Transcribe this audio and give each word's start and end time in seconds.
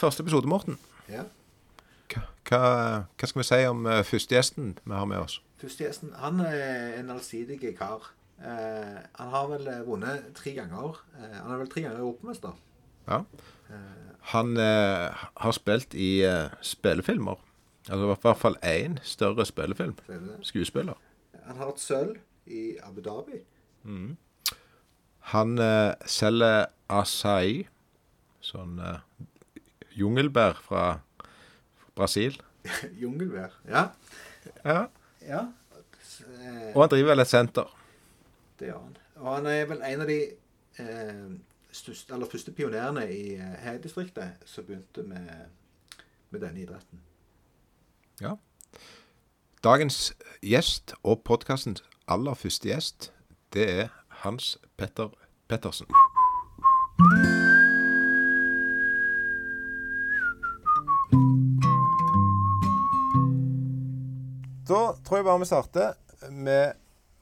Første 0.00 0.24
episode, 0.24 0.48
Morten. 0.50 0.78
Ja. 1.10 1.24
Hva, 2.46 2.60
hva, 3.18 3.26
skal 3.26 3.40
vi 3.40 3.46
si 3.48 3.62
om 3.66 3.88
uh, 3.88 4.02
førstegjesten 4.06 4.76
vi 4.84 4.94
har 4.94 5.08
med 5.10 5.18
oss? 5.24 5.40
Førstegjesten 5.58 6.12
han 6.20 6.38
er 6.44 7.00
en 7.00 7.10
allsidig 7.16 7.58
kar. 7.78 8.12
Uh, 8.38 9.00
han 9.16 9.32
har 9.32 9.50
vel 9.50 9.66
eh, 9.72 9.82
vunnet 9.86 10.30
tre 10.36 10.52
ganger. 10.54 11.00
Uh, 11.16 11.36
han 11.40 11.54
er 11.54 11.62
vel 11.64 11.70
tre 11.72 11.86
ganger 11.86 12.04
europamester. 12.04 12.54
Ja. 13.08 13.22
Han 14.32 14.56
eh, 14.56 15.26
har 15.36 15.54
spilt 15.54 15.94
i 15.94 16.24
eh, 16.26 16.50
spillefilmer. 16.60 17.38
Altså 17.86 18.02
i 18.02 18.14
hvert 18.22 18.38
fall 18.40 18.56
én 18.66 18.98
større 19.06 19.46
spillefilm. 19.46 19.94
Skuespiller. 20.42 20.98
Han 21.46 21.56
har 21.56 21.70
et 21.70 21.80
sølv 21.80 22.16
i 22.46 22.76
Abu 22.82 23.00
Dhabi. 23.00 23.38
Han 25.30 25.58
eh, 25.62 25.92
selger 26.10 26.66
acai, 26.90 27.68
sånn 28.42 28.80
eh, 28.82 29.05
jungelbær 29.96 30.58
fra 30.62 30.98
Brasil. 31.94 32.40
jungelbær, 33.02 33.48
Ja. 33.68 33.88
Ja. 34.64 34.86
ja. 35.22 35.40
Og 36.74 36.82
han 36.82 36.90
driver 36.90 37.08
vel 37.10 37.20
et 37.20 37.28
senter. 37.28 37.76
Det 38.58 38.68
gjør 38.68 38.78
han. 38.78 38.96
Og 39.16 39.34
han 39.34 39.46
er 39.46 39.64
vel 39.68 39.82
en 39.84 40.00
av 40.04 40.08
de 40.08 40.20
eh, 40.78 41.26
største, 41.72 42.14
eller 42.14 42.30
første 42.30 42.52
pionerene 42.52 43.04
i 43.12 43.34
eh, 43.34 43.54
her 43.64 43.78
i 43.78 43.82
distriktet 43.82 44.46
som 44.48 44.64
begynte 44.64 45.02
med, 45.02 45.28
med 46.30 46.40
denne 46.40 46.62
idretten. 46.62 47.02
Ja. 48.20 48.36
Dagens 49.64 50.14
gjest 50.42 50.94
og 51.02 51.24
podkastens 51.24 51.84
aller 52.08 52.34
første 52.34 52.68
gjest, 52.70 53.10
det 53.52 53.70
er 53.70 53.88
Hans 54.22 54.56
Petter 54.76 55.10
Pettersen. 55.48 55.90
Tror 65.06 65.20
jeg 65.20 65.26
bare 65.28 65.42
vi 65.42 65.48
starter 65.48 66.30
med 66.34 66.74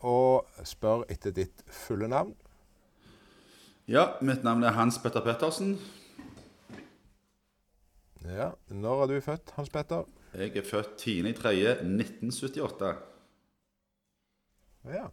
å 0.04 0.16
spørre 0.64 1.08
etter 1.12 1.34
ditt 1.36 1.64
fulle 1.68 2.08
navn. 2.08 2.32
Ja, 3.88 4.14
mitt 4.24 4.44
navn 4.44 4.64
er 4.64 4.72
Hans 4.76 4.96
Petter 5.02 5.20
Pettersen. 5.24 5.76
Ja, 8.24 8.52
Når 8.72 9.02
er 9.02 9.10
du 9.10 9.20
født, 9.20 9.52
Hans 9.58 9.68
Petter? 9.68 10.06
Jeg 10.32 10.56
er 10.56 10.64
født 10.64 10.96
10.3.1978. 11.04 12.94
Ja. 14.88 15.04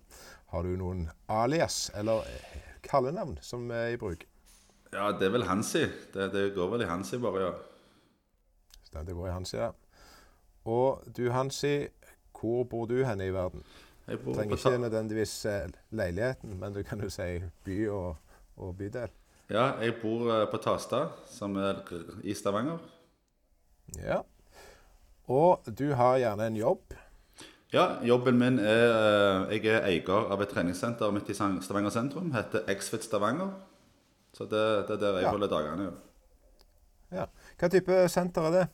Har 0.52 0.64
du 0.64 0.72
noen 0.80 1.10
alias, 1.32 1.90
eller 1.96 2.24
eh, 2.28 2.56
kallenavn, 2.88 3.38
som 3.44 3.68
er 3.76 3.94
i 3.94 4.00
bruk? 4.00 4.24
Ja, 4.92 5.12
det 5.12 5.28
er 5.28 5.36
vel 5.36 5.46
Hansi. 5.48 5.86
Det, 6.14 6.32
det 6.34 6.54
går 6.56 6.72
vel 6.74 6.86
i 6.86 6.90
Hansi 6.90 7.20
bare, 7.20 7.44
ja. 7.44 9.04
Det 9.04 9.16
går 9.16 9.30
i 9.30 9.36
Hansi, 9.36 9.58
ja. 9.60 9.70
Og 10.72 11.04
du, 11.08 11.30
Hansi, 11.32 11.76
hvor 12.42 12.64
bor 12.70 12.86
du 12.90 13.04
henne 13.06 13.28
i 13.28 13.34
verden? 13.34 13.64
Jeg 14.08 14.20
bor 14.24 14.34
Trenger 14.36 14.58
ikke 14.58 14.78
nødvendigvis 14.82 15.46
eh, 15.46 15.70
leiligheten, 15.92 16.58
men 16.60 16.74
du 16.74 16.82
kan 16.84 17.00
jo 17.02 17.10
si 17.14 17.40
by 17.64 17.78
og, 17.94 18.16
og 18.58 18.76
bydel. 18.78 19.10
Ja, 19.52 19.68
jeg 19.84 19.96
bor 20.02 20.26
eh, 20.34 20.48
på 20.52 20.58
Tasta, 20.64 21.04
som 21.30 21.56
er 21.62 21.84
i 22.24 22.34
Stavanger. 22.34 22.80
Ja. 24.02 24.22
Og 25.32 25.62
du 25.80 25.92
har 25.94 26.18
gjerne 26.18 26.48
en 26.50 26.58
jobb. 26.58 26.94
Ja, 27.74 27.86
jobben 28.04 28.36
min 28.40 28.60
er 28.60 29.48
eh, 29.48 29.54
Jeg 29.62 29.66
er 29.72 29.86
eier 29.88 30.32
av 30.34 30.42
et 30.44 30.50
treningssenter 30.52 31.12
midt 31.16 31.30
i 31.32 31.36
Stavanger 31.38 31.94
sentrum. 31.94 32.32
Heter 32.36 32.66
Exfit 32.74 33.04
Stavanger. 33.08 33.54
Så 34.34 34.44
det, 34.48 34.64
det 34.88 34.96
er 34.98 35.00
der 35.06 35.14
jeg 35.20 35.24
Ja. 35.24 35.32
holder 35.32 35.48
dagene. 35.52 35.84
ja. 35.84 35.92
Ja. 37.12 37.26
Hva 37.60 37.68
type 37.68 37.96
senter 38.10 38.42
er 38.48 38.52
det? 38.56 38.68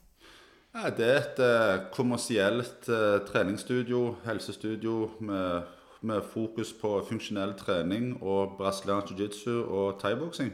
Ja, 0.76 0.90
det 0.94 1.06
er 1.08 1.18
et 1.24 1.40
eh, 1.42 1.86
kommersielt 1.96 2.88
eh, 2.92 3.18
treningsstudio, 3.28 4.02
helsestudio, 4.26 4.98
med, 5.26 5.64
med 6.06 6.22
fokus 6.34 6.74
på 6.78 6.92
funksjonell 7.08 7.56
trening 7.58 8.12
og 8.22 8.58
brasiliansk 8.60 9.14
jiu-jitsu 9.16 9.56
og 9.66 9.98
thaiboksing. 10.04 10.52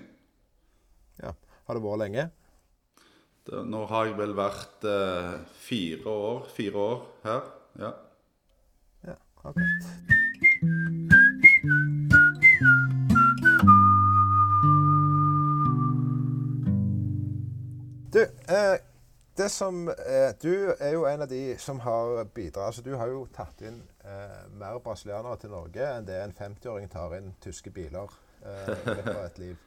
Ja. 1.19 1.33
Har 1.67 1.77
det 1.79 1.83
vært 1.83 2.01
lenge? 2.05 2.29
Det- 3.47 3.65
Nå 3.67 3.83
har 3.89 4.05
jeg 4.07 4.17
vel 4.21 4.35
vært 4.37 4.87
eh, 4.87 5.33
fire 5.65 6.07
år, 6.07 6.47
fire 6.55 6.85
år 6.87 7.03
her. 7.27 7.51
Ja. 7.83 7.91
Ja. 9.09 9.17
okay. 9.43 10.73
Du, 18.13 18.19
eh, 18.21 18.77
det 19.37 19.49
som 19.51 19.87
eh, 19.89 20.31
Du 20.41 20.73
er 20.79 20.93
jo 20.93 21.05
en 21.09 21.21
av 21.21 21.29
de 21.29 21.55
som 21.59 21.79
har 21.79 22.23
bidratt. 22.23 22.65
Altså, 22.65 22.81
du 22.81 22.95
har 22.95 23.07
jo 23.07 23.25
tatt 23.33 23.61
inn 23.65 23.81
eh, 24.05 24.43
mer 24.59 24.79
brasilianere 24.83 25.39
til 25.41 25.53
Norge 25.53 25.87
enn 25.89 26.07
det 26.07 26.19
en 26.21 26.35
50-åring 26.37 26.91
tar 26.91 27.17
inn 27.17 27.33
tyske 27.41 27.73
biler 27.73 28.11
eh, 28.45 28.69
i 28.69 28.93
løpet 28.93 29.15
av 29.15 29.25
et 29.25 29.41
liv. 29.41 29.57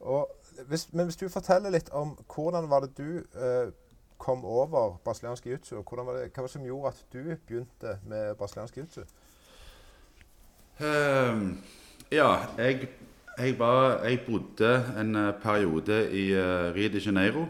Og 0.00 0.28
hvis, 0.68 0.88
men 0.92 1.06
hvis 1.06 1.20
du 1.20 1.28
forteller 1.28 1.70
litt 1.70 1.90
om 1.96 2.16
hvordan 2.34 2.70
var 2.70 2.86
det 2.86 2.96
du 2.98 3.20
eh, 3.20 3.70
kom 4.20 4.44
over 4.44 4.98
brasiliansk 5.04 5.46
jiu-jitsu, 5.46 5.78
og 5.80 5.88
hva 5.88 6.04
var 6.04 6.24
det 6.26 6.50
som 6.52 6.64
gjorde 6.64 6.92
at 6.92 7.04
du 7.12 7.36
begynte 7.46 7.98
med 8.08 8.34
brasiliansk 8.36 8.76
jiu-jitsu? 8.76 9.04
Um, 10.80 11.60
ja, 12.12 12.36
jeg, 12.58 12.88
jeg, 13.38 13.58
var, 13.58 14.02
jeg 14.04 14.20
bodde 14.26 14.72
en 15.00 15.16
eh, 15.16 15.34
periode 15.42 16.02
i 16.12 16.30
eh, 16.32 16.74
Rio 16.74 16.92
de 16.92 17.02
Janeiro. 17.06 17.46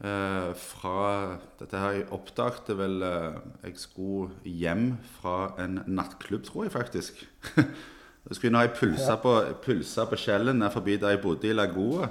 Eh, 0.00 0.52
fra 0.56 1.36
Dette 1.60 1.76
her 1.76 1.98
jeg 1.98 2.06
oppdaget 2.16 2.70
vel 2.72 3.02
eh, 3.04 3.34
Jeg 3.66 3.74
skulle 3.76 4.30
hjem 4.48 4.94
fra 5.18 5.52
en 5.60 5.82
nattklubb, 5.86 6.46
tror 6.46 6.64
jeg 6.64 6.72
faktisk. 6.72 7.20
Jeg 8.30 8.36
skulle 8.36 8.50
inn 8.52 8.56
og 8.60 8.74
pulsa 8.76 9.14
på, 9.20 9.30
pulsa 9.64 10.04
på 10.06 10.16
Kjellen 10.20 10.60
nær 10.60 10.72
forbi 10.72 10.98
der 11.00 11.14
jeg 11.14 11.22
bodde 11.22 11.48
i 11.48 11.54
Lagoa. 11.56 12.10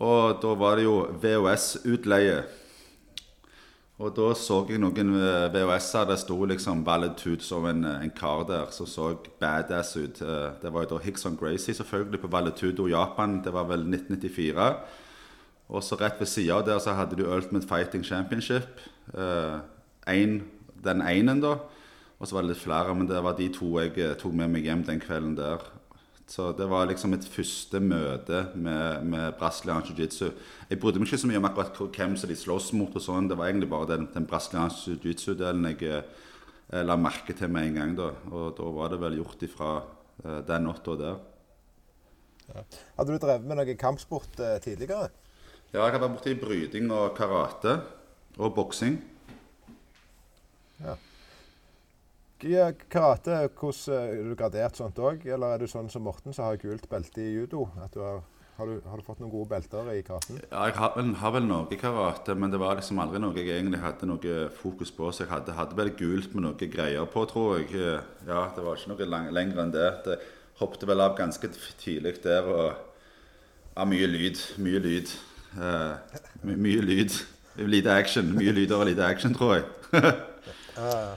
Og 0.00 0.38
da 0.42 0.54
var 0.56 0.78
det 0.80 0.86
jo 0.86 0.94
VHS-utleie. 1.22 2.38
Og 4.00 4.14
da 4.16 4.30
så 4.34 4.62
jeg 4.72 4.80
noen 4.80 5.12
eh, 5.20 5.50
VHS-er. 5.52 6.08
Det 6.08 6.16
sto 6.22 6.38
liksom 6.48 6.80
Valitude 6.88 7.44
som 7.44 7.68
en, 7.68 7.84
en 7.84 8.14
kar 8.16 8.46
der 8.48 8.72
som 8.74 8.88
så 8.88 9.12
badass 9.38 9.92
ut. 10.00 10.24
Det 10.64 10.72
var 10.72 10.88
jo 10.88 10.96
da 10.96 11.04
Hickson 11.04 11.36
Gracie 11.36 11.76
selvfølgelig 11.76 12.24
på 12.24 12.32
Valitudo 12.32 12.88
Japan. 12.88 13.42
Det 13.44 13.52
var 13.54 13.68
vel 13.70 13.84
1994. 13.92 14.72
Og 15.70 15.84
så 15.86 15.98
rett 16.00 16.18
ved 16.18 16.28
sida 16.28 16.58
av 16.58 16.64
der 16.66 16.80
så 16.82 16.96
hadde 16.98 17.18
du 17.18 17.28
Ultimate 17.28 17.68
Fighting 17.68 18.02
Championship. 18.06 18.82
Uh, 19.14 19.62
en, 20.10 20.40
den 20.82 21.02
enen, 21.06 21.42
da. 21.42 21.56
Og 22.18 22.28
så 22.28 22.36
var 22.36 22.44
det 22.44 22.52
litt 22.52 22.64
flere, 22.64 22.94
men 22.94 23.08
det 23.08 23.20
var 23.24 23.36
de 23.38 23.46
to 23.54 23.68
jeg 23.80 23.94
eh, 23.96 24.16
tok 24.18 24.34
med 24.36 24.50
meg 24.52 24.66
hjem 24.66 24.82
den 24.84 24.98
kvelden 25.00 25.38
der. 25.38 25.62
Så 26.28 26.50
det 26.52 26.66
var 26.68 26.84
liksom 26.90 27.14
mitt 27.14 27.24
første 27.24 27.80
møte 27.80 28.42
med, 28.54 29.06
med 29.08 29.38
brasiliansk 29.40 29.94
jiu-jitsu. 29.94 30.28
Jeg 30.68 30.80
brydde 30.82 31.00
meg 31.00 31.08
ikke 31.08 31.20
så 31.22 31.30
mye 31.30 31.40
om 31.40 31.48
akkurat 31.48 31.96
hvem 31.96 32.18
som 32.20 32.28
de 32.28 32.36
slåss 32.36 32.68
mot 32.76 32.92
og 32.92 33.02
sånn. 33.02 33.30
Det 33.30 33.38
var 33.40 33.48
egentlig 33.48 33.70
bare 33.72 33.88
den, 33.94 34.04
den 34.12 34.28
brasilianske 34.28 34.98
jiu-jitsu-delen 34.98 35.70
jeg 35.72 36.02
jeg 36.70 36.86
la 36.86 36.94
merke 36.98 37.34
til 37.34 37.50
med 37.50 37.66
en 37.66 37.78
gang 37.80 37.96
da. 37.98 38.12
Og 38.30 38.54
da 38.58 38.68
var 38.76 38.92
det 38.92 39.00
vel 39.02 39.18
gjort 39.18 39.42
ifra 39.42 39.70
eh, 40.22 40.38
den 40.46 40.68
natta 40.68 40.94
der. 41.00 41.18
Hadde 42.50 43.10
du 43.10 43.18
drevet 43.22 43.46
med 43.46 43.58
noe 43.58 43.74
kampsport 43.78 44.38
eh, 44.42 44.58
tidligere? 44.62 45.10
Ja, 45.70 45.84
jeg 45.84 45.94
har 45.94 46.00
vært 46.02 46.16
borti 46.16 46.32
bryting 46.34 46.88
og 46.90 47.12
karate 47.14 47.76
og 48.42 48.56
boksing. 48.56 48.96
Ja, 52.40 52.70
karate, 52.90 53.36
hvordan 53.54 53.94
eh, 53.94 54.16
er 54.16 54.26
du 54.26 54.34
gradert 54.34 54.78
sånt 54.80 54.98
òg? 54.98 55.26
Eller 55.28 55.54
er 55.54 55.62
du 55.62 55.68
sånn 55.70 55.90
som 55.92 56.02
Morten, 56.02 56.34
som 56.34 56.48
har 56.48 56.58
gult 56.58 56.88
belte 56.90 57.22
i 57.22 57.34
judo? 57.36 57.68
At 57.84 57.94
du 57.94 58.00
har, 58.00 58.24
har, 58.56 58.66
du, 58.66 58.80
har 58.88 58.98
du 58.98 59.06
fått 59.06 59.20
noen 59.22 59.30
gode 59.30 59.50
belter 59.52 59.92
i 59.92 60.00
karaten? 60.02 60.40
Ja, 60.48 60.64
jeg 60.70 60.78
har 60.80 60.98
har 61.20 61.36
vel 61.36 61.46
noe 61.46 61.70
i 61.70 61.78
karate, 61.78 62.34
men 62.34 62.50
det 62.50 62.62
var 62.64 62.80
liksom 62.80 62.98
aldri 63.04 63.22
noe 63.22 63.36
jeg 63.38 63.52
egentlig 63.52 63.84
hadde 63.84 64.10
noe 64.10 64.42
fokus 64.56 64.90
på. 64.96 65.12
Så 65.12 65.26
jeg 65.26 65.34
hadde, 65.36 65.54
hadde 65.54 65.78
vel 65.78 65.94
gult 66.00 66.34
med 66.34 66.48
noe 66.48 66.72
greier 66.74 67.06
på, 67.12 67.26
tror 67.30 67.60
jeg. 67.60 67.76
Ja, 68.26 68.48
det 68.56 68.66
var 68.66 68.74
ikke 68.80 68.96
noe 68.96 69.10
lang, 69.12 69.30
lenger 69.36 69.66
enn 69.68 69.74
det. 69.76 69.88
det 70.08 70.20
hoppet 70.64 70.88
vel 70.88 71.06
av 71.06 71.14
ganske 71.20 71.54
tidlig 71.78 72.18
der. 72.24 72.48
og 72.50 72.72
ja, 73.76 73.84
Mye 73.86 74.08
lyd. 74.10 74.48
Mye 74.58 74.82
lyd. 74.82 75.12
Eh, 75.56 75.94
my 76.46 76.54
mye 76.56 76.82
lyd. 76.84 77.16
Lite 77.56 77.90
action. 77.92 78.30
Mye 78.36 78.52
lyder 78.54 78.76
og 78.76 78.86
lite 78.86 79.04
action, 79.04 79.34
tror 79.34 79.54
jeg. 79.60 79.64
Uh, 80.80 81.12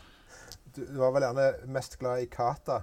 du, 0.75 0.81
var 0.97 1.13
vel 1.15 1.23
gjerne 1.23 1.43
mest 1.71 1.93
glad 2.01 2.19
i 2.19 2.25
kata. 2.27 2.81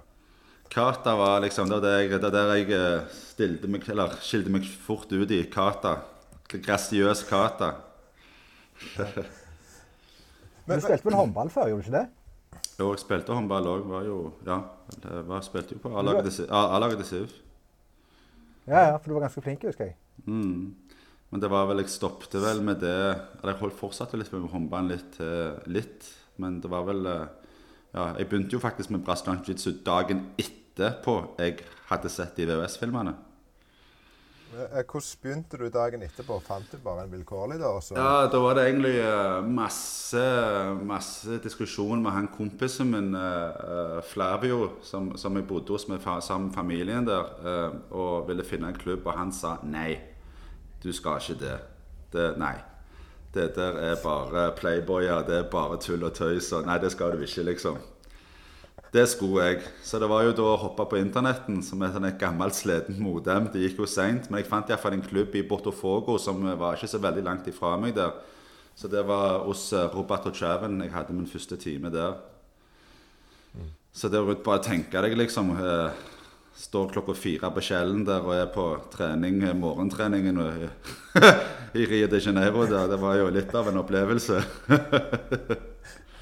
Kata 0.71 1.11
var 1.19 1.43
liksom 1.43 1.69
Det 1.69 1.75
var 1.75 1.83
der 1.83 1.99
jeg, 1.99 2.21
det 2.23 2.31
der 2.33 2.53
jeg 2.55 2.71
eh, 2.73 3.03
stilte 3.13 3.69
meg, 3.69 3.83
eller 3.91 4.15
skilte 4.23 4.49
meg 4.49 4.65
fort 4.65 5.11
ut 5.11 5.33
i. 5.35 5.43
Kata. 5.51 5.97
Grasiøs 6.49 7.21
kata. 7.29 7.73
Men- 10.65 10.79
du 10.79 10.87
spilte 10.87 11.05
vel 11.05 11.19
håndball 11.19 11.51
før, 11.53 11.69
gjorde 11.69 11.83
du 11.83 11.91
ikke 11.91 11.99
det? 11.99 12.07
Jo, 12.79 12.89
jeg 12.95 13.03
spilte 13.03 13.35
håndball 13.35 13.67
òg. 13.75 13.85
Var 13.91 14.07
jo 14.07 14.17
Ja, 14.47 14.61
jeg 15.03 15.27
var, 15.27 15.41
spilte 15.45 15.75
jo 15.75 15.83
på 15.83 15.93
A-laget 15.99 17.03
til 17.03 17.05
Siv. 17.05 17.35
Ja, 18.67 18.87
ja, 18.87 18.95
for 18.95 19.09
du 19.09 19.13
var 19.19 19.27
ganske 19.27 19.41
flink, 19.41 19.67
husker 19.67 19.91
jeg. 19.91 19.95
Mm. 20.25 20.73
Men 21.31 21.39
det 21.39 21.51
var 21.51 21.69
vel 21.69 21.83
Jeg 21.83 21.93
stoppet 21.93 22.35
vel 22.43 22.61
med 22.65 22.81
det 22.83 22.97
Eller 23.41 23.55
jeg 23.55 23.73
fortsatte 23.79 24.19
litt 24.19 24.31
med 24.35 24.51
håndballen 24.51 24.91
litt, 24.91 25.19
eh, 25.23 25.57
litt. 25.71 26.11
Men 26.41 26.59
det 26.63 26.71
var 26.71 26.85
vel 26.89 27.07
eh, 27.07 27.25
Ja, 27.95 28.11
jeg 28.19 28.29
begynte 28.29 28.57
jo 28.57 28.63
faktisk 28.63 28.91
med 28.93 29.03
brasiliansk 29.07 29.49
jiu-jitsu 29.49 29.81
dagen 29.83 30.29
etterpå 30.39 31.17
jeg 31.35 31.59
hadde 31.89 32.07
sett 32.07 32.37
de 32.39 32.45
VHS-filmene. 32.47 33.11
Eh, 34.55 34.77
Hvordan 34.87 35.17
begynte 35.23 35.59
du 35.59 35.65
dagen 35.71 36.05
etterpå? 36.05 36.37
Fant 36.45 36.71
du 36.71 36.79
bare 36.83 37.03
en 37.03 37.11
vilkårlig, 37.11 37.57
da? 37.59 37.73
Også? 37.75 37.97
Ja, 37.99 38.29
da 38.31 38.39
var 38.39 38.55
det 38.55 38.63
egentlig 38.69 38.93
masse, 39.51 40.23
masse 40.87 41.41
diskusjon 41.43 41.99
med 42.03 42.15
han 42.15 42.31
kompisen 42.31 42.91
min, 42.91 43.11
Flavio, 44.07 44.77
som, 44.87 45.11
som 45.19 45.35
jeg 45.35 45.47
bodde 45.51 45.75
hos 45.75 45.89
med 45.91 46.07
sammen 46.23 46.47
med 46.47 46.55
familien 46.55 47.07
der, 47.07 47.35
og 47.91 48.31
ville 48.31 48.47
finne 48.47 48.71
en 48.71 48.79
klubb, 48.79 49.03
og 49.03 49.19
han 49.19 49.35
sa 49.35 49.57
nei, 49.67 49.99
du 50.83 50.91
skal 50.93 51.21
ikke 51.21 51.39
det. 51.39 51.57
det 52.13 52.27
nei. 52.41 52.55
Det 53.33 53.53
der 53.55 53.77
er 53.79 53.95
bare 54.03 54.51
playboyer, 54.57 55.23
det 55.27 55.37
er 55.37 55.49
bare 55.51 55.77
tull 55.79 56.03
og 56.03 56.13
tøys, 56.13 56.51
og 56.51 56.65
nei, 56.67 56.77
det 56.83 56.91
skal 56.91 57.13
du 57.15 57.23
ikke, 57.23 57.45
liksom. 57.47 57.77
Det 58.91 59.05
skulle 59.07 59.45
jeg. 59.45 59.61
Så 59.83 59.99
det 59.99 60.09
var 60.11 60.25
jo 60.25 60.33
da 60.35 60.49
å 60.51 60.57
hoppe 60.59 60.83
på 60.91 60.99
internetten 60.99 61.61
som 61.63 61.79
er 61.81 61.93
sånn 61.93 62.09
et 62.09 62.19
gammelt 62.19 62.57
sledent 62.57 62.99
modem. 62.99 63.47
Det 63.53 63.61
gikk 63.63 63.79
jo 63.79 63.87
seint, 63.87 64.27
men 64.27 64.41
jeg 64.41 64.49
fant 64.49 64.67
iallfall 64.67 64.97
en 64.97 65.05
klubb 65.05 65.35
i 65.39 65.45
Botofogo 65.47 66.17
som 66.19 66.43
var 66.59 66.75
ikke 66.75 66.91
så 66.91 66.99
veldig 66.99 67.23
langt 67.23 67.47
ifra 67.47 67.77
meg 67.79 67.95
der. 67.95 68.11
Så 68.75 68.91
det 68.91 69.05
var 69.07 69.45
hos 69.45 69.69
eh, 69.71 69.87
Roberto 69.95 70.31
Chaven 70.35 70.81
jeg 70.83 70.91
hadde 70.91 71.15
min 71.15 71.29
første 71.29 71.55
time 71.59 71.91
der. 71.93 72.19
Så 73.91 74.07
det 74.11 74.19
var 74.23 74.37
bare 74.43 74.59
å 74.59 74.63
tenke 74.65 75.03
deg, 75.03 75.15
liksom. 75.19 75.53
Eh, 75.55 76.03
står 76.55 76.89
klokka 76.89 77.13
fire 77.13 77.51
på 77.51 77.63
Kjellen 77.65 78.03
der 78.05 78.23
og 78.25 78.35
er 78.35 78.49
på 78.53 78.65
trening, 78.93 79.41
eh, 79.43 79.55
morgentreningen 79.57 80.37
og, 80.41 80.65
i 81.79 81.85
Rio 81.85 82.07
de 82.07 82.19
Janeiro 82.19 82.65
der. 82.69 82.87
Det 82.91 82.99
var 83.01 83.19
jo 83.19 83.29
litt 83.33 83.55
av 83.55 83.69
en 83.71 83.81
opplevelse. 83.81 84.41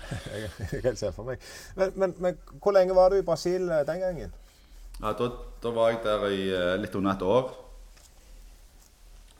Jeg, 0.09 0.81
kan 0.81 0.95
se 0.97 1.11
for 1.13 1.27
meg. 1.27 1.41
Men, 1.77 1.91
men, 1.95 2.13
men 2.17 2.37
hvor 2.63 2.73
lenge 2.73 2.95
var 2.97 3.13
du 3.13 3.19
i 3.19 3.25
Brasil 3.25 3.69
eh, 3.69 3.85
den 3.85 3.99
gangen? 4.01 4.31
Ja, 4.99 5.13
da, 5.13 5.27
da 5.61 5.71
var 5.71 5.91
jeg 5.93 5.99
der 6.03 6.25
i 6.33 6.39
eh, 6.49 6.77
litt 6.81 6.95
under 6.97 7.13
et 7.13 7.21
år. 7.23 7.51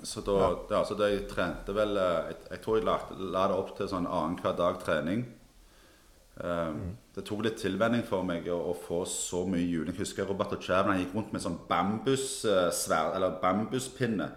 Så 0.04 0.22
da, 0.24 0.36
ja. 0.70 0.84
så 0.88 0.96
da 0.96 1.10
jeg 1.12 1.26
trente 1.28 1.74
vel 1.76 1.98
Jeg, 2.00 2.36
jeg 2.54 2.62
tror 2.64 2.78
jeg 2.78 2.86
la, 2.88 2.94
la 3.34 3.48
det 3.52 3.58
opp 3.60 3.74
til 3.76 3.90
sånn 3.92 4.08
annenhver 4.08 4.56
dag 4.56 4.78
trening. 4.86 5.26
Um, 6.40 6.96
Det 7.16 7.26
tok 7.28 7.42
litt 7.44 7.58
tilvenning 7.60 8.04
for 8.08 8.24
meg 8.24 8.46
å, 8.48 8.56
å 8.72 8.74
få 8.80 9.02
så 9.10 9.42
mye 9.50 9.66
juling. 9.66 9.92
Jeg 9.92 10.06
husker 10.06 10.30
Roberto 10.30 10.56
Chaven 10.64 10.94
han 10.94 11.02
gikk 11.02 11.16
rundt 11.18 11.34
med 11.34 11.42
en 11.42 11.48
sånn 11.50 11.58
bambussverd, 11.68 12.72
sverd, 12.78 13.18
eller 13.18 13.34
bambuspinne. 13.42 14.30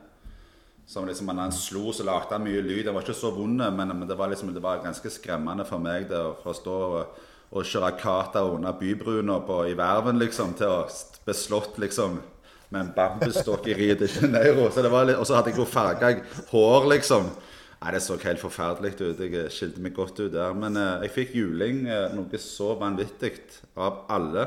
Som 0.86 1.06
liksom 1.06 1.30
han, 1.30 1.52
slo, 1.54 1.92
så 1.94 2.02
lagde 2.04 2.34
han 2.34 2.42
mye 2.42 2.64
lyd. 2.64 2.88
Den 2.88 2.96
var 2.96 3.04
ikke 3.06 3.14
så 3.14 3.30
vond, 3.36 3.54
men, 3.62 3.92
men 3.94 4.08
det, 4.08 4.16
var 4.18 4.32
liksom, 4.32 4.50
det 4.52 4.64
var 4.64 4.82
ganske 4.82 5.12
skremmende 5.14 5.64
for 5.68 5.78
meg 5.84 6.08
det, 6.10 6.18
for 6.42 6.50
å 6.50 6.58
stå 6.58 6.74
og, 6.88 7.22
og 7.52 7.68
kjøre 7.70 7.92
kata 8.00 8.42
under 8.50 8.74
bybrua 8.80 9.38
på- 9.46 9.62
i 9.70 9.78
verven, 9.78 10.18
liksom, 10.18 10.56
til 10.58 10.74
å 10.74 10.82
bli 11.24 11.38
slått, 11.38 11.78
liksom. 11.78 12.18
Med 12.72 12.80
en 12.86 12.92
bambusstokk 12.96 13.66
i 13.68 13.74
Rio 13.78 13.94
de 14.00 14.08
Janeiro. 14.10 14.66
Så 14.72 14.82
det 14.82 14.90
var 14.90 15.06
litt, 15.06 15.18
og 15.22 15.28
så 15.28 15.38
hadde 15.38 15.52
jeg 15.52 15.60
jo 15.62 15.68
farga 15.70 16.16
hår, 16.50 16.90
liksom. 16.96 17.30
Nei, 17.82 17.92
Det 17.96 18.02
så 18.04 18.14
helt 18.22 18.38
forferdelig 18.38 18.94
ut. 19.00 19.20
Jeg 19.20 19.50
skilte 19.50 19.82
meg 19.82 19.94
godt 19.96 20.20
ut 20.20 20.30
der. 20.32 20.54
Men 20.54 20.78
eh, 20.78 21.02
jeg 21.06 21.14
fikk 21.16 21.34
juling, 21.34 21.82
eh, 21.90 22.12
noe 22.14 22.38
så 22.38 22.76
vanvittig, 22.78 23.34
av 23.74 24.04
alle. 24.12 24.46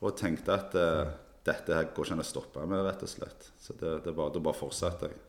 Og 0.00 0.16
tenkte 0.16 0.56
at 0.56 0.76
eh, 0.80 1.14
dette 1.44 1.76
her 1.76 1.90
går 1.92 2.08
ikke 2.08 2.16
an 2.16 2.24
å 2.24 2.26
stoppe 2.26 2.64
med, 2.64 2.84
rett 2.86 3.04
og 3.04 3.12
slett. 3.12 3.50
Så 3.60 3.76
det, 3.76 3.98
det 4.06 4.14
bare, 4.16 4.32
da 4.32 4.40
bare 4.40 4.56
fortsatte 4.56 5.10
jeg. 5.12 5.20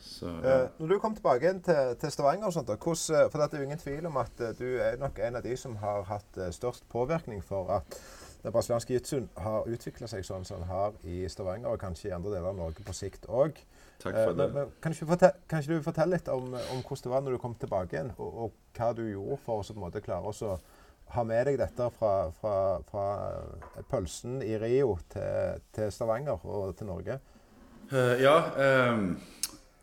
Så, 0.00 0.28
ja. 0.44 0.58
Eh, 0.64 0.66
når 0.78 0.92
du 0.92 0.98
kom 1.02 1.14
tilbake 1.16 1.54
til, 1.64 1.96
til 2.00 2.12
Stavanger, 2.12 2.46
og 2.46 2.52
sånt, 2.54 2.68
da, 2.68 2.76
hvordan, 2.76 3.16
eh, 3.16 3.30
for 3.30 3.40
det 3.40 3.48
er 3.48 3.62
jo 3.64 3.68
ingen 3.70 3.80
tvil 3.82 4.10
om 4.10 4.20
at 4.20 4.44
eh, 4.44 4.52
du 4.58 4.66
er 4.82 5.00
nok 5.00 5.18
en 5.18 5.40
av 5.40 5.46
de 5.46 5.56
som 5.58 5.74
har 5.82 6.04
hatt 6.10 6.38
eh, 6.38 6.52
størst 6.54 6.86
påvirkning 6.92 7.42
for 7.44 7.72
at 7.80 7.98
den 8.44 8.52
brasilianske 8.52 8.92
jiu-jitsuen 8.92 9.30
har 9.40 9.68
utvikla 9.72 10.08
seg 10.10 10.26
sånn 10.26 10.44
som 10.44 10.60
den 10.60 10.68
har 10.68 10.94
i 11.08 11.24
Stavanger, 11.32 11.72
og 11.72 11.80
kanskje 11.82 12.10
i 12.10 12.14
andre 12.14 12.36
deler 12.36 12.52
av 12.52 12.60
Norge 12.60 12.84
på 12.86 12.94
sikt 12.96 13.26
òg. 13.26 13.58
Takk 14.02 14.16
for 14.18 14.36
det. 14.36 14.46
Men, 14.52 14.72
kan, 14.82 14.94
ikke 14.94 15.08
fortelle, 15.08 15.46
kan 15.48 15.62
ikke 15.62 15.78
du 15.78 15.84
fortelle 15.84 16.18
litt 16.18 16.30
om, 16.32 16.54
om 16.54 16.80
hvordan 16.82 17.04
det 17.04 17.12
var 17.12 17.24
når 17.24 17.36
du 17.36 17.42
kom 17.42 17.54
tilbake 17.60 17.96
igjen, 17.96 18.14
og, 18.18 18.40
og 18.46 18.78
hva 18.78 18.90
du 18.96 19.04
gjorde 19.06 19.38
for 19.46 19.62
å 19.62 19.76
måte 19.80 20.02
klare 20.04 20.32
å 20.32 20.56
ha 21.14 21.24
med 21.26 21.46
deg 21.48 21.58
dette 21.60 21.88
fra, 21.98 22.14
fra, 22.40 22.54
fra 22.88 23.04
eh, 23.28 23.84
pølsen 23.90 24.40
i 24.44 24.56
Rio 24.60 24.96
til, 25.12 25.60
til 25.74 25.92
Stavanger 25.94 26.42
og 26.42 26.74
til 26.78 26.90
Norge? 26.90 27.18
Uh, 27.92 28.16
ja, 28.16 28.38
ehm, 28.64 29.10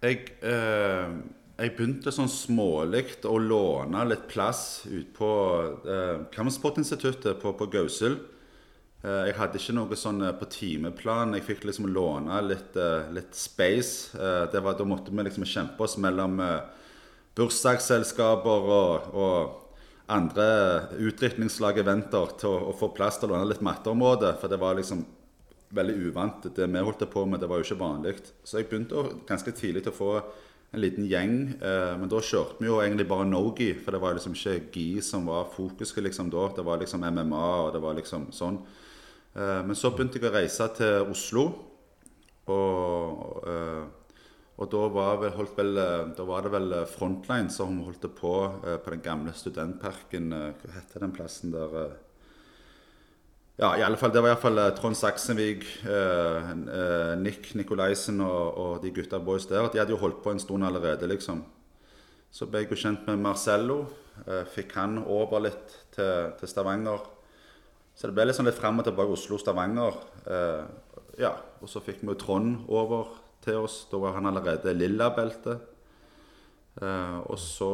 jeg, 0.01 0.23
uh, 0.41 1.13
jeg 1.61 1.73
begynte 1.77 2.13
sånn 2.13 2.31
smålig 2.31 3.05
å 3.29 3.35
låne 3.37 4.03
litt 4.09 4.25
plass 4.31 4.81
ute 4.89 5.11
på 5.15 5.31
uh, 5.85 6.23
Kampsportinstituttet 6.33 7.39
på, 7.43 7.53
på 7.57 7.69
Gausel. 7.71 8.17
Eh, 9.01 9.23
jeg 9.31 9.37
hadde 9.39 9.57
ikke 9.57 9.73
noe 9.73 9.97
sånn 9.97 10.21
eh, 10.27 10.35
på 10.37 10.47
timeplan. 10.53 11.33
Jeg 11.33 11.45
fikk 11.47 11.65
liksom 11.65 11.87
låne 11.89 12.37
litt, 12.45 12.75
eh, 12.77 13.07
litt 13.15 13.33
space. 13.37 14.13
Var, 14.17 14.75
da 14.77 14.85
måtte 14.85 15.13
vi 15.13 15.25
liksom 15.25 15.47
kjempe 15.47 15.87
oss 15.87 15.97
mellom 16.01 16.37
bursdagsselskaper 17.37 18.67
og, 18.75 19.15
og 19.15 19.57
andre 20.11 20.45
utdrikningslag-eventer 20.99 22.35
til 22.41 22.51
å, 22.51 22.69
å 22.69 22.77
få 22.77 22.91
plass 22.93 23.17
til 23.17 23.31
å 23.31 23.33
låne 23.33 23.49
litt 23.49 23.63
matteområde. 23.65 24.35
For 24.41 24.51
det 24.51 24.61
var 24.61 24.77
liksom 24.77 25.01
veldig 25.73 25.97
uvant. 26.11 26.45
Det 26.53 26.69
vi 26.69 26.85
holdt 26.85 27.07
på 27.09 27.25
med, 27.25 27.41
det 27.41 27.49
var 27.49 27.61
jo 27.61 27.65
ikke 27.65 27.81
vanlig. 27.81 28.19
Så 28.45 28.59
jeg 28.59 28.69
begynte 28.69 29.01
å, 29.01 29.07
ganske 29.25 29.55
tidlig 29.55 29.85
til 29.87 29.95
å 29.95 29.97
få 29.97 30.11
en 30.71 30.83
liten 30.83 31.07
gjeng. 31.09 31.55
Men 31.59 32.11
da 32.11 32.19
kjørte 32.23 32.61
vi 32.61 32.69
jo 32.69 32.77
egentlig 32.83 33.07
bare 33.09 33.25
no-gi, 33.27 33.71
for 33.79 33.95
det 33.95 34.03
var 34.03 34.13
liksom 34.15 34.35
ikke 34.37 34.83
gi 34.83 35.01
som 35.03 35.25
var 35.31 35.49
fokuset 35.55 36.03
liksom 36.05 36.29
da. 36.31 36.45
Det 36.59 36.67
var 36.67 36.83
liksom 36.83 37.07
MMA, 37.07 37.47
og 37.65 37.73
det 37.75 37.83
var 37.83 37.97
liksom 37.97 38.29
sånn. 38.35 38.61
Eh, 39.33 39.61
men 39.63 39.77
så 39.79 39.91
begynte 39.95 40.19
jeg 40.19 40.27
å 40.27 40.35
reise 40.35 40.67
til 40.75 41.11
Oslo. 41.11 41.45
Og, 42.51 43.43
eh, 43.47 43.83
og 44.61 44.69
da, 44.69 44.81
var 44.91 45.19
vel, 45.21 45.49
vel, 45.55 45.77
eh, 45.79 46.05
da 46.17 46.25
var 46.27 46.45
det 46.45 46.53
vel 46.53 46.77
Frontline 46.89 47.51
som 47.53 47.79
holdt 47.85 48.09
på 48.17 48.33
på 48.61 48.95
den 48.95 49.03
gamle 49.05 49.33
studentparken. 49.33 50.31
Hva 50.31 50.73
heter 50.75 51.05
den 51.05 51.15
plassen 51.15 51.55
der? 51.55 51.95
Ja, 53.61 53.75
i 53.77 53.83
alle 53.85 53.97
fall, 53.97 54.11
Det 54.11 54.21
var 54.23 54.33
iallfall 54.33 54.59
Trond 54.75 54.97
Saksenvik, 54.97 55.63
eh, 55.85 57.15
Nick 57.15 57.53
Nikolaisen 57.55 58.19
og, 58.21 58.57
og 58.57 58.83
de 58.83 58.91
gutta 58.91 59.19
boys 59.19 59.45
der. 59.45 59.69
De 59.69 59.79
hadde 59.79 59.93
jo 59.93 60.01
holdt 60.01 60.23
på 60.23 60.31
en 60.31 60.39
stund 60.39 60.65
allerede, 60.65 61.07
liksom. 61.07 61.43
Så 62.31 62.47
ble 62.47 62.63
jeg 62.63 62.71
jo 62.71 62.79
kjent 62.79 63.07
med 63.07 63.19
Marcello. 63.19 63.85
fikk 64.53 64.73
han 64.75 64.99
over 64.99 65.39
litt 65.39 65.71
til, 65.91 66.31
til 66.39 66.47
Stavanger. 66.47 66.99
Så 68.01 68.09
det 68.09 68.17
ble 68.17 68.23
litt 68.25 68.33
sånn 68.33 68.47
litt 68.49 68.57
frem 68.57 68.79
og 68.81 68.85
tilbake 68.87 69.13
Oslo-Stavanger. 69.13 69.97
Eh, 70.25 70.63
ja, 71.21 71.35
Og 71.61 71.69
så 71.69 71.77
fikk 71.85 71.99
vi 72.01 72.15
Trond 72.17 72.63
over 72.65 73.11
til 73.45 73.59
oss. 73.61 73.83
Da 73.91 73.99
var 74.01 74.15
han 74.15 74.25
allerede 74.25 74.73
lilla-belte. 74.73 75.59
Eh, 76.81 77.19
og 77.29 77.37
så 77.37 77.69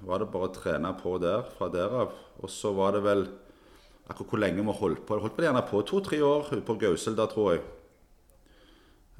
var 0.00 0.22
det 0.22 0.30
bare 0.32 0.48
å 0.48 0.54
trene 0.54 0.94
på 0.96 1.18
der, 1.20 1.42
fra 1.58 1.68
der 1.68 1.92
av. 1.92 2.14
Og 2.40 2.48
så 2.48 2.72
var 2.72 2.96
det 2.96 3.02
vel 3.04 3.26
akkurat 4.08 4.30
hvor 4.32 4.40
lenge 4.40 4.64
vi 4.64 4.76
holdt 4.78 5.02
på. 5.04 5.18
Vi 5.18 5.26
holdt 5.26 5.36
vel 5.36 5.48
gjerne 5.50 5.64
på 5.68 5.82
to-tre 5.84 6.20
år 6.24 6.48
på 6.64 6.76
Gausel 6.80 7.18
da, 7.18 7.26
tror 7.28 7.50
jeg. 7.52 7.66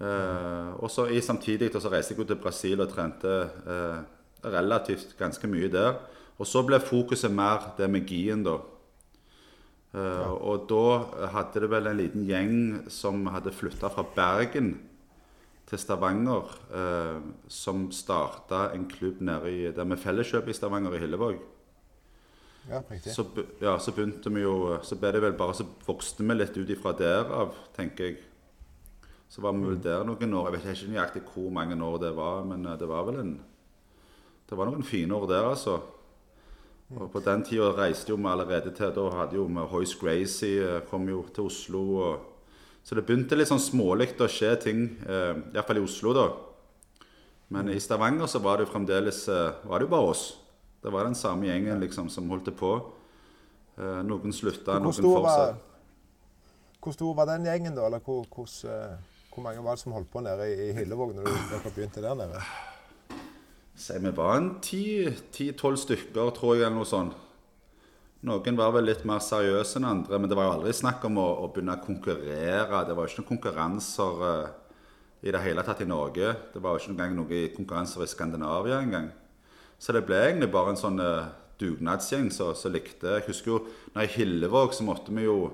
Eh, 0.01 0.71
og 0.81 0.89
så 0.89 1.05
i 1.13 1.21
samtidig 1.21 1.69
så 1.77 1.93
reiste 1.93 2.17
jeg 2.17 2.31
til 2.31 2.41
Brasil 2.41 2.81
og 2.81 2.89
trente 2.95 3.35
eh, 3.45 4.01
relativt 4.57 5.13
ganske 5.21 5.53
mye 5.53 5.69
der. 5.69 6.01
Og 6.41 6.49
så 6.49 6.65
ble 6.65 6.81
fokuset 6.81 7.29
mer 7.29 7.75
det 7.77 7.91
med 7.93 8.09
gien, 8.09 8.41
da. 8.49 8.57
Eh, 9.97 10.31
Og 10.45 10.67
da 10.69 11.29
hadde 11.33 11.63
det 11.65 11.71
vel 11.73 11.89
en 11.89 11.97
liten 11.97 12.27
gjeng 12.29 12.57
som 12.93 13.27
hadde 13.33 13.55
flytta 13.55 13.89
fra 13.93 14.05
Bergen 14.17 14.75
til 15.67 15.79
Stavanger, 15.83 16.53
eh, 16.71 17.21
som 17.49 17.89
starta 17.91 18.73
en 18.75 18.85
klubb 18.91 19.21
nede 19.25 19.51
i, 19.51 19.73
der 19.73 19.85
med 19.85 19.99
Felleskjøpet 19.99 20.53
i 20.53 20.59
Stavanger, 20.59 20.95
i 20.95 21.01
Hillevåg. 21.03 21.39
Ja, 22.69 22.81
riktig. 22.91 23.13
Så, 23.15 23.25
ja, 23.63 23.77
så 23.79 23.93
begynte 23.95 24.31
vi 24.35 24.41
jo 24.43 24.79
Så 24.83 24.97
ble 24.99 25.13
det 25.15 25.21
vel 25.23 25.37
bare 25.39 25.55
Så 25.55 25.63
vokste 25.87 26.25
vi 26.27 26.35
litt 26.35 26.57
ut 26.57 26.71
ifra 26.75 26.91
derav, 26.99 27.53
tenker 27.77 28.09
jeg. 28.09 28.17
Så 29.31 29.41
var 29.41 29.53
vi 29.55 29.69
vel 29.69 29.79
der 29.83 30.03
noen 30.05 30.35
år. 30.35 30.51
Jeg 30.51 30.65
vet 30.65 30.73
ikke 30.75 30.91
nøyaktig 30.91 31.23
hvor 31.31 31.53
mange 31.55 31.79
år 31.79 32.01
det 32.03 32.11
var, 32.17 32.43
men 32.45 32.67
eh, 32.67 32.77
det 32.79 32.89
var 32.89 33.05
vel 33.07 33.21
en 33.23 33.41
Det 34.51 34.59
var 34.59 34.67
noen 34.67 34.83
fine 34.83 35.15
år 35.15 35.29
der, 35.31 35.49
altså. 35.51 35.81
Og 36.95 37.11
på 37.11 37.21
den 37.25 37.43
tida 37.43 37.73
reiste 37.75 38.13
jo 38.13 38.17
vi 38.21 38.29
allerede 38.31 38.71
til 38.75 38.93
Da 38.95 39.07
hadde 39.19 39.35
jo 39.35 39.49
vi 39.51 39.65
Hoyce 39.73 39.99
Gracie 39.99 40.63
eh, 40.63 40.83
kom 40.87 41.09
jo 41.11 41.25
til 41.35 41.49
Oslo. 41.51 41.83
Og, 41.99 42.59
så 42.87 42.95
det 42.95 43.03
begynte 43.09 43.35
litt 43.35 43.51
sånn 43.51 43.63
smålig 43.63 44.13
å 44.23 44.29
skje 44.31 44.53
ting, 44.63 44.85
eh, 45.03 45.33
iallfall 45.57 45.81
i 45.81 45.87
Oslo, 45.87 46.13
da. 46.15 46.27
Men 47.51 47.71
i 47.71 47.81
Stavanger 47.83 48.31
så 48.31 48.39
var 48.43 48.59
det 48.59 48.67
jo 48.67 48.73
fremdeles 48.73 49.25
eh, 49.31 49.67
var 49.67 49.83
det 49.83 49.89
jo 49.89 49.95
bare 49.97 50.13
oss. 50.13 50.25
Det 50.83 50.93
var 50.95 51.09
den 51.09 51.19
samme 51.19 51.49
gjengen 51.49 51.83
liksom 51.83 52.11
som 52.11 52.31
holdt 52.31 52.53
på. 52.59 52.73
Eh, 53.77 54.01
noen 54.07 54.33
slutta, 54.33 54.79
noen 54.79 54.95
fortsatte. 54.95 55.59
hvor 56.81 56.95
stor 56.95 57.19
var 57.19 57.27
den 57.35 57.51
gjengen, 57.51 57.75
da? 57.75 57.89
Eller 57.91 57.99
hvor, 58.07 58.23
hvordan, 58.31 58.71
eh, 58.71 59.27
hvor 59.35 59.43
mange 59.43 59.67
var 59.67 59.75
det 59.75 59.83
som 59.83 59.99
holdt 59.99 60.11
på 60.13 60.23
nede 60.23 60.47
i, 60.53 60.71
i 60.71 60.73
Hillevåg 60.79 61.19
når 61.19 61.27
dere 61.51 61.75
begynte 61.75 62.07
der 62.07 62.15
nede? 62.15 62.47
Si 63.77 63.97
vi 64.01 64.11
var 64.17 64.39
en 64.39 64.51
ti-tolv 64.65 65.77
stykker, 65.77 66.31
tror 66.33 66.57
jeg, 66.57 66.65
eller 66.65 66.79
noe 66.79 66.89
sånt. 66.89 67.17
Noen 68.27 68.57
var 68.59 68.73
vel 68.75 68.89
litt 68.89 69.05
mer 69.07 69.21
seriøse 69.23 69.77
enn 69.79 69.87
andre, 69.87 70.19
men 70.19 70.31
det 70.31 70.39
var 70.39 70.49
jo 70.49 70.55
aldri 70.57 70.73
snakk 70.75 71.05
om 71.07 71.19
å, 71.21 71.27
å 71.45 71.51
begynne 71.53 71.77
å 71.77 71.85
konkurrere. 71.85 72.81
Det 72.89 72.97
var 72.97 73.05
jo 73.05 73.13
ikke 73.13 73.21
noen 73.21 73.29
konkurranser 73.35 74.23
uh, 74.25 74.47
i 75.21 75.35
det 75.35 75.43
hele 75.45 75.63
tatt 75.67 75.83
i 75.85 75.89
Norge. 75.89 76.33
Det 76.55 76.63
var 76.65 76.75
jo 76.75 76.83
ikke 76.83 76.95
engang 76.95 77.19
noen 77.19 77.53
konkurranser 77.55 78.07
i 78.07 78.09
Skandinavia 78.11 78.81
engang. 78.81 79.11
Så 79.79 79.93
det 79.93 80.07
ble 80.09 80.23
egentlig 80.25 80.49
bare 80.55 80.73
en 80.73 80.81
sånn 80.81 80.97
uh, 81.05 81.29
dugnadsgjeng 81.61 82.31
som 82.33 82.57
likte 82.73 83.15
Jeg 83.19 83.27
husker 83.29 83.53
jo 83.53 83.61
når 83.95 84.09
i 84.09 84.13
Hillevåg 84.17 84.75
så 84.77 84.85
måtte 84.89 85.13
vi 85.15 85.29
jo 85.29 85.53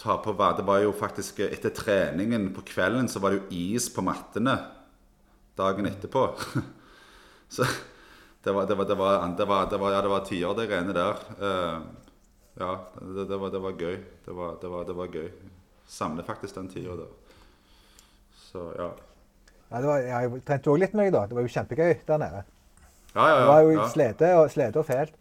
ta 0.00 0.18
på 0.22 0.34
hva 0.36 0.54
Det 0.56 0.64
var 0.68 0.82
jo 0.84 0.96
faktisk 0.96 1.40
eh, 1.44 1.52
etter 1.54 1.72
treningen 1.74 2.50
på 2.56 2.64
kvelden 2.68 3.08
så 3.10 3.20
var 3.22 3.32
det 3.32 3.40
jo 3.40 3.76
is 3.76 3.88
på 3.92 4.04
mattene 4.04 4.56
dagen 5.58 5.88
etterpå. 5.90 6.26
Så 7.48 7.64
det 8.44 8.52
var, 8.52 8.66
det 8.66 8.74
var, 8.74 8.84
det 8.84 8.94
var, 8.94 9.28
det 9.38 9.48
var, 9.48 9.70
det 9.70 9.80
var, 9.80 9.92
ja, 9.92 10.02
det 10.02 10.12
var 10.12 10.24
tider, 10.24 10.54
det 10.54 10.68
greiene 10.70 10.94
der. 10.96 11.24
Eh, 11.40 11.80
ja, 12.58 12.72
det, 13.00 13.28
det, 13.28 13.36
var, 13.36 13.50
det 13.50 13.62
var 13.62 13.76
gøy. 13.78 13.96
Det 14.24 14.34
var, 14.36 14.56
det 14.62 14.70
var, 14.70 14.84
det 14.84 14.96
var 14.96 15.06
gøy. 15.12 15.28
Samler 15.88 16.26
faktisk 16.26 16.54
den 16.54 16.68
tida 16.68 16.96
der. 16.98 17.12
Så 18.48 18.64
ja. 18.76 18.88
Ja, 19.70 19.80
det 19.80 19.88
var, 19.88 20.00
jeg 20.04 20.40
trente 20.48 20.72
òg 20.72 20.80
litt 20.80 20.96
med 20.96 21.08
deg, 21.08 21.14
da. 21.16 21.26
Det 21.28 21.36
var 21.36 21.44
jo 21.44 21.52
kjempegøy 21.52 21.94
der 22.08 22.20
nede. 22.22 22.42
Ja, 23.14 23.28
ja, 23.28 23.36
Det 23.38 23.46
var 23.48 23.62
jo 23.64 23.70
ja. 23.76 23.86
slete, 23.92 24.32
og, 24.38 24.50
slede 24.52 24.80
og 24.80 24.88
fælt. 24.88 25.14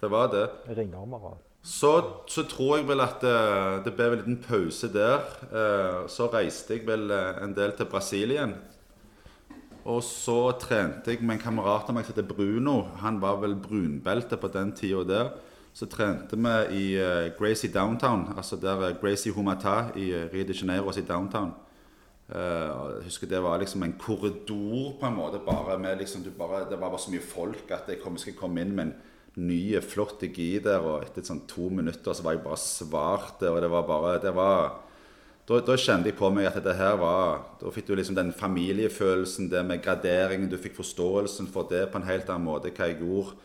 Det 0.00 0.10
var 0.12 0.30
det. 0.32 0.46
Ringormer 0.76 1.28
og 1.32 1.42
Så, 1.66 1.90
så 2.30 2.44
tror 2.46 2.76
jeg 2.76 2.86
vel 2.86 3.00
at 3.02 3.24
eh, 3.26 3.78
det 3.84 3.94
ble 3.96 4.06
en 4.06 4.18
liten 4.20 4.36
pause 4.44 4.90
der. 4.92 5.24
Eh, 5.50 6.02
så 6.12 6.28
reiste 6.30 6.76
jeg 6.76 6.86
vel 6.86 7.10
en 7.10 7.56
del 7.56 7.72
til 7.76 7.88
Brasil 7.90 8.36
igjen. 8.36 8.54
Og 9.86 10.02
så 10.02 10.50
trente 10.58 11.12
jeg 11.12 11.22
med 11.22 11.36
en 11.36 11.42
kamerat 11.44 11.86
av 11.86 11.94
meg 11.94 12.06
som 12.06 12.16
heter 12.16 12.26
Bruno. 12.26 12.88
Han 13.04 13.20
var 13.22 13.38
vel 13.38 13.54
brunbelte 13.54 14.38
på 14.40 14.50
den 14.50 14.72
tida 14.74 15.04
der. 15.06 15.30
Så 15.76 15.86
trente 15.92 16.34
vi 16.40 16.54
i 16.74 16.84
uh, 16.98 17.28
Gracie 17.38 17.70
Downtown, 17.70 18.32
altså 18.36 18.56
der 18.56 18.80
uh, 18.80 18.96
Gracie 18.98 19.32
Humata 19.32 19.92
i 19.94 20.08
uh, 20.10 20.24
Rio 20.32 20.46
de 20.48 20.56
Janeiro 20.56 20.90
i 20.90 21.06
Downtown. 21.06 21.54
Jeg 22.26 23.04
husker 23.04 23.28
Det 23.30 23.38
var 23.38 23.58
liksom 23.58 23.82
en 23.82 23.92
korridor 23.98 24.96
på 24.98 25.06
en 25.06 25.14
måte. 25.14 25.38
bare 25.38 25.78
med 25.78 25.98
liksom, 25.98 26.24
bare, 26.38 26.70
Det 26.70 26.80
var 26.80 26.90
bare 26.90 26.98
så 26.98 27.10
mye 27.10 27.20
folk 27.20 27.70
at 27.70 27.84
jeg 27.88 28.00
kom, 28.00 28.18
skulle 28.18 28.36
komme 28.36 28.60
inn 28.60 28.74
med 28.74 28.84
en 28.84 28.94
ny, 29.36 29.80
flott 29.80 30.20
gi 30.20 30.58
der. 30.58 30.80
Og 30.80 31.04
etter 31.04 31.22
sånn 31.22 31.46
to 31.46 31.68
minutter 31.70 32.12
så 32.12 32.24
var 32.24 32.34
jeg 32.34 32.42
bare 32.42 32.58
svart. 32.58 33.42
Og 33.42 33.60
det 33.62 33.70
var 33.70 33.86
bare 33.86 34.18
det 34.18 34.34
var, 34.34 34.72
da, 35.46 35.60
da 35.62 35.76
kjente 35.78 36.10
jeg 36.10 36.18
på 36.18 36.28
meg 36.34 36.48
at 36.48 36.58
det 36.64 36.74
her 36.74 36.96
var 36.98 37.44
Da 37.60 37.70
fikk 37.70 37.86
du 37.86 37.94
liksom 37.94 38.16
den 38.18 38.32
familiefølelsen, 38.34 39.50
det 39.50 39.62
med 39.66 39.82
graderingen. 39.84 40.48
Du 40.50 40.58
fikk 40.58 40.74
forståelsen 40.80 41.46
for 41.54 41.68
det 41.70 41.84
på 41.92 42.00
en 42.00 42.08
helt 42.08 42.30
annen 42.32 42.48
måte 42.48 42.72
hva 42.74 42.88
jeg 42.90 42.98
gjorde. 42.98 43.36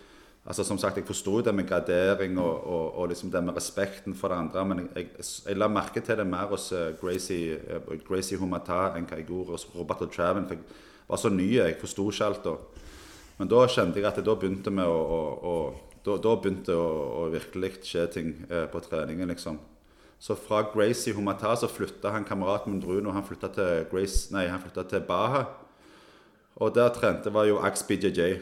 Altså 0.41 0.63
som 0.65 0.77
sagt, 0.81 0.97
Jeg 0.97 1.05
forsto 1.05 1.41
det 1.45 1.53
med 1.53 1.67
gradering 1.69 2.39
og, 2.39 2.65
og, 2.65 2.97
og 2.97 3.09
liksom 3.09 3.29
det 3.31 3.43
med 3.43 3.55
respekten 3.55 4.15
for 4.15 4.27
det 4.33 4.37
andre, 4.37 4.65
men 4.65 4.79
jeg, 4.95 5.11
jeg, 5.13 5.25
jeg 5.47 5.57
la 5.57 5.67
merke 5.69 6.01
til 6.01 6.17
det 6.17 6.25
mer 6.25 6.49
hos 6.49 6.71
eh, 6.71 6.95
Gracie, 6.97 7.59
eh, 7.61 7.99
Gracie 8.07 8.37
Humata 8.41 8.95
enn 8.97 9.05
hva 9.05 9.19
jeg 9.19 9.27
gjorde 9.29 9.53
hos 9.53 9.67
Roberto 9.75 10.07
Traven. 10.09 10.47
For 10.49 10.57
jeg 10.57 11.05
var 11.07 11.21
så 11.21 11.29
ny, 11.29 11.45
jeg 11.59 11.77
forsto 11.77 12.07
ikke 12.09 12.25
alt 12.25 12.43
da. 12.47 12.55
Men 13.37 13.53
da 13.53 13.67
kjente 13.69 14.01
jeg 14.01 14.09
at 14.09 14.17
det 14.17 14.25
da 14.25 14.35
begynte 14.35 14.73
vi 14.73 14.81
å, 14.81 14.97
å, 14.97 15.21
å 15.45 15.53
da, 16.01 16.17
da 16.17 16.33
begynte 16.41 16.73
å, 16.73 16.89
å 17.21 17.29
virkelig 17.29 17.75
skje 17.85 18.07
ting 18.17 18.33
eh, 18.49 18.65
på 18.65 18.81
treningen, 18.89 19.29
liksom. 19.29 19.61
Så 20.21 20.35
fra 20.37 20.61
Grace 20.69 21.09
i 21.09 21.13
Humata 21.17 21.55
så 21.57 21.65
flytta 21.71 22.11
han 22.13 22.25
kameraten 22.27 22.69
min 22.69 22.81
Bruno 22.83 23.13
han 23.15 23.25
flytta 23.25 23.49
til, 23.55 23.85
Grace, 23.89 24.29
nei, 24.35 24.45
han 24.51 24.61
flyttet 24.61 24.91
til 24.93 25.01
Baha. 25.07 25.47
Og 26.61 26.75
der 26.75 26.91
trente 26.93 27.33
var 27.33 27.47
jo 27.49 27.57
Ax 27.65 27.81
BJJ. 27.87 28.35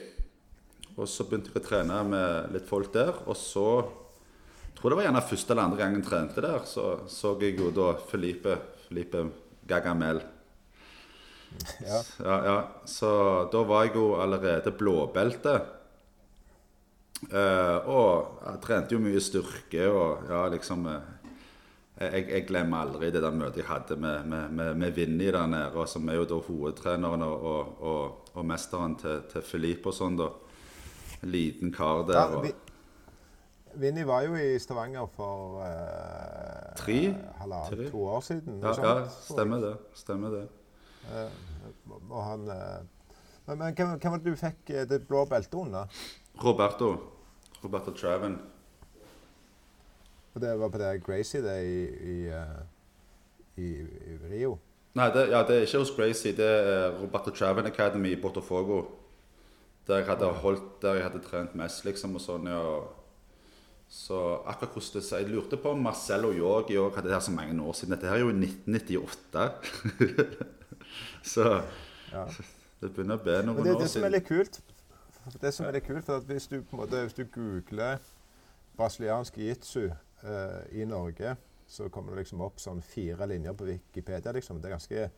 Og 1.00 1.08
så 1.08 1.24
begynte 1.24 1.54
jeg 1.54 1.62
å 1.62 1.64
trene 1.64 2.02
med 2.04 2.52
litt 2.52 2.68
folk 2.68 2.92
der. 2.92 3.14
Og 3.32 3.38
så 3.40 3.68
jeg 3.80 4.76
tror 4.82 4.92
det 4.92 4.98
var 5.00 5.08
gjerne 5.08 5.24
første 5.28 5.56
eller 5.56 5.68
andre 5.68 5.80
gangen 5.80 6.02
jeg 6.02 6.08
trente 6.08 6.44
der, 6.44 6.62
så 6.68 6.84
så 7.12 7.34
jeg 7.40 7.58
jo 7.60 7.72
da 7.76 7.94
Felipe, 8.12 8.54
Felipe 8.88 9.26
Gagamel. 9.68 10.22
Ja. 11.84 12.00
Ja, 12.24 12.38
ja. 12.46 12.58
Så 12.88 13.10
da 13.52 13.64
var 13.68 13.88
jeg 13.88 13.96
jo 13.96 14.14
allerede 14.20 14.72
blåbelte. 14.76 15.56
Eh, 17.28 17.78
og 17.92 18.40
jeg 18.46 18.62
trente 18.64 18.96
jo 18.96 19.02
mye 19.04 19.20
styrke 19.20 19.90
og 19.92 20.30
ja, 20.32 20.46
liksom 20.54 20.88
eh, 20.88 21.10
jeg, 22.00 22.30
jeg 22.30 22.46
glemmer 22.48 22.86
aldri 22.86 23.10
det 23.12 23.22
der 23.24 23.36
møtet 23.36 23.64
jeg 23.64 23.68
hadde 23.68 23.98
med, 24.00 24.24
med, 24.32 24.52
med, 24.56 24.76
med 24.80 24.96
Vinni 24.96 25.28
der 25.32 25.48
nede, 25.52 25.86
som 25.92 26.08
er 26.10 26.20
jo 26.22 26.28
da 26.30 26.38
hovedtreneren 26.46 27.26
og, 27.26 27.44
og, 27.52 27.82
og, 27.92 28.30
og 28.34 28.46
mesteren 28.48 28.96
til, 29.00 29.26
til 29.32 29.44
Filip 29.44 29.90
og 29.90 29.96
sånn, 29.96 30.20
da. 30.20 30.30
En 31.20 31.34
liten 31.34 31.74
kar 31.76 32.06
der. 32.08 32.16
Ja, 32.16 32.44
vi, 32.46 32.54
Vinni 33.80 34.06
var 34.08 34.24
jo 34.26 34.38
i 34.40 34.54
Stavanger 34.60 35.10
for 35.14 35.60
eh, 35.66 36.70
Tre? 36.80 37.00
halvannet, 37.42 37.92
to 37.92 38.06
år 38.16 38.24
siden. 38.26 38.62
ja, 38.64 38.72
ja, 38.80 38.94
stemmer 39.28 39.66
det. 39.66 39.74
Stemmer 40.00 40.38
det. 40.38 40.46
Og 42.10 42.24
han 42.24 42.48
eh, 42.54 42.80
Men, 43.50 43.58
men 43.58 43.74
hvem, 43.74 44.12
var 44.12 44.20
det 44.22 44.30
du 44.30 44.36
fikk 44.38 44.72
det 44.90 45.00
blå 45.10 45.24
beltet 45.26 45.56
under? 45.58 46.02
Roberto. 46.44 46.92
Roberto 47.64 47.92
Traven. 47.98 48.36
Og 50.34 50.42
det 50.42 50.60
var 50.60 50.70
på 50.70 50.78
det 50.78 51.04
Gracie 51.04 51.42
det 51.42 51.58
i, 51.66 51.80
i, 52.14 52.18
eh, 52.28 52.60
i, 53.58 53.70
i 54.14 54.18
Rio? 54.30 54.58
Nei, 54.98 55.10
det, 55.14 55.30
ja, 55.32 55.42
det 55.48 55.56
er 55.56 55.66
ikke 55.66 55.82
hos 55.82 55.92
Gracie. 55.96 56.36
Det 56.38 56.46
er 56.46 56.96
Roberto 57.00 57.32
Traven 57.32 57.66
Academy 57.66 58.14
i 58.14 58.22
Botafogo. 58.22 58.84
Der 59.88 60.02
jeg 60.02 60.06
hadde 60.06 60.26
holdt, 60.44 60.82
der 60.82 60.94
jeg 61.00 61.04
hadde 61.04 61.22
trent 61.26 61.56
mest, 61.58 61.86
liksom, 61.86 62.16
og 62.18 62.22
sånn, 62.22 62.50
ja. 62.50 62.64
Så 63.90 64.18
akkurat 64.46 64.76
hvordan 64.76 65.02
det 65.02 65.12
Jeg 65.18 65.30
lurte 65.32 65.58
på 65.58 65.72
om 65.74 65.80
Marcello 65.82 66.30
Yogi 66.30 66.76
òg 66.78 66.94
hadde 66.94 67.10
det 67.10 67.16
her 67.16 67.24
så 67.26 67.32
mange 67.34 67.62
år 67.62 67.74
siden. 67.74 67.96
Dette 67.96 68.06
her 68.06 68.20
er 68.20 68.20
jo 68.20 68.30
i 68.30 68.38
1998. 68.38 69.48
så 71.34 71.62
Ja. 72.12 72.26
det 72.82 72.92
begynner 72.94 73.18
å 73.18 73.24
bli 73.24 73.40
noen 73.46 73.66
det 73.66 73.74
år 73.74 73.82
det 73.82 73.90
som 73.90 74.06
er 74.06 74.14
litt 74.14 74.28
kult. 74.28 74.62
Det 75.42 75.54
som 75.54 75.66
er 75.66 75.76
litt 75.78 75.88
kult, 75.88 76.06
for 76.06 76.22
hvis 76.30 76.48
du, 76.48 76.62
på 76.62 76.78
en 76.78 76.84
måte, 76.84 77.02
hvis 77.06 77.18
du 77.18 77.26
googler 77.34 77.98
brasiliansk 78.78 79.38
jitsu 79.38 79.90
i 80.72 80.86
Norge, 80.86 81.36
så 81.70 81.90
kommer 81.94 82.12
det 82.12 82.24
liksom 82.24 82.42
opp 82.42 82.58
sånn 82.60 82.82
fire 82.82 83.28
linjer 83.30 83.54
på 83.54 83.68
Wikipedia. 83.68 84.34
liksom. 84.34 84.58
Det 84.62 84.68
er 84.68 84.78
ganske 84.78 85.10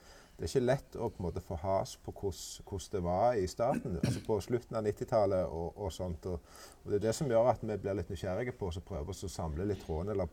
det 0.41 0.47
er 0.47 0.55
ikke 0.55 0.65
lett 0.65 0.95
å 0.97 1.07
på 1.13 1.21
en 1.21 1.25
måte 1.27 1.41
få 1.45 1.57
has 1.61 1.91
på 2.01 2.11
hvordan 2.17 2.87
det 2.95 3.01
var 3.05 3.35
i 3.37 3.43
starten. 3.45 3.99
altså 4.01 4.23
På 4.25 4.39
slutten 4.41 4.79
av 4.79 4.87
90-tallet 4.87 5.51
og, 5.53 5.77
og 5.77 5.91
sånt. 5.93 6.25
Og, 6.31 6.55
og 6.81 6.89
Det 6.89 6.97
er 6.97 7.03
det 7.03 7.13
som 7.13 7.29
gjør 7.29 7.51
at 7.51 7.61
vi 7.61 7.77
blir 7.83 7.99
litt 7.99 8.09
nysgjerrige 8.09 8.55
på 8.57 8.71
å 8.71 8.83
prøve 8.87 9.13
oss 9.13 9.21
å 9.27 9.29
samle 9.29 9.67
litt 9.69 9.83
trådene. 9.85 10.25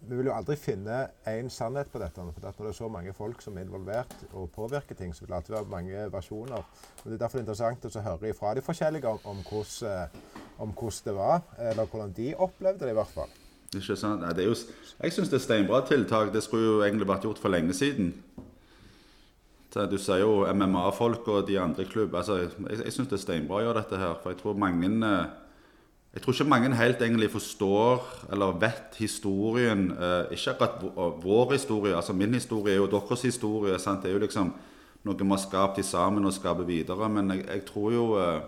vi 0.00 0.16
vil 0.16 0.30
jo 0.30 0.32
aldri 0.32 0.56
finne 0.56 1.02
én 1.28 1.52
sannhet 1.52 1.92
på 1.92 2.00
dette. 2.00 2.16
For 2.16 2.40
når 2.40 2.56
det 2.56 2.70
er 2.70 2.78
så 2.78 2.88
mange 2.88 3.12
folk 3.12 3.44
som 3.44 3.58
er 3.58 3.68
involvert 3.68 4.16
og 4.32 4.48
påvirker 4.56 4.96
ting, 4.96 5.12
så 5.12 5.26
vil 5.26 5.34
det 5.34 5.36
alltid 5.42 5.56
være 5.58 5.74
mange 5.76 6.08
versjoner. 6.16 6.64
Og 7.02 7.04
Det 7.04 7.12
er 7.12 7.22
derfor 7.26 7.38
det 7.38 7.42
er 7.42 7.48
interessant 7.50 7.84
å 7.92 8.06
høre 8.08 8.34
fra 8.40 8.54
de 8.54 8.64
forskjellige 8.64 9.14
om, 9.28 9.44
eh, 9.44 10.18
om 10.58 10.72
hvordan 10.72 11.04
det 11.04 11.14
var, 11.14 11.42
eller 11.58 11.84
hvordan 11.84 12.16
de 12.16 12.34
opplevde 12.36 12.86
det, 12.86 12.96
i 12.96 13.00
hvert 13.02 13.16
fall. 13.18 13.40
Ikke 13.76 13.94
sant? 13.96 14.24
Nei, 14.24 14.32
det 14.34 14.42
er 14.44 14.48
jo, 14.50 14.56
jeg 14.98 15.12
syns 15.14 15.28
det 15.30 15.38
er 15.38 15.44
steinbra 15.44 15.84
tiltak. 15.86 16.32
Det 16.34 16.42
skulle 16.42 16.66
jo 16.66 16.80
egentlig 16.82 17.06
vært 17.06 17.26
gjort 17.28 17.38
for 17.38 17.52
lenge 17.54 17.74
siden. 17.76 18.14
Du 19.70 19.94
ser 20.02 20.24
jo 20.24 20.42
MMA-folk 20.50 21.28
og 21.30 21.46
de 21.46 21.58
andre 21.60 21.84
klubb. 21.86 22.14
Altså, 22.18 22.40
jeg 22.40 22.80
jeg 22.84 22.92
syns 22.92 23.08
det 23.08 23.20
er 23.20 23.22
steinbra 23.22 23.60
å 23.60 23.62
gjøre 23.68 23.78
dette 23.78 24.00
her. 24.00 24.16
For 24.22 24.34
jeg 24.34 24.40
tror 24.40 24.58
mange 24.58 24.90
eh, 25.06 25.26
Jeg 26.12 26.22
tror 26.22 26.34
ikke 26.34 26.50
mange 26.50 26.74
helt 26.74 27.02
egentlig 27.02 27.30
forstår 27.30 28.02
eller 28.32 28.58
vet 28.58 28.98
historien. 28.98 29.92
Eh, 29.92 30.32
ikke 30.34 30.50
akkurat 30.50 31.22
vår 31.22 31.52
historie. 31.52 31.94
Altså 31.94 32.12
min 32.12 32.34
historie 32.34 32.74
er 32.74 32.82
jo 32.82 32.90
deres 32.90 33.22
historie. 33.22 33.78
Sant? 33.78 34.02
Det 34.02 34.10
er 34.10 34.18
jo 34.18 34.24
liksom 34.26 34.50
noe 35.04 35.14
vi 35.16 35.28
har 35.30 35.38
skapt 35.38 35.84
sammen 35.84 36.26
og 36.26 36.34
skaper 36.34 36.66
videre. 36.66 37.08
Men 37.08 37.30
jeg, 37.30 37.46
jeg 37.46 37.64
tror 37.70 37.92
jo 37.92 38.18
eh, 38.18 38.40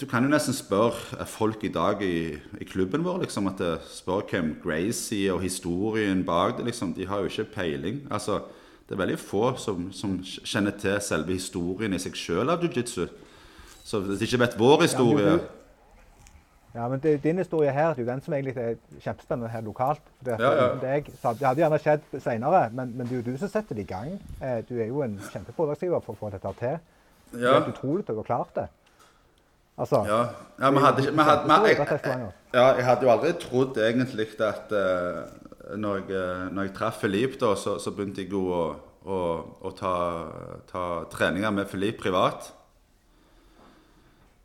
Du 0.00 0.06
kan 0.08 0.24
jo 0.24 0.30
nesten 0.32 0.54
spørre 0.56 1.26
folk 1.28 1.64
i 1.64 1.70
dag 1.72 2.00
i, 2.02 2.32
i 2.60 2.64
klubben 2.64 3.04
vår 3.04 3.20
liksom, 3.26 3.46
at 3.50 3.58
det 3.60 3.72
spør 3.92 4.22
hvem 4.30 4.54
Gracie 4.62 5.32
og 5.34 5.42
historien 5.44 6.24
bak 6.26 6.56
det. 6.58 6.64
liksom, 6.70 6.94
De 6.96 7.06
har 7.06 7.20
jo 7.20 7.28
ikke 7.30 7.44
peiling. 7.54 8.00
altså 8.10 8.40
Det 8.88 8.96
er 8.96 9.02
veldig 9.02 9.18
få 9.18 9.54
som, 9.56 9.90
som 9.92 10.16
kjenner 10.24 10.72
til 10.80 10.96
selve 11.00 11.32
historien 11.36 11.92
i 11.94 12.00
seg 12.02 12.16
sjøl 12.18 12.50
av 12.50 12.64
jiu-jitsu. 12.64 13.04
Så 13.84 14.00
hvis 14.00 14.18
de 14.18 14.26
ikke 14.30 14.40
vet 14.46 14.58
vår 14.58 14.82
historie 14.86 15.36
Ja, 16.74 16.88
men 16.88 17.00
det, 17.04 17.18
din 17.22 17.36
historie 17.38 17.70
her 17.70 17.92
det 17.92 18.00
er 18.00 18.06
jo 18.06 18.10
den 18.14 18.22
som 18.24 18.32
egentlig 18.34 18.56
er 18.56 18.76
kjempespennende 19.04 19.50
her 19.52 19.60
lokalt. 19.60 20.00
Det, 20.24 20.38
Ja, 20.40 20.52
ja. 20.56 20.68
deg, 20.80 21.10
så 21.20 21.34
det 21.36 21.46
hadde 21.46 21.60
gjerne 21.60 21.78
skjedd 21.84 22.20
senere, 22.24 22.62
men, 22.72 22.94
men 22.96 23.06
det 23.06 23.12
er 23.12 23.20
jo 23.20 23.32
du 23.32 23.38
som 23.38 23.48
setter 23.52 23.76
det 23.76 23.84
i 23.84 23.90
gang. 23.92 24.14
Eh, 24.40 24.62
Du 24.68 24.78
er 24.80 24.86
jo 24.88 25.02
en 25.04 25.18
kjempepådragsgiver 25.34 26.00
for 26.00 26.16
å 26.16 26.20
få 26.22 26.30
dette 26.32 26.54
til. 26.62 26.78
Det 27.32 27.42
Ja, 27.44 27.50
er 27.58 27.60
helt 27.60 27.74
utrolig 27.76 28.06
at 28.06 28.08
du 28.08 28.16
har 28.22 28.24
klart 28.30 28.54
det. 28.56 28.70
Altså, 29.82 30.02
ja. 30.06 30.22
ja 30.62 30.70
vi 30.70 30.82
hadde 30.84 31.04
vi 31.10 31.26
hadde, 31.26 31.58
vi, 31.64 31.72
jeg, 31.72 32.30
ja, 32.54 32.66
jeg 32.78 32.86
hadde 32.86 33.06
jo 33.06 33.12
aldri 33.12 33.32
trodd 33.42 33.80
egentlig 33.82 34.28
at 34.46 34.74
uh, 34.76 35.76
når, 35.78 36.02
jeg, 36.02 36.16
eh, 36.18 36.48
når 36.52 36.66
jeg 36.66 36.74
traff 36.76 36.98
Filip, 37.00 37.38
da, 37.40 37.54
så, 37.56 37.78
så 37.80 37.92
begynte 37.94 38.24
jeg 38.24 38.32
jo 38.34 38.42
å, 38.52 38.64
å, 39.06 39.20
å 39.62 39.72
ta, 39.78 39.94
ta 40.68 40.82
treninger 41.12 41.54
med 41.54 41.70
Filip 41.70 42.00
privat. 42.02 42.50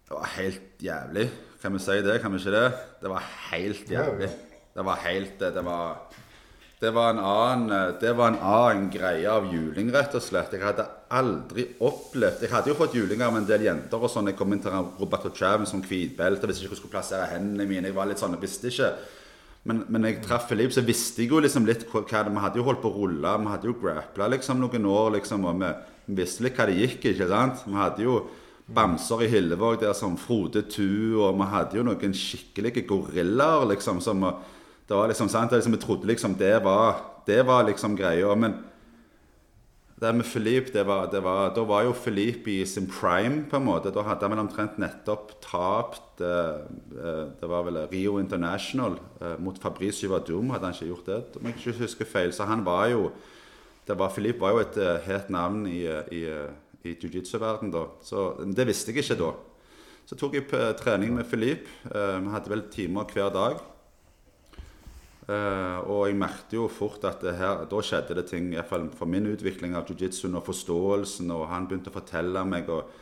Det 0.08 0.15
var 0.15 0.29
helt 0.38 0.86
jævlig. 0.86 1.25
Kan 1.62 1.75
vi 1.75 1.82
si 1.84 1.98
det? 2.06 2.20
Kan 2.24 2.32
vi 2.32 2.39
ikke 2.39 2.53
det? 2.53 2.67
Det 3.01 3.12
var 3.12 3.25
helt 3.50 3.91
jævlig. 3.91 4.29
Det 4.77 4.86
var 4.86 5.01
helt 5.03 5.41
Det 5.41 5.65
var 5.65 5.98
det 6.79 6.91
var 6.93 7.10
en 7.10 7.19
annen 7.19 7.96
Det 8.00 8.12
var 8.13 8.27
en 8.27 8.39
annen 8.39 8.89
greie 8.93 9.25
av 9.31 9.48
juling, 9.50 9.89
rett 9.93 10.13
og 10.13 10.22
slett. 10.22 10.53
Jeg 10.53 10.62
hadde 10.62 10.86
aldri 11.10 11.65
opplevd 11.81 12.43
Jeg 12.46 12.53
hadde 12.53 12.69
jo 12.69 12.77
fått 12.77 12.93
juling 12.93 13.24
av 13.25 13.38
en 13.38 13.48
del 13.50 13.65
jenter 13.65 13.98
og 13.98 14.12
sånn. 14.13 14.29
Jeg 14.29 14.38
kom 14.38 14.53
inn 14.53 14.62
til 14.62 14.75
Roberto 15.00 15.31
Chavez 15.34 15.74
som 15.74 15.81
hvitbelte, 15.81 16.46
ikke 16.46 16.67
hvor 16.67 16.75
jeg 16.75 16.81
skulle 16.84 16.93
plassere 16.93 17.31
hendene 17.34 17.65
mine. 17.65 17.89
Jeg 17.89 17.98
var 17.98 18.10
litt 18.10 18.22
sånn, 18.22 18.38
jeg 18.38 18.46
visste 18.46 18.69
ikke. 18.69 18.91
Men, 19.67 19.81
men 19.91 20.05
jeg 20.05 20.22
traff 20.24 20.46
Filip, 20.48 20.72
så 20.72 20.84
visste 20.86 21.24
jeg 21.24 21.34
jo 21.34 21.41
liksom 21.43 21.65
litt 21.67 21.88
hva 21.89 22.03
det 22.05 22.31
Vi 22.31 22.43
hadde 22.43 22.62
jo 22.62 22.67
holdt 22.67 22.84
på 22.84 22.91
å 22.91 23.00
rulle, 23.01 23.31
vi 23.41 23.51
hadde 23.51 23.67
jo 23.67 23.79
grappla 23.81 24.29
liksom 24.31 24.62
noen 24.62 24.86
år, 24.88 25.10
liksom, 25.17 25.48
og 25.50 25.63
vi 25.63 26.19
visste 26.22 26.46
litt 26.46 26.60
hva 26.60 26.67
det 26.69 26.77
gikk, 26.77 27.10
ikke 27.10 27.27
sant? 27.27 27.65
Vi 27.65 27.75
hadde 27.75 28.05
jo 28.05 28.22
bamser 28.67 29.25
i 29.25 29.31
Hillevåg 29.31 29.81
der 29.81 29.98
som 29.98 30.15
Frode 30.19 30.62
Tu, 30.72 31.17
og 31.17 31.36
vi 31.41 31.50
hadde 31.51 31.79
jo 31.79 31.88
noen 31.88 32.15
skikkelige 32.15 32.86
gorillaer, 32.88 33.65
liksom, 33.74 34.00
som 34.03 34.24
Det 34.88 34.96
var 34.96 35.10
liksom 35.12 35.29
sant, 35.29 35.51
det 35.51 35.60
liksom, 35.60 35.75
Jeg 35.75 35.84
trodde 35.84 36.08
liksom 36.08 36.36
det 36.39 36.63
var, 36.63 37.01
det 37.27 37.41
var 37.46 37.63
liksom 37.67 37.96
greia. 37.98 38.36
Men 38.36 38.56
det 39.98 40.12
med 40.13 40.25
Filip, 40.29 40.67
da 40.74 40.84
var 41.65 41.84
jo 41.84 41.94
Filip 41.98 42.48
i 42.48 42.65
sin 42.65 42.86
prime, 42.88 43.48
på 43.50 43.58
en 43.58 43.65
måte. 43.65 43.89
Da 43.89 44.03
hadde 44.06 44.29
han 44.29 44.39
omtrent 44.44 44.77
nettopp 44.77 45.32
tapt 45.41 46.22
eh, 46.22 46.60
eh, 46.94 47.24
Det 47.39 47.50
var 47.50 47.65
vel 47.65 47.79
Rio 47.89 48.20
International 48.22 49.00
eh, 49.22 49.39
mot 49.39 49.58
Fabrice 49.58 50.06
Juvadoum, 50.06 50.51
hadde 50.53 50.70
han 50.70 50.77
ikke 50.77 50.91
gjort 50.91 51.10
det? 51.10 51.17
Om 51.39 51.50
jeg 51.50 51.58
ikke 51.58 51.79
husker 51.82 52.06
feil. 52.06 52.34
Så 52.34 52.46
han 52.46 52.62
var 52.65 52.91
jo 52.94 53.10
det 53.88 53.96
var, 53.98 54.12
Filip 54.12 54.39
var 54.39 54.51
jo 54.51 54.62
et 54.62 54.77
het 55.06 55.29
navn 55.32 55.63
i, 55.65 55.86
i, 56.12 56.25
i 56.84 56.94
jiu-jitsu-verden 56.94 57.72
da. 57.72 57.86
Så 58.03 58.34
det 58.44 58.67
visste 58.67 58.91
jeg 58.91 59.01
ikke 59.01 59.17
da. 59.22 59.32
Så 60.06 60.17
tok 60.20 60.36
jeg 60.36 60.46
på 60.51 60.60
trening 60.77 61.15
med 61.15 61.25
Filip. 61.25 61.65
Vi 61.88 62.34
hadde 62.34 62.51
vel 62.51 62.65
timer 62.70 63.08
hver 63.15 63.32
dag. 63.32 63.63
Eh, 65.27 65.79
og 65.91 66.05
jeg 66.07 66.15
merket 66.15 66.53
jo 66.55 66.69
fort 66.72 67.03
at 67.07 67.25
her, 67.36 67.65
da 67.67 67.81
skjedde 67.84 68.15
det 68.15 68.29
ting, 68.29 68.53
i 68.53 68.55
hvert 68.55 68.69
fall 68.69 68.86
for 68.96 69.12
min 69.12 69.27
utvikling 69.27 69.74
av 69.75 69.89
jiu-jitsuen 69.89 70.38
og 70.39 70.46
forståelsen, 70.48 71.34
og 71.36 71.50
han 71.51 71.67
begynte 71.67 71.91
å 71.91 71.98
fortelle 72.00 72.46
meg 72.48 72.72
og 72.72 72.96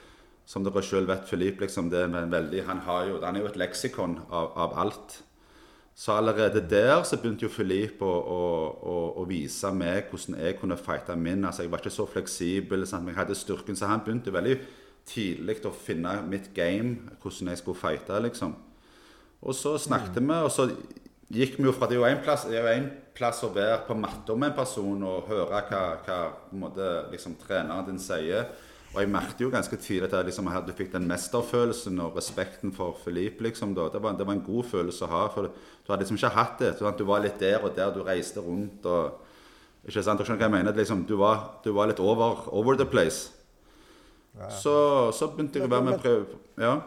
Som 0.46 0.62
dere 0.62 0.78
sjøl 0.86 1.08
vet, 1.10 1.24
Filip, 1.26 1.58
liksom, 1.58 1.88
veldig, 1.90 2.60
han, 2.68 2.84
jo, 3.08 3.16
han 3.24 3.34
er 3.34 3.42
jo 3.42 3.48
et 3.50 3.56
leksikon 3.58 4.20
av, 4.30 4.52
av 4.54 4.76
alt. 4.78 5.16
Så 5.98 6.12
allerede 6.14 6.62
der 6.70 7.02
så 7.02 7.18
begynte 7.18 7.48
jo 7.48 7.50
Filip 7.50 8.04
å, 8.06 8.12
å, 8.12 8.44
å, 8.78 8.98
å 9.24 9.26
vise 9.26 9.72
meg 9.74 10.12
hvordan 10.12 10.38
jeg 10.38 10.60
kunne 10.60 10.78
fighte 10.78 11.16
min. 11.18 11.48
Altså 11.50 11.64
Jeg 11.64 11.72
var 11.74 11.82
ikke 11.82 11.96
så 11.96 12.06
fleksibel, 12.06 12.86
sant? 12.86 13.08
men 13.08 13.16
jeg 13.16 13.24
hadde 13.24 13.40
styrken. 13.40 13.74
Så 13.74 13.90
han 13.90 14.04
begynte 14.06 14.36
veldig 14.36 14.60
tidlig 15.10 15.58
å 15.66 15.74
finne 15.74 16.14
mitt 16.30 16.52
game, 16.54 17.16
hvordan 17.24 17.50
jeg 17.50 17.64
skulle 17.64 17.82
fighte. 17.82 18.22
liksom. 18.28 18.54
Og 19.42 19.58
så 19.58 19.80
snakket 19.82 20.22
vi, 20.22 20.38
og 20.46 20.54
så 20.54 20.70
gikk 21.34 21.58
vi 21.58 21.66
jo 21.66 21.74
fra 21.74 21.88
Det 21.90 21.98
er 21.98 22.02
jo 22.02 22.10
én 22.10 22.22
plass, 22.24 22.46
plass 23.16 23.44
å 23.44 23.54
være 23.54 23.82
på 23.88 23.98
matta 23.98 24.36
med 24.36 24.52
en 24.52 24.58
person 24.58 25.04
og 25.04 25.30
høre 25.32 25.64
hva, 25.70 25.84
hva 26.06 26.20
måte, 26.52 27.10
liksom, 27.12 27.38
treneren 27.42 27.88
din 27.88 28.00
sier. 28.02 28.50
Og 28.96 29.02
jeg 29.02 29.12
merket 29.12 29.42
jo 29.44 29.52
ganske 29.52 29.76
tidlig 29.76 30.08
at 30.08 30.24
liksom, 30.24 30.48
du 30.64 30.72
fikk 30.76 30.94
den 30.94 31.08
mesterfølelsen 31.10 32.00
og 32.00 32.16
respekten 32.16 32.72
for 32.72 32.96
Filip. 33.04 33.42
liksom. 33.42 33.74
Det 33.76 34.00
var, 34.02 34.16
det 34.16 34.28
var 34.28 34.34
en 34.34 34.46
god 34.46 34.70
følelse 34.72 35.04
å 35.04 35.12
ha. 35.12 35.24
for 35.34 35.50
Du 35.52 35.92
hadde 35.92 36.06
liksom 36.06 36.20
ikke 36.20 36.36
hatt 36.38 36.60
det. 36.60 36.74
Du, 36.80 36.88
du 36.98 37.04
var 37.04 37.24
litt 37.24 37.40
der 37.40 37.60
og 37.60 37.76
der, 37.76 37.92
du 37.92 38.04
reiste 38.04 38.40
rundt 38.40 38.86
og 38.86 39.22
ikke 39.86 40.02
sant, 40.02 40.18
Dere 40.18 40.26
skjønner 40.26 40.42
hva 40.42 40.48
jeg 40.48 40.56
mener? 40.56 40.78
Liksom, 40.80 41.04
du, 41.06 41.18
var, 41.20 41.42
du 41.62 41.70
var 41.76 41.92
litt 41.92 42.00
over, 42.02 42.48
over 42.56 42.78
the 42.80 42.88
place. 42.90 43.36
Så, 44.50 44.74
så 45.16 45.30
begynte 45.32 45.60
jeg 45.60 45.68
å 45.68 45.72
være 45.72 45.86
med 45.86 46.02
prøve 46.02 46.40
Ja. 46.60 46.80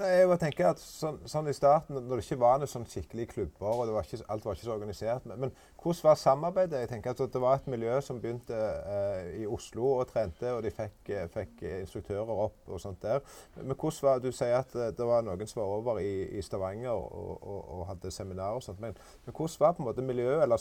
Jeg 0.00 0.28
bare 0.30 0.40
tenker 0.40 0.68
at 0.70 0.80
sånn, 0.80 1.18
sånn 1.28 1.48
I 1.50 1.52
starten, 1.52 1.98
når 1.98 2.20
det 2.20 2.24
ikke 2.24 2.38
var 2.40 2.60
noen 2.60 2.70
sånn 2.70 2.86
skikkelige 2.88 3.34
klubber, 3.34 3.66
og 3.68 3.90
var 3.92 4.06
ikke, 4.06 4.24
alt 4.32 4.46
var 4.46 4.56
ikke 4.56 4.64
så 4.64 4.72
organisert 4.72 5.26
Men, 5.28 5.42
men 5.44 5.52
hvordan 5.82 6.06
var 6.06 6.20
samarbeidet? 6.20 6.80
Jeg 6.80 6.90
tenker 6.92 7.12
at 7.12 7.34
Det 7.34 7.42
var 7.42 7.58
et 7.58 7.68
miljø 7.72 7.98
som 8.04 8.20
begynte 8.22 8.56
eh, 8.56 9.42
i 9.42 9.46
Oslo 9.48 9.90
og 9.98 10.08
trente, 10.08 10.52
og 10.54 10.62
de 10.64 10.72
fikk, 10.72 11.12
eh, 11.12 11.26
fikk 11.32 11.64
instruktører 11.82 12.32
opp 12.46 12.72
og 12.72 12.80
sånt 12.80 13.02
der. 13.04 13.20
Men 13.58 13.76
hvordan 13.76 14.06
var, 14.06 14.22
Du 14.24 14.30
sier 14.32 14.56
at 14.60 14.74
eh, 14.76 14.92
det 14.96 15.10
var 15.10 15.26
noen 15.26 15.50
som 15.50 15.62
var 15.62 15.74
over 15.76 16.00
i, 16.00 16.14
i 16.38 16.44
Stavanger 16.44 16.96
og, 16.96 17.36
og, 17.40 17.60
og 17.76 17.86
hadde 17.92 18.14
seminar 18.14 18.56
og 18.56 18.64
sånt. 18.64 18.80
Men, 18.80 18.96
men 19.26 19.36
hvordan 19.36 19.64
var 19.66 19.76
på 19.76 19.84
en 19.84 19.90
måte 19.90 20.06
miljøet 20.06 20.42
eller 20.42 20.56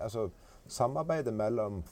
altså, 0.00 0.30
samarbeidet 0.68 1.32
mellom 1.34 1.82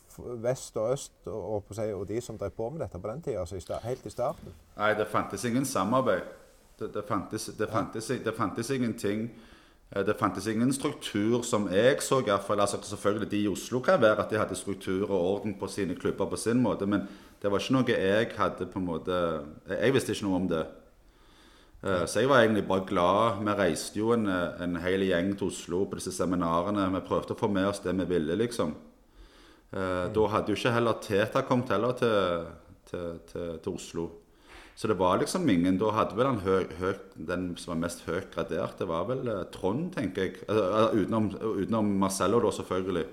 vest 0.44 0.76
og 0.76 0.92
øst 0.92 1.12
og, 1.26 1.60
og, 1.60 1.78
og 2.00 2.08
de 2.08 2.20
som 2.20 2.38
drev 2.38 2.56
på 2.56 2.70
med 2.70 2.84
dette 2.84 3.00
på 3.00 3.12
den 3.12 3.22
tida, 3.22 3.44
altså 3.44 3.80
helt 3.84 4.06
i 4.06 4.10
starten? 4.10 4.58
Nei, 4.76 4.94
det 4.94 5.08
fantes 5.12 5.44
ingen 5.44 5.64
samarbeid. 5.64 6.45
Det, 6.78 6.90
det, 6.94 7.02
fantes, 7.08 7.46
det, 7.58 7.66
fantes, 7.72 8.06
det 8.24 8.32
fantes 8.36 8.70
ingenting. 8.70 9.30
Eh, 9.90 10.04
Det 10.06 10.14
fantes 10.18 10.46
ingen 10.46 10.72
struktur 10.72 11.42
som 11.42 11.68
jeg 11.72 12.02
så, 12.02 12.20
i 12.20 12.24
hvert 12.28 12.44
fall. 12.44 12.60
Altså, 12.60 12.80
selvfølgelig 12.82 13.30
de 13.30 13.42
i 13.42 13.48
Oslo 13.48 13.80
kan 13.80 14.00
være 14.00 14.18
at 14.24 14.30
de 14.30 14.38
hadde 14.38 14.54
struktur 14.56 15.10
og 15.10 15.20
orden 15.34 15.54
på 15.58 15.66
sine 15.68 15.94
klubber 15.94 16.26
på 16.26 16.36
sin 16.36 16.60
måte, 16.62 16.86
men 16.86 17.06
det 17.42 17.50
var 17.50 17.58
ikke 17.60 17.72
noe 17.76 17.84
jeg 17.92 18.28
hadde 18.36 18.66
på 18.66 18.78
en 18.78 18.86
måte 18.86 19.20
Jeg 19.70 19.94
visste 19.94 20.12
ikke 20.12 20.24
noe 20.26 20.36
om 20.42 20.48
det. 20.48 20.66
Eh, 21.84 22.06
Så 22.06 22.20
jeg 22.20 22.28
var 22.28 22.40
egentlig 22.42 22.66
bare 22.68 22.86
glad. 22.86 23.38
Vi 23.44 23.52
reiste 23.52 23.98
jo 23.98 24.12
en, 24.12 24.26
en 24.28 24.76
hel 24.76 25.00
gjeng 25.06 25.36
til 25.38 25.46
Oslo 25.48 25.84
på 25.86 25.96
disse 26.00 26.12
seminarene. 26.12 26.88
Vi 26.94 27.00
prøvde 27.08 27.34
å 27.34 27.38
få 27.40 27.48
med 27.48 27.66
oss 27.68 27.80
det 27.84 27.94
vi 27.96 28.04
ville, 28.04 28.36
liksom. 28.36 28.74
Eh, 29.72 30.06
Da 30.14 30.26
hadde 30.32 30.52
jo 30.52 30.56
ikke 30.58 30.72
heller 30.74 31.00
Teta 31.02 31.42
kommet 31.42 31.68
heller 31.74 31.92
til, 31.92 32.46
til, 32.90 33.18
til, 33.32 33.58
til 33.64 33.72
Oslo. 33.72 34.08
Så 34.76 34.88
det 34.88 34.98
var 35.00 35.16
liksom 35.18 35.48
ingen 35.48 35.78
Da 35.80 35.90
hadde 35.96 36.16
vel 36.18 36.28
han 36.28 36.42
høy, 36.44 36.66
høy, 36.78 36.96
den 37.28 37.48
som 37.56 37.72
var 37.72 37.86
mest 37.86 38.02
høyt 38.04 38.28
gradert, 38.34 38.76
det 38.78 38.88
var 38.90 39.06
vel 39.08 39.22
uh, 39.24 39.44
Trond, 39.52 39.88
tenker 39.94 40.26
jeg. 40.26 40.42
Altså, 40.52 40.90
utenom, 41.00 41.30
utenom 41.62 41.94
Marcello, 42.02 42.42
da, 42.44 42.52
selvfølgelig. 42.52 43.06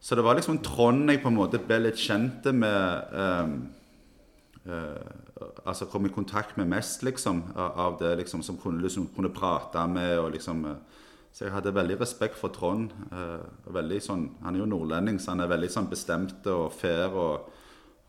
Så 0.00 0.16
det 0.18 0.24
var 0.26 0.38
liksom 0.38 0.58
Trond 0.64 1.10
jeg 1.10 1.20
på 1.22 1.30
en 1.30 1.36
måte 1.38 1.60
ble 1.62 1.78
litt 1.84 2.00
kjent 2.02 2.46
med 2.54 3.14
um, 3.14 3.54
uh, 4.66 5.14
Altså 5.68 5.86
kom 5.86 6.06
i 6.08 6.10
kontakt 6.10 6.56
med 6.58 6.66
mest, 6.70 7.04
liksom, 7.06 7.44
av, 7.54 7.78
av 7.84 7.98
det 8.00 8.16
liksom, 8.24 8.42
som 8.42 8.58
kunne, 8.58 8.82
liksom, 8.82 9.06
kunne 9.14 9.30
prate 9.34 9.84
med 9.92 10.16
og 10.18 10.32
liksom 10.34 10.64
uh, 10.66 11.04
Så 11.30 11.46
jeg 11.46 11.54
hadde 11.54 11.74
veldig 11.76 12.00
respekt 12.00 12.34
for 12.40 12.50
Trond. 12.50 12.90
veldig 13.70 14.00
sånn, 14.02 14.24
Han 14.42 14.56
er 14.56 14.64
jo 14.64 14.66
nordlending, 14.66 15.20
så 15.22 15.36
han 15.36 15.44
er 15.44 15.52
veldig 15.52 15.68
sånn 15.70 15.90
bestemt 15.92 16.46
og 16.50 16.72
fair. 16.74 17.14
og 17.14 17.52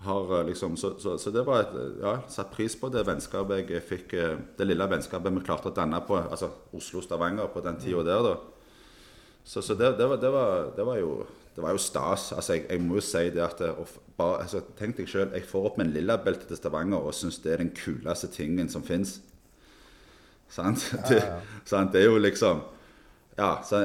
har 0.05 0.33
eh, 0.39 0.45
liksom, 0.47 0.77
så, 0.77 0.93
så, 0.99 1.17
så 1.17 1.31
det 1.35 1.43
var 1.47 1.63
et, 1.65 1.73
eh, 1.75 1.97
ja, 2.03 2.13
satt 2.31 2.51
pris 2.55 2.75
på 2.79 2.89
det 2.93 3.03
vennskapet 3.07 3.69
jeg 3.73 3.83
fikk, 3.83 4.13
eh, 4.15 4.37
det 4.59 4.67
lille 4.69 4.87
vennskapet 4.91 5.33
vi 5.35 5.43
klarte 5.45 5.71
å 5.71 5.75
danne 5.75 5.99
på 6.07 6.19
altså 6.21 6.51
Oslo-Stavanger 6.77 7.51
på 7.53 7.63
den 7.65 7.79
tida 7.81 8.03
der. 8.07 8.23
da. 8.29 8.37
Så, 9.43 9.61
så 9.61 9.73
det, 9.75 9.97
det, 9.97 10.07
var, 10.07 10.17
det, 10.21 10.29
var, 10.31 10.71
det 10.77 10.85
var 10.85 10.97
jo 11.01 11.11
det 11.55 11.63
var 11.65 11.73
jo 11.75 11.81
stas. 11.81 12.29
altså 12.33 12.53
Jeg, 12.55 12.65
jeg 12.69 12.81
må 12.85 12.95
jo 12.99 13.01
si 13.03 13.23
det 13.35 13.41
at 13.43 13.61
f- 13.81 13.97
bare, 14.17 14.43
altså, 14.45 14.61
Tenk 14.79 14.95
deg 14.99 15.09
sjøl, 15.11 15.31
jeg 15.35 15.47
får 15.49 15.65
opp 15.71 15.79
min 15.81 15.89
en 15.89 15.95
lilla 15.97 16.15
belte 16.23 16.47
til 16.47 16.59
Stavanger 16.59 17.01
og 17.09 17.15
syns 17.17 17.41
det 17.43 17.51
er 17.55 17.63
den 17.65 17.73
kuleste 17.75 18.29
tingen 18.31 18.69
som 18.71 18.85
fins. 18.85 19.17
Sant? 20.49 20.81
Det, 21.09 21.19
sant? 21.69 21.91
det 21.93 22.01
er 22.03 22.07
jo 22.09 22.17
liksom 22.21 22.61
Ja, 23.37 23.59
så, 23.63 23.83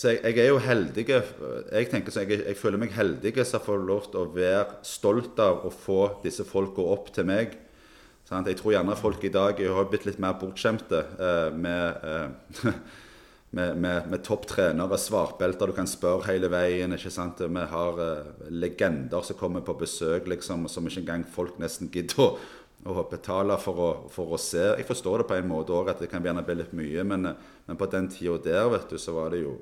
så 0.00 0.14
jeg, 0.14 0.20
jeg 0.24 0.46
er 0.46 0.48
jo 0.48 0.60
heldig 0.64 1.02
Jeg 1.04 1.88
tenker 1.92 2.14
så 2.14 2.22
jeg, 2.24 2.40
jeg 2.46 2.56
føler 2.56 2.80
meg 2.80 2.94
heldig 2.96 3.34
som 3.44 3.60
får 3.60 3.82
lov 3.84 4.06
til 4.08 4.22
å 4.22 4.30
være 4.32 4.80
stolt 4.86 5.40
av 5.44 5.66
å 5.68 5.72
få 5.74 6.00
disse 6.22 6.46
folka 6.48 6.86
opp 6.94 7.10
til 7.12 7.28
meg. 7.28 7.58
Sant? 8.24 8.48
Jeg 8.48 8.56
tror 8.60 8.78
gjerne 8.78 8.96
folk 8.96 9.24
i 9.26 9.32
dag 9.34 9.60
har 9.60 9.90
blitt 9.90 10.06
litt 10.08 10.22
mer 10.22 10.38
bortskjemte 10.40 11.04
eh, 11.20 11.48
med 11.52 12.08
eh, 12.08 12.72
med, 13.50 13.76
med, 13.76 14.06
med 14.10 14.22
topptrenere, 14.22 14.98
svartbelter 14.98 15.70
du 15.70 15.74
kan 15.74 15.88
spørre 15.90 16.28
hele 16.28 16.50
veien. 16.52 16.94
ikke 16.94 17.10
sant? 17.10 17.42
Vi 17.42 17.64
har 17.72 18.00
eh, 18.04 18.46
legender 18.54 19.26
som 19.26 19.38
kommer 19.38 19.64
på 19.66 19.74
besøk, 19.80 20.28
liksom, 20.30 20.68
som 20.70 20.86
ikke 20.86 21.02
engang 21.02 21.26
folk 21.26 21.58
nesten 21.58 21.90
gidder 21.90 22.22
å, 22.22 22.28
å 22.86 23.04
betale 23.10 23.58
for 23.60 23.82
å, 23.82 23.90
for 24.14 24.36
å 24.36 24.40
se. 24.40 24.62
Jeg 24.78 24.86
forstår 24.88 25.22
det 25.22 25.28
på 25.32 25.40
en 25.40 25.50
måte 25.50 25.74
òg, 25.74 25.90
at 25.90 26.02
det 26.02 26.10
kan 26.12 26.24
gjerne 26.24 26.46
bli 26.46 26.60
litt 26.60 26.76
mye, 26.78 27.04
men, 27.04 27.32
eh, 27.32 27.50
men 27.66 27.80
på 27.80 27.90
den 27.90 28.08
tida 28.12 28.38
der, 28.46 28.70
vet 28.76 28.88
du, 28.94 28.98
så 29.02 29.18
var 29.18 29.34
det 29.34 29.42
jo 29.42 29.58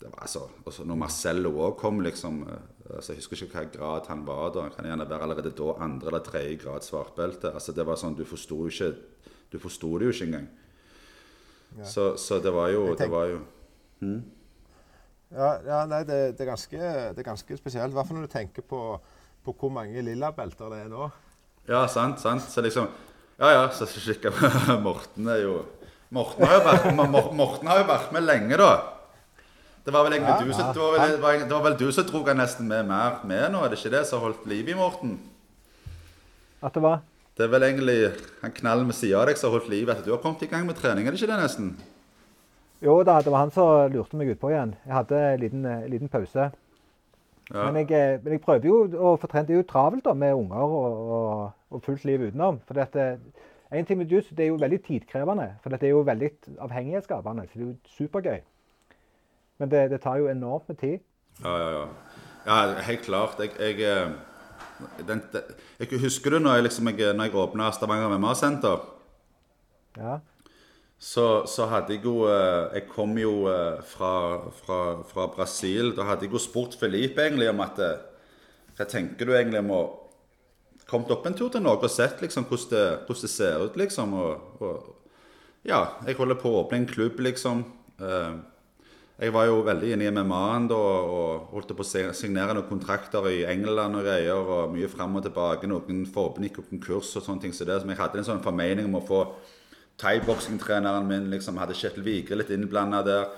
det 0.00 0.10
var 0.10 0.24
altså, 0.26 0.48
også 0.66 0.84
Når 0.84 0.98
Marcello 1.00 1.52
òg 1.64 1.76
kom, 1.80 2.00
liksom 2.04 2.42
eh, 2.48 2.96
altså, 2.96 3.12
Jeg 3.12 3.22
husker 3.22 3.44
ikke 3.46 3.54
hva 3.60 3.64
grad 3.72 4.08
han 4.10 4.26
var 4.26 4.50
da. 4.52 4.66
Han 4.66 4.74
kan 4.74 4.88
gjerne 4.90 5.06
være 5.08 5.22
allerede 5.22 5.52
da 5.56 5.74
andre 5.86 6.10
eller 6.10 6.24
tredje 6.26 6.58
grad 6.60 6.84
svartbelte. 6.84 7.52
Altså, 7.54 7.72
det 7.72 7.86
var 7.86 7.96
sånn, 8.00 8.16
Du 8.18 8.24
forsto 8.28 8.58
det 9.98 10.10
jo 10.10 10.14
ikke 10.14 10.26
engang. 10.26 10.48
Ja. 11.78 11.84
Så, 11.90 12.16
så 12.20 12.38
det 12.42 12.52
var 12.54 12.68
jo 12.74 12.94
Det 12.98 13.10
var 13.10 13.30
jo 13.32 13.40
Ja, 15.34 15.48
ja 15.66 15.78
nei, 15.90 16.04
det, 16.06 16.18
det, 16.38 16.44
er 16.44 16.50
ganske, 16.52 16.78
det 16.78 17.22
er 17.22 17.26
ganske 17.26 17.56
spesielt. 17.58 17.90
I 17.90 17.96
hvert 17.96 18.06
fall 18.06 18.20
når 18.20 18.28
du 18.28 18.34
tenker 18.34 18.62
på, 18.62 18.82
på 19.44 19.54
hvor 19.58 19.72
mange 19.74 20.02
lilla 20.06 20.30
belter 20.36 20.70
det 20.70 20.84
er 20.84 20.92
nå. 20.92 21.08
Ja, 21.68 21.86
sant, 21.88 22.20
sant. 22.22 22.44
Så 22.44 22.62
liksom 22.62 22.90
Ja, 23.38 23.48
ja, 23.50 23.62
så 23.74 23.86
kikka 23.88 24.30
Morten 24.86 25.26
er 25.32 25.40
jo 25.42 25.54
Morten 26.14 26.44
har 26.46 26.60
jo 26.60 26.66
vært, 26.68 26.84
Mor- 26.94 27.32
Morten 27.34 27.66
har 27.72 27.80
jo 27.80 27.86
vært 27.88 28.12
med 28.14 28.22
lenge, 28.22 28.58
da. 28.60 28.93
Det 29.84 29.92
var 29.92 30.04
vel 30.06 30.16
egentlig 30.16 30.32
Ja, 30.32 30.40
du 30.40 30.50
ja. 30.50 30.72
det 30.72 30.80
var 30.80 30.92
vel, 30.92 31.10
det 31.12 31.22
var, 31.22 31.32
det 31.44 31.54
var 31.54 31.64
vel 31.66 31.78
du 31.78 31.88
som 31.92 32.06
dro 32.08 32.22
han 32.24 32.38
nesten 32.40 32.68
med 32.68 32.86
mer 32.88 33.18
med 33.24 33.50
nå, 33.52 33.64
er 33.64 33.72
det 33.72 33.78
ikke 33.78 33.96
det 33.96 34.06
som 34.08 34.22
holdt 34.24 34.46
liv 34.48 34.68
i 34.68 34.76
Morten? 34.78 35.18
At 36.64 36.74
det 36.74 36.82
var 36.82 37.02
Det 37.36 37.44
er 37.44 37.50
vel 37.52 37.66
egentlig 37.66 37.98
han 38.40 38.54
knallen 38.54 38.86
ved 38.88 38.96
sida 38.96 39.20
av 39.20 39.28
deg 39.28 39.36
som 39.36 39.50
har 39.50 39.58
holdt 39.58 39.72
liv 39.72 39.90
etter 39.90 40.06
du 40.06 40.14
har 40.14 40.22
kommet 40.22 40.42
i 40.42 40.48
gang 40.48 40.64
med 40.66 40.78
trening, 40.78 41.06
er 41.06 41.12
det 41.12 41.20
ikke 41.20 41.32
det 41.34 41.42
nesten? 41.42 41.74
Jo 42.84 43.02
da, 43.02 43.20
det 43.20 43.32
var 43.32 43.44
han 43.44 43.52
som 43.52 43.92
lurte 43.92 44.16
meg 44.16 44.34
utpå 44.34 44.50
igjen. 44.52 44.74
Jeg 44.84 44.92
hadde 44.92 45.18
en 45.18 45.40
liten, 45.40 45.64
eh, 45.64 45.86
liten 45.88 46.10
pause. 46.12 46.50
Ja. 47.50 47.64
Men, 47.64 47.76
jeg, 47.80 47.90
eh, 47.92 48.18
men 48.22 48.34
jeg 48.36 48.42
prøver 48.44 48.68
jo 48.68 48.80
å 48.84 49.14
få 49.20 49.28
trent. 49.30 49.48
Det 49.48 49.56
er 49.56 49.62
jo 49.62 49.68
travelt 49.68 50.04
da, 50.04 50.12
med 50.12 50.34
unger 50.36 50.64
og, 50.64 50.98
og, 51.16 51.52
og 51.70 51.84
fullt 51.84 52.04
liv 52.04 52.26
utenom. 52.26 52.60
For 52.68 52.76
dette, 52.76 53.06
en 53.72 53.88
ting 53.88 54.00
med 54.00 54.12
juice, 54.12 54.34
det 54.36 54.46
er 54.46 54.52
jo 54.52 54.60
veldig 54.60 54.80
tidkrevende. 54.84 55.48
For 55.62 55.72
det 55.72 55.88
er 55.88 55.94
jo 55.94 56.04
veldig 56.04 56.30
avhengighetsskapende. 56.66 57.46
Så 57.48 57.58
det 57.58 57.64
er 57.64 57.70
jo 57.70 57.96
supergøy. 57.96 58.42
Men 59.58 59.70
det, 59.70 59.88
det 59.90 60.00
tar 60.02 60.18
jo 60.20 60.28
enormt 60.28 60.68
med 60.68 60.78
tid. 60.80 61.02
Ja, 61.42 61.54
ja, 61.58 61.70
ja. 61.78 61.86
Ja, 62.44 62.56
helt 62.84 63.02
klart. 63.06 63.40
Jeg, 63.40 63.54
jeg, 63.58 63.80
eh, 63.80 64.10
den, 65.08 65.22
jeg 65.80 66.00
Husker 66.00 66.34
du 66.34 66.38
når 66.42 66.58
jeg, 66.58 66.66
liksom, 66.68 66.88
jeg, 66.92 67.14
når 67.16 67.30
jeg 67.30 67.34
åpna 67.40 67.70
Stavanger 67.72 68.18
MMA-senter? 68.18 68.84
Ja. 69.96 70.18
Så, 70.98 71.44
så 71.50 71.66
hadde 71.68 71.96
jeg 71.96 72.04
jo 72.04 72.24
eh, 72.30 72.74
Jeg 72.74 72.88
kom 72.90 73.16
jo 73.18 73.46
eh, 73.50 73.80
fra, 73.86 74.14
fra, 74.60 74.80
fra 75.08 75.26
Brasil. 75.32 75.94
Da 75.96 76.08
hadde 76.10 76.26
jeg 76.26 76.34
jo 76.36 76.42
spurt 76.42 76.76
Felipe 76.80 77.24
egentlig 77.24 77.48
om 77.50 77.62
at 77.64 77.80
Hva 78.74 78.88
tenker 78.90 79.24
du 79.26 79.34
egentlig 79.34 79.62
om 79.64 79.72
å 79.74 79.84
komme 80.88 81.08
opp 81.14 81.26
en 81.26 81.36
tur 81.36 81.48
til 81.52 81.62
Norge 81.64 81.88
og 81.88 81.92
sett 81.92 82.20
liksom 82.22 82.46
hvordan 82.48 82.70
det, 82.70 82.86
hvordan 83.06 83.22
det 83.24 83.30
ser 83.32 83.62
ut, 83.64 83.76
liksom. 83.80 84.14
Og, 84.20 84.62
og 84.62 85.64
ja, 85.64 85.80
jeg 86.06 86.18
holder 86.18 86.38
på 86.40 86.50
å 86.50 86.60
åpne 86.64 86.82
en 86.82 86.90
klubb, 86.90 87.20
liksom. 87.24 87.64
Eh, 88.00 88.34
jeg 89.14 89.30
var 89.30 89.46
jo 89.46 89.60
veldig 89.62 89.92
inne 89.94 90.08
i 90.08 90.10
MMA-en 90.10 90.64
da 90.72 90.76
og 90.76 91.52
holdt 91.52 91.70
på 91.78 91.84
å 91.86 92.14
signere 92.18 92.56
noen 92.56 92.66
kontrakter 92.66 93.28
i 93.30 93.44
England 93.46 94.00
og 94.00 94.08
greier. 94.08 94.34
og 94.56 94.72
Mye 94.74 94.90
fram 94.90 95.14
og 95.14 95.22
tilbake. 95.22 95.70
Noen 95.70 96.02
forbund 96.10 96.48
gikk 96.48 96.64
konkurs 96.66 97.12
og 97.14 97.22
sånne 97.22 97.44
ting. 97.44 97.54
Så 97.54 97.66
det, 97.68 97.78
så 97.78 97.90
jeg 97.90 98.00
hadde 98.00 98.18
en 98.18 98.26
sånn 98.26 98.42
formening 98.42 98.90
om 98.90 98.98
å 98.98 99.04
få 99.06 99.20
thaiboksingtreneren 100.02 101.06
min 101.06 101.30
liksom, 101.30 101.60
hadde 101.62 101.78
Kjetil 101.78 102.02
Vigre 102.06 102.40
litt 102.40 102.50
innblanda 102.50 103.04
der. 103.06 103.30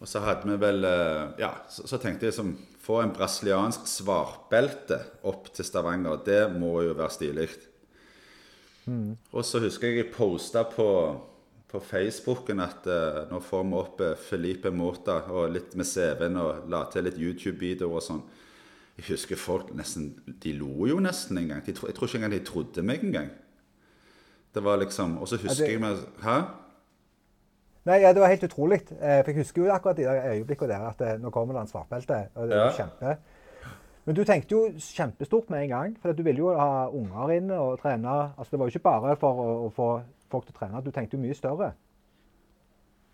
Og 0.00 0.10
så 0.10 0.24
hadde 0.24 0.48
vi 0.48 0.58
vel 0.58 0.82
eh, 0.88 1.38
Ja, 1.38 1.52
så, 1.70 1.86
så 1.86 2.00
tenkte 2.00 2.26
jeg 2.26 2.32
liksom 2.32 2.54
Få 2.80 3.02
en 3.04 3.12
brasiliansk 3.12 3.84
svartbelte 3.86 4.96
opp 5.28 5.50
til 5.54 5.66
Stavanger. 5.68 6.22
Det 6.24 6.46
må 6.50 6.80
jo 6.82 6.94
være 6.96 7.12
stilig. 7.12 7.50
Og 9.30 9.44
så 9.46 9.60
husker 9.62 9.92
jeg 9.92 10.00
jeg 10.00 10.14
posta 10.14 10.64
på, 10.66 10.86
på 11.70 11.80
Facebooken 11.80 12.60
at 12.64 12.86
uh, 12.90 13.20
nå 13.30 13.38
får 13.46 13.64
vi 13.68 13.74
opp 13.78 14.00
eh, 14.02 14.14
Felipe 14.18 14.70
Mota 14.74 15.20
og 15.30 15.52
litt 15.54 15.76
med 15.78 15.86
CV-en 15.86 16.36
og 16.42 16.64
la 16.72 16.80
til 16.90 17.04
litt 17.06 17.18
YouTube-videoer 17.20 17.94
og 18.00 18.02
sånn. 18.02 18.22
Jeg 18.98 19.06
husker 19.12 19.38
folk 19.38 19.70
nesten 19.78 20.08
De 20.42 20.52
lo 20.58 20.86
jo 20.90 20.98
nesten 21.00 21.38
en 21.38 21.46
gang. 21.54 21.62
Tro- 21.64 21.86
jeg 21.88 21.94
tror 21.96 22.08
ikke 22.10 22.18
engang 22.18 22.34
de 22.34 22.40
trodde 22.44 22.82
meg 22.84 23.04
engang. 23.06 23.30
Det 24.52 24.62
var 24.66 24.76
liksom 24.82 25.18
Og 25.22 25.28
så 25.30 25.38
husker 25.38 25.64
det- 25.64 25.70
jeg 25.72 25.80
meg 25.80 25.96
Hæ? 26.24 26.38
Nei, 27.86 28.00
ja, 28.02 28.12
Det 28.12 28.20
var 28.20 28.28
helt 28.28 28.42
utrolig. 28.44 28.80
Eh, 29.00 29.22
For 29.24 29.30
jeg 29.30 29.36
husker 29.36 29.62
jo 29.64 29.70
akkurat 29.72 29.96
de 29.96 30.02
der 30.04 30.32
øyeblikkene 30.34 30.68
der 30.68 30.88
at 30.90 31.00
eh, 31.00 31.18
nå 31.22 31.30
kommer 31.30 31.54
det 31.54 31.62
en 31.62 31.68
svartbelte. 31.68 32.26
og 32.34 32.48
det 32.48 32.56
er 32.56 32.64
Ja. 32.64 32.72
kjempe. 32.72 33.16
Men 34.06 34.14
du 34.16 34.24
tenkte 34.24 34.50
jo 34.52 34.68
kjempestort 34.78 35.50
med 35.50 35.62
en 35.62 35.68
gang. 35.68 35.96
For 36.02 36.12
du 36.12 36.22
ville 36.22 36.38
jo 36.38 36.54
ha 36.58 36.88
unger 36.90 37.30
inne 37.30 37.54
og 37.54 37.78
trene. 37.80 38.32
Altså, 38.38 38.50
Det 38.50 38.58
var 38.58 38.66
jo 38.66 38.78
ikke 38.78 38.82
bare 38.82 39.16
for 39.16 39.32
å, 39.32 39.66
å 39.66 39.72
få 39.72 40.02
folk 40.32 40.48
til 40.48 40.56
å 40.56 40.58
trene. 40.58 40.82
Du 40.84 40.90
tenkte 40.94 41.18
jo 41.18 41.22
mye 41.22 41.36
større. 41.36 41.72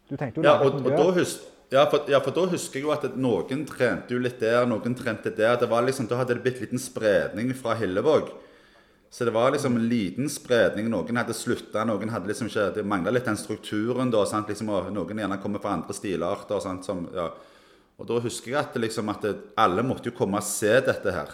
Du 0.09 0.16
tenkte 0.16 0.40
jo 0.40 0.46
Ja, 0.46 0.59
og, 0.62 0.81
og 0.83 0.90
da 0.92 1.11
hus, 1.16 1.38
ja, 1.72 1.83
for, 1.90 2.07
ja, 2.11 2.20
for 2.22 2.35
da 2.35 2.44
husker 2.52 2.79
jeg 2.79 2.87
jo 2.87 2.92
at 2.94 3.07
noen 3.18 3.64
trente 3.66 4.14
jo 4.14 4.20
litt 4.22 4.38
der, 4.42 4.66
noen 4.70 4.94
trente 4.98 5.33
der. 5.35 5.57
Det 5.59 5.68
var 5.70 5.83
liksom, 5.87 6.07
Da 6.07 6.20
hadde 6.20 6.37
det 6.37 6.44
blitt 6.44 6.61
liten 6.62 6.83
spredning 6.83 7.50
fra 7.59 7.74
Hillevåg. 7.79 8.31
Så 9.11 9.24
det 9.24 9.33
var 9.35 9.50
liksom 9.55 9.79
en 9.79 9.88
liten 9.88 10.29
spredning. 10.31 10.90
Noen 10.92 11.18
hadde 11.18 11.35
slutta, 11.35 11.85
noen 11.88 12.11
hadde 12.12 12.31
liksom 12.31 12.50
ikke 12.50 12.68
Det 12.76 12.87
mangla 12.87 13.14
litt 13.14 13.26
den 13.26 13.38
strukturen 13.38 14.11
da. 14.12 14.24
sant, 14.26 14.48
liksom, 14.52 14.70
og 14.70 14.92
Noen 14.94 15.22
gjerne 15.22 15.40
kommer 15.42 15.62
fra 15.62 15.74
andre 15.74 15.94
stilarter. 15.96 16.61
sant, 16.61 16.85
som, 16.85 17.07
ja. 17.14 17.31
Og 17.96 18.07
da 18.07 18.20
husker 18.20 18.52
jeg 18.52 18.61
at, 18.61 18.76
liksom, 18.76 19.09
at 19.09 19.24
alle 19.57 19.83
måtte 19.83 20.11
jo 20.11 20.16
komme 20.16 20.38
og 20.38 20.44
se 20.44 20.74
dette 20.85 21.14
her. 21.14 21.33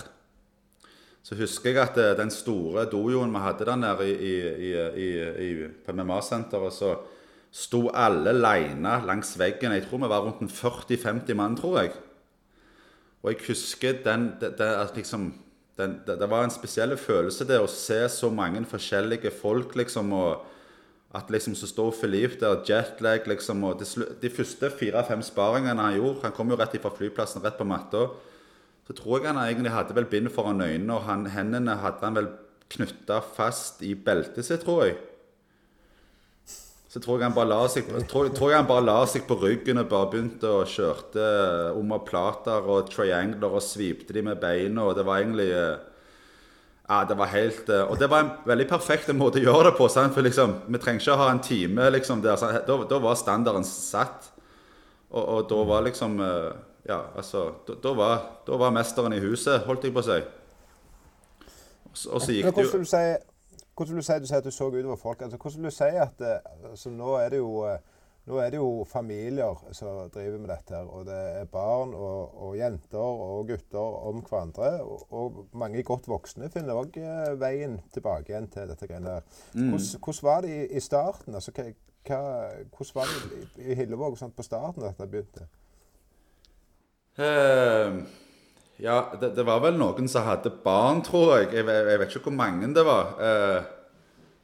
Så 1.23 1.39
husker 1.39 1.71
jeg 1.71 1.83
at 1.83 1.99
eh, 2.03 2.15
den 2.19 2.33
store 2.35 2.87
dojoen 2.91 3.33
vi 3.33 3.43
hadde 3.45 3.67
der 3.69 3.79
nede 3.79 4.09
i, 4.11 4.33
i, 4.69 4.73
i, 4.75 5.11
i, 5.47 5.51
på 5.87 5.95
MMA-senteret, 5.95 6.75
så 6.75 6.97
sto 7.53 7.87
alle 7.95 8.33
leina 8.35 8.99
langs 9.07 9.37
veggen. 9.39 9.75
Jeg 9.77 9.87
tror 9.87 10.03
vi 10.03 10.11
var 10.11 10.25
rundt 10.25 10.43
en 10.43 10.51
40-50 10.51 11.39
mann, 11.39 11.57
tror 11.57 11.79
jeg. 11.83 11.93
Og 13.23 13.31
jeg 13.31 13.45
husker 13.47 14.01
den, 14.03 14.33
liksom, 14.97 15.29
den, 15.79 16.01
det, 16.07 16.19
det 16.19 16.31
var 16.31 16.45
en 16.45 16.55
spesiell 16.55 16.97
følelse 16.99 17.47
det 17.47 17.61
å 17.63 17.71
se 17.71 18.01
så 18.11 18.33
mange 18.35 18.65
forskjellige 18.67 19.31
folk, 19.37 19.77
liksom, 19.79 20.11
og 20.17 20.49
at 21.15 21.31
liksom 21.31 21.55
så 21.55 21.69
står 21.69 21.93
Filip 21.93 22.39
der, 22.41 22.63
jetlag, 22.67 23.29
liksom, 23.29 23.63
og 23.69 23.79
De, 23.79 23.87
de 24.23 24.31
første 24.33 24.71
fire-fem 24.81 25.23
sparingene 25.23 25.83
han 25.83 25.99
gjorde 25.99 26.23
Han 26.25 26.33
kom 26.33 26.51
jo 26.51 26.57
rett 26.57 26.79
fra 26.81 26.93
flyplassen, 26.97 27.45
rett 27.45 27.59
på 27.59 27.69
matta. 27.69 28.09
Så 28.87 28.97
tror 28.99 29.21
jeg 29.21 29.31
han 29.31 29.41
egentlig 29.45 29.73
hadde 29.73 29.95
vel 29.95 30.09
bind 30.11 30.31
foran 30.35 30.63
øynene, 30.65 30.97
og 30.97 31.07
han, 31.07 31.29
hendene 31.31 31.79
hadde 31.83 32.03
han 32.03 32.19
vel 32.19 32.31
knytta 32.73 33.21
fast 33.37 33.83
i 33.87 33.95
beltet 33.95 34.47
sitt, 34.47 34.65
tror 34.65 34.87
jeg. 34.89 34.99
Så 36.93 37.01
tror 37.01 37.17
jeg 37.17 37.31
han 37.31 37.37
bare 37.37 37.49
la 37.49 37.61
seg, 37.73 37.87
tror, 38.11 38.29
tror 38.37 38.51
jeg 38.53 38.61
han 38.61 38.69
bare 38.69 38.85
la 38.85 38.99
seg 39.09 39.25
på 39.25 39.39
ryggen 39.41 39.81
og 39.81 39.89
bare 39.89 40.11
begynte 40.13 40.51
å 40.51 40.67
kjørte 40.69 41.23
omoplater 41.79 42.69
og 42.69 42.91
triangler 42.93 43.55
og 43.57 43.65
svipte 43.65 44.13
de 44.13 44.25
med 44.27 44.43
beina, 44.43 44.85
og 44.85 44.99
det 44.99 45.07
var 45.09 45.23
egentlig 45.23 45.49
eh, 45.57 45.89
Ja, 46.91 46.99
det 47.09 47.17
var 47.17 47.31
helt 47.33 47.71
eh, 47.73 47.87
Og 47.89 47.97
det 47.97 48.11
var 48.13 48.25
en 48.27 48.33
veldig 48.45 48.67
perfekt 48.69 49.09
måte 49.17 49.41
å 49.41 49.47
gjøre 49.47 49.71
det 49.71 49.77
på. 49.79 49.87
Sant? 49.89 50.13
For 50.13 50.27
liksom, 50.27 50.59
vi 50.67 50.81
trenger 50.83 51.01
ikke 51.01 51.15
å 51.15 51.23
ha 51.23 51.31
en 51.33 51.41
time 51.41 51.89
liksom 51.95 52.21
der. 52.21 52.45
Da, 52.67 52.77
da 52.91 52.99
var 53.01 53.17
standarden 53.17 53.65
satt. 53.65 54.29
Og, 55.15 55.23
og 55.23 55.49
da 55.49 55.63
var 55.71 55.87
liksom 55.87 56.21
eh, 56.21 56.51
Ja, 56.89 57.01
altså 57.17 57.53
Da, 57.69 57.75
da, 57.83 57.93
var, 57.95 58.23
da 58.47 58.57
var 58.59 58.71
mesteren 58.75 59.13
i 59.13 59.21
huset, 59.23 59.61
holdt 59.69 59.85
jeg 59.85 59.95
på 59.95 60.03
å 60.03 60.09
si. 60.09 60.21
Og 62.11 62.21
så- 62.21 62.33
gikk 62.33 62.55
det 62.57 62.65
jo 62.65 62.71
hvordan 63.77 63.95
vil 63.95 64.03
du 64.03 64.07
si 64.07 64.19
du 64.21 64.27
sier 64.27 64.39
at 64.39 64.45
du 64.45 64.51
så 64.51 64.69
utover 64.69 64.97
folk? 64.97 65.23
Altså, 65.23 65.37
hvordan 65.39 65.63
vil 65.63 65.71
du 65.71 65.75
si 65.77 65.85
at 65.85 66.21
eh, 66.21 66.71
altså, 66.71 66.91
nå, 66.91 67.15
er 67.17 67.29
det 67.31 67.39
jo, 67.39 67.63
eh, 67.65 67.79
nå 68.27 68.37
er 68.39 68.51
det 68.51 68.59
jo 68.61 68.85
familier 68.85 69.63
som 69.73 70.11
driver 70.13 70.39
med 70.39 70.49
dette. 70.51 70.75
her, 70.75 70.85
og 70.85 71.07
Det 71.07 71.15
er 71.41 71.45
barn 71.45 71.95
og, 71.95 72.35
og 72.43 72.57
jenter 72.57 72.99
og 72.99 73.47
gutter 73.49 73.97
om 74.09 74.21
hverandre. 74.21 74.83
Og, 74.83 75.07
og 75.13 75.47
mange 75.53 75.83
godt 75.83 76.07
voksne 76.09 76.51
finner 76.53 76.75
òg 76.75 76.99
veien 77.41 77.81
tilbake 77.93 78.29
igjen 78.29 78.51
til 78.53 78.69
dette 78.69 78.87
greiene 78.87 79.07
der. 79.17 79.23
Hvordan, 79.53 80.01
hvordan 80.05 80.23
var 80.29 80.41
det 80.41 80.51
i, 80.51 80.77
i 80.77 80.81
starten? 80.81 81.35
Altså, 81.35 81.53
hva, 81.53 81.73
hvordan 82.77 82.95
var 82.95 83.07
det 83.09 83.49
i, 83.67 83.75
Hillevåg 83.75 84.19
på 84.37 84.43
starten 84.43 84.83
da 84.83 84.93
dette 84.93 85.09
begynte? 85.09 85.49
Eh, 87.19 87.99
ja, 88.83 88.97
det, 89.21 89.35
det 89.37 89.45
var 89.47 89.61
vel 89.65 89.77
noen 89.81 90.09
som 90.11 90.25
hadde 90.27 90.53
barn, 90.65 91.03
tror 91.05 91.37
jeg. 91.39 91.51
Jeg, 91.59 91.67
jeg 91.69 92.01
vet 92.01 92.15
ikke 92.15 92.31
hvor 92.31 92.39
mange 92.39 92.71
det 92.75 92.85
var. 92.87 93.13
Uh, 93.21 93.61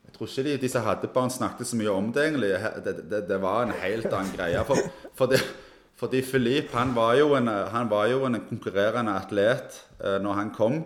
jeg 0.08 0.16
tror 0.16 0.28
ikke 0.28 0.44
de, 0.46 0.58
de 0.62 0.70
som 0.72 0.84
hadde 0.86 1.10
barn, 1.14 1.32
snakket 1.32 1.70
så 1.70 1.78
mye 1.80 1.94
om 1.94 2.12
det, 2.12 2.28
egentlig. 2.28 2.52
Det, 2.84 2.94
det, 3.08 3.24
det 3.30 3.40
var 3.42 3.64
en 3.64 3.74
helt 3.80 4.12
annen 4.12 4.36
greie. 4.36 4.62
For, 4.68 4.92
fordi, 5.18 5.40
fordi 5.98 6.22
Filip 6.22 6.70
han 6.76 6.94
var 6.94 7.16
jo 7.18 7.32
en, 7.38 7.50
var 7.90 8.06
jo 8.12 8.22
en 8.28 8.38
konkurrerende 8.50 9.16
atlet 9.16 9.82
uh, 10.04 10.18
når 10.22 10.40
han 10.42 10.54
kom. 10.54 10.80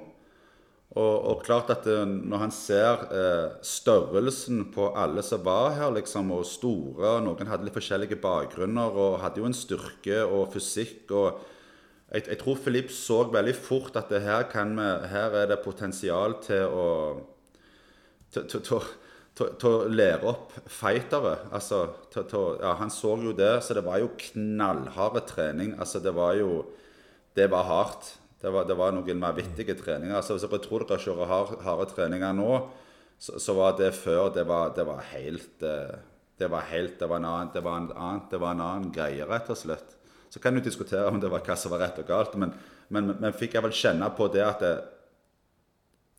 Og, 0.92 1.14
og 1.24 1.38
klart 1.46 1.70
at 1.72 1.86
eh, 1.88 2.04
når 2.04 2.40
han 2.42 2.50
ser 2.52 3.04
eh, 3.16 3.54
størrelsen 3.64 4.66
på 4.74 4.90
alle 4.92 5.22
som 5.24 5.40
var 5.46 5.70
her, 5.78 5.94
liksom, 5.96 6.34
og 6.36 6.44
store, 6.44 7.14
og 7.14 7.22
noen 7.24 7.48
hadde 7.48 7.64
litt 7.64 7.78
forskjellige 7.78 8.18
bakgrunner 8.20 8.92
og 8.92 9.22
hadde 9.22 9.40
jo 9.40 9.48
en 9.48 9.56
styrke 9.56 10.18
og 10.26 10.50
fysikk 10.52 11.14
og 11.16 11.40
jeg, 12.12 12.26
jeg 12.28 12.38
tror 12.42 12.58
Filip 12.60 12.90
så 12.92 13.22
veldig 13.32 13.54
fort 13.56 13.96
at 13.96 14.12
her, 14.12 14.44
vi, 14.52 14.88
her 15.08 15.36
er 15.42 15.46
det 15.50 15.62
potensial 15.64 16.36
til 16.44 16.66
å 16.68 16.88
til, 18.32 19.68
å 19.68 19.88
lære 19.88 20.28
opp 20.28 20.52
fightere. 20.68 21.36
Altså, 21.56 21.86
ja, 22.14 22.74
han 22.80 22.92
så 22.92 23.16
jo 23.20 23.32
det, 23.36 23.54
så 23.64 23.76
det 23.76 23.84
var 23.86 24.00
jo 24.02 24.12
knallharde 24.20 25.24
trening. 25.28 25.74
Altså, 25.80 26.00
det 26.04 26.14
var 26.16 26.36
jo 26.40 26.64
Det 27.32 27.46
var 27.48 27.64
hardt. 27.64 28.18
Det 28.42 28.50
var, 28.52 28.66
det 28.68 28.74
var 28.76 28.92
noen 28.92 29.20
vanvittige 29.22 29.72
treninger. 29.78 30.16
Altså, 30.16 30.34
hvis 30.34 30.44
dere 30.44 30.58
tror 30.60 30.84
dere 30.84 31.00
kjører 31.00 31.30
hard, 31.30 31.52
harde 31.64 31.86
treninger 31.94 32.34
nå, 32.36 32.58
så, 33.16 33.38
så, 33.40 33.54
var 33.56 33.78
det 33.78 33.94
før 33.94 34.28
Det 34.34 34.44
var, 34.44 34.74
det 34.76 34.84
var 34.84 35.00
helt 35.14 35.62
eh, 35.62 35.96
det 36.36 36.50
var 36.50 36.66
helt, 36.68 36.98
det 36.98 37.08
var 37.08 38.52
en 38.52 38.60
annen 38.60 38.92
greie, 38.92 39.24
rett 39.24 39.48
og 39.48 39.56
slett. 39.56 39.96
Så 40.32 40.40
kan 40.40 40.56
du 40.56 40.62
diskutere 40.64 41.10
om 41.12 41.20
det 41.20 41.28
var 41.28 41.44
hva 41.44 41.56
som 41.60 41.74
var 41.74 41.82
rett 41.84 41.98
og 42.00 42.08
galt, 42.08 42.36
men, 42.40 42.54
men, 42.88 43.12
men 43.20 43.34
fikk 43.36 43.58
jeg 43.58 43.64
vel 43.66 43.74
kjenne 43.76 44.06
på 44.16 44.30
det 44.32 44.44
at 44.46 44.62
det, 44.64 44.76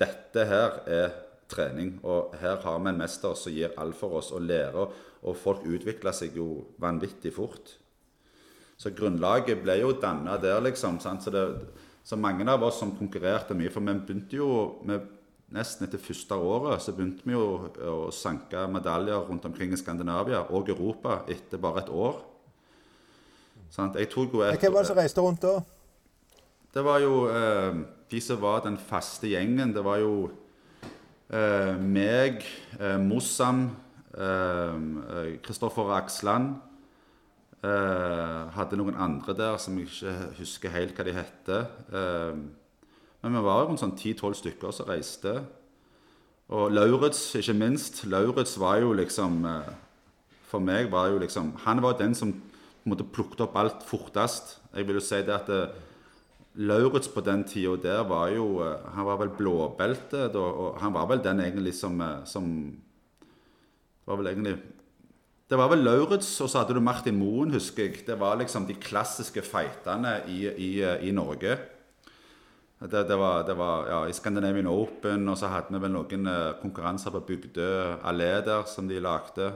dette 0.04 0.44
her 0.46 0.76
er 0.86 1.16
trening. 1.50 1.96
Og 2.06 2.36
her 2.42 2.60
har 2.62 2.82
vi 2.82 2.92
en 2.92 3.00
mester 3.02 3.34
som 3.38 3.54
gir 3.56 3.74
alt 3.82 3.98
for 3.98 4.20
oss 4.20 4.30
og 4.36 4.46
lærer, 4.46 4.92
og 5.24 5.40
folk 5.40 5.66
utvikler 5.66 6.14
seg 6.14 6.38
jo 6.38 6.50
vanvittig 6.82 7.34
fort. 7.34 7.74
Så 8.78 8.92
grunnlaget 8.94 9.62
ble 9.64 9.80
jo 9.80 9.96
danna 10.02 10.38
der, 10.42 10.60
liksom. 10.66 11.00
Så, 11.02 11.34
det, 11.34 11.44
så, 12.04 12.18
mange 12.20 12.46
av 12.50 12.64
oss 12.66 12.82
som 12.82 12.94
konkurrerte 12.98 13.56
mye 13.56 13.72
For 13.72 13.86
vi 13.86 13.94
begynte 13.94 14.38
jo 14.38 14.50
med, 14.86 15.06
nesten 15.54 15.88
etter 15.88 16.02
første 16.02 16.36
året 16.36 16.82
så 16.82 16.94
begynte 16.94 17.26
vi 17.26 17.36
jo 17.36 17.70
å 17.86 18.12
sanke 18.14 18.66
medaljer 18.70 19.26
rundt 19.30 19.46
omkring 19.46 19.74
i 19.74 19.80
Skandinavia 19.80 20.46
og 20.50 20.70
Europa 20.74 21.22
etter 21.30 21.62
bare 21.62 21.86
et 21.86 21.94
år. 21.94 22.22
Sant? 23.74 23.96
Jeg 23.98 24.12
tok 24.12 24.36
jo 24.36 24.44
et, 24.46 24.60
Hvem 24.62 24.74
var 24.76 24.84
det 24.86 24.90
som 24.92 25.00
reiste 25.00 25.22
rundt 25.24 25.42
da? 25.42 25.56
Det 26.74 26.82
var 26.86 27.00
jo 27.02 27.24
eh, 27.30 27.80
de 28.10 28.20
som 28.22 28.42
var 28.42 28.62
den 28.66 28.78
faste 28.78 29.32
gjengen. 29.32 29.74
Det 29.74 29.82
var 29.86 29.98
jo 30.02 30.28
eh, 31.34 31.74
meg, 31.82 32.46
eh, 32.78 33.00
Mossam, 33.02 33.72
Kristoffer 34.14 35.90
eh, 35.90 35.96
Aksland. 35.98 36.54
Eh, 37.64 38.40
hadde 38.58 38.78
noen 38.78 38.98
andre 39.00 39.34
der 39.38 39.58
som 39.62 39.78
jeg 39.80 39.90
ikke 39.90 40.16
husker 40.38 40.74
helt 40.76 40.94
hva 40.98 41.08
de 41.10 41.18
hette. 41.18 41.60
Eh, 41.90 42.38
men 43.24 43.38
vi 43.40 43.46
var 43.48 43.66
jo 43.66 43.78
sånn 43.82 43.98
10-12 43.98 44.40
stykker 44.44 44.74
som 44.76 44.90
reiste. 44.92 45.38
Og 46.54 46.70
Lauritz, 46.76 47.32
ikke 47.40 47.58
minst. 47.58 48.04
Lauritz 48.06 48.58
var 48.62 48.84
jo 48.84 48.94
liksom 48.94 49.42
For 50.52 50.62
meg 50.62 50.92
var 50.92 51.08
jo 51.10 51.22
liksom 51.24 51.54
Han 51.64 51.80
var 51.82 51.96
den 51.98 52.14
som 52.14 52.34
på 52.84 52.90
en 52.90 52.94
måte 52.98 53.08
plukket 53.16 53.42
opp 53.46 53.56
alt 53.58 53.84
fortest. 53.88 54.58
Jeg 54.76 54.88
vil 54.88 55.00
jo 55.00 55.04
si 55.04 55.22
det 55.24 55.34
at 55.34 55.50
Lauritz 56.60 57.08
på 57.10 57.24
den 57.26 57.46
tida 57.50 57.78
der 57.82 58.04
var 58.06 58.30
jo 58.30 58.62
Han 58.94 59.06
var 59.08 59.18
vel 59.24 59.32
blåbelte, 59.34 60.28
og 60.38 60.78
han 60.82 60.94
var 60.94 61.08
vel 61.10 61.24
den 61.24 61.40
egentlig 61.40 61.74
som, 61.74 61.98
som 62.26 62.46
var 64.06 64.20
vel 64.20 64.28
egentlig 64.28 64.58
Det 65.50 65.58
var 65.58 65.70
vel 65.70 65.84
Lauritz, 65.86 66.42
og 66.42 66.50
så 66.50 66.62
hadde 66.62 66.76
du 66.76 66.82
Martin 66.82 67.18
Moen, 67.18 67.52
husker 67.54 67.84
jeg. 67.84 68.06
Det 68.06 68.20
var 68.20 68.38
liksom 68.38 68.66
de 68.68 68.74
klassiske 68.74 69.42
fightene 69.42 70.22
i, 70.28 70.48
i, 70.50 70.72
i 71.08 71.12
Norge. 71.12 71.58
Det, 72.84 73.04
det, 73.08 73.16
var, 73.16 73.44
det 73.48 73.54
var 73.56 73.88
ja, 73.88 74.00
i 74.08 74.14
Scandinavian 74.14 74.68
Open, 74.68 75.28
og 75.30 75.38
så 75.40 75.48
hadde 75.48 75.72
vi 75.72 75.80
vel 75.86 75.94
noen 75.94 76.28
eh, 76.28 76.56
konkurranser 76.60 77.14
på 77.16 77.22
Bygdø 77.30 77.68
allé 78.04 78.32
der 78.44 78.66
som 78.68 78.90
de 78.90 79.00
lagde. 79.00 79.52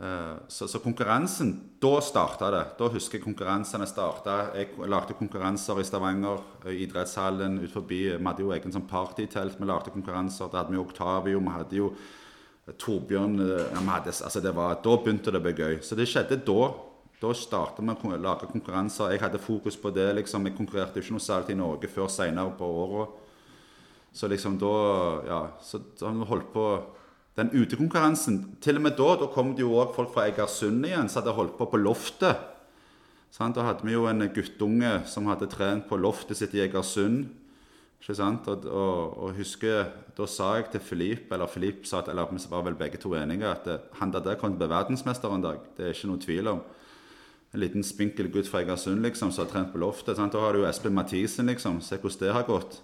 Eh, 0.00 0.36
så, 0.48 0.68
så, 0.68 0.78
konkurransen 0.78 1.70
Da 1.80 2.00
starta 2.00 2.50
det. 2.54 2.62
Da 2.78 2.86
husker 2.92 3.18
jeg 3.18 3.24
konkurransene 3.24 3.86
starta. 3.86 4.36
Jeg 4.54 4.76
lagde 4.86 5.16
konkurranser 5.18 5.80
i 5.80 5.86
Stavanger, 5.86 6.42
i 6.70 6.84
idrettshallen 6.84 7.58
ut 7.64 7.72
forbi. 7.72 8.04
Vi 8.14 8.26
hadde 8.28 8.44
jo 8.44 8.54
egen 8.54 8.74
sånn 8.74 8.86
partytelt. 8.90 9.58
Vi 9.58 9.66
lagde 9.66 9.94
konkurranser. 9.94 10.50
Da 10.52 10.62
hadde 10.62 10.76
vi 10.76 10.82
Oktavio. 10.82 11.42
Vi 11.42 11.54
hadde 11.54 11.80
jo 11.80 11.92
Torbjørn 12.78 13.40
eh, 13.42 13.78
hadde, 13.88 14.12
altså 14.12 14.42
var, 14.52 14.76
Da 14.84 14.98
begynte 15.02 15.32
det 15.32 15.40
å 15.40 15.46
bli 15.46 15.54
gøy. 15.56 15.80
Så 15.82 15.98
det 15.98 16.06
skjedde 16.10 16.38
da. 16.46 16.68
Da 17.18 17.32
starta 17.34 17.82
vi 17.82 18.12
å 18.14 18.20
lage 18.22 18.46
konkurranser. 18.52 19.10
Jeg 19.10 19.24
hadde 19.24 19.42
fokus 19.42 19.74
på 19.76 19.90
det. 19.90 20.12
liksom, 20.14 20.46
Jeg 20.46 20.54
konkurrerte 20.60 21.02
ikke 21.02 21.16
noe 21.16 21.26
særlig 21.26 21.56
i 21.56 21.58
Norge 21.58 21.90
før 21.90 22.06
seinere 22.06 22.54
på 22.54 22.70
året. 22.84 23.24
Så 24.14 24.30
liksom 24.30 24.58
da 24.58 24.76
Ja, 25.26 25.40
så 25.60 25.82
har 26.00 26.14
vi 26.14 26.30
holdt 26.30 26.52
på 26.52 26.68
den 27.38 27.52
utekonkurransen. 27.54 28.40
Til 28.62 28.80
og 28.80 28.84
med 28.84 28.96
da 28.98 29.14
da 29.20 29.28
kom 29.32 29.54
det 29.54 29.64
jo 29.64 29.76
òg 29.78 29.94
folk 29.96 30.12
fra 30.14 30.26
Egersund 30.28 30.86
igjen 30.86 31.08
som 31.08 31.22
hadde 31.22 31.36
holdt 31.36 31.58
på 31.58 31.68
på 31.70 31.80
loftet. 31.80 32.46
Sant? 33.30 33.56
da 33.56 33.66
hadde 33.66 33.84
vi 33.84 33.94
jo 33.94 34.06
en 34.08 34.24
guttunge 34.34 35.02
som 35.06 35.28
hadde 35.28 35.50
trent 35.52 35.86
på 35.88 35.98
loftet 36.00 36.40
sitt 36.40 36.56
i 36.56 36.64
Egersund. 36.64 37.28
Ikke 37.98 38.14
sant? 38.14 38.46
Og, 38.48 38.66
og, 38.66 39.18
og 39.18 39.38
husker, 39.38 39.90
Da 40.18 40.26
sa 40.26 40.56
jeg 40.56 40.70
til 40.72 40.82
Filip, 40.82 41.32
eller 41.32 41.46
Filip 41.50 41.84
sa 41.86 42.00
at, 42.00 42.08
eller 42.10 42.26
vi 42.30 42.40
var 42.50 42.64
vel 42.66 42.74
begge 42.74 42.98
to 42.98 43.12
enige, 43.14 43.46
at 43.46 43.66
eh, 43.70 43.84
han 44.00 44.10
der 44.10 44.34
kom 44.34 44.54
til 44.54 44.58
å 44.58 44.64
bli 44.64 44.70
verdensmester 44.72 45.34
en 45.34 45.44
dag. 45.44 45.60
Det 45.76 45.86
er 45.86 45.94
ikke 45.94 46.10
noe 46.10 46.22
tvil 46.22 46.50
om. 46.50 46.62
En 47.54 47.62
liten 47.62 47.86
spinkel 47.86 48.30
gutt 48.32 48.50
fra 48.50 48.64
Egersund 48.64 49.02
liksom, 49.02 49.30
som 49.30 49.44
har 49.44 49.52
trent 49.52 49.72
på 49.72 49.78
loftet. 49.78 50.16
Sant? 50.18 50.34
Da 50.34 50.42
har 50.42 50.52
du 50.54 50.62
jo 50.62 50.68
Espen 50.68 50.94
Mathisen, 50.94 51.46
liksom. 51.46 51.78
Se 51.82 52.00
hvordan 52.00 52.24
det 52.24 52.34
har 52.34 52.48
gått. 52.50 52.80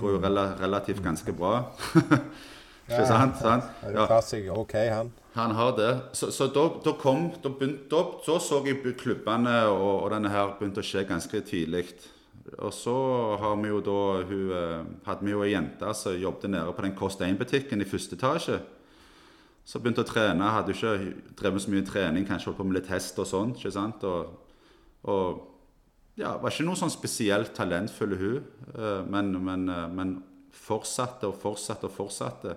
Går 0.00 0.16
jo 0.16 0.22
rela 0.22 0.48
relativt 0.58 1.02
ganske 1.04 1.32
bra. 1.32 1.60
ikke 2.86 3.06
sant? 3.08 3.38
sant? 3.40 3.70
Ja. 3.82 4.06
Det 4.06 4.18
seg 4.26 4.50
ok, 4.54 4.74
han. 4.92 5.14
Han 5.36 5.54
har 5.58 5.72
det. 5.76 5.92
Så, 6.16 6.30
så 6.32 6.46
da, 6.48 6.68
da, 6.84 6.92
kom 6.96 7.28
da, 7.42 7.50
begynte, 7.50 7.90
da, 7.92 8.38
så 8.40 8.62
jeg 8.64 8.94
klubbene 8.96 9.56
og, 9.68 10.04
og 10.04 10.12
denne 10.14 10.30
her 10.32 10.54
begynte 10.56 10.80
å 10.80 10.86
skje 10.86 11.02
ganske 11.08 11.42
tidlig. 11.48 11.88
Og 12.62 12.70
så 12.72 12.94
har 13.40 13.58
vi 13.58 13.72
jo 13.72 13.82
da, 13.84 13.98
hun, 14.28 14.46
eh, 14.54 14.86
hadde 15.08 15.26
vi 15.26 15.34
jo 15.34 15.42
ei 15.42 15.50
jente 15.50 15.90
som 15.98 16.14
jobbet 16.14 16.52
nede 16.52 16.72
på 16.72 16.84
den 16.86 16.94
Kost 16.96 17.24
1-butikken 17.26 17.82
i 17.82 17.88
første 17.88 18.16
etasje. 18.16 18.60
Så 19.66 19.82
begynte 19.82 20.04
å 20.04 20.08
trene. 20.08 20.52
Hadde 20.54 20.76
ikke 20.76 20.94
drevet 21.40 21.64
så 21.64 21.74
mye 21.74 21.86
trening, 21.86 22.26
kanskje 22.28 22.52
holdt 22.52 22.60
på 22.62 22.68
med 22.68 22.78
litt 22.78 22.92
hest 22.92 23.18
og 23.18 23.26
sånn. 23.26 23.52
ikke 23.58 23.74
sant? 23.74 24.06
Og, 24.06 24.62
og, 25.10 25.42
ja, 26.16 26.36
var 26.40 26.54
ikke 26.54 26.68
noe 26.68 26.78
sånn 26.78 26.94
spesielt 26.94 27.52
talentfull 27.56 28.14
hun, 28.16 28.46
eh, 28.72 29.02
men, 29.10 29.34
men, 29.42 29.68
eh, 29.68 29.86
men, 29.92 30.16
fortsatte 30.56 31.28
og 31.28 31.36
fortsatte 31.36 31.84
og 31.86 31.92
fortsatte. 31.92 32.54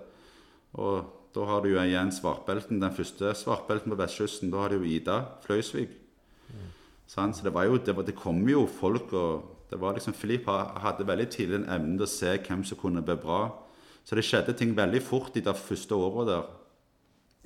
Og 0.78 1.06
da 1.34 1.46
har 1.46 1.62
du 1.62 1.70
jo 1.70 1.80
igjen 1.82 2.10
svartbelten, 2.14 2.80
den 2.82 2.94
første 2.94 3.32
svartbelten 3.38 3.92
på 3.92 3.98
vestkysten. 3.98 4.50
Da 4.50 4.64
har 4.64 4.72
du 4.72 4.80
jo 4.80 4.90
Ida 4.90 5.22
Fløysvik. 5.44 5.92
Mm. 6.50 6.68
Så 7.06 7.30
det 7.42 7.54
var 7.54 7.66
jo, 7.66 7.78
det, 7.78 7.94
det 8.06 8.18
kom 8.18 8.42
jo 8.48 8.66
folk 8.66 9.12
og 9.12 9.56
det 9.70 9.78
var 9.78 9.94
liksom, 9.94 10.14
Filip 10.18 10.48
hadde 10.82 11.06
veldig 11.06 11.28
tidlig 11.30 11.60
en 11.60 11.68
evne 11.70 11.94
til 11.94 12.06
å 12.06 12.10
se 12.10 12.32
hvem 12.42 12.64
som 12.66 12.78
kunne 12.78 13.04
bli 13.06 13.14
bra. 13.22 13.44
Så 14.02 14.16
det 14.18 14.24
skjedde 14.26 14.56
ting 14.58 14.72
veldig 14.74 15.02
fort 15.04 15.36
i 15.38 15.44
det 15.46 15.54
første 15.54 15.94
året 15.94 16.26
der. 16.26 16.48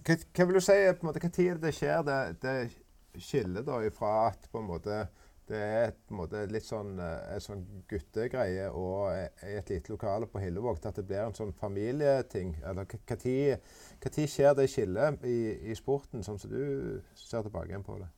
Hva, 0.04 0.16
hva 0.36 0.46
vil 0.48 0.56
du 0.56 0.64
si 0.64 0.78
på 0.88 1.04
en 1.04 1.10
måte, 1.10 1.20
hva 1.20 1.30
tid 1.34 1.60
det 1.60 1.74
skjer, 1.76 2.00
det, 2.06 2.18
det 2.40 3.20
skillet 3.20 3.66
da 3.66 3.82
ifra 3.84 4.14
at 4.30 4.48
på 4.50 4.62
en 4.62 4.70
måte 4.70 5.02
det 5.48 5.60
er 5.60 5.92
en 5.92 6.18
måte 6.18 6.40
litt 6.48 6.66
sånn, 6.66 6.96
en 6.98 7.42
sånn 7.42 7.64
guttegreie 7.90 8.70
og 8.72 9.12
i 9.44 9.54
et 9.58 9.70
lite 9.72 9.92
lokale 9.92 10.28
på 10.30 10.40
Hillevåg 10.40 10.80
at 10.80 10.96
det 10.96 11.06
blir 11.08 11.24
en 11.26 11.36
sånn 11.36 11.52
familieting? 11.58 12.56
Eller 12.64 12.88
tid 13.20 14.28
skjer 14.30 14.56
det 14.56 14.70
skillet 14.72 15.24
i, 15.28 15.38
i 15.70 15.76
sporten, 15.78 16.24
sånn 16.24 16.40
som 16.40 16.52
du 16.52 17.00
ser 17.18 17.44
tilbake 17.44 17.72
igjen 17.72 17.86
på 17.86 18.00
det? 18.02 18.12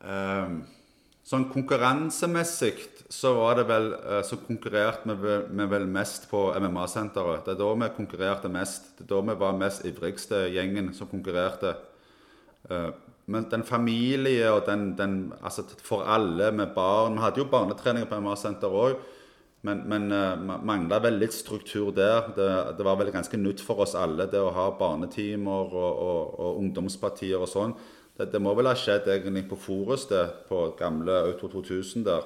Um 0.00 0.62
Sånn 1.30 1.44
konkurransemessig 1.52 2.72
så 3.12 3.34
var 3.36 3.58
det 3.58 3.66
vel 3.68 3.90
eh, 3.92 4.22
Så 4.26 4.40
konkurrerte 4.42 5.14
vi, 5.20 5.36
vi 5.52 5.66
vel 5.70 5.86
mest 5.90 6.26
på 6.30 6.48
MMA-senteret. 6.56 7.44
Det 7.44 7.54
er 7.54 7.60
da 7.60 7.68
vi 7.82 7.90
konkurrerte 7.98 8.50
mest. 8.52 8.94
Det 8.96 9.04
er 9.04 9.12
da 9.12 9.20
vi 9.28 9.36
var 9.42 9.58
mest 9.60 9.84
ivrigste 9.86 10.46
gjengen 10.54 10.90
som 10.96 11.10
konkurrerte. 11.10 11.76
Eh, 12.70 12.88
men 13.30 13.46
den 13.50 13.62
familie 13.66 14.50
og 14.50 14.66
den, 14.66 14.90
den 14.98 15.16
Altså 15.42 15.62
for 15.82 16.02
alle 16.02 16.50
med 16.52 16.74
barn 16.74 17.16
Vi 17.16 17.24
hadde 17.24 17.42
jo 17.42 17.50
barnetreninger 17.50 18.10
på 18.10 18.20
MA-senter 18.20 18.74
òg. 18.82 18.98
Men, 19.62 19.82
men 19.88 20.08
uh, 20.08 20.60
mangla 20.64 20.98
vel 21.04 21.18
litt 21.20 21.34
struktur 21.36 21.90
der. 21.92 22.30
Det, 22.36 22.48
det, 22.78 22.84
var 22.86 22.96
vel 22.96 23.12
ganske 23.12 23.36
nytt 23.36 23.60
for 23.60 23.82
oss 23.84 23.92
alle, 23.98 24.24
det 24.32 24.40
å 24.40 24.54
ha 24.56 24.70
barnetimer 24.78 25.74
og, 25.76 25.98
og, 26.00 26.36
og 26.40 26.60
ungdomspartier 26.62 27.42
og 27.42 27.50
sånn. 27.50 27.74
Det, 28.16 28.30
det, 28.32 28.40
må 28.40 28.54
vel 28.56 28.70
ha 28.70 28.76
skjedd 28.76 29.10
egentlig 29.12 29.44
på 29.50 29.58
Forested, 29.60 30.46
på 30.48 30.70
gamle 30.80 31.18
Auto 31.26 31.50
2000 31.52 32.06
der. 32.08 32.24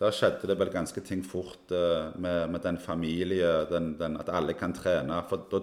Der 0.00 0.12
skjedde 0.12 0.48
det 0.48 0.56
vel 0.60 0.72
ganske 0.72 1.00
ting 1.04 1.20
fort 1.24 1.72
uh, 1.76 2.16
med, 2.16 2.48
med, 2.54 2.62
den 2.64 2.80
familie, 2.80 3.52
den, 3.68 3.92
den, 4.00 4.16
at 4.20 4.32
alle 4.32 4.56
kan 4.56 4.72
trene. 4.76 5.20
For 5.28 5.44
da, 5.52 5.60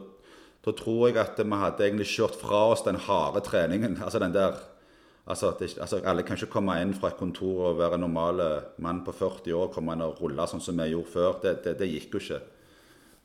da, 0.63 0.71
tror 0.71 1.09
jeg 1.09 1.19
at 1.21 1.39
vi 1.39 1.59
hadde 1.59 1.83
egentlig 1.85 2.07
kjørt 2.11 2.37
fra 2.39 2.69
oss 2.71 2.85
den 2.85 2.99
harde 3.07 3.43
treningen. 3.43 3.99
Altså 4.03 4.21
den 4.23 4.35
der 4.35 4.55
altså, 5.25 5.53
det, 5.59 5.73
altså 5.79 6.01
Alle 6.05 6.23
kan 6.23 6.39
ikke 6.39 6.53
komme 6.55 6.79
inn 6.81 6.95
fra 6.95 7.11
et 7.11 7.19
kontor 7.19 7.69
og 7.69 7.79
være 7.81 7.99
normale 7.99 8.49
mann 8.83 9.03
på 9.03 9.11
40 9.11 9.53
år 9.59 9.71
komme 9.73 9.95
inn 9.95 10.05
og 10.05 10.21
rulle 10.23 10.47
sånn 10.47 10.63
som 10.63 10.79
vi 10.79 10.91
gjorde 10.93 11.13
før. 11.13 11.39
Det, 11.43 11.57
det, 11.65 11.77
det 11.81 11.91
gikk 11.91 12.15
jo 12.15 12.23
ikke. 12.23 12.41